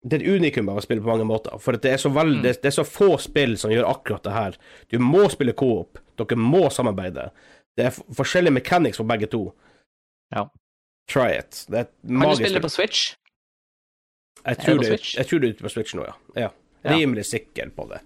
det 0.08 0.20
er 0.20 0.22
et 0.22 0.28
unikum 0.38 0.68
av 0.70 0.78
å 0.78 0.82
spille 0.84 1.02
på 1.02 1.10
mange 1.10 1.24
måter. 1.26 1.58
For 1.58 1.74
det, 1.74 1.90
er 1.90 1.98
så 1.98 2.08
veld, 2.14 2.36
Mm. 2.36 2.42
det, 2.42 2.52
det 2.62 2.70
er 2.70 2.76
så 2.78 2.84
få 2.86 3.16
spill 3.18 3.56
som 3.58 3.70
gjør 3.74 3.88
akkurat 3.90 4.22
det 4.24 4.32
her. 4.32 4.54
Du 4.92 4.98
må 5.02 5.24
spille 5.28 5.52
co-op. 5.52 5.98
Dere 6.16 6.36
må 6.38 6.68
samarbeide. 6.70 7.30
Det 7.76 7.86
er 7.86 7.90
forskjellige 8.14 8.54
mechanics 8.54 8.96
for 8.96 9.04
begge 9.10 9.26
to. 9.26 9.52
Ja. 10.34 10.44
Try 11.08 11.32
it. 11.38 11.64
Det 11.68 11.78
er 11.78 11.86
et 11.86 11.94
Kan 12.04 12.28
du 12.28 12.36
spille 12.36 12.58
det 12.58 12.62
på 12.62 12.72
Switch? 12.72 13.14
Jeg 14.44 14.58
tror 14.62 14.78
det, 14.78 14.86
Switch? 14.86 15.16
jeg 15.16 15.26
tror 15.26 15.40
det 15.40 15.48
er 15.48 15.56
ute 15.56 15.66
på 15.66 15.72
Switch 15.72 15.96
nå, 15.96 16.04
ja. 16.06 16.14
ja. 16.36 16.48
Ja. 16.82 16.94
Rimelig 16.94 17.26
sikker 17.26 17.70
på 17.76 17.88
det. 17.90 18.00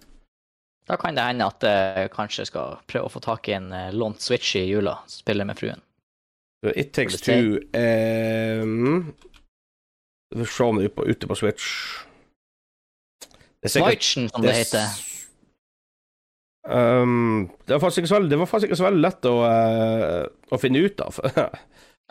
Da 0.88 0.96
kan 0.98 1.14
det 1.14 1.24
hende 1.26 1.46
at 1.46 1.62
jeg 1.62 2.10
kanskje 2.14 2.46
skal 2.48 2.78
prøve 2.90 3.06
å 3.06 3.12
få 3.12 3.22
tak 3.22 3.48
i 3.50 3.56
en 3.58 3.68
uh, 3.70 3.90
lånt 3.94 4.22
Switch 4.22 4.56
i 4.58 4.64
jula. 4.66 4.96
Spille 5.10 5.46
med 5.46 5.58
fruen. 5.60 5.82
It 6.74 6.92
Takes 6.94 7.20
Two 7.20 7.58
um, 7.74 9.14
Vi 10.30 10.44
får 10.44 10.52
se 10.54 10.64
om 10.64 10.78
det 10.78 10.90
er 10.90 11.08
ute 11.10 11.26
på, 11.26 11.34
Switch. 11.38 11.70
Switchen, 13.66 14.28
som 14.30 14.42
det 14.46 14.54
heter. 14.60 14.94
Um, 16.62 17.50
det 17.66 17.74
var 17.74 17.82
faktisk 17.82 18.02
ikke 18.02 18.78
så 18.78 18.86
veldig 18.86 19.02
lett 19.02 19.26
å, 19.26 19.34
uh, 19.42 20.54
å 20.54 20.58
finne 20.62 20.82
ut 20.86 21.02
av. 21.02 21.18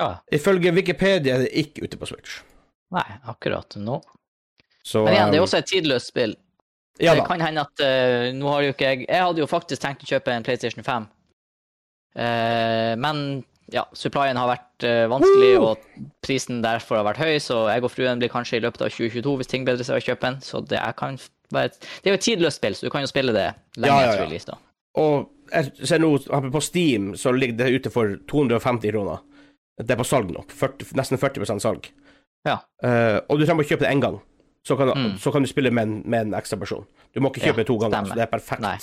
Ja. 0.02 0.10
Ifølge 0.34 0.74
Wikipedia 0.74 1.38
er 1.38 1.46
det 1.46 1.52
ikke 1.62 1.86
ute 1.86 2.00
på 2.02 2.10
Switch. 2.10 2.40
Nei, 2.96 3.06
akkurat 3.30 3.78
nå. 3.78 4.00
Så, 4.84 5.04
Men 5.06 5.14
igjen, 5.14 5.30
det 5.30 5.38
er 5.38 5.44
um, 5.44 5.46
også 5.46 5.62
et 5.62 5.70
tidløst 5.70 6.10
spill. 6.10 6.34
ja, 7.00 7.14
det 7.16 7.26
kan 7.28 7.42
hende 7.42 7.62
at 7.62 7.84
uh, 7.86 8.32
Nå 8.34 8.50
har 8.50 8.64
jo 8.66 8.72
ikke 8.74 8.88
jeg 8.88 9.06
Jeg 9.06 9.22
hadde 9.24 9.40
jo 9.40 9.48
faktisk 9.48 9.82
tenkt 9.82 10.04
å 10.04 10.10
kjøpe 10.10 10.34
en 10.34 10.46
PlayStation 10.46 10.86
5. 10.86 11.06
Uh, 12.18 12.98
men 13.00 13.22
ja, 13.72 13.86
supplyen 13.96 14.40
har 14.42 14.50
vært 14.50 14.88
uh, 14.88 15.06
vanskelig, 15.14 15.52
Woo! 15.62 15.70
og 15.70 16.10
prisen 16.26 16.60
derfor 16.66 17.00
har 17.00 17.06
vært 17.08 17.22
høy, 17.22 17.38
så 17.40 17.62
jeg 17.72 17.86
og 17.86 17.94
fruen 17.94 18.20
blir 18.20 18.34
kanskje 18.34 18.58
i 18.60 18.66
løpet 18.66 18.84
av 18.84 18.92
2022 18.92 19.38
hvis 19.40 19.54
ting 19.54 19.68
bedrer 19.70 19.88
seg 19.88 20.02
å 20.02 20.08
kjøpe 20.10 20.34
en. 20.34 20.42
Så 20.44 20.64
det 20.66 20.82
er, 20.82 20.98
kan 20.98 21.22
være 21.54 21.72
et, 21.72 21.80
Det 22.02 22.10
er 22.10 22.18
jo 22.18 22.20
et 22.20 22.28
tidløst 22.28 22.60
spill, 22.60 22.76
så 22.76 22.90
du 22.90 22.92
kan 22.92 23.06
jo 23.06 23.12
spille 23.14 23.38
det 23.38 23.48
lenge 23.78 23.94
Ja, 23.94 24.02
ja, 24.02 24.10
etter 24.10 24.26
ja. 24.26 24.28
release, 24.28 24.50
da. 24.50 24.58
Og 25.00 25.30
jeg 25.52 25.88
ser 25.88 26.02
nå 26.04 26.16
på 26.52 26.62
Steam 26.64 27.14
så 27.20 27.32
ligger 27.36 27.62
det 27.62 27.70
ute 27.78 27.92
for 27.94 28.18
250 28.32 28.92
kroner. 28.92 29.24
Det 29.82 29.92
er 29.96 30.00
på 30.02 30.06
salg 30.08 30.32
nå. 30.32 30.44
40, 30.48 30.92
nesten 31.00 31.18
40% 31.18 31.64
salg. 31.64 31.88
Ja. 32.46 32.60
Uh, 32.84 33.20
og 33.30 33.40
du 33.40 33.46
trenger 33.46 33.64
å 33.66 33.70
kjøpe 33.70 33.86
det 33.86 33.92
én 33.94 34.02
gang. 34.02 34.20
Så 34.66 34.76
kan, 34.78 34.92
Mm. 34.94 35.16
så 35.18 35.32
kan 35.34 35.42
du 35.42 35.48
spille 35.50 35.72
med 35.74 35.88
en, 35.88 36.04
med 36.06 36.28
en 36.28 36.34
ekstra 36.38 36.58
person. 36.60 36.86
Du 37.14 37.20
må 37.20 37.32
ikke 37.32 37.42
Ja, 37.42 37.50
kjøpe 37.52 37.64
det 37.64 37.68
to 37.68 37.78
ganger. 37.82 37.96
stemmer. 37.98 38.10
Så 38.12 38.16
det 38.16 38.22
er 38.28 38.32
perfekt. 38.38 38.62
Nei. 38.62 38.78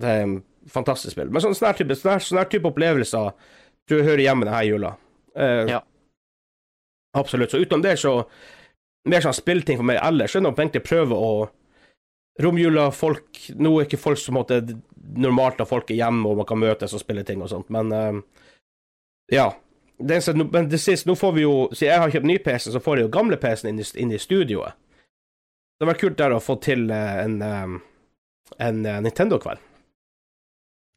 Det 0.00 0.08
er 0.10 0.22
en 0.26 0.42
fantastisk 0.68 1.12
spill. 1.16 1.30
Men 1.30 1.40
sånn 1.42 1.56
her 1.66 1.72
type, 1.78 1.94
type 2.50 2.68
opplevelser 2.68 3.32
tror 3.88 3.98
jeg 4.00 4.04
hører 4.08 4.24
hjemme 4.26 4.44
denne 4.44 4.64
jula. 4.66 4.96
Uh, 5.36 5.64
Ja. 5.70 5.80
Absolutt. 7.14 7.50
Så 7.50 7.58
utenom 7.64 7.82
det, 7.82 7.96
så 7.98 8.24
Mer 9.06 9.20
sånn 9.20 9.34
spillting 9.36 9.76
for 9.76 9.84
meg 9.84 9.98
ellers. 10.02 10.34
er 10.34 10.40
det 10.40 10.54
egentlig 10.56 10.84
prøve 10.84 11.12
å 11.12 11.50
Romjula, 12.40 12.90
folk 12.90 13.36
Nå 13.54 13.78
er 13.80 13.84
ikke 13.86 13.98
folk 14.00 14.18
som 14.18 14.34
måtte 14.34 14.62
normalt 15.16 15.60
at 15.60 15.68
folk 15.68 15.90
er 15.90 15.94
hjemme 16.00 16.26
og 16.26 16.36
man 16.40 16.46
kan 16.46 16.58
møtes 16.58 16.94
og 16.94 17.00
spille 17.00 17.22
ting 17.22 17.42
og 17.42 17.48
sånt, 17.52 17.68
men 17.70 17.92
uh, 17.92 18.20
ja. 19.30 19.50
Det 19.98 20.16
eneste, 20.16 20.34
men 20.34 20.68
det 20.68 20.80
siste, 20.82 21.06
nå 21.06 21.14
får 21.14 21.32
vi 21.36 21.42
jo 21.44 21.52
Siden 21.70 21.92
jeg 21.92 22.00
har 22.02 22.10
kjøpt 22.10 22.26
ny 22.26 22.38
PC, 22.42 22.70
så 22.74 22.80
får 22.82 22.96
jeg 22.98 23.04
jo 23.06 23.12
gamle 23.14 23.36
PC-en 23.38 23.70
inn, 23.70 23.78
i- 23.84 24.00
inn 24.02 24.12
i 24.12 24.18
studioet. 24.18 24.74
Det 24.74 25.84
hadde 25.86 25.92
vært 25.92 26.00
kult 26.02 26.16
der 26.18 26.34
å 26.34 26.40
få 26.42 26.56
til 26.62 26.90
en, 26.90 27.36
en, 27.42 27.78
eh, 27.78 28.58
en 28.68 28.86
eh, 28.86 29.00
Nintendo-kveld 29.06 29.58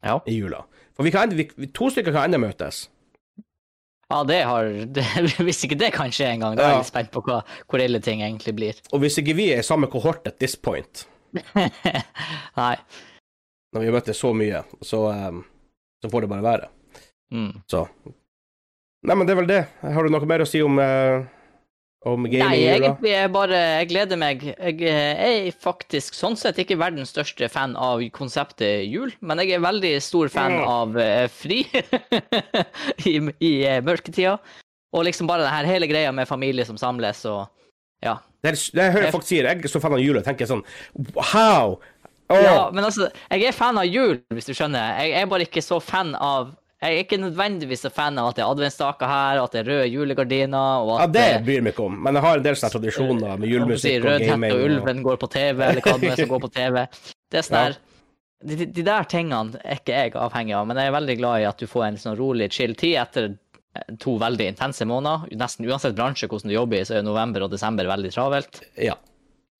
Ja. 0.03 0.19
i 0.25 0.33
jula. 0.37 0.63
For 0.95 1.03
vi 1.05 1.11
kan, 1.13 1.29
vi, 1.29 1.45
to 1.73 1.89
stykker 1.93 2.11
kan 2.13 2.25
ennå 2.31 2.39
møtes. 2.47 2.87
Ja, 4.09 4.23
det 4.23 4.41
har 4.47 4.63
det, 4.97 5.03
Hvis 5.43 5.63
ikke 5.67 5.77
det 5.77 5.91
kan 5.93 6.09
skje 6.15 6.29
en 6.33 6.39
gang, 6.45 6.55
da 6.57 6.63
er 6.63 6.69
jeg 6.75 6.81
litt 6.85 6.89
spent 6.93 7.11
på 7.13 7.21
hva, 7.27 7.41
hvor 7.67 7.83
ille 7.83 7.99
ting 8.01 8.21
egentlig 8.25 8.55
blir. 8.55 8.81
Og 8.93 9.01
hvis 9.03 9.17
ikke 9.21 9.35
vi 9.37 9.49
er 9.53 9.59
i 9.61 9.67
samme 9.67 9.89
kohort 9.91 10.25
at 10.29 10.39
this 10.39 10.55
point, 10.55 11.05
Nei. 12.57 12.75
når 13.73 13.81
vi 13.83 13.85
har 13.89 13.97
møttes 13.97 14.17
så 14.21 14.31
mye, 14.33 14.63
så, 14.81 15.01
eh, 15.13 15.41
så 16.01 16.09
får 16.13 16.21
det 16.25 16.29
bare 16.33 16.45
være. 16.45 16.69
Mm. 17.35 17.51
Så 17.69 17.83
Nei, 19.07 19.15
men 19.15 19.25
det 19.27 19.33
er 19.33 19.39
vel 19.41 19.47
det. 19.49 19.61
Har 19.81 20.03
du 20.03 20.11
noe 20.11 20.27
mer 20.27 20.43
å 20.43 20.47
si 20.49 20.59
om, 20.65 20.75
uh, 20.81 21.23
om 22.07 22.25
gaming 22.27 22.43
Nei, 22.43 22.57
egentlig 22.67 23.11
er 23.13 23.23
jeg 23.23 23.31
bare 23.33 23.59
Jeg 23.79 23.87
gleder 23.93 24.19
meg. 24.19 24.43
Jeg 24.51 24.81
eh, 24.83 25.23
er 25.47 25.55
faktisk 25.63 26.17
sånn 26.17 26.35
sett 26.39 26.59
ikke 26.61 26.77
verdens 26.79 27.13
største 27.15 27.47
fan 27.51 27.75
av 27.79 28.03
konseptet 28.15 28.83
jul, 28.91 29.13
men 29.21 29.39
jeg 29.43 29.55
er 29.57 29.63
veldig 29.63 29.93
stor 30.03 30.27
fan 30.33 30.57
Mm. 30.59 30.67
av 30.67 30.97
uh, 30.99 31.27
fri 31.31 31.61
i, 33.09 33.15
i 33.39 33.51
uh, 33.67 33.79
mørketida. 33.85 34.37
Og 34.95 35.03
liksom 35.07 35.27
bare 35.27 35.43
det 35.45 35.51
her 35.55 35.67
hele 35.67 35.87
greia 35.89 36.11
med 36.15 36.27
familie 36.29 36.65
som 36.67 36.77
samles 36.79 37.23
og 37.29 37.45
Ja. 38.03 38.19
Det, 38.43 38.51
er, 38.51 38.57
det 38.77 38.83
jeg 38.83 38.93
hører 38.93 39.03
Jeg- 39.07 39.11
folk 39.15 39.25
sier, 39.25 39.47
jeg 39.49 39.63
er 39.65 39.71
så 39.71 39.79
fan 39.81 39.93
av 39.95 39.99
jula, 40.03 40.21
tenker 40.21 40.45
jeg 40.45 40.51
sånn 40.51 40.65
How? 41.33 41.79
Oh. 42.29 42.35
Ja, 42.43 42.69
men 42.75 42.83
altså, 42.83 43.07
jeg 43.31 43.47
er 43.47 43.55
fan 43.55 43.77
av 43.79 43.85
jul, 43.87 44.17
hvis 44.35 44.45
du 44.49 44.53
skjønner. 44.53 44.97
Jeg 44.99 45.13
er 45.21 45.29
bare 45.31 45.45
ikke 45.47 45.61
så 45.63 45.79
fan 45.81 46.11
av 46.19 46.49
Jeg 46.81 46.93
er 46.93 46.99
ikke 47.03 47.17
nødvendigvis 47.17 47.81
så 47.81 47.89
fan 47.89 48.19
av 48.21 48.27
at 48.29 48.35
det 48.37 48.43
er 48.45 48.51
adventsstaker 48.53 49.09
her, 49.09 49.39
og 49.39 49.47
at 49.47 49.55
det 49.55 49.61
er 49.63 49.69
røde 49.71 49.87
julegardiner, 49.89 50.83
og 50.85 50.99
Ja, 51.01 51.07
det 51.07 51.23
bryr 51.47 51.63
meg 51.65 51.73
ikke 51.73 51.85
om, 51.87 51.95
men 52.05 52.13
jeg 52.19 52.21
har 52.27 52.37
en 52.37 52.43
del 52.45 52.55
sånne 52.59 52.73
tradisjoner 52.75 53.39
med 53.41 53.49
julemusikk 53.49 54.05
og 54.05 54.21
gaming. 54.27 54.51
og 54.53 54.59
Og... 54.59 54.65
ulven 54.69 55.01
går 55.07 55.17
på 55.23 55.29
TV, 55.33 55.63
eller 55.71 55.81
hva 55.81 55.95
det 56.03 56.11
er 56.11 56.21
som 56.21 56.29
går 56.35 56.43
på 56.45 56.51
TV. 56.53 56.83
Det 57.31 57.39
er 57.41 57.47
sånn 57.47 57.57
Ja. 57.57 57.73
de- 58.45 58.69
de 58.77 58.83
der 58.85 59.03
tingene 59.09 59.57
er 59.65 59.79
ikke 59.81 59.95
jeg 59.97 60.13
avhengig 60.13 60.53
av, 60.55 60.67
men 60.69 60.77
jeg 60.77 60.87
er 60.91 60.97
veldig 60.99 61.17
glad 61.17 61.41
i 61.41 61.47
at 61.49 61.57
du 61.57 61.65
får 61.65 61.87
en 61.87 61.97
sånn 61.97 62.17
rolig, 62.19 62.51
chill 62.53 62.75
tid 62.75 62.95
etter 63.01 63.23
eh, 63.75 63.95
to 63.97 64.19
veldig 64.21 64.47
intense 64.53 64.85
måneder. 64.85 65.33
Nesten 65.35 65.65
uansett 65.65 65.95
bransje 65.97 66.27
hvordan 66.29 66.47
du 66.49 66.53
jobber 66.59 66.77
i, 66.77 66.85
så 66.85 66.99
er 66.99 67.01
november 67.01 67.41
og 67.41 67.49
desember 67.51 67.85
veldig 67.89 68.13
travelt. 68.13 68.61
Ja. 68.77 68.93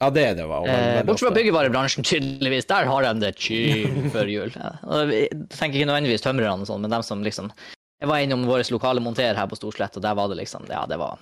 Ja, 0.01 0.09
det 0.13 0.25
det. 0.37 0.45
var 0.47 0.67
Eh, 0.67 1.03
Bortsett 1.03 1.27
fra 1.29 1.35
byggevarebransjen, 1.35 2.03
tydeligvis. 2.05 2.67
Der 2.69 2.85
har 2.85 3.01
de 3.07 3.19
det 3.19 3.33
chill 3.39 4.09
før 4.13 4.29
jul. 4.29 4.51
Ja. 4.55 4.71
Og 4.85 5.09
Jeg 5.11 5.29
tenker 5.49 5.79
ikke 5.79 5.89
nødvendigvis 5.89 6.21
tømrerne 6.25 6.61
og 6.61 6.67
sånn, 6.69 6.81
men 6.81 6.91
dem 6.91 7.03
som 7.03 7.23
liksom 7.23 7.51
Jeg 7.99 8.09
var 8.11 8.19
innom 8.21 8.45
vår 8.45 8.61
lokale 8.71 9.01
monter 9.01 9.33
her 9.33 9.47
på 9.49 9.57
Storslett, 9.57 9.95
og 9.97 10.03
der 10.05 10.13
var 10.13 10.27
det 10.29 10.37
liksom 10.37 10.67
Ja, 10.69 10.85
det 10.85 10.99
var 11.01 11.17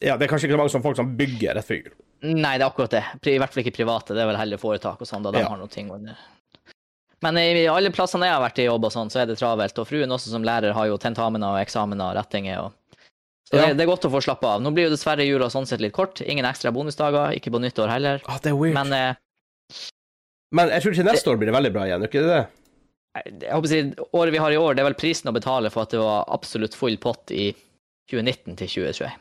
Ja, 0.00 0.16
det 0.16 0.28
er 0.28 0.30
kanskje 0.32 0.46
ikke 0.48 0.54
så 0.54 0.62
mange 0.62 0.70
som 0.70 0.82
folk 0.82 0.96
som 0.96 1.16
bygger 1.16 1.54
rett 1.58 1.66
før 1.66 1.80
jul. 1.82 1.92
Nei, 2.22 2.56
det 2.58 2.64
er 2.64 2.70
akkurat 2.70 2.90
det. 2.90 3.04
I 3.32 3.38
hvert 3.40 3.52
fall 3.52 3.62
ikke 3.64 3.74
private. 3.76 4.14
Det 4.14 4.22
er 4.22 4.26
vel 4.30 4.36
heller 4.38 4.56
foretak 4.60 5.00
og 5.00 5.08
sånn, 5.08 5.22
da 5.24 5.30
de 5.32 5.40
Ja. 5.40 5.48
har 5.48 5.58
noen 5.58 5.68
ting 5.72 5.90
under. 5.90 6.16
Men 7.22 7.36
i 7.36 7.66
alle 7.68 7.90
plassene 7.92 8.24
jeg 8.24 8.32
har 8.32 8.40
vært 8.40 8.58
i 8.62 8.64
jobb 8.64 8.84
og 8.88 8.92
sånn, 8.92 9.10
så 9.12 9.20
er 9.20 9.26
det 9.26 9.36
travelt. 9.38 9.76
Og 9.78 9.86
fruen 9.88 10.08
også 10.08 10.30
som 10.32 10.42
lærer 10.42 10.72
har 10.72 10.86
jo 10.88 10.96
tentamener 10.96 11.52
og 11.52 11.60
eksamener 11.60 12.12
og 12.12 12.16
rettinger 12.16 12.58
og 12.64 12.72
Så 13.50 13.58
Ja. 13.58 13.66
det, 13.66 13.78
det 13.78 13.82
er 13.82 13.90
godt 13.90 14.04
å 14.06 14.10
få 14.12 14.20
slappe 14.22 14.46
av. 14.46 14.60
Nå 14.62 14.70
blir 14.70 14.86
jo 14.86 14.92
dessverre 14.94 15.24
jula 15.26 15.48
sånn 15.50 15.66
sett 15.66 15.80
litt 15.82 15.92
kort. 15.96 16.20
Ingen 16.22 16.46
ekstra 16.46 16.70
bonusdager, 16.72 17.32
ikke 17.34 17.50
på 17.50 17.58
nyttår 17.58 17.88
heller. 17.90 18.20
Ah, 18.30 18.38
det 18.38 18.52
er 18.52 18.58
weird. 18.60 18.74
Men, 18.78 19.16
Men 20.54 20.68
eh, 20.70 20.76
jeg 20.78 20.82
tror 20.84 20.94
til 21.00 21.04
neste 21.08 21.30
år 21.32 21.38
blir 21.40 21.50
det 21.50 21.56
veldig 21.56 21.72
bra 21.74 21.86
igjen, 21.88 22.02
er 22.04 22.10
ikke 22.12 22.22
det 22.26 22.34
det? 22.36 22.46
jeg 23.10 23.50
håper 23.50 23.66
å 23.66 23.70
si, 23.72 23.78
året 24.14 24.32
vi 24.32 24.38
har 24.38 24.52
i 24.54 24.58
år, 24.60 24.74
det 24.78 24.82
er 24.84 24.86
vel 24.86 24.94
prisen 25.00 25.26
å 25.26 25.34
betale 25.34 25.70
for 25.74 25.82
at 25.82 25.90
det 25.90 25.98
var 25.98 26.28
absolutt 26.30 26.76
full 26.78 26.94
pott 27.02 27.32
i 27.34 27.48
2019 28.12 28.54
til 28.60 28.68
2021. 28.70 29.16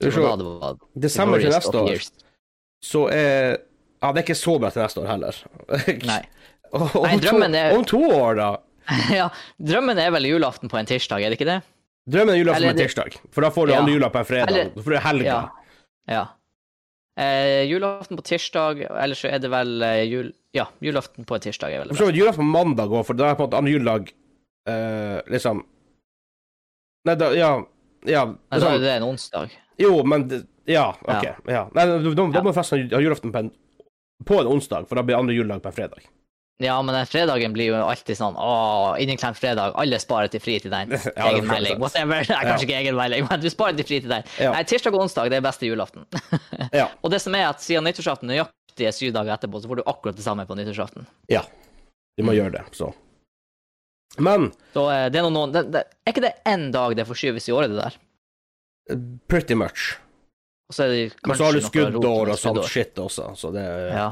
Du 0.00 0.06
Det 0.08 0.22
var 0.24 0.36
det 0.40 0.46
var 0.48 0.78
Desember 1.04 1.38
til 1.44 1.52
neste 1.52 1.76
år, 1.82 1.90
years. 1.92 2.08
så 2.84 3.02
er 3.12 3.58
Ja, 4.02 4.12
det 4.12 4.22
er 4.22 4.24
ikke 4.24 4.36
så 4.40 4.56
bra 4.60 4.70
til 4.72 4.82
neste 4.82 5.00
år 5.04 5.06
heller. 5.12 5.36
Nei. 6.08 6.22
om, 6.72 6.88
Nei, 7.04 7.14
drømmen 7.20 7.54
er- 7.60 7.76
om 7.76 7.84
to 7.84 8.00
år, 8.08 8.36
da? 8.40 8.48
ja, 9.20 9.28
drømmen 9.60 9.98
er 10.00 10.10
vel 10.16 10.28
julaften 10.32 10.68
på 10.72 10.78
en 10.80 10.86
tirsdag, 10.88 11.20
er 11.24 11.28
det 11.32 11.36
ikke 11.40 11.48
det? 11.52 11.60
Drømmen 12.06 12.34
er 12.34 12.38
julaften 12.38 12.68
på 12.68 12.70
en 12.70 12.78
tirsdag, 12.78 13.16
for 13.34 13.42
da 13.42 13.50
får 13.50 13.66
du 13.66 13.72
Ja. 13.72 13.78
andre 13.82 13.92
jula 13.96 14.10
på 14.10 14.18
en 14.18 14.24
fredag. 14.24 14.48
Eller- 14.52 14.70
Da 14.74 14.82
får 14.82 14.90
du 14.90 14.98
helga. 14.98 15.24
Ja. 15.26 15.50
ja. 16.08 16.26
Eh, 17.18 17.64
julaften 17.66 18.16
på 18.16 18.22
tirsdag, 18.22 18.82
ellers 18.90 19.22
så 19.24 19.28
er 19.32 19.38
det 19.38 19.50
vel 19.50 19.82
eh, 19.82 20.02
jul... 20.04 20.32
Ja, 20.52 20.66
julaften 20.80 21.24
på 21.24 21.34
en 21.34 21.40
tirsdag 21.40 21.72
er 21.72 21.80
vel 21.84 21.88
det 21.88 22.14
julaften 22.16 22.44
på 22.44 22.52
mandag 22.52 22.88
òg, 22.92 23.04
for 23.06 23.14
da 23.14 23.30
er 23.30 23.34
på 23.34 23.44
en 23.44 23.48
måte 23.50 23.58
andre 23.58 23.72
juledag 23.72 24.12
eh, 24.68 25.20
liksom 25.32 25.64
Nei, 27.06 27.14
da 27.14 27.30
Ja. 27.34 27.50
ja 28.04 28.24
Nei, 28.26 28.58
da 28.60 28.74
er 28.74 28.78
det 28.78 28.96
en 28.96 29.02
onsdag. 29.02 29.50
Jo, 29.78 30.02
men 30.04 30.28
Ja, 30.66 30.90
OK. 31.02 31.24
Ja. 31.24 31.34
Ja. 31.46 31.68
Nei, 31.74 31.86
da, 31.86 31.98
da, 31.98 32.30
da 32.32 32.42
må 32.42 32.52
festen 32.54 32.88
ha 32.90 33.00
julaften 33.00 33.32
på 33.32 33.38
en, 33.38 33.50
på 34.24 34.40
en 34.40 34.46
onsdag, 34.46 34.88
for 34.88 34.96
da 34.98 35.02
blir 35.02 35.16
andre 35.18 35.34
juledag 35.34 35.62
på 35.62 35.68
en 35.70 35.76
fredag. 35.76 36.02
Ja, 36.58 36.80
men 36.82 36.94
den 36.96 37.04
fredagen 37.06 37.52
blir 37.52 37.66
jo 37.68 37.74
alltid 37.84 38.16
sånn 38.16 38.36
Å, 38.40 38.96
inneklemt 38.98 39.36
fredag. 39.36 39.74
Alle 39.76 39.98
sparer 40.00 40.30
til 40.32 40.40
fri 40.40 40.54
til 40.62 40.70
den. 40.76 40.94
Ja, 40.94 40.98
er 41.26 41.34
egen 41.34 41.46
melding. 41.50 41.78
Whatever. 41.82 42.22
Nei, 42.32 42.42
kanskje 42.48 42.64
ikke 42.68 42.78
egen 42.78 42.96
melding, 42.96 43.26
men 43.28 43.40
du 43.42 43.48
sparer 43.52 43.76
til 43.76 43.84
fri 43.90 43.98
til 44.00 44.08
den. 44.14 44.24
Ja. 44.40 44.52
Nei, 44.56 44.62
tirsdag 44.64 44.94
og 44.96 45.02
onsdag, 45.04 45.28
det 45.30 45.36
er 45.36 45.44
beste 45.44 45.68
julaften. 45.68 46.06
Ja. 46.72 46.86
og 47.02 47.12
det 47.12 47.20
som 47.20 47.34
er 47.36 47.50
at 47.50 47.60
siden 47.60 47.84
nyttårsaften 47.84 48.30
nøyaktig 48.32 48.88
er 48.88 48.96
syv 48.96 49.12
dager 49.18 49.34
etterpå, 49.36 49.60
så 49.60 49.68
får 49.68 49.82
du 49.82 49.84
akkurat 49.92 50.16
det 50.16 50.24
samme 50.24 50.46
på 50.48 50.56
nyttårsaften. 50.56 51.04
ja. 51.28 51.44
Du 52.16 52.22
må 52.24 52.32
Mm. 52.32 52.36
gjøre 52.38 52.52
det, 52.54 52.60
så. 52.72 52.86
Men 54.24 54.46
Så 54.72 54.86
eh, 54.88 55.10
det 55.12 55.18
er 55.20 55.26
noen, 55.28 55.50
det, 55.52 55.66
det, 55.74 55.82
Er 56.06 56.12
ikke 56.14 56.22
det 56.24 56.30
én 56.48 56.70
dag 56.72 56.94
det 56.96 57.04
forskyves 57.04 57.48
i 57.50 57.52
året, 57.52 57.74
det 57.74 57.82
der? 57.82 57.98
pretty 59.28 59.52
much. 59.54 59.98
Og 60.70 60.74
så 60.78 60.86
er 60.86 60.88
det 60.94 61.14
Men 61.26 61.36
så 61.36 61.44
har 61.44 61.52
du 61.52 61.60
skuddår 61.60 62.30
og 62.32 62.38
sånt 62.40 62.62
skuddår. 62.62 62.70
shit 62.72 62.94
også, 63.02 63.26
så 63.36 63.52
det 63.52 63.62
er 63.68 63.88
Ja. 63.92 64.06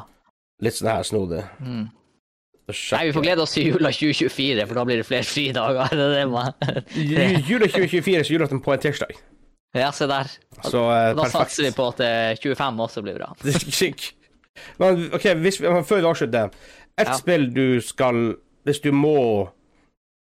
litt 0.60 0.74
sånn 0.76 0.90
her 0.92 1.02
snodig. 1.08 1.40
Mm. 1.64 1.88
Nei, 2.64 3.02
vi 3.06 3.12
får 3.12 3.24
glede 3.26 3.44
oss 3.44 3.52
til 3.52 3.66
jula 3.68 3.90
2024, 3.92 4.64
for 4.68 4.78
da 4.78 4.84
blir 4.88 5.00
det 5.02 5.06
flere 5.08 5.26
fridager. 5.28 5.90
Det 5.98 6.04
er 6.04 6.12
det 6.14 6.26
man... 6.32 6.54
Jula 7.44 7.68
2024 7.68 8.24
så 8.24 8.32
julaften 8.32 8.62
på 8.64 8.72
en 8.72 8.80
tirsdag. 8.80 9.12
Ja, 9.74 9.90
se 9.92 10.06
der. 10.08 10.30
Så 10.62 10.80
uh, 10.80 10.92
Da 11.12 11.26
perfekt. 11.26 11.34
satser 11.34 11.66
vi 11.66 11.72
på 11.76 11.88
at 11.90 12.00
uh, 12.00 12.40
25 12.40 12.80
også 12.86 13.02
blir 13.04 13.18
bra. 13.18 13.32
Men 14.80 15.08
OK, 15.12 15.26
hvis, 15.42 15.60
vi- 15.60 15.72
før 15.84 16.00
vi 16.00 16.08
avslutter. 16.08 16.54
Et 16.94 17.08
Ja. 17.10 17.16
spill 17.18 17.48
du 17.54 17.80
skal 17.82 18.36
Hvis 18.64 18.78
du 18.80 18.92
må 18.94 19.50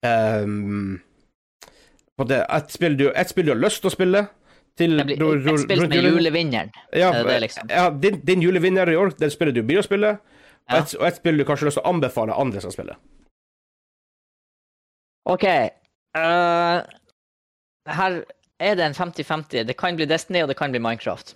um, 0.06 1.02
på 2.18 2.24
det, 2.30 2.46
et, 2.50 2.72
spill 2.72 2.96
du, 2.98 3.12
et 3.16 3.30
spill 3.30 3.46
du 3.46 3.52
har 3.54 3.60
lyst 3.62 3.82
til 3.84 3.90
å 3.90 3.94
spille 3.94 4.22
til 4.78 5.00
et 5.00 5.20
spill 5.62 5.84
med 5.86 5.98
julevinneren. 6.02 6.72
Ja, 6.98 7.12
det 7.24 7.40
liksom? 7.44 7.70
ja 7.70 7.90
din, 7.90 8.22
din 8.26 8.42
julevinner 8.42 8.90
i 8.90 8.96
år, 8.98 9.14
den 9.20 9.30
spiller 9.34 9.54
du 9.54 9.62
blir 9.66 9.82
å 9.82 9.86
spille. 9.86 10.16
Og, 10.72 10.78
et, 10.80 10.96
og 11.00 11.08
et 11.10 11.18
spill 11.20 11.38
du 11.38 11.44
kanskje 11.46 11.66
har 11.66 11.72
lyst 11.72 11.80
til 11.82 11.86
å 11.86 11.92
anbefale 11.92 12.36
andre 12.40 12.62
som 12.64 12.72
spiller. 12.74 12.98
OK. 15.30 15.46
Uh, 16.18 16.84
her 17.90 18.20
er 18.64 18.76
det 18.80 18.86
en 18.86 18.96
50-50. 18.98 19.64
Det 19.68 19.78
kan 19.80 19.96
bli 20.00 20.08
Destiny, 20.10 20.44
og 20.44 20.52
det 20.52 20.58
kan 20.60 20.72
bli 20.74 20.82
Minecraft. 20.84 21.36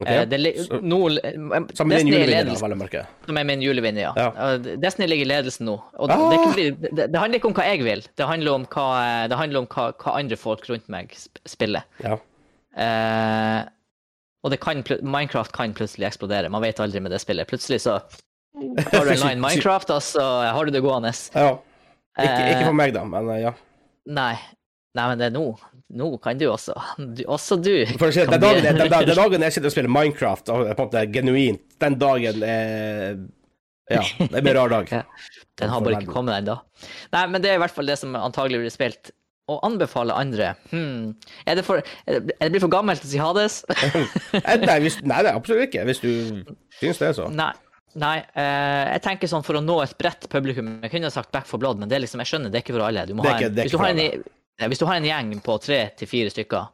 Okay. 0.00 0.20
Uh, 0.22 0.28
det 0.30 0.38
Så- 0.66 0.80
nå, 0.80 0.98
Sammen 1.74 1.98
din 1.98 2.12
er 2.14 2.20
julevinner, 2.20 2.60
vel 2.62 2.72
å 2.72 2.78
merke. 2.78 3.06
som 3.26 3.36
er 3.36 3.44
min 3.44 3.60
julevinner, 3.60 4.00
ja. 4.00 4.12
Ja. 4.16 4.28
Uh, 4.54 4.76
Destiny 4.78 5.08
ligger 5.08 5.26
i 5.26 5.28
ledelsen 5.28 5.66
nå. 5.66 5.78
Og 5.98 6.10
Ah! 6.10 6.30
det, 6.30 6.54
bli, 6.54 6.70
det, 6.70 7.08
det 7.12 7.18
handler 7.18 7.40
ikke 7.40 7.50
om 7.50 7.54
hva 7.54 7.66
jeg 7.66 7.82
vil, 7.82 8.06
det 8.16 8.26
handler 8.26 8.52
om 8.54 8.66
hva, 8.66 9.26
det 9.28 9.36
handler 9.36 9.64
om 9.64 9.66
hva, 9.66 9.92
hva 9.92 10.14
andre 10.20 10.36
folk 10.36 10.68
rundt 10.70 10.88
meg 10.88 11.16
spiller. 11.44 11.82
Ja. 12.04 12.16
Og 14.44 14.50
det 14.52 14.60
kan, 14.62 14.84
Minecraft 15.02 15.50
kan 15.52 15.74
plutselig 15.74 16.06
eksplodere. 16.06 16.48
Man 16.48 16.62
vet 16.62 16.78
aldri 16.78 17.00
med 17.02 17.10
det 17.10 17.18
spillet. 17.20 17.48
Plutselig 17.50 17.80
så 17.82 17.98
har 18.56 19.04
du 19.04 19.12
en 19.12 19.22
line 19.22 19.40
Minecraft, 19.42 19.90
altså, 19.90 20.24
har 20.48 20.64
du 20.64 20.74
det 20.74 20.84
gående. 20.84 21.12
ja. 21.34 21.56
Ikke, 22.18 22.50
ikke 22.50 22.62
Eh, 22.62 22.66
for 22.66 22.74
meg, 22.74 22.92
da, 22.96 23.04
men 23.06 23.28
eh, 23.30 23.42
ja. 23.44 23.52
Nei. 24.10 24.34
Nei, 24.96 25.04
men 25.04 25.20
det 25.20 25.28
er 25.28 25.34
nå. 25.36 25.44
Nå 25.98 26.08
kan 26.22 26.38
du 26.40 26.48
også. 26.50 26.74
Du, 26.98 27.22
også 27.30 27.58
du. 27.62 27.72
For 28.00 28.12
si, 28.12 28.24
den, 28.26 28.40
dagen, 28.42 28.64
den, 28.64 28.80
den, 28.82 29.14
dagen 29.22 29.44
jeg 29.46 29.56
sitter 29.56 29.70
og 29.70 29.74
spiller 29.76 29.92
Minecraft, 29.92 30.50
og 30.52 30.64
på 30.66 30.72
en 30.72 30.88
måte 30.88 31.04
genuint, 31.14 31.62
den 31.80 31.98
dagen 32.00 32.42
er 32.42 33.20
Ja, 33.88 34.02
det 34.18 34.42
blir 34.42 34.52
en 34.52 34.58
rar 34.58 34.74
dag. 34.80 34.90
Ja. 34.98 35.04
Den 35.58 35.72
har 35.72 35.82
bare 35.82 35.96
ikke 35.98 36.12
kommet 36.14 36.36
ennå. 36.38 36.54
Nei, 37.10 37.22
men 37.32 37.42
det 37.42 37.50
er 37.50 37.56
i 37.56 37.60
hvert 37.62 37.74
fall 37.74 37.88
det 37.88 37.96
som 37.98 38.12
antagelig 38.14 38.60
blir 38.62 38.70
spilt. 38.70 39.10
Å 39.48 39.56
anbefale 39.64 40.12
andre 40.12 40.50
hmm. 40.68 41.14
er, 41.48 41.56
det 41.56 41.62
for, 41.64 41.80
er 41.80 42.18
det 42.20 42.34
er 42.36 42.50
det 42.50 42.50
blir 42.52 42.62
for 42.66 42.72
gammelt 42.74 43.02
å 43.02 43.08
si 43.08 43.18
Hades? 43.18 43.62
Eh, 44.38 44.58
Nei, 44.60 44.76
hvis, 44.84 44.98
nei, 45.00 45.22
det 45.24 45.32
er 45.32 45.38
absolutt 45.38 45.70
ikke. 45.70 45.86
Hvis 45.88 46.02
du 46.04 46.10
syns 46.78 47.00
det, 47.00 47.14
så. 47.16 47.30
Nei. 47.32 47.54
Nei, 47.98 48.16
eh, 48.38 48.84
jeg 48.94 49.02
tenker 49.04 49.30
sånn 49.30 49.44
for 49.46 49.58
å 49.58 49.62
nå 49.64 49.78
et 49.82 49.94
bredt 49.98 50.28
publikum 50.30 50.68
Jeg 50.84 50.92
kunne 50.92 51.10
sagt 51.10 51.32
Back 51.34 51.48
for 51.50 51.58
Blood, 51.62 51.80
men 51.80 51.90
det 51.90 51.98
er 51.98 52.04
liksom, 52.04 52.22
jeg 52.22 52.30
skjønner 52.32 52.52
det 52.52 52.60
er 52.60 52.66
ikke 52.66 52.76
for 52.76 52.86
alle. 52.86 53.06
Du 53.08 53.14
må 53.18 53.24
Det 53.26 53.32
ha 53.32 53.40
en, 53.48 53.56
hvis, 53.58 53.72
du 53.74 53.78
har 53.82 53.94
en, 53.94 54.68
hvis 54.72 54.82
du 54.82 54.86
har 54.86 55.00
en 55.00 55.08
gjeng 55.08 55.32
på 55.44 55.56
tre 55.64 55.80
til 55.98 56.10
fire 56.10 56.34
stykker, 56.34 56.68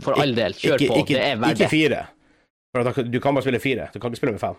for 0.00 0.18
all 0.22 0.34
del, 0.36 0.54
kjør 0.58 0.76
ikke, 0.78 0.90
på. 0.90 0.98
Ikke, 1.04 1.14
det 1.18 1.28
er 1.28 1.38
verdt 1.42 1.62
ikke 1.62 1.70
fire. 1.72 2.02
For 2.70 3.02
du 3.02 3.20
kan 3.22 3.34
bare 3.34 3.46
spille 3.46 3.62
fire. 3.62 3.88
Du 3.94 3.98
kan 3.98 4.12
ikke 4.12 4.20
spille 4.22 4.36
med 4.36 4.42
fem. 4.42 4.58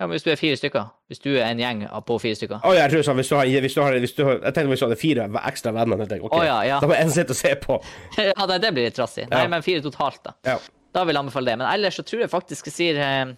Ja, 0.00 0.06
men 0.06 0.14
hvis 0.16 0.24
du 0.24 0.30
er 0.32 0.38
fire 0.40 0.56
stykker. 0.56 0.86
Hvis 1.12 1.20
du 1.20 1.28
er 1.34 1.50
en 1.50 1.58
gjeng 1.60 1.82
på 2.08 2.16
fire 2.22 2.36
stykker. 2.38 2.62
Å, 2.64 2.70
jeg 2.72 2.92
tror 2.94 3.02
sånn, 3.04 3.18
hvis 3.20 3.28
du 3.28 3.34
har, 3.36 3.50
hvis 3.66 3.74
du 3.76 3.80
har, 3.84 3.96
hvis 4.00 4.14
du 4.16 4.22
har 4.24 4.38
Jeg 4.38 4.54
tenkte 4.56 4.70
hvis 4.72 4.80
du 4.80 4.86
hadde 4.86 4.96
fire 5.00 5.26
ekstra 5.44 5.72
venner, 5.76 6.00
jeg, 6.08 6.22
ok, 6.24 6.36
Å, 6.38 6.44
ja, 6.46 6.54
ja. 6.64 6.78
da 6.80 6.88
må 6.88 6.96
en 6.96 7.12
sitte 7.12 7.36
og 7.36 7.40
se 7.40 7.52
på. 7.60 7.76
ja, 8.30 8.46
nei, 8.48 8.56
det 8.64 8.70
blir 8.76 8.88
litt 8.88 8.96
trassig. 8.96 9.26
Nei, 9.28 9.42
Ja. 9.44 9.50
men 9.52 9.66
fire 9.66 9.84
totalt, 9.84 10.22
da. 10.24 10.32
Ja. 10.48 10.56
Da 10.96 11.04
vil 11.04 11.14
jeg 11.14 11.20
anbefale 11.20 11.52
det. 11.52 11.58
Men 11.60 11.68
ellers 11.68 12.00
så 12.00 12.06
tror 12.08 12.24
jeg 12.24 12.32
faktisk 12.32 12.70
jeg 12.70 12.74
sier 12.78 13.02
eh, 13.04 13.34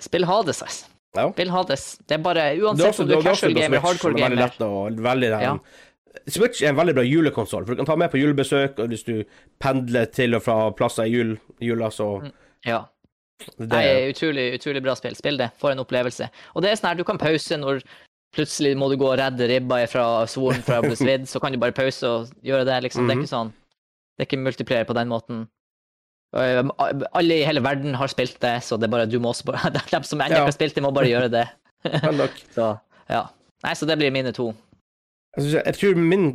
Spill 0.00 0.24
Hades, 0.28 0.62
ass. 0.62 0.80
Ja. 1.16 1.28
Spill 1.32 1.50
Hades. 1.50 1.98
Det 2.06 2.18
er 2.18 2.22
bare 2.24 2.34
Det 2.54 2.58
er 2.58 2.64
Uansett 2.66 2.88
også, 2.92 3.02
om 3.02 3.08
du 3.08 3.14
er 3.18 3.22
casual 3.22 3.54
gamer, 3.54 3.80
hardcore 3.84 4.14
gamer 4.14 4.24
er 4.24 4.36
veldig 4.36 4.44
lett 4.44 4.60
og 4.66 5.00
veldig 5.06 5.30
Ja. 5.42 5.56
Switch 6.26 6.62
er 6.62 6.68
en 6.72 6.76
veldig 6.76 6.94
bra 6.96 7.02
julekonsoll, 7.06 7.64
for 7.66 7.74
du 7.74 7.76
kan 7.80 7.86
ta 7.86 7.96
med 7.96 8.10
på 8.10 8.18
julebesøk, 8.18 8.78
og 8.82 8.88
hvis 8.90 9.04
du 9.06 9.24
pendler 9.62 10.06
til 10.10 10.34
og 10.34 10.42
fra 10.42 10.70
plasser 10.74 11.04
i 11.06 11.12
jul, 11.14 11.36
jula, 11.60 11.90
så 11.94 12.32
Ja. 12.66 12.84
det, 13.58 13.72
er 13.72 14.10
utrolig, 14.12 14.54
utrolig 14.58 14.82
bra 14.82 14.94
spill. 14.94 15.14
Spill 15.16 15.36
det. 15.38 15.50
For 15.58 15.70
en 15.70 15.78
opplevelse. 15.78 16.28
Og 16.54 16.62
det 16.62 16.70
er 16.70 16.76
sånn 16.76 16.88
her, 16.90 16.94
du 16.96 17.04
kan 17.04 17.18
pause 17.18 17.56
når 17.56 17.82
plutselig 18.34 18.76
må 18.76 18.88
du 18.90 18.96
gå 18.96 19.06
og 19.12 19.18
redde 19.18 19.48
ribba 19.48 19.86
fra 19.90 20.26
svoren 20.26 20.62
fra 20.62 20.80
å 20.80 20.82
bli 20.82 20.96
svidd, 21.04 21.26
så 21.26 21.40
kan 21.40 21.52
du 21.52 21.58
bare 21.58 21.72
pause 21.72 22.02
og 22.06 22.28
gjøre 22.44 22.64
det, 22.66 22.82
liksom. 22.84 23.06
Det 23.06 23.14
er 23.14 23.16
Mhm. 23.16 23.24
ikke 23.24 23.36
sånn 23.36 23.52
Det 24.18 24.26
er 24.28 24.36
ikke 24.36 24.44
multiplier 24.44 24.84
på 24.84 24.94
den 24.94 25.08
måten. 25.08 25.48
Uh, 26.30 26.62
Alle 27.18 27.40
i 27.40 27.46
hele 27.46 27.62
verden 27.64 27.96
har 27.98 28.06
spilt 28.12 28.36
det, 28.42 28.60
så 28.62 28.76
det 28.78 28.86
er 28.86 28.92
bare 28.92 29.06
du 29.10 29.18
må 29.18 29.32
også 29.32 29.48
bare 29.48 29.72
De 29.74 30.02
som 30.06 30.20
ennå 30.22 30.38
Ja. 30.38 30.44
har 30.46 30.54
spilt 30.54 30.76
det, 30.76 30.82
må 30.84 30.92
bare 30.94 31.10
gjøre 31.10 31.30
det. 31.32 31.46
Så 32.56 32.76
ja. 33.10 33.24
Nei, 33.64 33.74
så 33.74 33.86
det 33.88 33.98
blir 33.98 34.12
mine 34.14 34.32
to. 34.32 34.52
Jeg, 35.36 35.62
jeg 35.66 35.74
tror 35.76 35.98
min, 35.98 36.30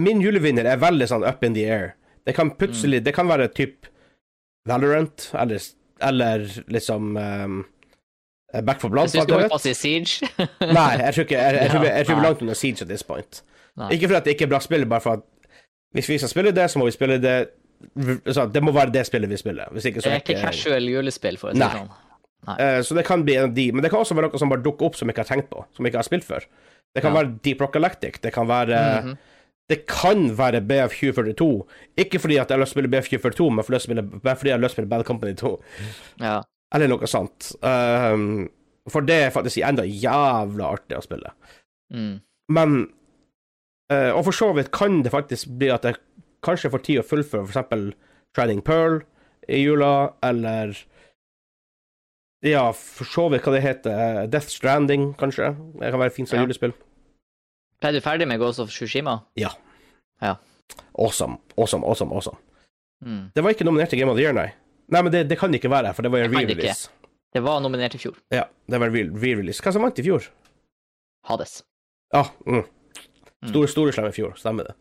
min 0.00 0.22
julevinner 0.22 0.64
er 0.70 0.78
veldig 0.80 1.08
sånn 1.10 1.26
up 1.26 1.42
in 1.44 1.54
the 1.56 1.64
air. 1.66 1.94
Det 2.24 2.34
kan 2.36 2.54
plutselig 2.56 3.00
Mm. 3.02 3.04
Det 3.04 3.14
kan 3.14 3.28
være 3.28 3.48
typ 3.52 3.86
Valorant, 4.66 5.26
eller, 5.36 5.60
eller 6.00 6.46
liksom 6.72 7.16
um, 7.16 7.58
Back 8.64 8.80
for 8.80 8.88
Blood. 8.88 9.10
Jeg 9.10 9.10
syns 9.10 9.26
du 9.28 9.34
holdt 9.34 9.52
på 9.52 9.58
si 9.60 9.74
Siege. 9.74 10.28
Nei, 10.60 10.92
jeg 11.02 11.14
tror 11.14 11.26
ikke 11.26 11.36
Jeg, 11.42 11.54
jeg, 11.58 11.70
tror, 11.70 11.84
jeg, 11.84 12.06
tror 12.06 12.22
langt 12.22 12.40
under 12.42 12.54
Siege 12.54 12.82
at 12.82 12.88
this 12.88 13.02
point. 13.02 13.42
Nei. 13.76 13.90
Ikke 13.92 14.08
fordi 14.08 14.24
det 14.24 14.36
ikke 14.38 14.46
er 14.46 14.52
bra 14.54 14.60
spill, 14.64 14.86
bare 14.88 15.04
for 15.04 15.18
at 15.18 15.26
hvis 15.94 16.08
vi 16.08 16.18
skal 16.18 16.30
spille 16.32 16.54
det, 16.54 16.70
så 16.70 16.78
må 16.78 16.86
vi 16.88 16.94
spille 16.94 17.18
det 17.22 17.36
Det 17.94 18.62
må 18.62 18.72
være 18.74 18.92
det 18.92 19.04
spillet 19.06 19.30
vi 19.30 19.36
spiller. 19.40 19.68
Hvis 19.72 19.86
ikke, 19.90 20.02
så 20.02 20.10
Det 20.10 20.16
er 20.16 20.22
ikke 20.24 20.40
casual 20.42 20.88
julespill, 20.88 21.36
for 21.40 21.50
å 21.50 21.54
si 21.54 21.58
det 21.62 21.70
sånn. 21.70 21.90
Eh, 22.60 22.80
så 22.84 22.94
det 22.94 23.04
kan 23.08 23.22
bli 23.24 23.36
en 23.36 23.44
av 23.48 23.54
de, 23.56 23.70
men 23.72 23.82
det 23.82 23.90
kan 23.90 24.00
også 24.04 24.14
være 24.16 24.28
noe 24.30 24.38
som 24.38 24.50
bare 24.52 24.62
dukker 24.62 24.86
opp 24.90 24.96
som 24.96 25.08
jeg 25.08 25.14
ikke 25.16 25.24
har 25.24 25.30
tenkt 25.36 25.48
på, 25.50 25.62
som 25.72 25.84
jeg 25.86 25.92
ikke 25.94 26.02
har 26.02 26.08
spilt 26.08 26.24
før. 26.28 26.44
Det 26.94 27.02
kan 27.02 27.14
Ja. 27.14 27.22
være 27.22 27.38
Deep 27.42 27.60
Rock 27.60 27.72
Galactic, 27.72 28.20
det 28.20 28.32
kan 28.32 28.46
være 28.46 29.02
Mhm. 29.04 29.16
Det 29.66 29.86
kan 29.86 30.28
være 30.36 30.60
BF2042. 30.60 31.66
Ikke 31.96 32.18
fordi 32.20 32.36
at 32.38 32.48
jeg 32.50 32.58
har 32.58 32.60
lyst 32.60 32.74
til 32.74 32.82
å 32.82 32.84
spille 32.84 32.92
BF2042, 32.92 33.50
men 33.50 33.64
fordi 33.64 34.50
jeg 34.50 34.52
har 34.52 34.60
lyst 34.60 34.74
til 34.76 34.84
å 34.84 34.84
spille 34.84 34.88
Bad 34.90 35.04
Company 35.06 35.32
2. 35.32 35.58
Ja. 36.20 36.42
Eller 36.74 36.86
noe 36.88 37.06
sånt. 37.08 37.54
Um, 37.62 38.50
for 38.90 39.00
det 39.00 39.14
er 39.14 39.30
faktisk 39.30 39.64
enda 39.66 39.82
jævla 39.88 40.68
artig 40.76 40.98
å 40.98 41.02
spille. 41.02 41.30
Mm. 41.92 42.20
Men 42.50 42.88
Uh, 43.92 44.16
Og 44.16 44.24
for 44.24 44.32
så 44.32 44.54
vidt 44.56 44.70
kan 44.72 45.02
det 45.02 45.12
faktisk 45.12 45.58
bli 45.58 45.68
at 45.68 45.82
jeg 45.82 45.96
kanskje 46.44 46.70
får 46.72 46.82
tid 46.86 47.00
å 47.00 47.06
fullføre 47.08 47.48
f.eks. 47.48 47.94
Trading 48.34 48.60
Pearl 48.66 49.00
i 49.48 49.60
jula, 49.64 50.12
eller 50.24 50.74
Ja, 52.44 52.66
for 52.76 53.04
så 53.08 53.28
vidt 53.32 53.44
hva 53.46 53.54
det 53.54 53.62
heter. 53.64 54.26
Death 54.28 54.50
Stranding, 54.52 55.14
kanskje. 55.16 55.52
Det 55.80 55.90
kan 55.94 56.00
være 56.02 56.12
fint 56.12 56.28
som 56.28 56.38
Ja. 56.38 56.44
julespill. 56.44 56.74
Ble 57.80 57.92
du 57.92 58.00
ferdig 58.04 58.26
med 58.28 58.38
Ghost 58.40 58.60
of 58.60 58.68
Tsushima? 58.70 59.22
Awesome, 60.98 61.38
awesome, 61.56 61.84
awesome. 61.84 62.12
awesome. 62.12 62.36
Mm. 63.04 63.30
Det 63.34 63.42
var 63.44 63.50
ikke 63.54 63.64
nominert 63.66 63.90
til 63.90 63.98
Game 64.00 64.10
of 64.10 64.16
the 64.16 64.22
Year, 64.22 64.32
nei. 64.32 64.52
Nei, 64.88 65.02
men 65.02 65.12
det, 65.12 65.24
det 65.28 65.38
kan 65.38 65.52
ikke 65.52 65.70
være, 65.72 65.94
for 65.94 66.02
det 66.02 66.10
var 66.12 66.22
Det 66.22 66.30
det 66.30 66.56
re-release. 66.56 66.88
Det 67.34 67.42
var 67.42 67.60
nominert 67.60 67.94
i 67.94 67.98
fjor. 67.98 68.16
Ja, 68.32 68.44
det 68.70 68.80
var 68.80 68.88
re- 68.90 69.10
re-release. 69.12 69.60
Hva 69.64 69.72
som 69.72 69.82
vant 69.82 69.98
i 69.98 70.02
fjor? 70.06 70.28
Hades. 71.28 71.62
Ja, 72.12 72.20
Ah, 72.20 72.30
Mm. 72.46 72.64
Store, 73.50 73.68
store 73.68 73.92
slem 73.92 74.06
i 74.08 74.12
fjor, 74.16 74.32
stemmer 74.40 74.64
det. 74.68 74.74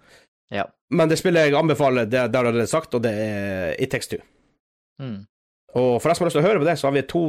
Ja. 0.52 0.66
Men 0.92 1.10
det 1.10 1.18
spillet 1.18 1.48
jeg 1.48 1.56
anbefaler, 1.58 2.06
det, 2.06 2.12
det 2.32 2.38
har 2.38 2.46
jeg 2.46 2.52
allerede 2.54 2.70
sagt, 2.70 2.94
og 2.94 3.02
det 3.06 3.12
er 3.14 3.76
It 3.82 3.90
Takes 3.92 4.08
Two. 4.08 4.20
Mm. 5.02 5.26
Og 5.76 6.02
for 6.02 6.10
deg 6.10 6.18
som 6.18 6.24
har 6.26 6.30
lyst 6.30 6.38
til 6.38 6.44
å 6.44 6.48
høre 6.48 6.60
på 6.62 6.68
det, 6.68 6.76
så 6.80 6.88
har 6.90 6.94
vi 6.98 7.02
to 7.10 7.24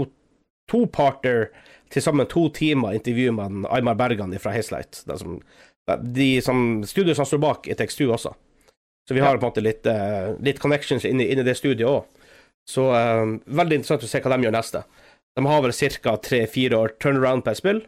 to-parter, 0.70 1.50
til 1.92 2.02
sammen 2.02 2.26
to 2.26 2.48
timer 2.56 2.96
intervju 2.96 3.32
med 3.36 3.66
Aymar 3.70 3.94
Bergan 4.00 4.32
fra 4.40 4.52
Hazelight. 4.54 5.02
De 5.06 5.16
som, 5.20 5.38
de 6.16 6.28
som 6.42 6.82
studio 6.88 7.14
som 7.14 7.28
står 7.28 7.42
bak 7.42 7.68
It 7.68 7.78
Takes 7.78 7.96
Two 7.96 8.08
også. 8.12 8.32
Så 9.08 9.14
vi 9.14 9.20
har 9.20 9.34
Ja. 9.34 9.38
på 9.38 9.44
en 9.46 9.52
måte 9.52 9.62
litt, 9.62 9.86
eh, 9.86 10.34
litt 10.40 10.58
connections 10.60 11.04
inni, 11.04 11.28
inni 11.30 11.44
det 11.44 11.56
studioet 11.56 11.90
òg. 11.90 12.04
Så 12.66 12.88
eh, 12.96 13.38
veldig 13.46 13.76
interessant 13.76 14.02
å 14.02 14.08
se 14.08 14.20
hva 14.20 14.36
de 14.36 14.44
gjør 14.46 14.56
neste. 14.56 14.84
De 15.36 15.44
har 15.46 15.62
vel 15.62 15.72
ca. 15.72 16.16
tre-fire 16.16 16.72
år 16.72 16.98
turnaround 16.98 17.44
på 17.44 17.50
et 17.50 17.56
spill, 17.56 17.82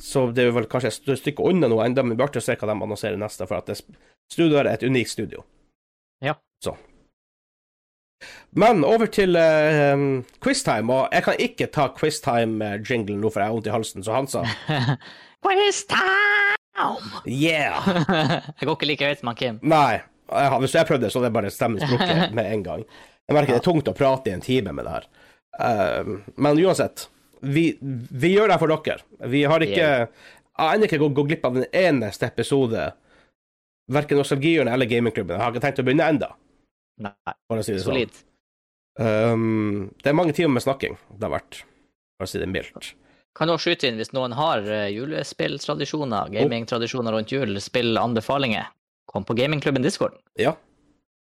så 0.00 0.26
det 0.34 0.46
er 0.46 0.54
vel 0.56 0.68
kanskje 0.70 0.92
et 0.92 1.20
stykke 1.20 1.44
unna 1.48 1.70
noe 1.70 1.84
enda, 1.86 2.04
men 2.04 2.16
vi 2.16 2.22
bør 2.22 2.40
se 2.40 2.56
hva 2.56 2.68
de 2.68 2.76
annonserer 2.76 3.20
neste, 3.20 3.46
for 3.48 3.60
at 3.60 3.70
det 3.70 3.80
studioet 4.32 4.66
er 4.66 4.72
et 4.74 4.86
unikt 4.86 5.12
studio. 5.12 5.44
Ja. 6.22 6.36
Så. 6.62 6.76
Men 8.54 8.84
over 8.86 9.10
til 9.10 9.36
uh, 9.36 10.22
quiztime, 10.44 10.92
og 10.92 11.14
jeg 11.14 11.26
kan 11.26 11.40
ikke 11.42 11.70
ta 11.74 11.88
quiztime-jinglen 11.96 13.20
nå, 13.22 13.30
for 13.30 13.42
jeg 13.42 13.50
har 13.50 13.56
vondt 13.56 13.70
i 13.70 13.74
halsen, 13.74 14.06
så 14.06 14.16
han 14.16 14.30
sa 14.30 14.44
Quiz 15.42 15.82
time! 15.90 16.58
yeah! 17.26 17.82
jeg 18.58 18.66
går 18.66 18.76
ikke 18.76 18.88
like 18.88 19.08
høyt 19.08 19.22
som 19.22 19.32
han 19.32 19.38
Kim. 19.38 19.58
Nei, 19.66 20.02
jeg, 20.30 20.60
hvis 20.62 20.76
jeg 20.76 20.88
prøvde, 20.88 21.10
så 21.10 21.18
hadde 21.18 21.30
jeg 21.30 21.38
bare 21.38 21.50
stemmen 21.52 21.82
sprukket 21.82 22.30
med 22.38 22.52
en 22.52 22.62
gang. 22.66 22.84
Jeg 23.28 23.36
merker 23.36 23.56
det 23.56 23.60
er 23.62 23.66
tungt 23.66 23.90
å 23.90 23.96
prate 23.96 24.30
i 24.30 24.36
en 24.36 24.44
time 24.44 24.74
med 24.76 24.86
det 24.86 24.94
her. 24.94 25.08
Uh, 25.58 26.14
men 26.40 26.60
uansett, 26.62 27.08
vi, 27.42 27.64
vi 27.80 28.32
gjør 28.36 28.52
det 28.52 28.58
for 28.62 28.72
dere. 28.72 29.02
Vi 29.32 29.42
har 29.50 29.66
ikke 29.66 29.82
Yeah. 29.82 30.06
Jeg 30.52 30.68
har 30.68 30.76
ennå 30.76 30.84
ikke 30.84 30.98
gått, 31.00 31.20
glipp 31.30 31.46
av 31.48 31.54
den 31.56 31.64
eneste 31.72 32.28
episode, 32.28 32.90
verken 33.92 34.18
Nostalgihjørnet 34.20 34.76
eller 34.76 34.88
Gamingklubben. 34.90 35.38
Jeg 35.38 35.42
har 35.42 35.54
ikke 35.54 35.62
tenkt 35.64 35.80
å 35.80 35.84
begynne 35.86 36.08
enda, 36.12 36.28
Nei, 37.00 37.34
for 37.48 37.62
å 37.62 37.64
si 37.64 37.72
det 37.72 37.80
sånn. 37.80 37.96
solid. 37.96 38.18
Um, 39.00 39.86
det 40.04 40.12
er 40.12 40.18
mange 40.18 40.34
timer 40.36 40.58
med 40.58 40.64
snakking 40.66 40.98
det 41.08 41.24
har 41.24 41.32
vært, 41.32 41.62
for 42.18 42.28
å 42.28 42.30
si 42.30 42.42
det 42.42 42.50
mildt. 42.52 42.92
Kan 43.32 43.48
du 43.48 43.54
også 43.54 43.72
skyte 43.72 43.88
inn 43.88 43.96
hvis 43.96 44.12
noen 44.12 44.36
har 44.36 44.66
eh, 44.68 44.90
julespilltradisjoner, 44.92 46.28
gamingtradisjoner 46.34 47.16
rundt 47.16 47.32
jul, 47.32 47.56
spillanbefalinger? 47.64 48.68
Kom 49.08 49.24
på 49.24 49.34
gamingklubben 49.38 49.82
Discord. 49.82 50.18
Ja. 50.38 50.52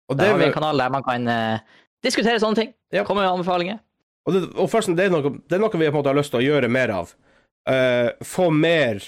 Og 0.10 0.18
Der 0.18 0.34
har 0.34 0.42
vi 0.42 0.50
en 0.50 0.58
kanal 0.58 0.82
der 0.82 0.90
man 0.92 1.06
kan 1.06 1.30
uh, 1.30 1.78
diskutere 2.04 2.42
sånne 2.42 2.60
ting. 2.60 2.74
Ja. 2.92 3.06
Komme 3.06 3.22
med 3.22 3.30
anbefalinger. 3.30 3.78
Og, 4.24 4.34
det, 4.34 4.44
og 4.56 4.70
forresten, 4.72 4.96
det 4.96 5.08
er, 5.08 5.14
noe, 5.14 5.36
det 5.48 5.58
er 5.58 5.62
noe 5.64 5.74
vi 5.74 5.88
på 5.88 5.92
en 5.92 5.98
måte 6.00 6.12
har 6.12 6.18
lyst 6.18 6.32
til 6.34 6.42
å 6.42 6.46
gjøre 6.46 6.72
mer 6.72 6.94
av. 6.96 7.12
Uh, 7.68 8.10
få 8.28 8.50
mer 8.52 9.02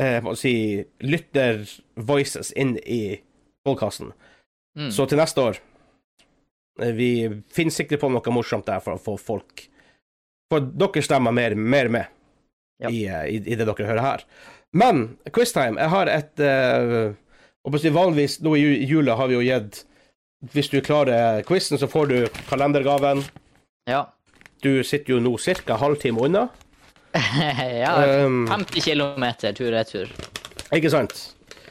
uh, 0.00 0.20
må 0.24 0.34
si, 0.38 0.54
lytter-voices 1.02 2.52
inn 2.58 2.76
i 2.82 3.20
podkasten. 3.66 4.12
Mm. 4.78 4.90
Så 4.94 5.06
til 5.10 5.18
neste 5.18 5.42
år 5.42 5.58
uh, 6.78 6.92
Vi 6.94 7.10
finner 7.50 7.74
sikkert 7.74 8.02
på 8.02 8.10
noe 8.12 8.34
morsomt 8.34 8.68
der 8.68 8.82
for 8.84 8.94
å 8.94 9.02
få 9.02 9.16
folk 9.18 9.64
For 10.50 10.62
dere 10.62 11.02
stemmer 11.02 11.34
mer, 11.34 11.56
mer 11.58 11.90
med 11.90 12.16
Ja. 12.80 12.88
i, 12.88 13.02
uh, 13.10 13.24
i, 13.26 13.40
i 13.42 13.58
det 13.58 13.66
dere 13.66 13.88
hører 13.88 14.04
her. 14.04 14.22
Men 14.72 15.18
quiztime 15.34 15.78
Jeg 15.82 15.92
har 15.92 16.10
et 16.10 16.42
uh, 16.42 17.10
Vanligvis 17.66 18.38
nå 18.40 18.54
i 18.56 18.86
jula 18.88 19.18
har 19.18 19.28
vi 19.28 19.36
jo 19.36 19.42
gitt 19.44 19.82
Hvis 20.54 20.70
du 20.72 20.78
klarer 20.80 21.42
quizen, 21.44 21.78
så 21.78 21.90
får 21.90 22.06
du 22.08 22.16
kalendergaven. 22.48 23.20
Ja. 23.90 24.06
Du 24.60 24.84
sitter 24.84 25.14
jo 25.16 25.20
nå 25.24 25.36
ca. 25.38 25.76
halvtime 25.80 26.20
unna. 26.20 26.48
ja. 27.84 28.24
Um, 28.24 28.46
50 28.48 28.80
km 28.80 29.24
tur-retur. 29.56 30.10
Ikke 30.72 30.90
sant? 30.92 31.14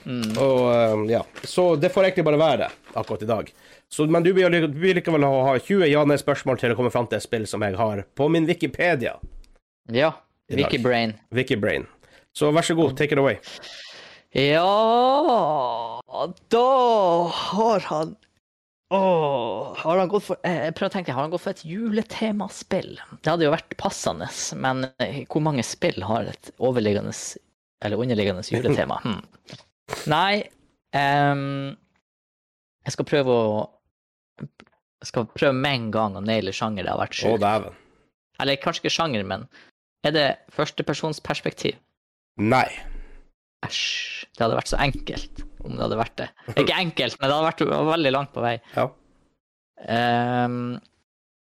Mm. 0.05 0.37
Og 0.41 0.61
um, 0.93 1.03
ja, 1.09 1.23
Så 1.43 1.75
det 1.75 1.91
får 1.93 2.09
egentlig 2.09 2.25
bare 2.25 2.39
være 2.39 2.69
akkurat 2.97 3.23
i 3.23 3.29
dag. 3.29 3.51
Så, 3.89 4.05
men 4.05 4.23
du 4.23 4.31
vil, 4.33 4.49
likevel 4.93 5.25
ha 5.25 5.43
ha 5.49 5.53
20 5.59 5.89
ja-nei-spørsmål 5.89 6.59
til 6.61 6.73
å 6.73 6.77
komme 6.77 6.91
fram 6.93 7.07
til 7.09 7.17
et 7.17 7.25
spill 7.25 7.45
som 7.49 7.63
jeg 7.65 7.77
har 7.77 8.03
på 8.17 8.29
min 8.29 8.45
Wikipedia. 8.49 9.15
Ja. 9.93 10.11
Wikibrain. 10.49 11.13
Wikibrain. 11.33 11.87
Så 12.33 12.51
vær 12.53 12.65
så 12.65 12.75
god, 12.77 12.95
take 12.97 13.13
it 13.13 13.21
away. 13.21 13.37
Ja 14.29 16.01
Da 16.53 16.65
har 17.33 17.79
han 17.89 18.15
Åh, 18.89 19.75
har 19.77 19.97
han 20.01 20.09
gått 20.09 20.23
for 20.25 20.39
eh, 20.41 20.63
Jeg 20.65 20.73
prøver 20.73 20.89
å 20.89 20.93
tenke, 20.95 21.13
har 21.13 21.21
han 21.21 21.29
gått 21.33 21.43
for 21.43 21.53
et 21.53 21.61
juletemaspill? 21.67 22.95
Det 23.21 23.29
hadde 23.29 23.45
jo 23.45 23.51
vært 23.53 23.75
passende, 23.77 24.25
men 24.57 24.87
eh, 24.97 25.19
hvor 25.29 25.43
mange 25.45 25.61
spill 25.65 26.01
har 26.09 26.31
et 26.31 26.49
overliggende 26.57 27.13
eller 27.85 28.01
underliggende 28.05 28.45
juletema? 28.49 29.01
Hmm. 29.09 29.21
Nei 30.05 30.43
um, 30.93 31.71
Jeg 32.85 32.93
skal 32.93 33.07
prøve 33.09 33.33
å 33.33 33.53
Jeg 34.41 35.09
skal 35.09 35.25
prøve 35.33 35.55
med 35.57 35.77
en 35.79 35.87
gang 35.95 36.17
å 36.19 36.21
naile 36.21 36.53
sjanger 36.53 36.85
det 36.85 36.91
har 36.93 36.99
vært 37.01 37.17
sjukt. 37.17 37.41
dæven. 37.41 37.77
Eller 38.41 38.59
kanskje 38.61 38.83
ikke 38.85 38.93
sjanger, 38.97 39.25
men 39.25 39.47
er 40.05 40.13
det 40.15 40.27
førstepersonsperspektiv? 40.55 41.77
Nei. 42.39 42.67
Æsj. 43.67 44.25
Det 44.35 44.45
hadde 44.45 44.57
vært 44.59 44.71
så 44.71 44.79
enkelt 44.79 45.43
om 45.65 45.75
det 45.75 45.83
hadde 45.83 45.99
vært 45.99 46.17
det. 46.21 46.29
Ikke 46.55 46.77
enkelt, 46.79 47.17
men 47.19 47.27
det 47.27 47.35
hadde 47.35 47.49
vært 47.49 47.63
veldig 47.89 48.13
langt 48.15 48.31
på 48.35 48.43
vei. 48.43 48.55
Ja. 48.75 48.85
Um, 49.79 50.77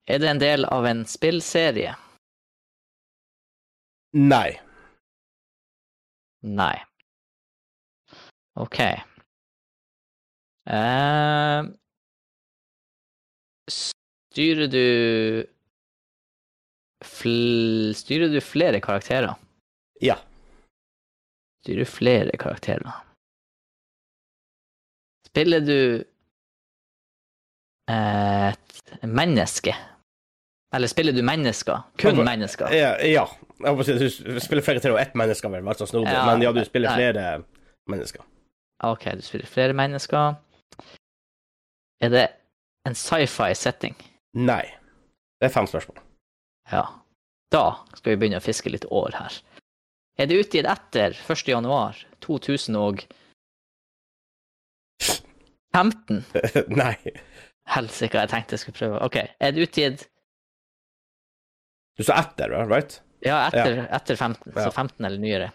er 0.07 0.21
det 0.21 0.29
en 0.29 0.41
del 0.41 0.67
av 0.71 0.87
en 0.87 1.03
spillserie? 1.09 1.95
Nei. 4.15 4.55
Nei. 6.45 6.75
OK. 8.55 8.79
Ehm, 10.71 11.73
styrer 13.69 14.71
du 14.71 14.85
Styrer 17.05 18.31
du 18.33 18.39
flere 18.41 18.79
karakterer? 18.83 19.35
Ja. 20.01 20.15
Styrer 21.65 21.87
flere 21.89 22.37
karakterer. 22.37 22.91
Spiller 25.25 25.63
du 25.65 25.79
et 27.89 29.01
menneske? 29.01 29.73
Eller 30.75 30.87
spiller 30.87 31.13
du 31.13 31.23
mennesker? 31.25 31.81
Kun 31.97 32.21
mennesker? 32.21 32.69
Ja. 32.69 32.93
ja. 33.01 33.25
Jeg 33.59 33.71
håper 33.71 33.87
si, 33.87 33.95
du 33.97 34.39
spiller 34.43 34.61
flere 34.61 34.83
til 34.83 34.93
og 34.93 35.01
ett 35.01 35.15
menneske, 35.17 35.49
vel, 35.49 35.67
altså 35.67 35.87
snodig. 35.89 36.13
Ja, 36.13 36.25
men 36.29 36.43
ja, 36.43 36.51
du 36.53 36.61
spiller 36.67 36.91
nei. 36.91 37.01
flere 37.01 37.25
mennesker. 37.89 38.21
OK, 38.85 39.09
du 39.17 39.25
spiller 39.25 39.49
flere 39.49 39.73
mennesker. 39.73 40.37
Er 42.03 42.13
det 42.13 42.27
en 42.85 42.93
sci-fi 42.93 43.55
setting? 43.57 43.97
Nei. 44.37 44.67
Det 45.41 45.49
er 45.49 45.55
fem 45.57 45.65
spørsmål. 45.65 45.97
Ja. 46.69 46.85
Da 47.49 47.65
skal 47.95 48.13
vi 48.13 48.19
begynne 48.21 48.37
å 48.37 48.45
fiske 48.45 48.69
litt 48.69 48.85
år 48.93 49.17
her. 49.17 49.41
Er 50.15 50.29
det 50.31 50.37
utgitt 50.39 50.67
etter 50.69 51.15
1. 51.15 51.47
januar 51.51 51.97
2015? 52.23 53.09
Nei. 56.81 56.95
Helsike, 57.75 58.21
jeg 58.21 58.29
tenkte 58.31 58.55
jeg 58.55 58.61
skulle 58.63 58.79
prøve. 58.79 59.01
OK. 59.03 59.17
Er 59.39 59.51
det 59.55 59.65
utgitt 59.65 60.05
Du 61.97 62.03
sa 62.05 62.13
etter, 62.21 62.47
right? 62.69 63.01
Ja, 63.25 63.47
etter, 63.49 63.85
etter 63.89 64.15
15. 64.15 64.53
Ja. 64.53 64.63
Så 64.67 64.71
15 64.71 65.05
eller 65.05 65.19
nyere. 65.19 65.49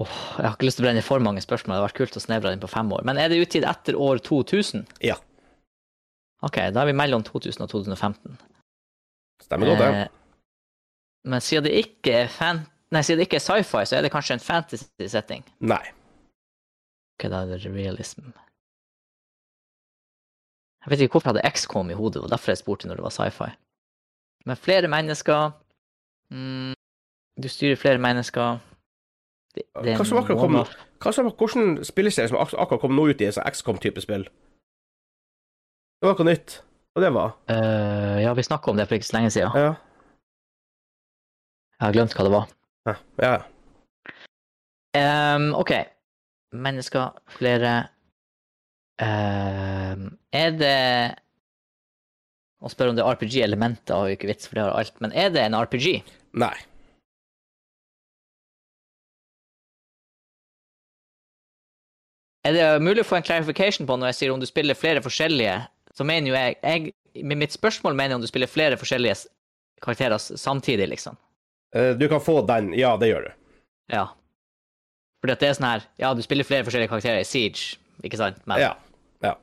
Åh, 0.00 0.12
jeg 0.38 0.46
har 0.46 0.54
ikke 0.54 0.68
lyst 0.68 0.78
til 0.78 0.84
å 0.84 0.88
brenne 0.88 1.02
for 1.04 1.18
mange 1.24 1.42
spørsmål. 1.42 1.74
Det 1.74 1.78
hadde 1.80 1.88
vært 1.88 1.98
kult 1.98 2.16
å 2.16 2.22
snevre 2.22 2.52
den 2.54 2.62
på 2.62 2.70
fem 2.70 2.92
år. 2.94 3.02
Men 3.08 3.18
er 3.20 3.32
det 3.32 3.40
utgitt 3.42 3.66
etter 3.68 3.98
år 3.98 4.22
2000? 4.24 4.86
Ja. 5.04 5.16
OK, 6.46 6.56
da 6.72 6.84
er 6.84 6.88
vi 6.88 6.96
mellom 6.96 7.24
2000 7.26 7.66
og 7.66 7.72
2015. 7.72 8.38
Stemmer 9.44 9.72
godt, 9.72 9.82
det. 9.82 9.90
Eh, 10.04 10.19
men 11.24 11.40
siden 11.44 11.64
det 11.68 11.72
ikke 11.84 12.12
er 12.24 12.28
fan... 12.32 12.64
Nei, 12.90 13.02
siden 13.06 13.20
det 13.20 13.28
ikke 13.28 13.38
er 13.38 13.44
sci-fi, 13.44 13.84
så 13.86 13.96
er 13.96 14.02
det 14.02 14.10
kanskje 14.10 14.34
en 14.34 14.42
fantasy-setting. 14.42 15.44
Nei. 15.62 15.82
Ok, 17.14 17.28
da 17.30 17.44
er 17.44 17.52
det 17.52 17.70
realism. 17.70 18.32
Jeg 20.80 20.90
vet 20.90 21.04
ikke 21.04 21.18
hvorfor 21.18 21.30
jeg 21.30 21.36
hadde 21.36 21.52
XCOM 21.54 21.90
i 21.92 21.98
hodet, 21.98 22.22
og 22.24 22.30
derfor 22.32 22.50
jeg 22.50 22.58
spurte 22.58 22.88
når 22.88 22.98
det 22.98 23.04
var 23.04 23.14
sci-fi. 23.14 23.50
Men 24.48 24.56
flere 24.56 24.88
mennesker 24.88 25.50
mm, 26.32 26.72
Du 27.42 27.48
styrer 27.48 27.76
flere 27.76 27.98
mennesker 27.98 28.58
det, 29.54 29.62
det 29.84 29.96
Hva 29.98 30.06
som 30.08 30.18
akkurat 30.18 30.40
kom. 30.40 30.56
Hva 31.02 31.12
som, 31.12 31.28
Hvordan 31.28 31.84
spilleserie 31.84 32.30
som 32.30 32.38
akkurat 32.40 32.80
kom 32.80 32.96
nå 32.96 33.10
ut 33.10 33.20
i 33.20 33.28
en 33.28 33.36
sånn 33.36 33.46
XCOM-type 33.50 34.00
spill? 34.00 34.24
Det 36.00 36.08
var 36.08 36.16
noe 36.16 36.30
nytt. 36.30 36.60
Og 36.96 37.04
det 37.04 37.10
var 37.14 37.36
uh, 37.52 38.16
ja, 38.22 38.32
vi 38.34 38.46
snakka 38.46 38.72
om 38.72 38.80
det 38.80 38.88
for 38.88 38.98
ikke 38.98 39.10
så 39.10 39.18
lenge 39.18 39.30
siden. 39.34 39.54
Ja. 39.54 39.74
Jeg 41.80 41.86
har 41.86 41.94
glemt 41.96 42.12
hva 42.12 42.24
det 42.26 42.32
var. 42.34 42.50
Ja. 42.84 42.94
ja. 43.24 43.36
Um, 45.36 45.54
OK. 45.56 45.72
Mennesker, 46.52 47.14
flere 47.30 47.70
um, 49.00 50.08
Er 50.34 50.56
det 50.58 50.80
Å 52.60 52.68
spørre 52.68 52.92
om 52.92 52.98
det 52.98 53.04
er 53.04 53.14
RPG-elementer, 53.14 53.94
har 53.96 54.10
jo 54.10 54.18
ikke 54.18 54.28
vits, 54.28 54.50
for 54.50 54.58
det 54.58 54.66
har 54.66 54.76
alt. 54.76 54.98
Men 55.00 55.14
er 55.16 55.30
det 55.32 55.46
en 55.46 55.56
RPG? 55.56 56.02
Nei. 56.42 56.52
Er 62.44 62.56
det 62.56 62.66
mulig 62.84 63.06
å 63.06 63.08
få 63.08 63.16
en 63.20 63.24
clarification 63.24 63.88
på 63.88 63.96
når 63.96 64.12
jeg 64.12 64.18
sier 64.18 64.34
om 64.34 64.42
du 64.42 64.48
spiller 64.48 64.76
flere 64.76 65.00
forskjellige? 65.04 65.56
Så 65.96 66.04
mener 66.04 66.28
jo 66.28 66.36
jeg, 66.36 66.60
jeg 66.60 67.24
Med 67.24 67.40
mitt 67.40 67.56
spørsmål 67.56 67.96
mener 67.96 68.12
jeg 68.12 68.20
om 68.20 68.22
du 68.26 68.30
spiller 68.30 68.52
flere 68.52 68.76
forskjellige 68.78 69.16
karakterer 69.82 70.20
samtidig, 70.20 70.92
liksom. 70.92 71.16
Eh, 71.74 71.92
Du 71.98 72.08
kan 72.08 72.20
få 72.20 72.40
den. 72.46 72.72
Ja, 72.78 72.96
det 72.96 73.08
gjør 73.12 73.28
du. 73.28 73.32
Ja. 73.92 74.06
For 75.20 75.28
det 75.30 75.42
er 75.42 75.52
sånn 75.54 75.68
her 75.68 75.82
Ja, 76.00 76.14
du 76.14 76.22
spiller 76.22 76.44
flere 76.48 76.64
forskjellige 76.64 76.88
karakterer 76.88 77.20
i 77.20 77.28
Siege, 77.28 77.76
ikke 78.02 78.16
sant? 78.16 78.38
Men 78.46 78.60
Ja. 78.62 78.74
ja. 79.22 79.34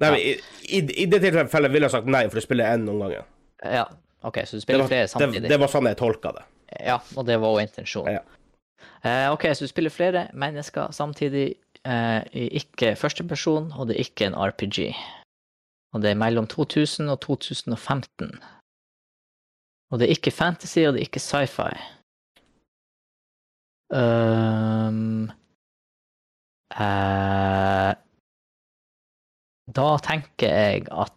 Nei, 0.00 0.10
men 0.10 0.20
i, 0.20 0.32
i, 0.68 0.80
I 1.04 1.06
det 1.06 1.20
tilfellet 1.22 1.70
ville 1.70 1.86
jeg 1.86 1.92
sagt 1.94 2.06
nei, 2.10 2.24
for 2.28 2.40
du 2.40 2.44
spiller 2.44 2.72
én 2.74 2.84
noen 2.88 3.04
ganger. 3.06 3.24
ja. 3.64 3.86
OK, 4.22 4.36
så 4.44 4.58
du 4.58 4.60
spiller 4.60 4.82
var, 4.84 4.88
flere 4.88 5.08
samtidig. 5.08 5.48
det 5.48 5.56
var 5.60 5.68
sånn 5.72 5.86
jeg 5.88 5.96
tolka 5.96 6.32
det. 6.36 6.42
Ja, 6.84 6.98
og 7.16 7.24
det 7.24 7.38
var 7.40 7.54
òg 7.56 7.62
intensjonen. 7.62 8.18
Ja. 8.18 8.20
Eh, 9.00 9.32
OK, 9.32 9.46
så 9.56 9.64
du 9.64 9.70
spiller 9.70 9.88
flere 9.90 10.26
mennesker 10.36 10.92
samtidig 10.92 11.54
eh, 11.88 12.20
i 12.36 12.42
ikke 12.60 12.90
førsteperson, 13.00 13.70
og 13.72 13.88
det 13.88 13.96
er 13.96 14.04
ikke 14.04 14.26
en 14.28 14.36
RPG. 14.36 14.90
Og 15.94 16.02
det 16.04 16.10
er 16.12 16.20
mellom 16.20 16.46
2000 16.52 17.08
og 17.08 17.20
2015. 17.24 18.36
Og 19.90 19.98
det 19.98 20.06
er 20.06 20.14
ikke 20.14 20.34
fantasy, 20.34 20.84
og 20.86 20.94
det 20.94 21.02
er 21.02 21.08
ikke 21.08 21.22
sci-fi. 21.22 21.70
Um, 23.90 25.30
eh, 26.78 27.88
da 29.74 29.86
tenker 30.06 30.54
jeg 30.54 30.84
at 30.94 31.16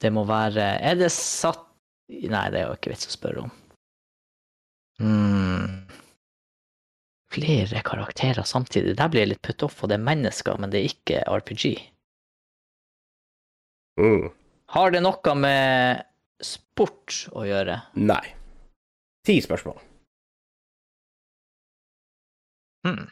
det 0.00 0.12
må 0.14 0.22
være 0.22 0.68
Er 0.78 0.94
det 1.00 1.08
satt 1.10 1.66
Nei, 2.10 2.44
det 2.50 2.60
er 2.60 2.68
jo 2.68 2.76
ikke 2.76 2.90
vits 2.90 3.06
å 3.06 3.12
spørre 3.14 3.42
om. 3.44 3.50
Mm. 4.98 5.90
Flere 7.30 7.82
karakterer 7.86 8.42
samtidig. 8.42 8.96
Der 8.98 9.12
blir 9.12 9.22
jeg 9.22 9.30
litt 9.30 9.42
put 9.46 9.62
off, 9.62 9.76
og 9.78 9.92
det 9.92 10.00
er 10.00 10.08
mennesker, 10.08 10.58
men 10.58 10.72
det 10.72 10.80
er 10.80 10.88
ikke 10.88 11.20
RPG. 11.30 11.70
Mm. 14.02 14.26
Har 14.74 14.90
det 14.90 15.04
noe 15.06 15.36
med 15.38 16.02
sport 16.44 17.24
å 17.36 17.44
gjøre? 17.48 17.78
Nei. 18.00 18.24
Ti 19.26 19.36
spørsmål. 19.44 19.80
Hmm. 22.86 23.08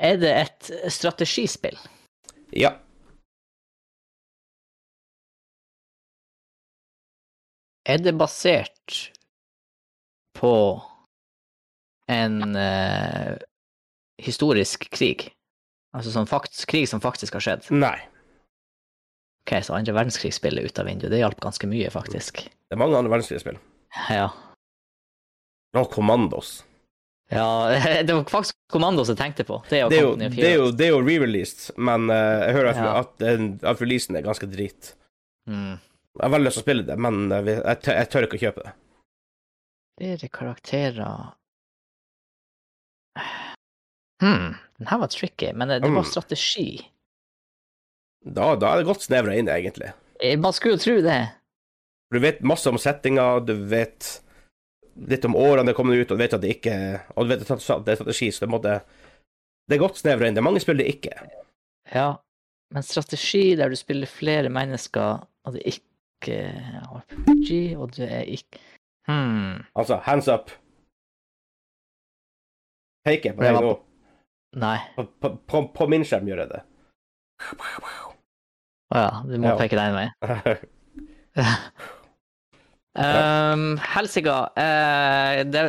Er 0.00 0.16
det 0.18 0.30
et 0.34 0.70
strategispill? 0.90 1.76
Ja. 2.56 2.72
Er 7.86 7.98
det 7.98 8.16
basert 8.18 8.96
på 10.38 10.54
en 12.10 12.56
uh, 12.56 13.36
historisk 14.22 14.88
krig? 14.90 15.28
Altså 15.96 16.12
sånn 16.14 16.28
krig 16.70 16.88
som 16.88 17.02
faktisk 17.02 17.36
har 17.38 17.44
skjedd? 17.44 17.70
Nei. 17.74 17.98
Ok, 19.50 19.56
så 19.66 19.74
andre 19.74 19.92
verdenskrigsspill 19.96 20.58
er 20.60 20.66
ut 20.70 20.78
av 20.78 20.86
vinduet. 20.86 21.10
Det 21.10 21.18
hjalp 21.24 21.40
ganske 21.42 21.66
mye, 21.66 21.90
faktisk. 21.90 22.44
Det 22.46 22.76
er 22.76 22.78
mange 22.78 22.94
andre 22.98 23.10
verdenskrigsspill. 23.10 23.56
Ja. 24.14 24.28
Og 25.74 25.88
Commandos. 25.90 26.60
ja 27.30 27.46
det 28.06 28.14
var 28.14 28.24
faktisk 28.30 28.54
Commandos 28.70 29.08
jeg 29.10 29.18
tenkte 29.18 29.44
på. 29.46 29.60
Det 29.70 29.78
er 29.80 29.82
jo 29.84 29.88
Det 29.90 29.98
er 29.98 30.02
jo, 30.06 30.14
det 30.16 30.46
er 30.46 30.54
jo, 30.56 30.70
det 30.70 30.86
er 30.86 30.92
jo 30.94 31.00
re-released, 31.02 31.70
men 31.78 32.06
uh, 32.10 32.46
jeg 32.46 32.54
hører 32.58 32.70
at, 32.70 32.76
Ja. 32.84 32.92
at, 33.02 33.12
den- 33.22 33.60
at 33.66 33.80
releasen 33.82 34.16
er 34.18 34.22
ganske 34.26 34.46
drit. 34.50 34.92
Mm. 35.50 35.76
Jeg 36.18 36.22
har 36.26 36.30
veldig 36.34 36.46
lyst 36.50 36.58
til 36.58 36.62
å 36.62 36.66
spille 36.66 36.86
det, 36.86 36.96
men 36.98 37.20
eh, 37.32 37.50
jeg, 37.54 37.76
tør, 37.84 37.94
jeg 38.00 38.08
tør 38.10 38.26
ikke 38.26 38.38
å 38.38 38.42
kjøpe 38.44 38.64
det. 38.66 38.72
Flere 40.00 40.28
karakterer 40.34 41.12
Hm, 44.22 44.54
den 44.78 44.86
her 44.90 44.98
var 45.00 45.08
tricky, 45.08 45.52
men 45.56 45.68
det, 45.70 45.78
det 45.80 45.88
var 45.90 46.02
Mm. 46.04 46.10
strategi. 46.10 46.66
Da, 48.20 48.54
da 48.60 48.72
er 48.72 48.80
det 48.80 48.88
godt 48.90 49.04
snevra 49.06 49.36
inn, 49.36 49.48
egentlig. 49.48 49.92
Eh, 50.20 50.38
Man 50.38 50.52
skulle 50.52 50.76
jo 50.76 50.84
tro 50.84 50.96
det. 51.04 51.20
Du 52.10 52.18
vet 52.20 52.42
masse 52.42 52.68
om 52.68 52.78
settinga, 52.78 53.38
du 53.46 53.54
vet 53.70 54.20
litt 55.08 55.24
om 55.24 55.36
årene 55.38 55.70
det 55.70 55.76
kommer 55.78 55.96
ut, 55.96 56.10
og 56.10 56.18
du 56.18 56.22
vet 56.22 56.34
at 56.34 56.42
det 56.42 56.56
ikke 56.56 56.74
Og 57.14 57.24
du 57.24 57.30
vet 57.30 57.44
at 57.44 57.86
det 57.86 57.92
er 57.94 58.00
strategi, 58.00 58.30
så 58.34 58.44
det, 58.44 58.50
måte, 58.52 58.80
det 59.70 59.76
er 59.76 59.84
godt 59.84 60.00
snevra 60.00 60.26
inn. 60.28 60.36
Det 60.36 60.42
er 60.42 60.48
mange 60.48 60.62
spill 60.62 60.80
det 60.82 60.88
ikke. 60.90 61.14
Ja, 61.94 62.08
men 62.74 62.86
strategi 62.86 63.54
der 63.58 63.70
du 63.70 63.78
spiller 63.78 64.10
flere 64.10 64.50
mennesker, 64.52 65.22
og 65.46 65.54
det 65.54 65.62
er 65.62 65.78
ikke 65.78 66.40
RPG, 67.00 67.50
og 67.80 67.94
det 67.96 68.10
er 68.10 68.26
ikke 68.28 68.60
hmm. 69.08 69.62
Altså, 69.74 70.02
hands 70.04 70.28
up. 70.28 70.50
Peker 73.06 73.32
på 73.32 73.46
deg 73.46 73.56
nå. 73.56 73.72
Nei. 74.60 74.76
På, 74.96 75.06
på, 75.22 75.36
på, 75.48 75.62
på 75.72 75.88
min 75.88 76.04
skjerm 76.04 76.28
gjør 76.28 76.44
jeg 76.44 76.52
det. 76.52 76.64
Å 78.90 79.00
ja, 79.04 79.10
du 79.26 79.36
må 79.38 79.52
Ja. 79.52 79.56
peke 79.60 79.78
den 79.78 79.94
veien. 79.96 80.12
Um, 83.00 83.76
Helsika 83.78 84.50
uh, 84.58 85.36
det, 85.46 85.60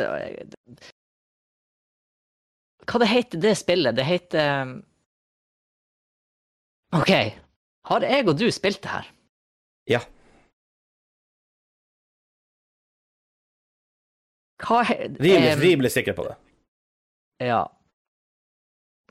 Hva 2.89 2.99
det 3.03 3.10
heter 3.11 3.43
det 3.43 3.52
spillet? 3.60 3.93
Det 3.95 4.06
heter 4.07 4.64
um, 4.64 4.72
OK. 6.98 7.11
Har 7.91 8.07
jeg 8.10 8.26
og 8.26 8.39
du 8.41 8.48
spilt 8.52 8.81
det 8.81 8.89
her? 8.89 9.11
Ja. 9.93 10.02
Hva 14.65 14.81
he, 14.89 14.98
Rimelig, 15.22 15.53
um... 15.56 15.61
rimelig 15.61 15.91
sikker 15.93 16.18
på 16.18 16.26
det. 16.26 16.35
Ja. 17.45 17.61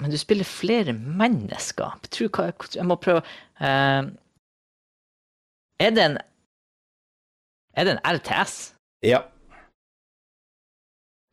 Men 0.01 0.10
du 0.10 0.16
spiller 0.18 0.44
flere 0.48 0.93
mennesker. 0.93 1.98
Jeg 2.02 2.10
tror 2.16 2.28
hva 2.36 2.68
Jeg 2.77 2.86
må 2.89 2.97
prøve 2.97 3.22
uh, 3.60 4.09
Er 5.81 5.90
det 5.97 6.05
en 6.05 6.18
Er 7.77 7.85
det 7.85 7.93
en 7.98 8.02
RTS? 8.16 8.74
Ja. 9.06 9.22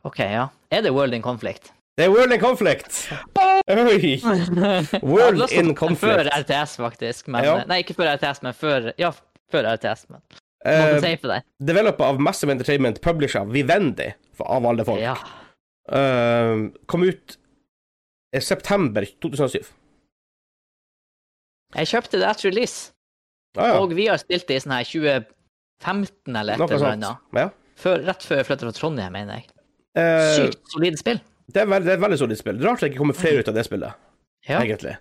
OK, 0.04 0.18
ja. 0.18 0.46
Er 0.70 0.80
det 0.84 0.92
World 0.92 1.14
in 1.14 1.22
Conflict? 1.22 1.72
Det 1.98 2.04
er 2.06 2.10
World 2.14 2.32
in 2.32 2.40
Conflict! 2.40 3.08
Oi! 3.34 3.60
World 5.12 5.50
in 5.52 5.74
Conflict. 5.74 6.00
Før 6.00 6.30
RTS, 6.40 6.76
faktisk. 6.76 7.28
Men, 7.28 7.44
Ja. 7.44 7.64
Nei, 7.66 7.80
ikke 7.82 7.94
før 7.98 8.14
RTS, 8.14 8.42
men 8.42 8.54
før 8.54 8.92
Ja, 8.98 9.10
før 9.52 9.74
RTS. 9.74 10.06
Men 10.10 10.22
Uh. 10.66 11.40
Developer 11.62 12.04
av 12.04 12.20
Massive 12.20 12.52
Entertainment, 12.52 13.00
publisher 13.00 13.44
Vivendi, 13.46 14.08
av 14.42 14.66
alle 14.66 14.84
folk. 14.84 15.00
Ja. 15.00 15.14
uh, 15.92 16.66
kom 16.86 17.02
ut 17.06 17.38
september 18.44 19.06
2007. 19.22 19.64
Jeg 21.76 21.88
kjøpte 21.90 22.20
det 22.20 22.28
etter 22.28 22.48
release, 22.50 22.92
Ah, 23.58 23.72
ja. 23.72 23.78
og 23.80 23.92
vi 23.96 24.06
har 24.06 24.18
spilt 24.20 24.46
det 24.48 24.56
i 24.58 24.60
sånn 24.62 24.74
her 24.76 24.84
2015 24.86 26.36
eller 26.36 26.54
et 26.54 26.70
eller 26.76 26.92
annet. 26.92 27.56
Rett 27.78 28.22
før 28.26 28.36
jeg 28.40 28.46
flyttet 28.48 28.66
fra 28.68 28.72
Trondheim, 28.76 29.12
mener 29.14 29.38
jeg. 29.40 29.48
Eh, 29.98 30.34
Sykt 30.36 30.72
solid 30.72 30.98
spill. 31.00 31.20
det, 31.52 31.62
er 31.62 31.66
veld, 31.70 31.84
det 31.88 31.92
er 31.96 32.02
veldig 32.02 32.18
solid 32.20 32.38
spill. 32.40 32.58
Rart 32.64 32.80
det 32.84 32.90
ikke 32.92 33.00
kommer 33.02 33.14
flere 33.18 33.40
ut 33.42 33.48
av 33.48 33.54
det 33.56 33.64
spillet, 33.66 33.92
Ja. 34.48 34.60
egentlig. 34.60 34.96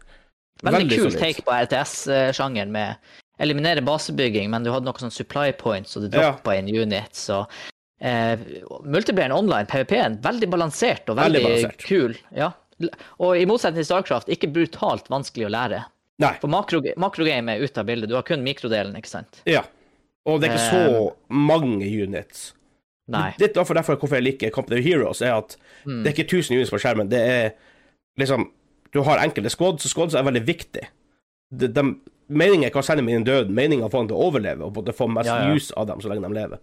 Veldig, 0.63 0.89
kul 0.89 1.11
solid. 1.11 1.19
take 1.19 1.43
på 1.45 1.51
RTS-sjangeren 1.53 2.71
med 2.71 2.95
eliminere 3.39 3.81
basebygging, 3.85 4.49
men 4.49 4.63
du 4.63 4.71
hadde 4.71 4.85
noe 4.85 4.97
sånn 4.97 5.11
supply 5.13 5.51
points, 5.53 5.95
og 5.97 6.03
du 6.03 6.09
droppa 6.17 6.55
inn 6.57 6.67
units, 6.67 7.29
og 7.29 7.51
eh, 8.01 8.35
multiplayeren 8.83 9.31
online, 9.35 9.67
PVP-en, 9.67 10.19
veldig 10.21 10.49
balansert 10.49 11.09
og 11.09 11.17
Veldig 11.17 11.43
veldig, 11.43 11.43
balansert. 11.43 11.85
kul. 11.85 12.15
Ja. 12.35 12.51
Og 13.23 13.37
i 13.39 13.45
motsetning 13.49 13.81
til 13.81 13.87
Starcraft, 13.89 14.29
ikke 14.33 14.49
brutalt 14.53 15.07
vanskelig 15.09 15.47
å 15.47 15.53
lære. 15.53 15.83
Nei. 16.21 16.33
For 16.41 16.49
makro, 16.49 16.81
makrogame 16.97 17.55
er 17.57 17.63
ute 17.65 17.81
av 17.81 17.85
bildet. 17.89 18.09
Du 18.09 18.15
har 18.17 18.25
kun 18.25 18.43
mikrodelen, 18.45 18.95
ikke 18.97 19.09
sant? 19.11 19.41
Ja. 19.49 19.63
Og 20.27 20.41
det 20.41 20.49
er 20.49 20.55
ikke 20.57 20.69
så 20.73 21.11
mange 21.29 21.85
units. 21.87 22.51
Nei. 23.07 23.29
Litt 23.39 23.53
derfor, 23.55 23.77
derfor 23.77 23.95
hvorfor 24.01 24.17
jeg 24.19 24.25
liker 24.33 24.51
Company 24.51 24.81
of 24.81 24.85
Heroes, 24.85 25.21
er 25.23 25.37
at 25.37 25.55
Mm. 25.85 26.03
det 26.03 26.09
er 26.09 26.15
ikke 26.17 26.27
1000 26.27 26.55
units 26.57 26.71
på 26.73 26.79
skjermen. 26.81 27.07
Det 27.09 27.19
er 27.21 27.53
liksom 28.19 28.49
Du 28.93 29.01
har 29.03 29.19
enkelte 29.19 29.49
squads, 29.51 29.85
og 29.85 29.91
squads 29.91 30.15
er 30.15 30.23
veldig 30.23 30.41
viktig. 30.47 30.87
De, 31.53 31.67
de, 31.67 31.81
meningen 32.29 32.63
er 32.63 32.69
ikke 32.71 32.79
å 32.79 32.85
sende 32.87 33.01
dem 33.03 33.09
inn 33.09 33.21
i 33.21 33.27
døden, 33.27 33.53
meningen 33.53 33.83
er 33.83 33.89
å 33.89 33.91
få 33.91 33.99
dem 34.01 34.07
til 34.09 34.17
å 34.17 34.27
overleve 34.29 34.63
og 34.63 34.95
få 34.95 35.07
mest 35.11 35.27
Ja, 35.27 35.35
ja. 35.47 35.53
use 35.53 35.73
av 35.77 35.87
dem 35.87 35.99
så 36.01 36.09
lenge 36.09 36.23
de 36.27 36.33
lever. 36.33 36.59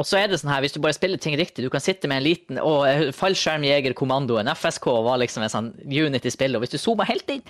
Og 0.00 0.06
så 0.08 0.16
er 0.22 0.30
det 0.30 0.38
sånn 0.40 0.48
her, 0.48 0.62
hvis 0.64 0.72
du 0.72 0.78
bare 0.80 0.96
spiller 0.96 1.20
ting 1.20 1.34
riktig, 1.36 1.66
du 1.66 1.68
kan 1.72 1.82
sitte 1.84 2.08
med 2.08 2.22
en 2.22 2.24
liten 2.24 2.58
å, 2.62 2.70
fallskjermjegerkommandoen, 3.12 4.48
FSK 4.56 4.86
var 5.04 5.20
liksom 5.20 5.44
en 5.44 5.52
sånn 5.52 5.68
unit 5.84 6.24
i 6.24 6.32
spillet, 6.32 6.56
og 6.56 6.64
hvis 6.64 6.72
du 6.72 6.80
zooma 6.80 7.04
helt 7.08 7.28
inn, 7.34 7.42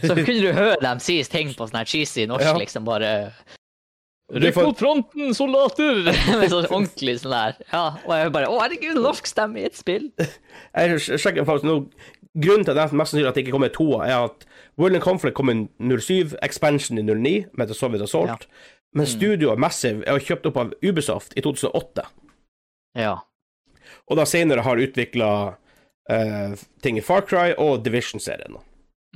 så 0.00 0.14
kunne 0.24 0.40
du 0.40 0.48
høre 0.56 0.78
dem 0.80 1.02
si 1.04 1.18
ting 1.28 1.52
på 1.56 1.68
sånn 1.68 1.82
her 1.82 1.90
cheesy 1.90 2.24
norsk, 2.30 2.46
Ja. 2.48 2.54
liksom 2.56 2.88
bare 2.88 3.10
Du 4.30 4.38
Rykk 4.46 4.60
mot 4.62 4.78
fronten, 4.78 5.34
soldater! 5.34 6.00
Med 6.40 6.48
sånn 6.52 6.70
ordentlig 6.70 7.18
sånn 7.20 7.34
der. 7.34 7.60
Ja, 7.72 7.84
og 8.06 8.12
jeg 8.14 8.32
bare 8.32 8.48
Å, 8.48 8.60
herregud, 8.62 9.00
norsk 9.02 9.26
stemme 9.28 9.60
i 9.60 9.66
et 9.68 9.76
spill! 9.76 10.08
Jeg 10.22 11.00
sjekker 11.04 11.44
faktisk 11.48 11.66
nå 11.68 11.82
Grunnen 12.38 12.62
til 12.62 12.76
at 12.78 12.78
det 12.78 12.94
mest 12.94 13.10
sannsynlig 13.10 13.26
at 13.26 13.34
det 13.34 13.42
ikke 13.42 13.56
kommer 13.56 13.72
toa, 13.74 14.04
er 14.06 14.28
at 14.28 14.44
World 14.78 14.94
in 14.94 15.02
Conflict 15.02 15.34
kom 15.34 15.50
i 15.50 15.56
07, 15.82 16.36
Expansion 16.46 17.00
i 17.00 17.02
09, 17.02 17.32
med 17.58 17.66
The 17.66 17.74
Soviet 17.74 18.04
Assault. 18.06 18.46
Men 18.96 19.06
studioet 19.06 19.60
Massive 19.62 20.02
er 20.08 20.22
kjøpt 20.22 20.48
opp 20.50 20.56
av 20.58 20.72
Ubisoft 20.82 21.36
i 21.38 21.44
2008. 21.44 22.06
Ja. 22.98 23.20
Og 24.10 24.18
da 24.18 24.26
senere 24.26 24.64
har 24.66 24.82
utvikla 24.82 25.30
ting 26.82 26.98
i 26.98 27.04
Far 27.04 27.22
Cry 27.22 27.54
og 27.54 27.84
Division-serien. 27.84 28.56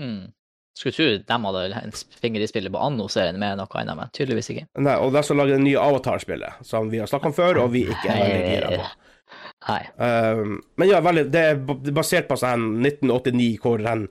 Mm. 0.01 0.33
Skulle 0.79 0.95
tro 0.95 1.07
de 1.27 1.39
hadde 1.47 1.65
en 1.79 1.93
finger 2.21 2.43
i 2.43 2.49
spillet 2.51 2.73
på 2.75 2.83
Anno-serien 2.83 3.39
med 3.39 3.61
noe 3.61 3.79
annet, 3.79 3.99
men 3.99 4.11
tydeligvis 4.15 4.51
ikke. 4.51 4.67
Nei, 4.83 4.97
og 4.99 5.15
de 5.15 5.23
som 5.27 5.39
lager 5.39 5.55
det 5.55 5.67
nye 5.67 5.81
Avatar-spillet, 5.81 6.65
som 6.67 6.91
vi 6.91 6.99
har 7.03 7.11
snakka 7.11 7.31
om 7.31 7.37
før, 7.37 7.61
og 7.63 7.71
vi 7.77 7.85
ikke 7.95 8.11
er 8.11 8.23
veldig 8.25 8.51
gira 8.51 8.73
på. 8.75 8.89
Nei. 9.69 9.81
Um, 9.97 10.57
men 10.81 10.91
ja, 10.91 10.99
veldig, 11.05 11.25
det 11.33 11.45
er 11.53 11.93
basert 11.95 12.27
på 12.31 12.39
sånn 12.39 12.67
1989, 12.83 13.53
hvor 13.63 13.83
den 13.83 14.09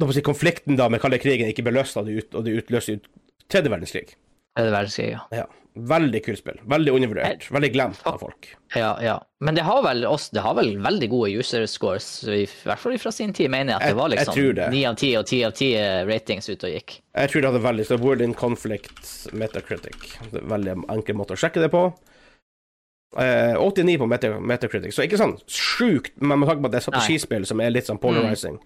da 0.00 0.08
må 0.08 0.16
si, 0.16 0.24
konflikten 0.24 0.78
da 0.80 0.86
med 0.88 1.02
kalde 1.02 1.20
krigen 1.20 1.50
ikke 1.52 1.66
ble 1.66 1.76
løst, 1.76 1.98
og 2.00 2.08
det, 2.08 2.16
ut, 2.16 2.38
og 2.40 2.46
det 2.46 2.56
utløste 2.56 2.96
ut 2.96 3.10
tredje 3.52 3.72
verdenskrig. 3.72 4.14
Tredje 4.56 4.74
verdenskrig, 4.74 5.10
ja. 5.14 5.24
Ja. 5.42 5.46
Veldig 5.74 6.18
kult 6.26 6.40
spill. 6.40 6.56
Veldig 6.66 6.92
undervurdert. 6.96 7.44
Veldig 7.54 7.68
glemt 7.72 8.00
av 8.10 8.16
folk. 8.18 8.48
Ja, 8.74 8.96
ja. 9.02 9.14
Men 9.40 9.54
det 9.54 9.62
har 9.62 9.84
vel 9.86 10.02
også, 10.04 10.32
det 10.34 10.42
har 10.42 10.56
vel 10.58 10.72
veldig 10.82 11.08
gode 11.12 11.30
user 11.38 11.62
scores, 11.70 12.08
i 12.26 12.42
hvert 12.66 12.82
fall 12.82 12.96
fra 12.98 13.12
sin 13.14 13.32
tid, 13.36 13.52
mener 13.54 13.76
jeg 13.76 13.78
at 13.78 13.92
det 13.94 13.98
var 14.00 14.10
liksom 14.10 14.34
tror 14.34 14.56
det. 14.58 14.66
9 14.74 14.82
av 14.90 14.98
10 14.98 15.12
og 15.20 15.28
10 15.30 15.44
av 15.46 15.54
10 15.54 16.10
ratings 16.10 16.50
ute 16.50 16.66
og 16.66 16.74
gikk. 16.74 16.96
Jeg 17.22 17.32
tror 17.32 17.44
det 17.44 17.52
hadde 17.52 17.62
veldig 17.68 17.86
så 17.86 18.00
World 18.02 18.26
in 18.26 18.34
Conflict 18.34 19.14
Metacritic. 19.32 20.16
Det 20.32 20.42
er 20.42 20.50
veldig 20.56 20.76
enkel 20.96 21.20
måte 21.22 21.38
å 21.38 21.40
sjekke 21.40 21.62
det 21.62 21.70
på. 21.72 21.86
Eh, 23.18 23.54
89 23.58 23.96
på 24.02 24.10
Metacritic, 24.10 24.94
så 24.94 25.06
ikke 25.06 25.18
sånn 25.18 25.38
sjukt, 25.50 26.12
men 26.18 26.42
med 26.42 26.50
tanke 26.50 26.62
på 26.62 26.70
at 26.70 26.74
det 26.76 26.82
er 26.82 26.88
strategispill 26.90 27.46
som 27.46 27.62
er 27.62 27.72
litt 27.74 27.86
sånn 27.86 27.98
polarizing. 28.02 28.58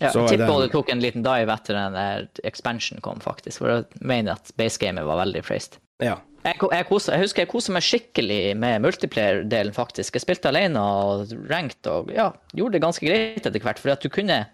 Ja, 0.00 0.10
jeg 0.12 0.28
tipper 0.28 0.46
det- 0.46 0.62
det 0.66 0.72
tok 0.72 0.90
en 0.92 1.00
liten 1.00 1.22
dive 1.24 1.52
etter 1.54 1.74
den 1.74 1.92
der 1.96 2.26
expansion 2.44 3.00
kom, 3.00 3.18
faktisk, 3.20 3.58
for 3.58 3.68
jeg 3.68 3.84
mener 4.00 4.32
at 4.32 4.52
basegamet 4.56 5.04
var 5.06 5.16
veldig 5.24 5.42
praised. 5.42 5.78
Ja. 6.02 6.18
Jeg, 6.44 6.58
jeg, 6.60 6.86
koser, 6.86 7.12
jeg 7.16 7.22
husker 7.24 7.42
jeg 7.42 7.48
kosa 7.48 7.72
meg 7.72 7.82
skikkelig 7.82 8.56
med 8.56 8.82
multiplayer-delen, 8.84 9.72
faktisk. 9.74 10.14
Jeg 10.14 10.22
spilte 10.22 10.46
alene 10.52 10.78
og 10.78 11.32
ranked 11.50 11.86
og 11.90 12.12
ja, 12.14 12.28
gjorde 12.54 12.72
det 12.76 12.82
ganske 12.82 13.06
greit 13.08 13.46
etter 13.46 13.58
hvert, 13.64 13.78
for 13.82 13.90
at 13.90 14.00
du 14.04 14.08
kunne 14.08 14.46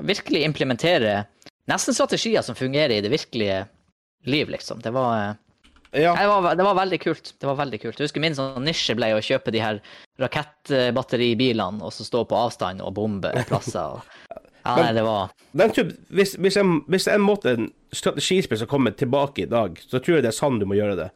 virkelig 0.00 0.42
implementere 0.46 1.26
nesten 1.68 1.94
strategier 1.94 2.42
som 2.42 2.56
fungerer 2.58 2.96
i 2.96 3.00
det 3.04 3.10
virkelige 3.12 3.66
liv, 4.26 4.48
liksom. 4.48 4.80
Det 4.82 4.92
var, 4.92 5.36
ja. 5.92 6.12
det 6.18 6.26
var, 6.28 6.54
det 6.56 6.64
var 6.66 6.74
veldig 6.74 7.00
kult. 7.00 7.34
Det 7.40 7.46
var 7.48 7.56
veldig 7.56 7.80
kult. 7.82 7.98
Jeg 7.98 8.08
husker 8.10 8.20
min 8.20 8.34
sånn 8.36 8.64
nisje 8.66 8.94
ble 8.98 9.12
å 9.16 9.22
kjøpe 9.24 9.52
de 9.54 9.62
her 9.62 9.80
rakettbatteribilene 10.20 11.82
og 11.84 11.92
så 11.94 12.04
stå 12.06 12.24
på 12.28 12.36
avstand 12.38 12.82
og 12.84 12.94
bombe 12.98 13.32
plasser. 13.48 13.96
Og, 13.98 14.02
ja, 14.66 14.74
nei, 14.82 14.90
det 14.96 15.04
var 15.06 15.30
Den 15.56 15.72
typ, 15.76 15.94
hvis, 16.12 16.34
hvis, 16.40 16.58
en, 16.60 16.80
hvis 16.90 17.08
en 17.12 17.24
måte 17.24 17.54
en 17.56 17.70
strategispill 17.94 18.60
som 18.60 18.68
kommer 18.70 18.92
tilbake 18.96 19.46
i 19.46 19.50
dag, 19.50 19.78
så 19.88 20.00
tror 20.00 20.18
jeg 20.18 20.26
det 20.26 20.32
er 20.34 20.38
sånn 20.40 20.60
du 20.60 20.66
må 20.68 20.76
gjøre 20.78 20.98
det. 21.04 21.10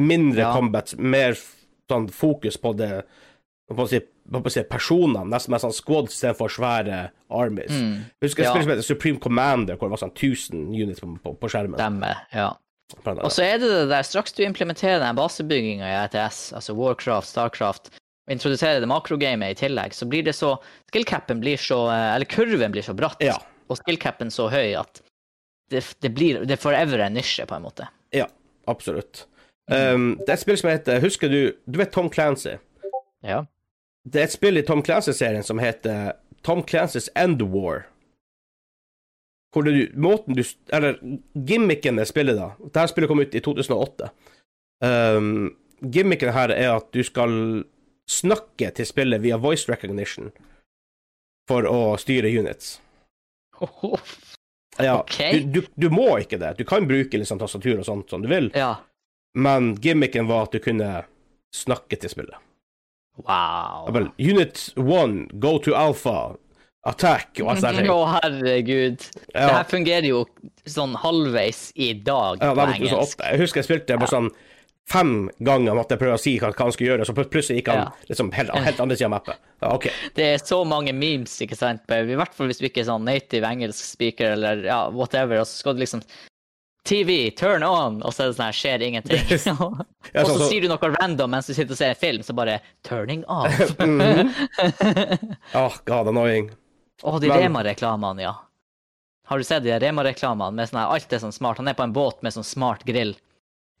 Mindre 0.00 0.46
Ja. 0.48 0.54
combat, 0.56 0.94
mer 0.98 1.36
sånn 1.90 2.08
fokus 2.10 2.56
på 2.58 2.72
det 2.78 3.04
på 3.70 3.80
å 3.80 3.88
si, 3.88 4.00
på 4.00 4.40
å 4.44 4.50
si 4.52 4.60
personene, 4.68 5.24
nesten 5.30 5.52
mer 5.54 5.60
sånn 5.62 5.72
squads 5.72 6.12
istedenfor 6.16 6.50
svære 6.52 6.98
armies. 7.32 7.70
Husker 8.20 8.42
jeg 8.44 8.50
Mm. 8.50 8.56
Ja. 8.56 8.62
som 8.62 8.70
heter 8.74 8.84
Supreme 8.84 9.18
Commander, 9.20 9.76
hvor 9.76 9.88
det 9.88 9.94
var 9.96 10.02
sånn 10.02 10.12
1000 10.12 10.66
units 10.82 11.00
på, 11.00 11.08
på, 11.22 11.32
på 11.40 11.48
skjermen. 11.48 11.78
Demme, 11.80 12.10
Ja. 12.32 12.50
Og 13.02 13.32
så 13.32 13.42
er 13.44 13.58
det 13.58 13.68
det 13.68 13.88
der, 13.90 14.02
straks 14.06 14.32
du 14.36 14.42
implementerer 14.44 15.00
den 15.02 15.16
basebygginga 15.18 15.86
i 15.88 15.96
ETS, 16.04 16.52
altså 16.56 16.74
Warcraft, 16.78 17.28
Starcraft, 17.28 17.90
og 18.26 18.32
introduserer 18.32 18.80
det 18.80 18.88
makrogamet 18.88 19.52
i 19.52 19.58
tillegg, 19.66 19.92
så 19.96 20.06
blir 20.08 20.24
det 20.24 20.32
så 20.36 20.54
Skillcapen 20.88 21.40
blir 21.42 21.60
så 21.60 21.82
eh, 21.92 22.14
Eller 22.14 22.24
kurven 22.30 22.72
blir 22.72 22.82
så 22.86 22.94
bratt, 22.96 23.20
Ja. 23.20 23.36
og 23.68 23.76
skillcapen 23.82 24.30
så 24.32 24.48
høy 24.52 24.74
at 24.80 25.02
det, 25.70 25.82
det 26.00 26.10
blir 26.14 26.44
Det 26.44 26.56
er 26.56 26.62
forever 26.62 27.00
en 27.04 27.14
nisje, 27.16 27.44
på 27.48 27.56
en 27.56 27.62
måte. 27.66 27.88
Ja, 28.12 28.26
absolutt. 28.68 29.26
Um, 29.70 30.18
det 30.20 30.28
er 30.28 30.34
et 30.36 30.42
spill 30.44 30.58
som 30.60 30.68
heter 30.68 31.00
Husker 31.00 31.30
du 31.32 31.38
Du 31.64 31.78
vet 31.80 31.92
Tom 31.92 32.10
Clancy? 32.12 32.58
Ja. 33.24 33.46
Det 34.04 34.20
er 34.20 34.26
et 34.28 34.34
spill 34.34 34.60
i 34.60 34.62
Tom 34.62 34.82
Clancy-serien 34.84 35.42
som 35.42 35.58
heter 35.58 36.12
Tom 36.44 36.60
Clancy's 36.62 37.08
End 37.16 37.40
War. 37.54 37.86
Hvor 39.54 39.62
du, 39.62 39.76
måten 39.94 40.34
du 40.34 40.42
Eller 40.74 40.96
gimmicken 41.46 41.96
det 42.00 42.08
spillet, 42.10 42.34
da 42.34 42.48
Dette 42.58 42.88
spillet 42.90 43.10
kom 43.10 43.20
ut 43.22 43.34
i 43.38 43.42
2008. 43.44 44.08
Um, 44.84 45.54
gimmicken 45.94 46.32
her 46.34 46.50
er 46.50 46.72
at 46.74 46.88
du 46.92 47.04
skal 47.06 47.62
snakke 48.10 48.72
til 48.74 48.86
spillet 48.88 49.22
via 49.22 49.38
voice 49.40 49.70
recognition 49.70 50.32
for 51.48 51.68
å 51.70 51.94
styre 52.00 52.28
units. 52.34 52.80
Ja, 54.78 54.96
Ok. 55.04 55.18
du, 55.32 55.60
du, 55.60 55.66
du 55.74 55.90
må 55.94 56.18
ikke 56.18 56.38
det. 56.42 56.56
Du 56.58 56.64
kan 56.66 56.88
bruke 56.90 57.14
liksom 57.14 57.38
tastatur 57.38 57.78
og 57.78 57.86
sånt 57.86 58.10
som 58.10 58.24
du 58.24 58.26
vil, 58.26 58.48
ja. 58.58 58.72
men 59.38 59.76
gimmicken 59.78 60.26
var 60.26 60.48
at 60.48 60.56
du 60.56 60.58
kunne 60.58 61.04
snakke 61.54 61.94
til 62.02 62.10
spillet. 62.10 62.40
Wow. 63.22 63.86
Unit 64.18 64.72
1, 64.74 65.28
go 65.38 65.58
to 65.62 65.76
alpha, 65.78 66.34
attack 66.84 67.40
og 67.42 67.54
sånt. 67.60 67.84
Å, 67.88 68.00
herregud. 68.18 69.04
Det 69.32 69.44
her 69.50 69.68
fungerer 69.70 70.08
jo 70.08 70.24
sånn 70.68 70.96
halvveis 71.00 71.70
i 71.74 71.92
dag 71.96 72.42
ja, 72.44 72.52
på 72.56 72.66
engelsk. 72.74 73.16
2008. 73.16 73.30
Jeg 73.30 73.42
husker 73.44 73.62
jeg 73.62 73.68
spilte 73.70 74.00
på 74.00 74.10
sånn 74.10 74.28
fem 74.90 75.30
ganger 75.40 75.76
måtte 75.78 75.96
jeg 75.96 76.02
prøve 76.02 76.18
å 76.18 76.20
si 76.20 76.34
hva, 76.36 76.50
han 76.58 76.74
skulle 76.74 76.90
gjøre, 76.90 77.06
så 77.08 77.14
plutselig 77.16 77.62
gikk 77.62 77.70
han 77.72 77.78
Ja. 77.86 77.86
liksom 78.10 78.30
helt, 78.36 78.52
helt 78.52 78.80
andre 78.84 78.96
siden 78.98 79.12
av 79.12 79.14
mappet. 79.16 79.40
Ja, 79.62 79.72
okay. 79.72 79.92
Det 80.14 80.26
er 80.34 80.38
så 80.44 80.60
mange 80.68 80.92
memes, 80.92 81.32
ikke 81.40 81.56
sant? 81.56 81.88
I 81.88 82.18
hvert 82.18 82.34
fall 82.36 82.50
hvis 82.52 82.60
du 82.60 82.68
ikke 82.68 82.82
er 82.84 82.90
sånn 82.90 83.08
native 83.08 83.48
engelsk 83.48 83.80
speaker 83.84 84.36
eller 84.36 84.64
ja, 84.68 84.90
whatever, 84.92 85.40
og 85.40 85.48
så 85.48 85.62
skal 85.62 85.74
du 85.74 85.80
liksom 85.80 86.04
TV, 86.84 87.30
turn 87.32 87.64
on, 87.64 88.02
og 88.04 88.12
så 88.12 88.26
er 88.26 88.28
det 88.28 88.36
sånn 88.36 88.44
her, 88.44 88.58
skjer 88.58 88.84
ingenting. 88.84 89.24
og 89.56 89.80
Ja, 90.12 90.26
så 90.28 90.50
sier 90.50 90.60
du 90.60 90.68
noe 90.68 90.92
random 91.00 91.32
mens 91.32 91.48
du 91.48 91.54
sitter 91.56 91.72
og 91.72 91.80
ser 91.80 91.94
en 91.94 92.02
film, 92.02 92.22
så 92.26 92.36
bare 92.36 92.60
turning 92.84 93.24
off. 93.24 93.56
Ah, 95.54 95.72
god 95.86 96.08
annoying. 96.12 96.50
Å, 97.02 97.18
de 97.20 97.28
Men- 97.28 97.38
Rema-reklamene, 97.42 98.22
ja. 98.22 98.34
Har 99.26 99.40
du 99.40 99.44
sett 99.44 99.64
de 99.64 99.72
Rema-reklamene 99.80 100.52
med 100.54 100.68
sånn 100.68 100.82
her, 100.82 100.92
alt 100.94 101.12
er 101.12 101.22
sånn 101.22 101.32
smart? 101.32 101.56
Han 101.58 101.68
er 101.68 101.74
på 101.78 101.82
en 101.86 101.94
båt 101.96 102.20
med 102.22 102.34
sånn 102.36 102.44
smart 102.44 102.84
grill. 102.84 103.14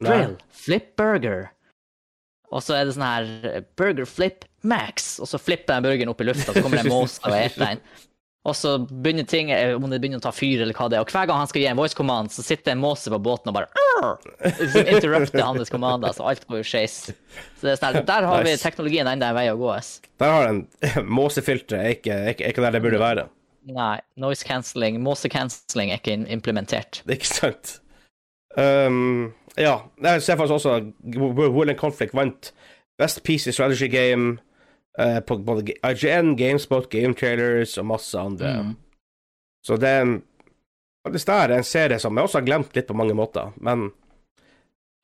Grill, 0.02 0.38
flip 0.50 0.94
burger. 0.96 1.50
Og 2.50 2.62
så 2.64 2.74
er 2.78 2.86
det 2.88 2.94
sånn 2.96 3.04
her 3.06 3.28
eh, 3.50 3.62
burger 3.76 4.08
flip 4.08 4.44
max, 4.62 5.18
og 5.20 5.28
så 5.28 5.38
flipper 5.40 5.76
den 5.76 5.84
burgeren 5.86 6.12
opp 6.12 6.20
i 6.20 6.26
lufta, 6.28 6.52
så 6.52 6.62
kommer 6.64 6.80
det 6.80 6.86
en 6.88 6.92
måse 6.94 7.20
og 7.24 7.36
eter 7.36 7.64
den. 7.74 7.84
Og 8.44 8.52
så 8.52 8.74
begynner 8.84 9.24
ting, 9.24 9.48
eh, 9.50 9.72
om 9.74 9.86
det 9.88 10.00
begynner 10.02 10.20
å 10.20 10.24
ta 10.26 10.30
fyr 10.36 10.60
eller 10.60 10.76
hva 10.76 10.90
det 10.92 10.98
er, 10.98 11.04
og 11.06 11.08
hver 11.14 11.26
gang 11.30 11.38
han 11.40 11.48
skal 11.48 11.62
gi 11.62 11.68
en 11.70 11.78
voice 11.78 11.94
command, 11.96 12.28
så 12.28 12.42
sitter 12.44 12.72
en 12.74 12.82
måse 12.82 13.08
på 13.08 13.16
båten 13.24 13.48
og 13.48 13.54
bare 13.56 13.70
liksom 14.60 14.84
interrupter 14.92 15.40
hans 15.46 15.70
kommander, 15.72 16.12
så 16.12 16.26
alt 16.28 16.44
går 16.50 16.60
jo 16.60 16.66
skeis. 16.68 16.98
Så 17.56 17.64
det 17.64 17.72
er 17.72 17.80
sånn 17.80 18.04
der 18.10 18.26
har 18.28 18.44
vi 18.44 18.52
teknologien 18.60 19.08
enda 19.08 19.30
en 19.32 19.38
vei 19.38 19.46
å 19.48 19.56
gå. 19.56 19.70
ass. 19.72 19.94
Der 20.20 20.28
har 20.34 20.44
den 20.50 20.66
måsefilteret, 21.08 21.78
er 21.80 21.94
ikke, 21.96 22.12
er 22.20 22.34
ikke- 22.34 22.44
er 22.44 22.52
ikke 22.52 22.66
der 22.66 22.76
det 22.76 22.82
burde 22.84 23.00
være. 23.00 23.28
Nei, 23.64 23.98
noise 24.20 24.44
cancelling, 24.44 25.00
måsecancelling 25.00 25.90
er 25.94 25.96
ikke 26.02 26.18
implementert. 26.28 27.00
Er 27.08 27.16
ikke 27.16 27.32
sant. 27.32 27.78
Um, 28.58 29.32
ja, 29.56 29.78
jeg 30.02 30.20
ser 30.22 30.36
faktisk 30.36 30.58
også 30.60 30.76
at 30.76 30.84
Will 31.16 31.70
and 31.72 31.78
Conflict 31.80 32.12
vant 32.14 32.52
Best 33.00 33.24
PC 33.24 33.50
Strategy 33.56 33.88
Game 33.90 34.36
eh, 34.98 35.20
på 35.20 35.38
både 35.46 35.74
IGN, 35.74 36.34
GameSpot, 36.36 36.88
Game 36.90 37.14
Trailers 37.14 37.78
og 37.78 37.86
masse 37.86 38.20
andre. 38.20 38.54
Mm. 38.60 38.72
Så 39.66 39.76
det 39.80 39.90
er 39.90 40.08
faktisk 41.06 41.28
det 41.28 41.36
er 41.40 41.54
en 41.58 41.68
serie 41.68 42.00
som 42.00 42.16
jeg 42.16 42.28
også 42.28 42.40
har 42.40 42.48
glemt 42.48 42.76
litt 42.76 42.88
på 42.88 42.96
mange 42.96 43.16
måter, 43.16 43.52
men 43.56 43.90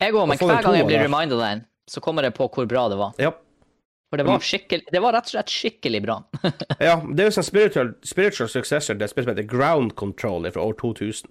Jeg 0.00 0.14
òg, 0.14 0.26
men 0.28 0.38
hver 0.40 0.62
gang 0.64 0.78
jeg 0.78 0.88
blir 0.88 1.02
reminded 1.04 1.36
av 1.36 1.44
den, 1.44 1.64
så 1.90 2.00
kommer 2.00 2.24
jeg 2.24 2.32
på 2.36 2.46
hvor 2.48 2.68
bra 2.68 2.86
det 2.88 2.96
var. 2.96 3.16
Ja. 3.20 3.34
For 4.10 4.18
det 4.18 4.26
var, 4.26 4.42
skikkelig, 4.42 4.88
det 4.90 5.00
var 5.04 5.14
rett 5.14 5.28
og 5.28 5.32
slett 5.36 5.52
skikkelig 5.52 6.00
bra. 6.02 6.16
ja. 6.82 6.96
Det 6.98 7.22
er 7.22 7.28
jo 7.28 7.34
en 7.38 7.46
spiritual, 7.46 7.92
spiritual 8.02 8.48
successor 8.50 8.98
det 8.98 9.06
er 9.06 9.12
et 9.12 9.22
som 9.22 9.30
heter 9.30 9.46
Ground 9.46 9.94
Control 10.00 10.48
fra 10.50 10.64
år 10.66 10.74
2000. 10.80 11.30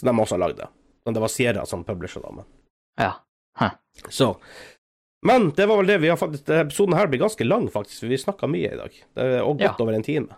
Så 0.00 0.08
de 0.08 0.14
også 0.16 0.34
har 0.34 0.42
lagd 0.42 0.58
det. 0.58 0.66
Men 1.06 1.14
det 1.14 1.22
var 1.22 1.30
Sierra 1.30 1.66
som 1.70 1.84
publisher 1.86 2.24
da. 2.24 2.32
Men. 2.34 2.48
ja. 2.98 3.12
Huh. 3.60 3.76
Så. 4.08 4.32
Men 5.26 5.50
det 5.52 5.66
var 5.68 5.76
vel 5.82 5.86
det 5.90 5.98
vi 6.00 6.08
har 6.08 6.16
faktisk 6.16 6.46
Denne 6.48 6.62
episoden 6.64 6.94
her 6.96 7.06
blir 7.12 7.20
ganske 7.20 7.44
lang, 7.44 7.66
faktisk, 7.68 8.00
for 8.00 8.08
vi 8.08 8.16
snakka 8.22 8.48
mye 8.48 8.70
i 8.72 8.78
dag. 8.78 8.94
Det 9.14 9.26
er 9.26 9.42
og 9.44 9.58
godt 9.58 9.78
Ja. 9.78 9.84
over 9.84 9.92
en 9.98 10.02
time. 10.06 10.28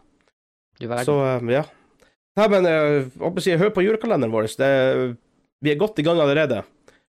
Så 1.07 1.15
eh, 1.23 1.53
ja. 1.55 1.63
Nei, 2.37 2.47
men 2.49 2.65
jeg 2.67 3.11
håper 3.21 3.39
å 3.39 3.45
si, 3.45 3.53
hør 3.61 3.71
på 3.77 3.85
julekalenderen 3.85 4.33
vår. 4.33 4.49
Det, 4.59 4.71
vi 5.63 5.71
er 5.71 5.79
godt 5.79 5.99
i 6.01 6.03
gang 6.07 6.19
allerede. 6.19 6.63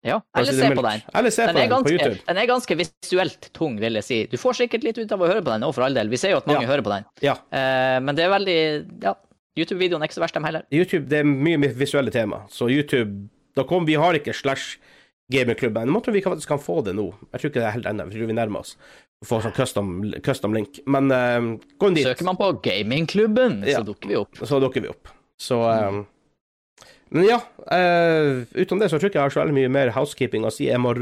ja. 0.02 0.22
Eller 0.34 0.54
se 0.56 0.70
på 0.74 0.82
den. 0.86 1.02
Eller 1.14 1.30
se 1.36 1.46
Den 1.46 1.54
på 1.56 1.60
den, 1.60 1.70
den 1.70 1.84
på 1.84 1.92
YouTube. 1.92 2.20
den 2.28 2.38
er 2.38 2.48
ganske 2.48 2.76
visuelt 2.80 3.50
tung, 3.54 3.78
vil 3.80 3.94
jeg 4.00 4.04
si. 4.08 4.20
Du 4.32 4.38
får 4.38 4.54
sikkert 4.64 4.84
litt 4.88 4.98
ut 4.98 5.12
av 5.12 5.20
å 5.22 5.28
høre 5.28 5.44
på 5.44 5.52
den 5.52 5.62
òg, 5.68 5.74
for 5.76 5.84
all 5.86 5.94
del. 5.94 6.08
Vi 6.10 6.18
ser 6.18 6.32
jo 6.32 6.38
at 6.38 6.48
mange 6.48 6.64
Ja. 6.64 6.68
hører 6.72 6.82
på 6.88 6.94
den. 6.96 7.06
Ja. 7.22 7.36
Uh, 7.52 8.00
men 8.02 8.16
det 8.16 8.24
er 8.26 8.30
veldig 8.34 9.04
Ja, 9.04 9.14
YouTube-videoen 9.60 10.02
er 10.02 10.08
ikke 10.08 10.18
så 10.18 10.24
verst, 10.24 10.34
dem 10.34 10.44
heller. 10.48 10.64
YouTube 10.72 11.06
det 11.10 11.20
er 11.20 11.24
mye 11.28 11.58
visuelle 11.76 12.12
tema, 12.12 12.46
så 12.50 12.70
YouTube 12.72 13.28
da 13.56 13.64
kom, 13.64 13.86
Vi 13.86 13.94
har 14.00 14.14
ikke 14.16 14.34
slash 14.34 14.78
gamingklubben. 15.32 15.92
Jeg 15.94 16.04
tror 16.06 16.14
vi 16.16 16.22
faktisk 16.26 16.48
kan 16.54 16.60
få 16.64 16.80
det 16.86 16.96
nå. 16.98 17.08
Jeg 17.32 17.40
tror 17.42 17.50
ikke 17.52 17.60
det 17.62 17.68
er 17.70 17.76
helt 17.78 17.90
ennå. 17.92 18.08
Jeg 18.10 18.20
tror 18.22 18.32
vi 18.32 18.38
nærmer 18.40 18.64
oss 18.66 18.76
å 19.20 19.28
få 19.28 19.40
sånn 19.44 19.54
custom, 19.56 19.90
custom 20.26 20.54
link. 20.56 20.80
Men 20.88 21.12
uh, 21.12 21.50
gå 21.80 21.90
inn 21.92 21.98
dit, 21.98 22.08
Søker 22.08 22.26
man 22.30 22.38
på 22.40 22.52
gamingklubben, 22.64 23.64
Ja. 23.68 23.82
så 23.82 23.90
dukker 23.92 24.08
vi 24.14 24.16
opp. 24.20 24.40
så 24.48 24.60
dukker 24.64 24.82
vi 24.86 24.92
opp. 24.94 25.12
Så 25.40 25.58
eh, 25.72 26.00
Men 27.12 27.26
ja. 27.26 27.40
Uh, 27.70 28.46
utenom 28.54 28.80
det 28.84 28.90
så 28.92 28.98
tror 29.00 29.08
jeg 29.10 29.12
ikke 29.14 29.20
jeg 29.20 29.28
har 29.28 29.34
så 29.34 29.42
veldig 29.44 29.56
mye 29.58 29.72
mer 29.74 29.92
housekeeping 29.96 30.46
å 30.46 30.52
si. 30.54 30.68
Jeg 30.70 30.80
må, 30.82 30.94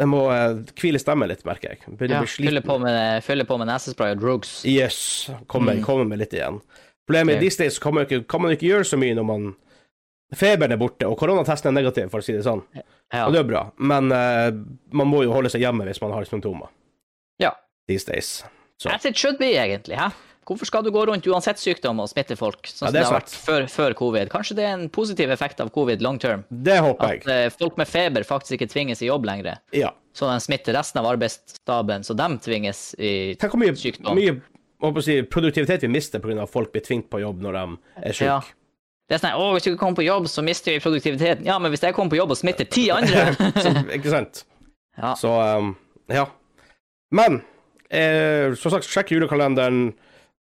jeg 0.00 0.08
må 0.08 0.22
uh, 0.30 0.60
hvile 0.80 1.00
stemmen 1.02 1.28
litt, 1.30 1.42
merker 1.48 1.74
jeg. 1.74 1.82
Begynner 1.88 2.18
Ja, 2.18 2.20
å 2.22 2.26
bli 2.26 2.32
sliten. 2.34 2.50
fyller 2.50 2.64
på 2.66 2.76
med, 2.82 3.24
fyller 3.26 3.48
på 3.48 3.58
med 3.60 3.68
nesespray 3.72 4.14
og 4.16 4.20
drugs. 4.22 4.60
Yes. 4.68 5.30
Kommer 5.50 5.76
Mm. 5.78 5.84
kommer 5.84 6.04
med 6.08 6.18
litt 6.22 6.32
igjen. 6.36 6.60
Problemet 7.08 7.36
okay. 7.36 7.42
i 7.42 7.48
these 7.48 7.58
days 7.58 7.78
kan 7.82 7.94
man, 7.94 8.06
ikke, 8.06 8.22
kan 8.28 8.42
man 8.42 8.52
ikke 8.54 8.68
gjøre 8.70 8.86
så 8.86 8.96
mye 9.00 9.16
når 9.18 9.26
man 9.26 9.50
Feberen 10.36 10.72
er 10.72 10.78
borte, 10.78 11.08
og 11.10 11.18
koronatesten 11.18 11.72
er 11.72 11.80
negativ, 11.80 12.10
for 12.12 12.22
å 12.22 12.24
si 12.24 12.36
det 12.36 12.44
sånn. 12.46 12.62
Ja. 12.76 13.26
Og 13.26 13.34
det 13.34 13.40
er 13.42 13.48
bra, 13.48 13.64
men 13.82 14.12
uh, 14.14 14.50
man 14.94 15.10
må 15.10 15.24
jo 15.26 15.32
holde 15.34 15.50
seg 15.50 15.64
hjemme 15.64 15.88
hvis 15.88 15.98
man 16.02 16.14
har 16.14 16.28
symptomer 16.28 16.70
ja. 17.42 17.50
these 17.90 18.06
days. 18.06 18.44
Så. 18.78 18.92
As 18.94 19.04
it 19.04 19.18
should 19.18 19.40
be, 19.40 19.50
egentlig. 19.58 19.98
Hæ? 19.98 20.12
Hvorfor 20.50 20.66
skal 20.66 20.82
du 20.82 20.90
gå 20.90 21.02
rundt 21.06 21.26
uansett 21.30 21.60
sykdom 21.62 22.00
og 22.02 22.08
smitte 22.10 22.34
folk, 22.38 22.64
sånn 22.66 22.88
Ja, 22.88 22.90
som 22.90 22.94
det 22.94 23.00
det, 23.00 23.06
har 23.06 23.16
vært 23.20 23.34
før, 23.34 23.66
før 23.70 23.94
covid? 23.98 24.30
Kanskje 24.32 24.56
det 24.58 24.64
er 24.66 24.72
en 24.72 24.86
positiv 24.90 25.30
effekt 25.30 25.60
av 25.62 25.68
covid 25.74 26.02
long 26.02 26.18
term? 26.18 26.42
Det 26.50 26.78
håper 26.82 27.04
At 27.06 27.26
jeg. 27.28 27.44
eh, 27.46 27.50
folk 27.54 27.76
med 27.78 27.86
feber 27.90 28.26
faktisk 28.26 28.56
ikke 28.56 28.70
tvinges 28.72 29.02
i 29.04 29.10
jobb 29.10 29.28
lenger, 29.28 29.60
Ja. 29.76 29.92
så 30.16 30.26
de 30.32 30.40
smitter 30.42 30.74
resten 30.74 30.98
av 30.98 31.06
arbeidsstaben, 31.12 32.02
så 32.02 32.16
de 32.18 32.38
tvinges 32.42 32.94
i 32.98 33.34
Tenk 33.38 33.52
hvor 33.52 33.62
mye, 33.62 33.76
Sykdom. 33.78 34.16
mye 34.18 35.02
si, 35.04 35.22
produktivitet 35.22 35.82
vi 35.82 35.88
mister 35.88 36.18
pga. 36.18 36.42
at 36.42 36.50
folk 36.50 36.72
blir 36.72 36.82
tvingt 36.82 37.10
på 37.10 37.20
jobb 37.20 37.42
når 37.42 37.52
de 37.52 37.78
er 38.02 38.12
syke. 38.12 38.24
Ja. 38.24 38.40
Det 39.10 39.16
er 39.16 39.22
sånn 39.24 39.40
Å, 39.42 39.46
hvis 39.56 39.64
du 39.66 39.72
ikke 39.72 39.80
kommer 39.80 39.98
på 39.98 40.06
jobb, 40.06 40.28
så 40.30 40.42
mister 40.46 40.76
vi 40.76 40.82
produktiviteten. 40.84 41.42
Ja, 41.48 41.56
men 41.58 41.72
hvis 41.72 41.82
jeg 41.82 41.96
kommer 41.96 42.12
på 42.12 42.20
jobb 42.20 42.30
og 42.30 42.38
smitter 42.38 42.68
ti 42.70 42.84
andre 42.94 43.32
Så, 43.64 43.72
ikke 43.96 44.12
sant? 44.12 44.44
Ja. 45.00 45.14
Så 45.16 45.30
um, 45.32 45.70
ja. 46.12 46.26
Men 47.14 47.38
eh, 47.88 48.52
som 48.58 48.74
sagt, 48.74 48.88
sjekk 48.90 49.14
julekalenderen. 49.14 49.94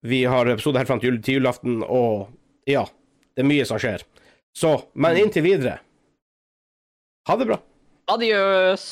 Vi 0.03 0.23
har 0.27 0.49
episode 0.51 0.81
helt 0.81 0.89
fram 0.89 0.99
til, 0.99 1.13
jul, 1.13 1.19
til 1.23 1.37
julaften, 1.37 1.77
og 1.85 2.27
ja, 2.67 2.81
det 3.37 3.45
er 3.45 3.47
mye 3.47 3.67
som 3.69 3.79
skjer. 3.79 4.03
Så, 4.57 4.73
men 4.99 5.19
inntil 5.21 5.45
videre 5.45 5.77
Ha 7.29 7.37
det 7.39 7.47
bra. 7.47 7.59
Adios. 8.11 8.89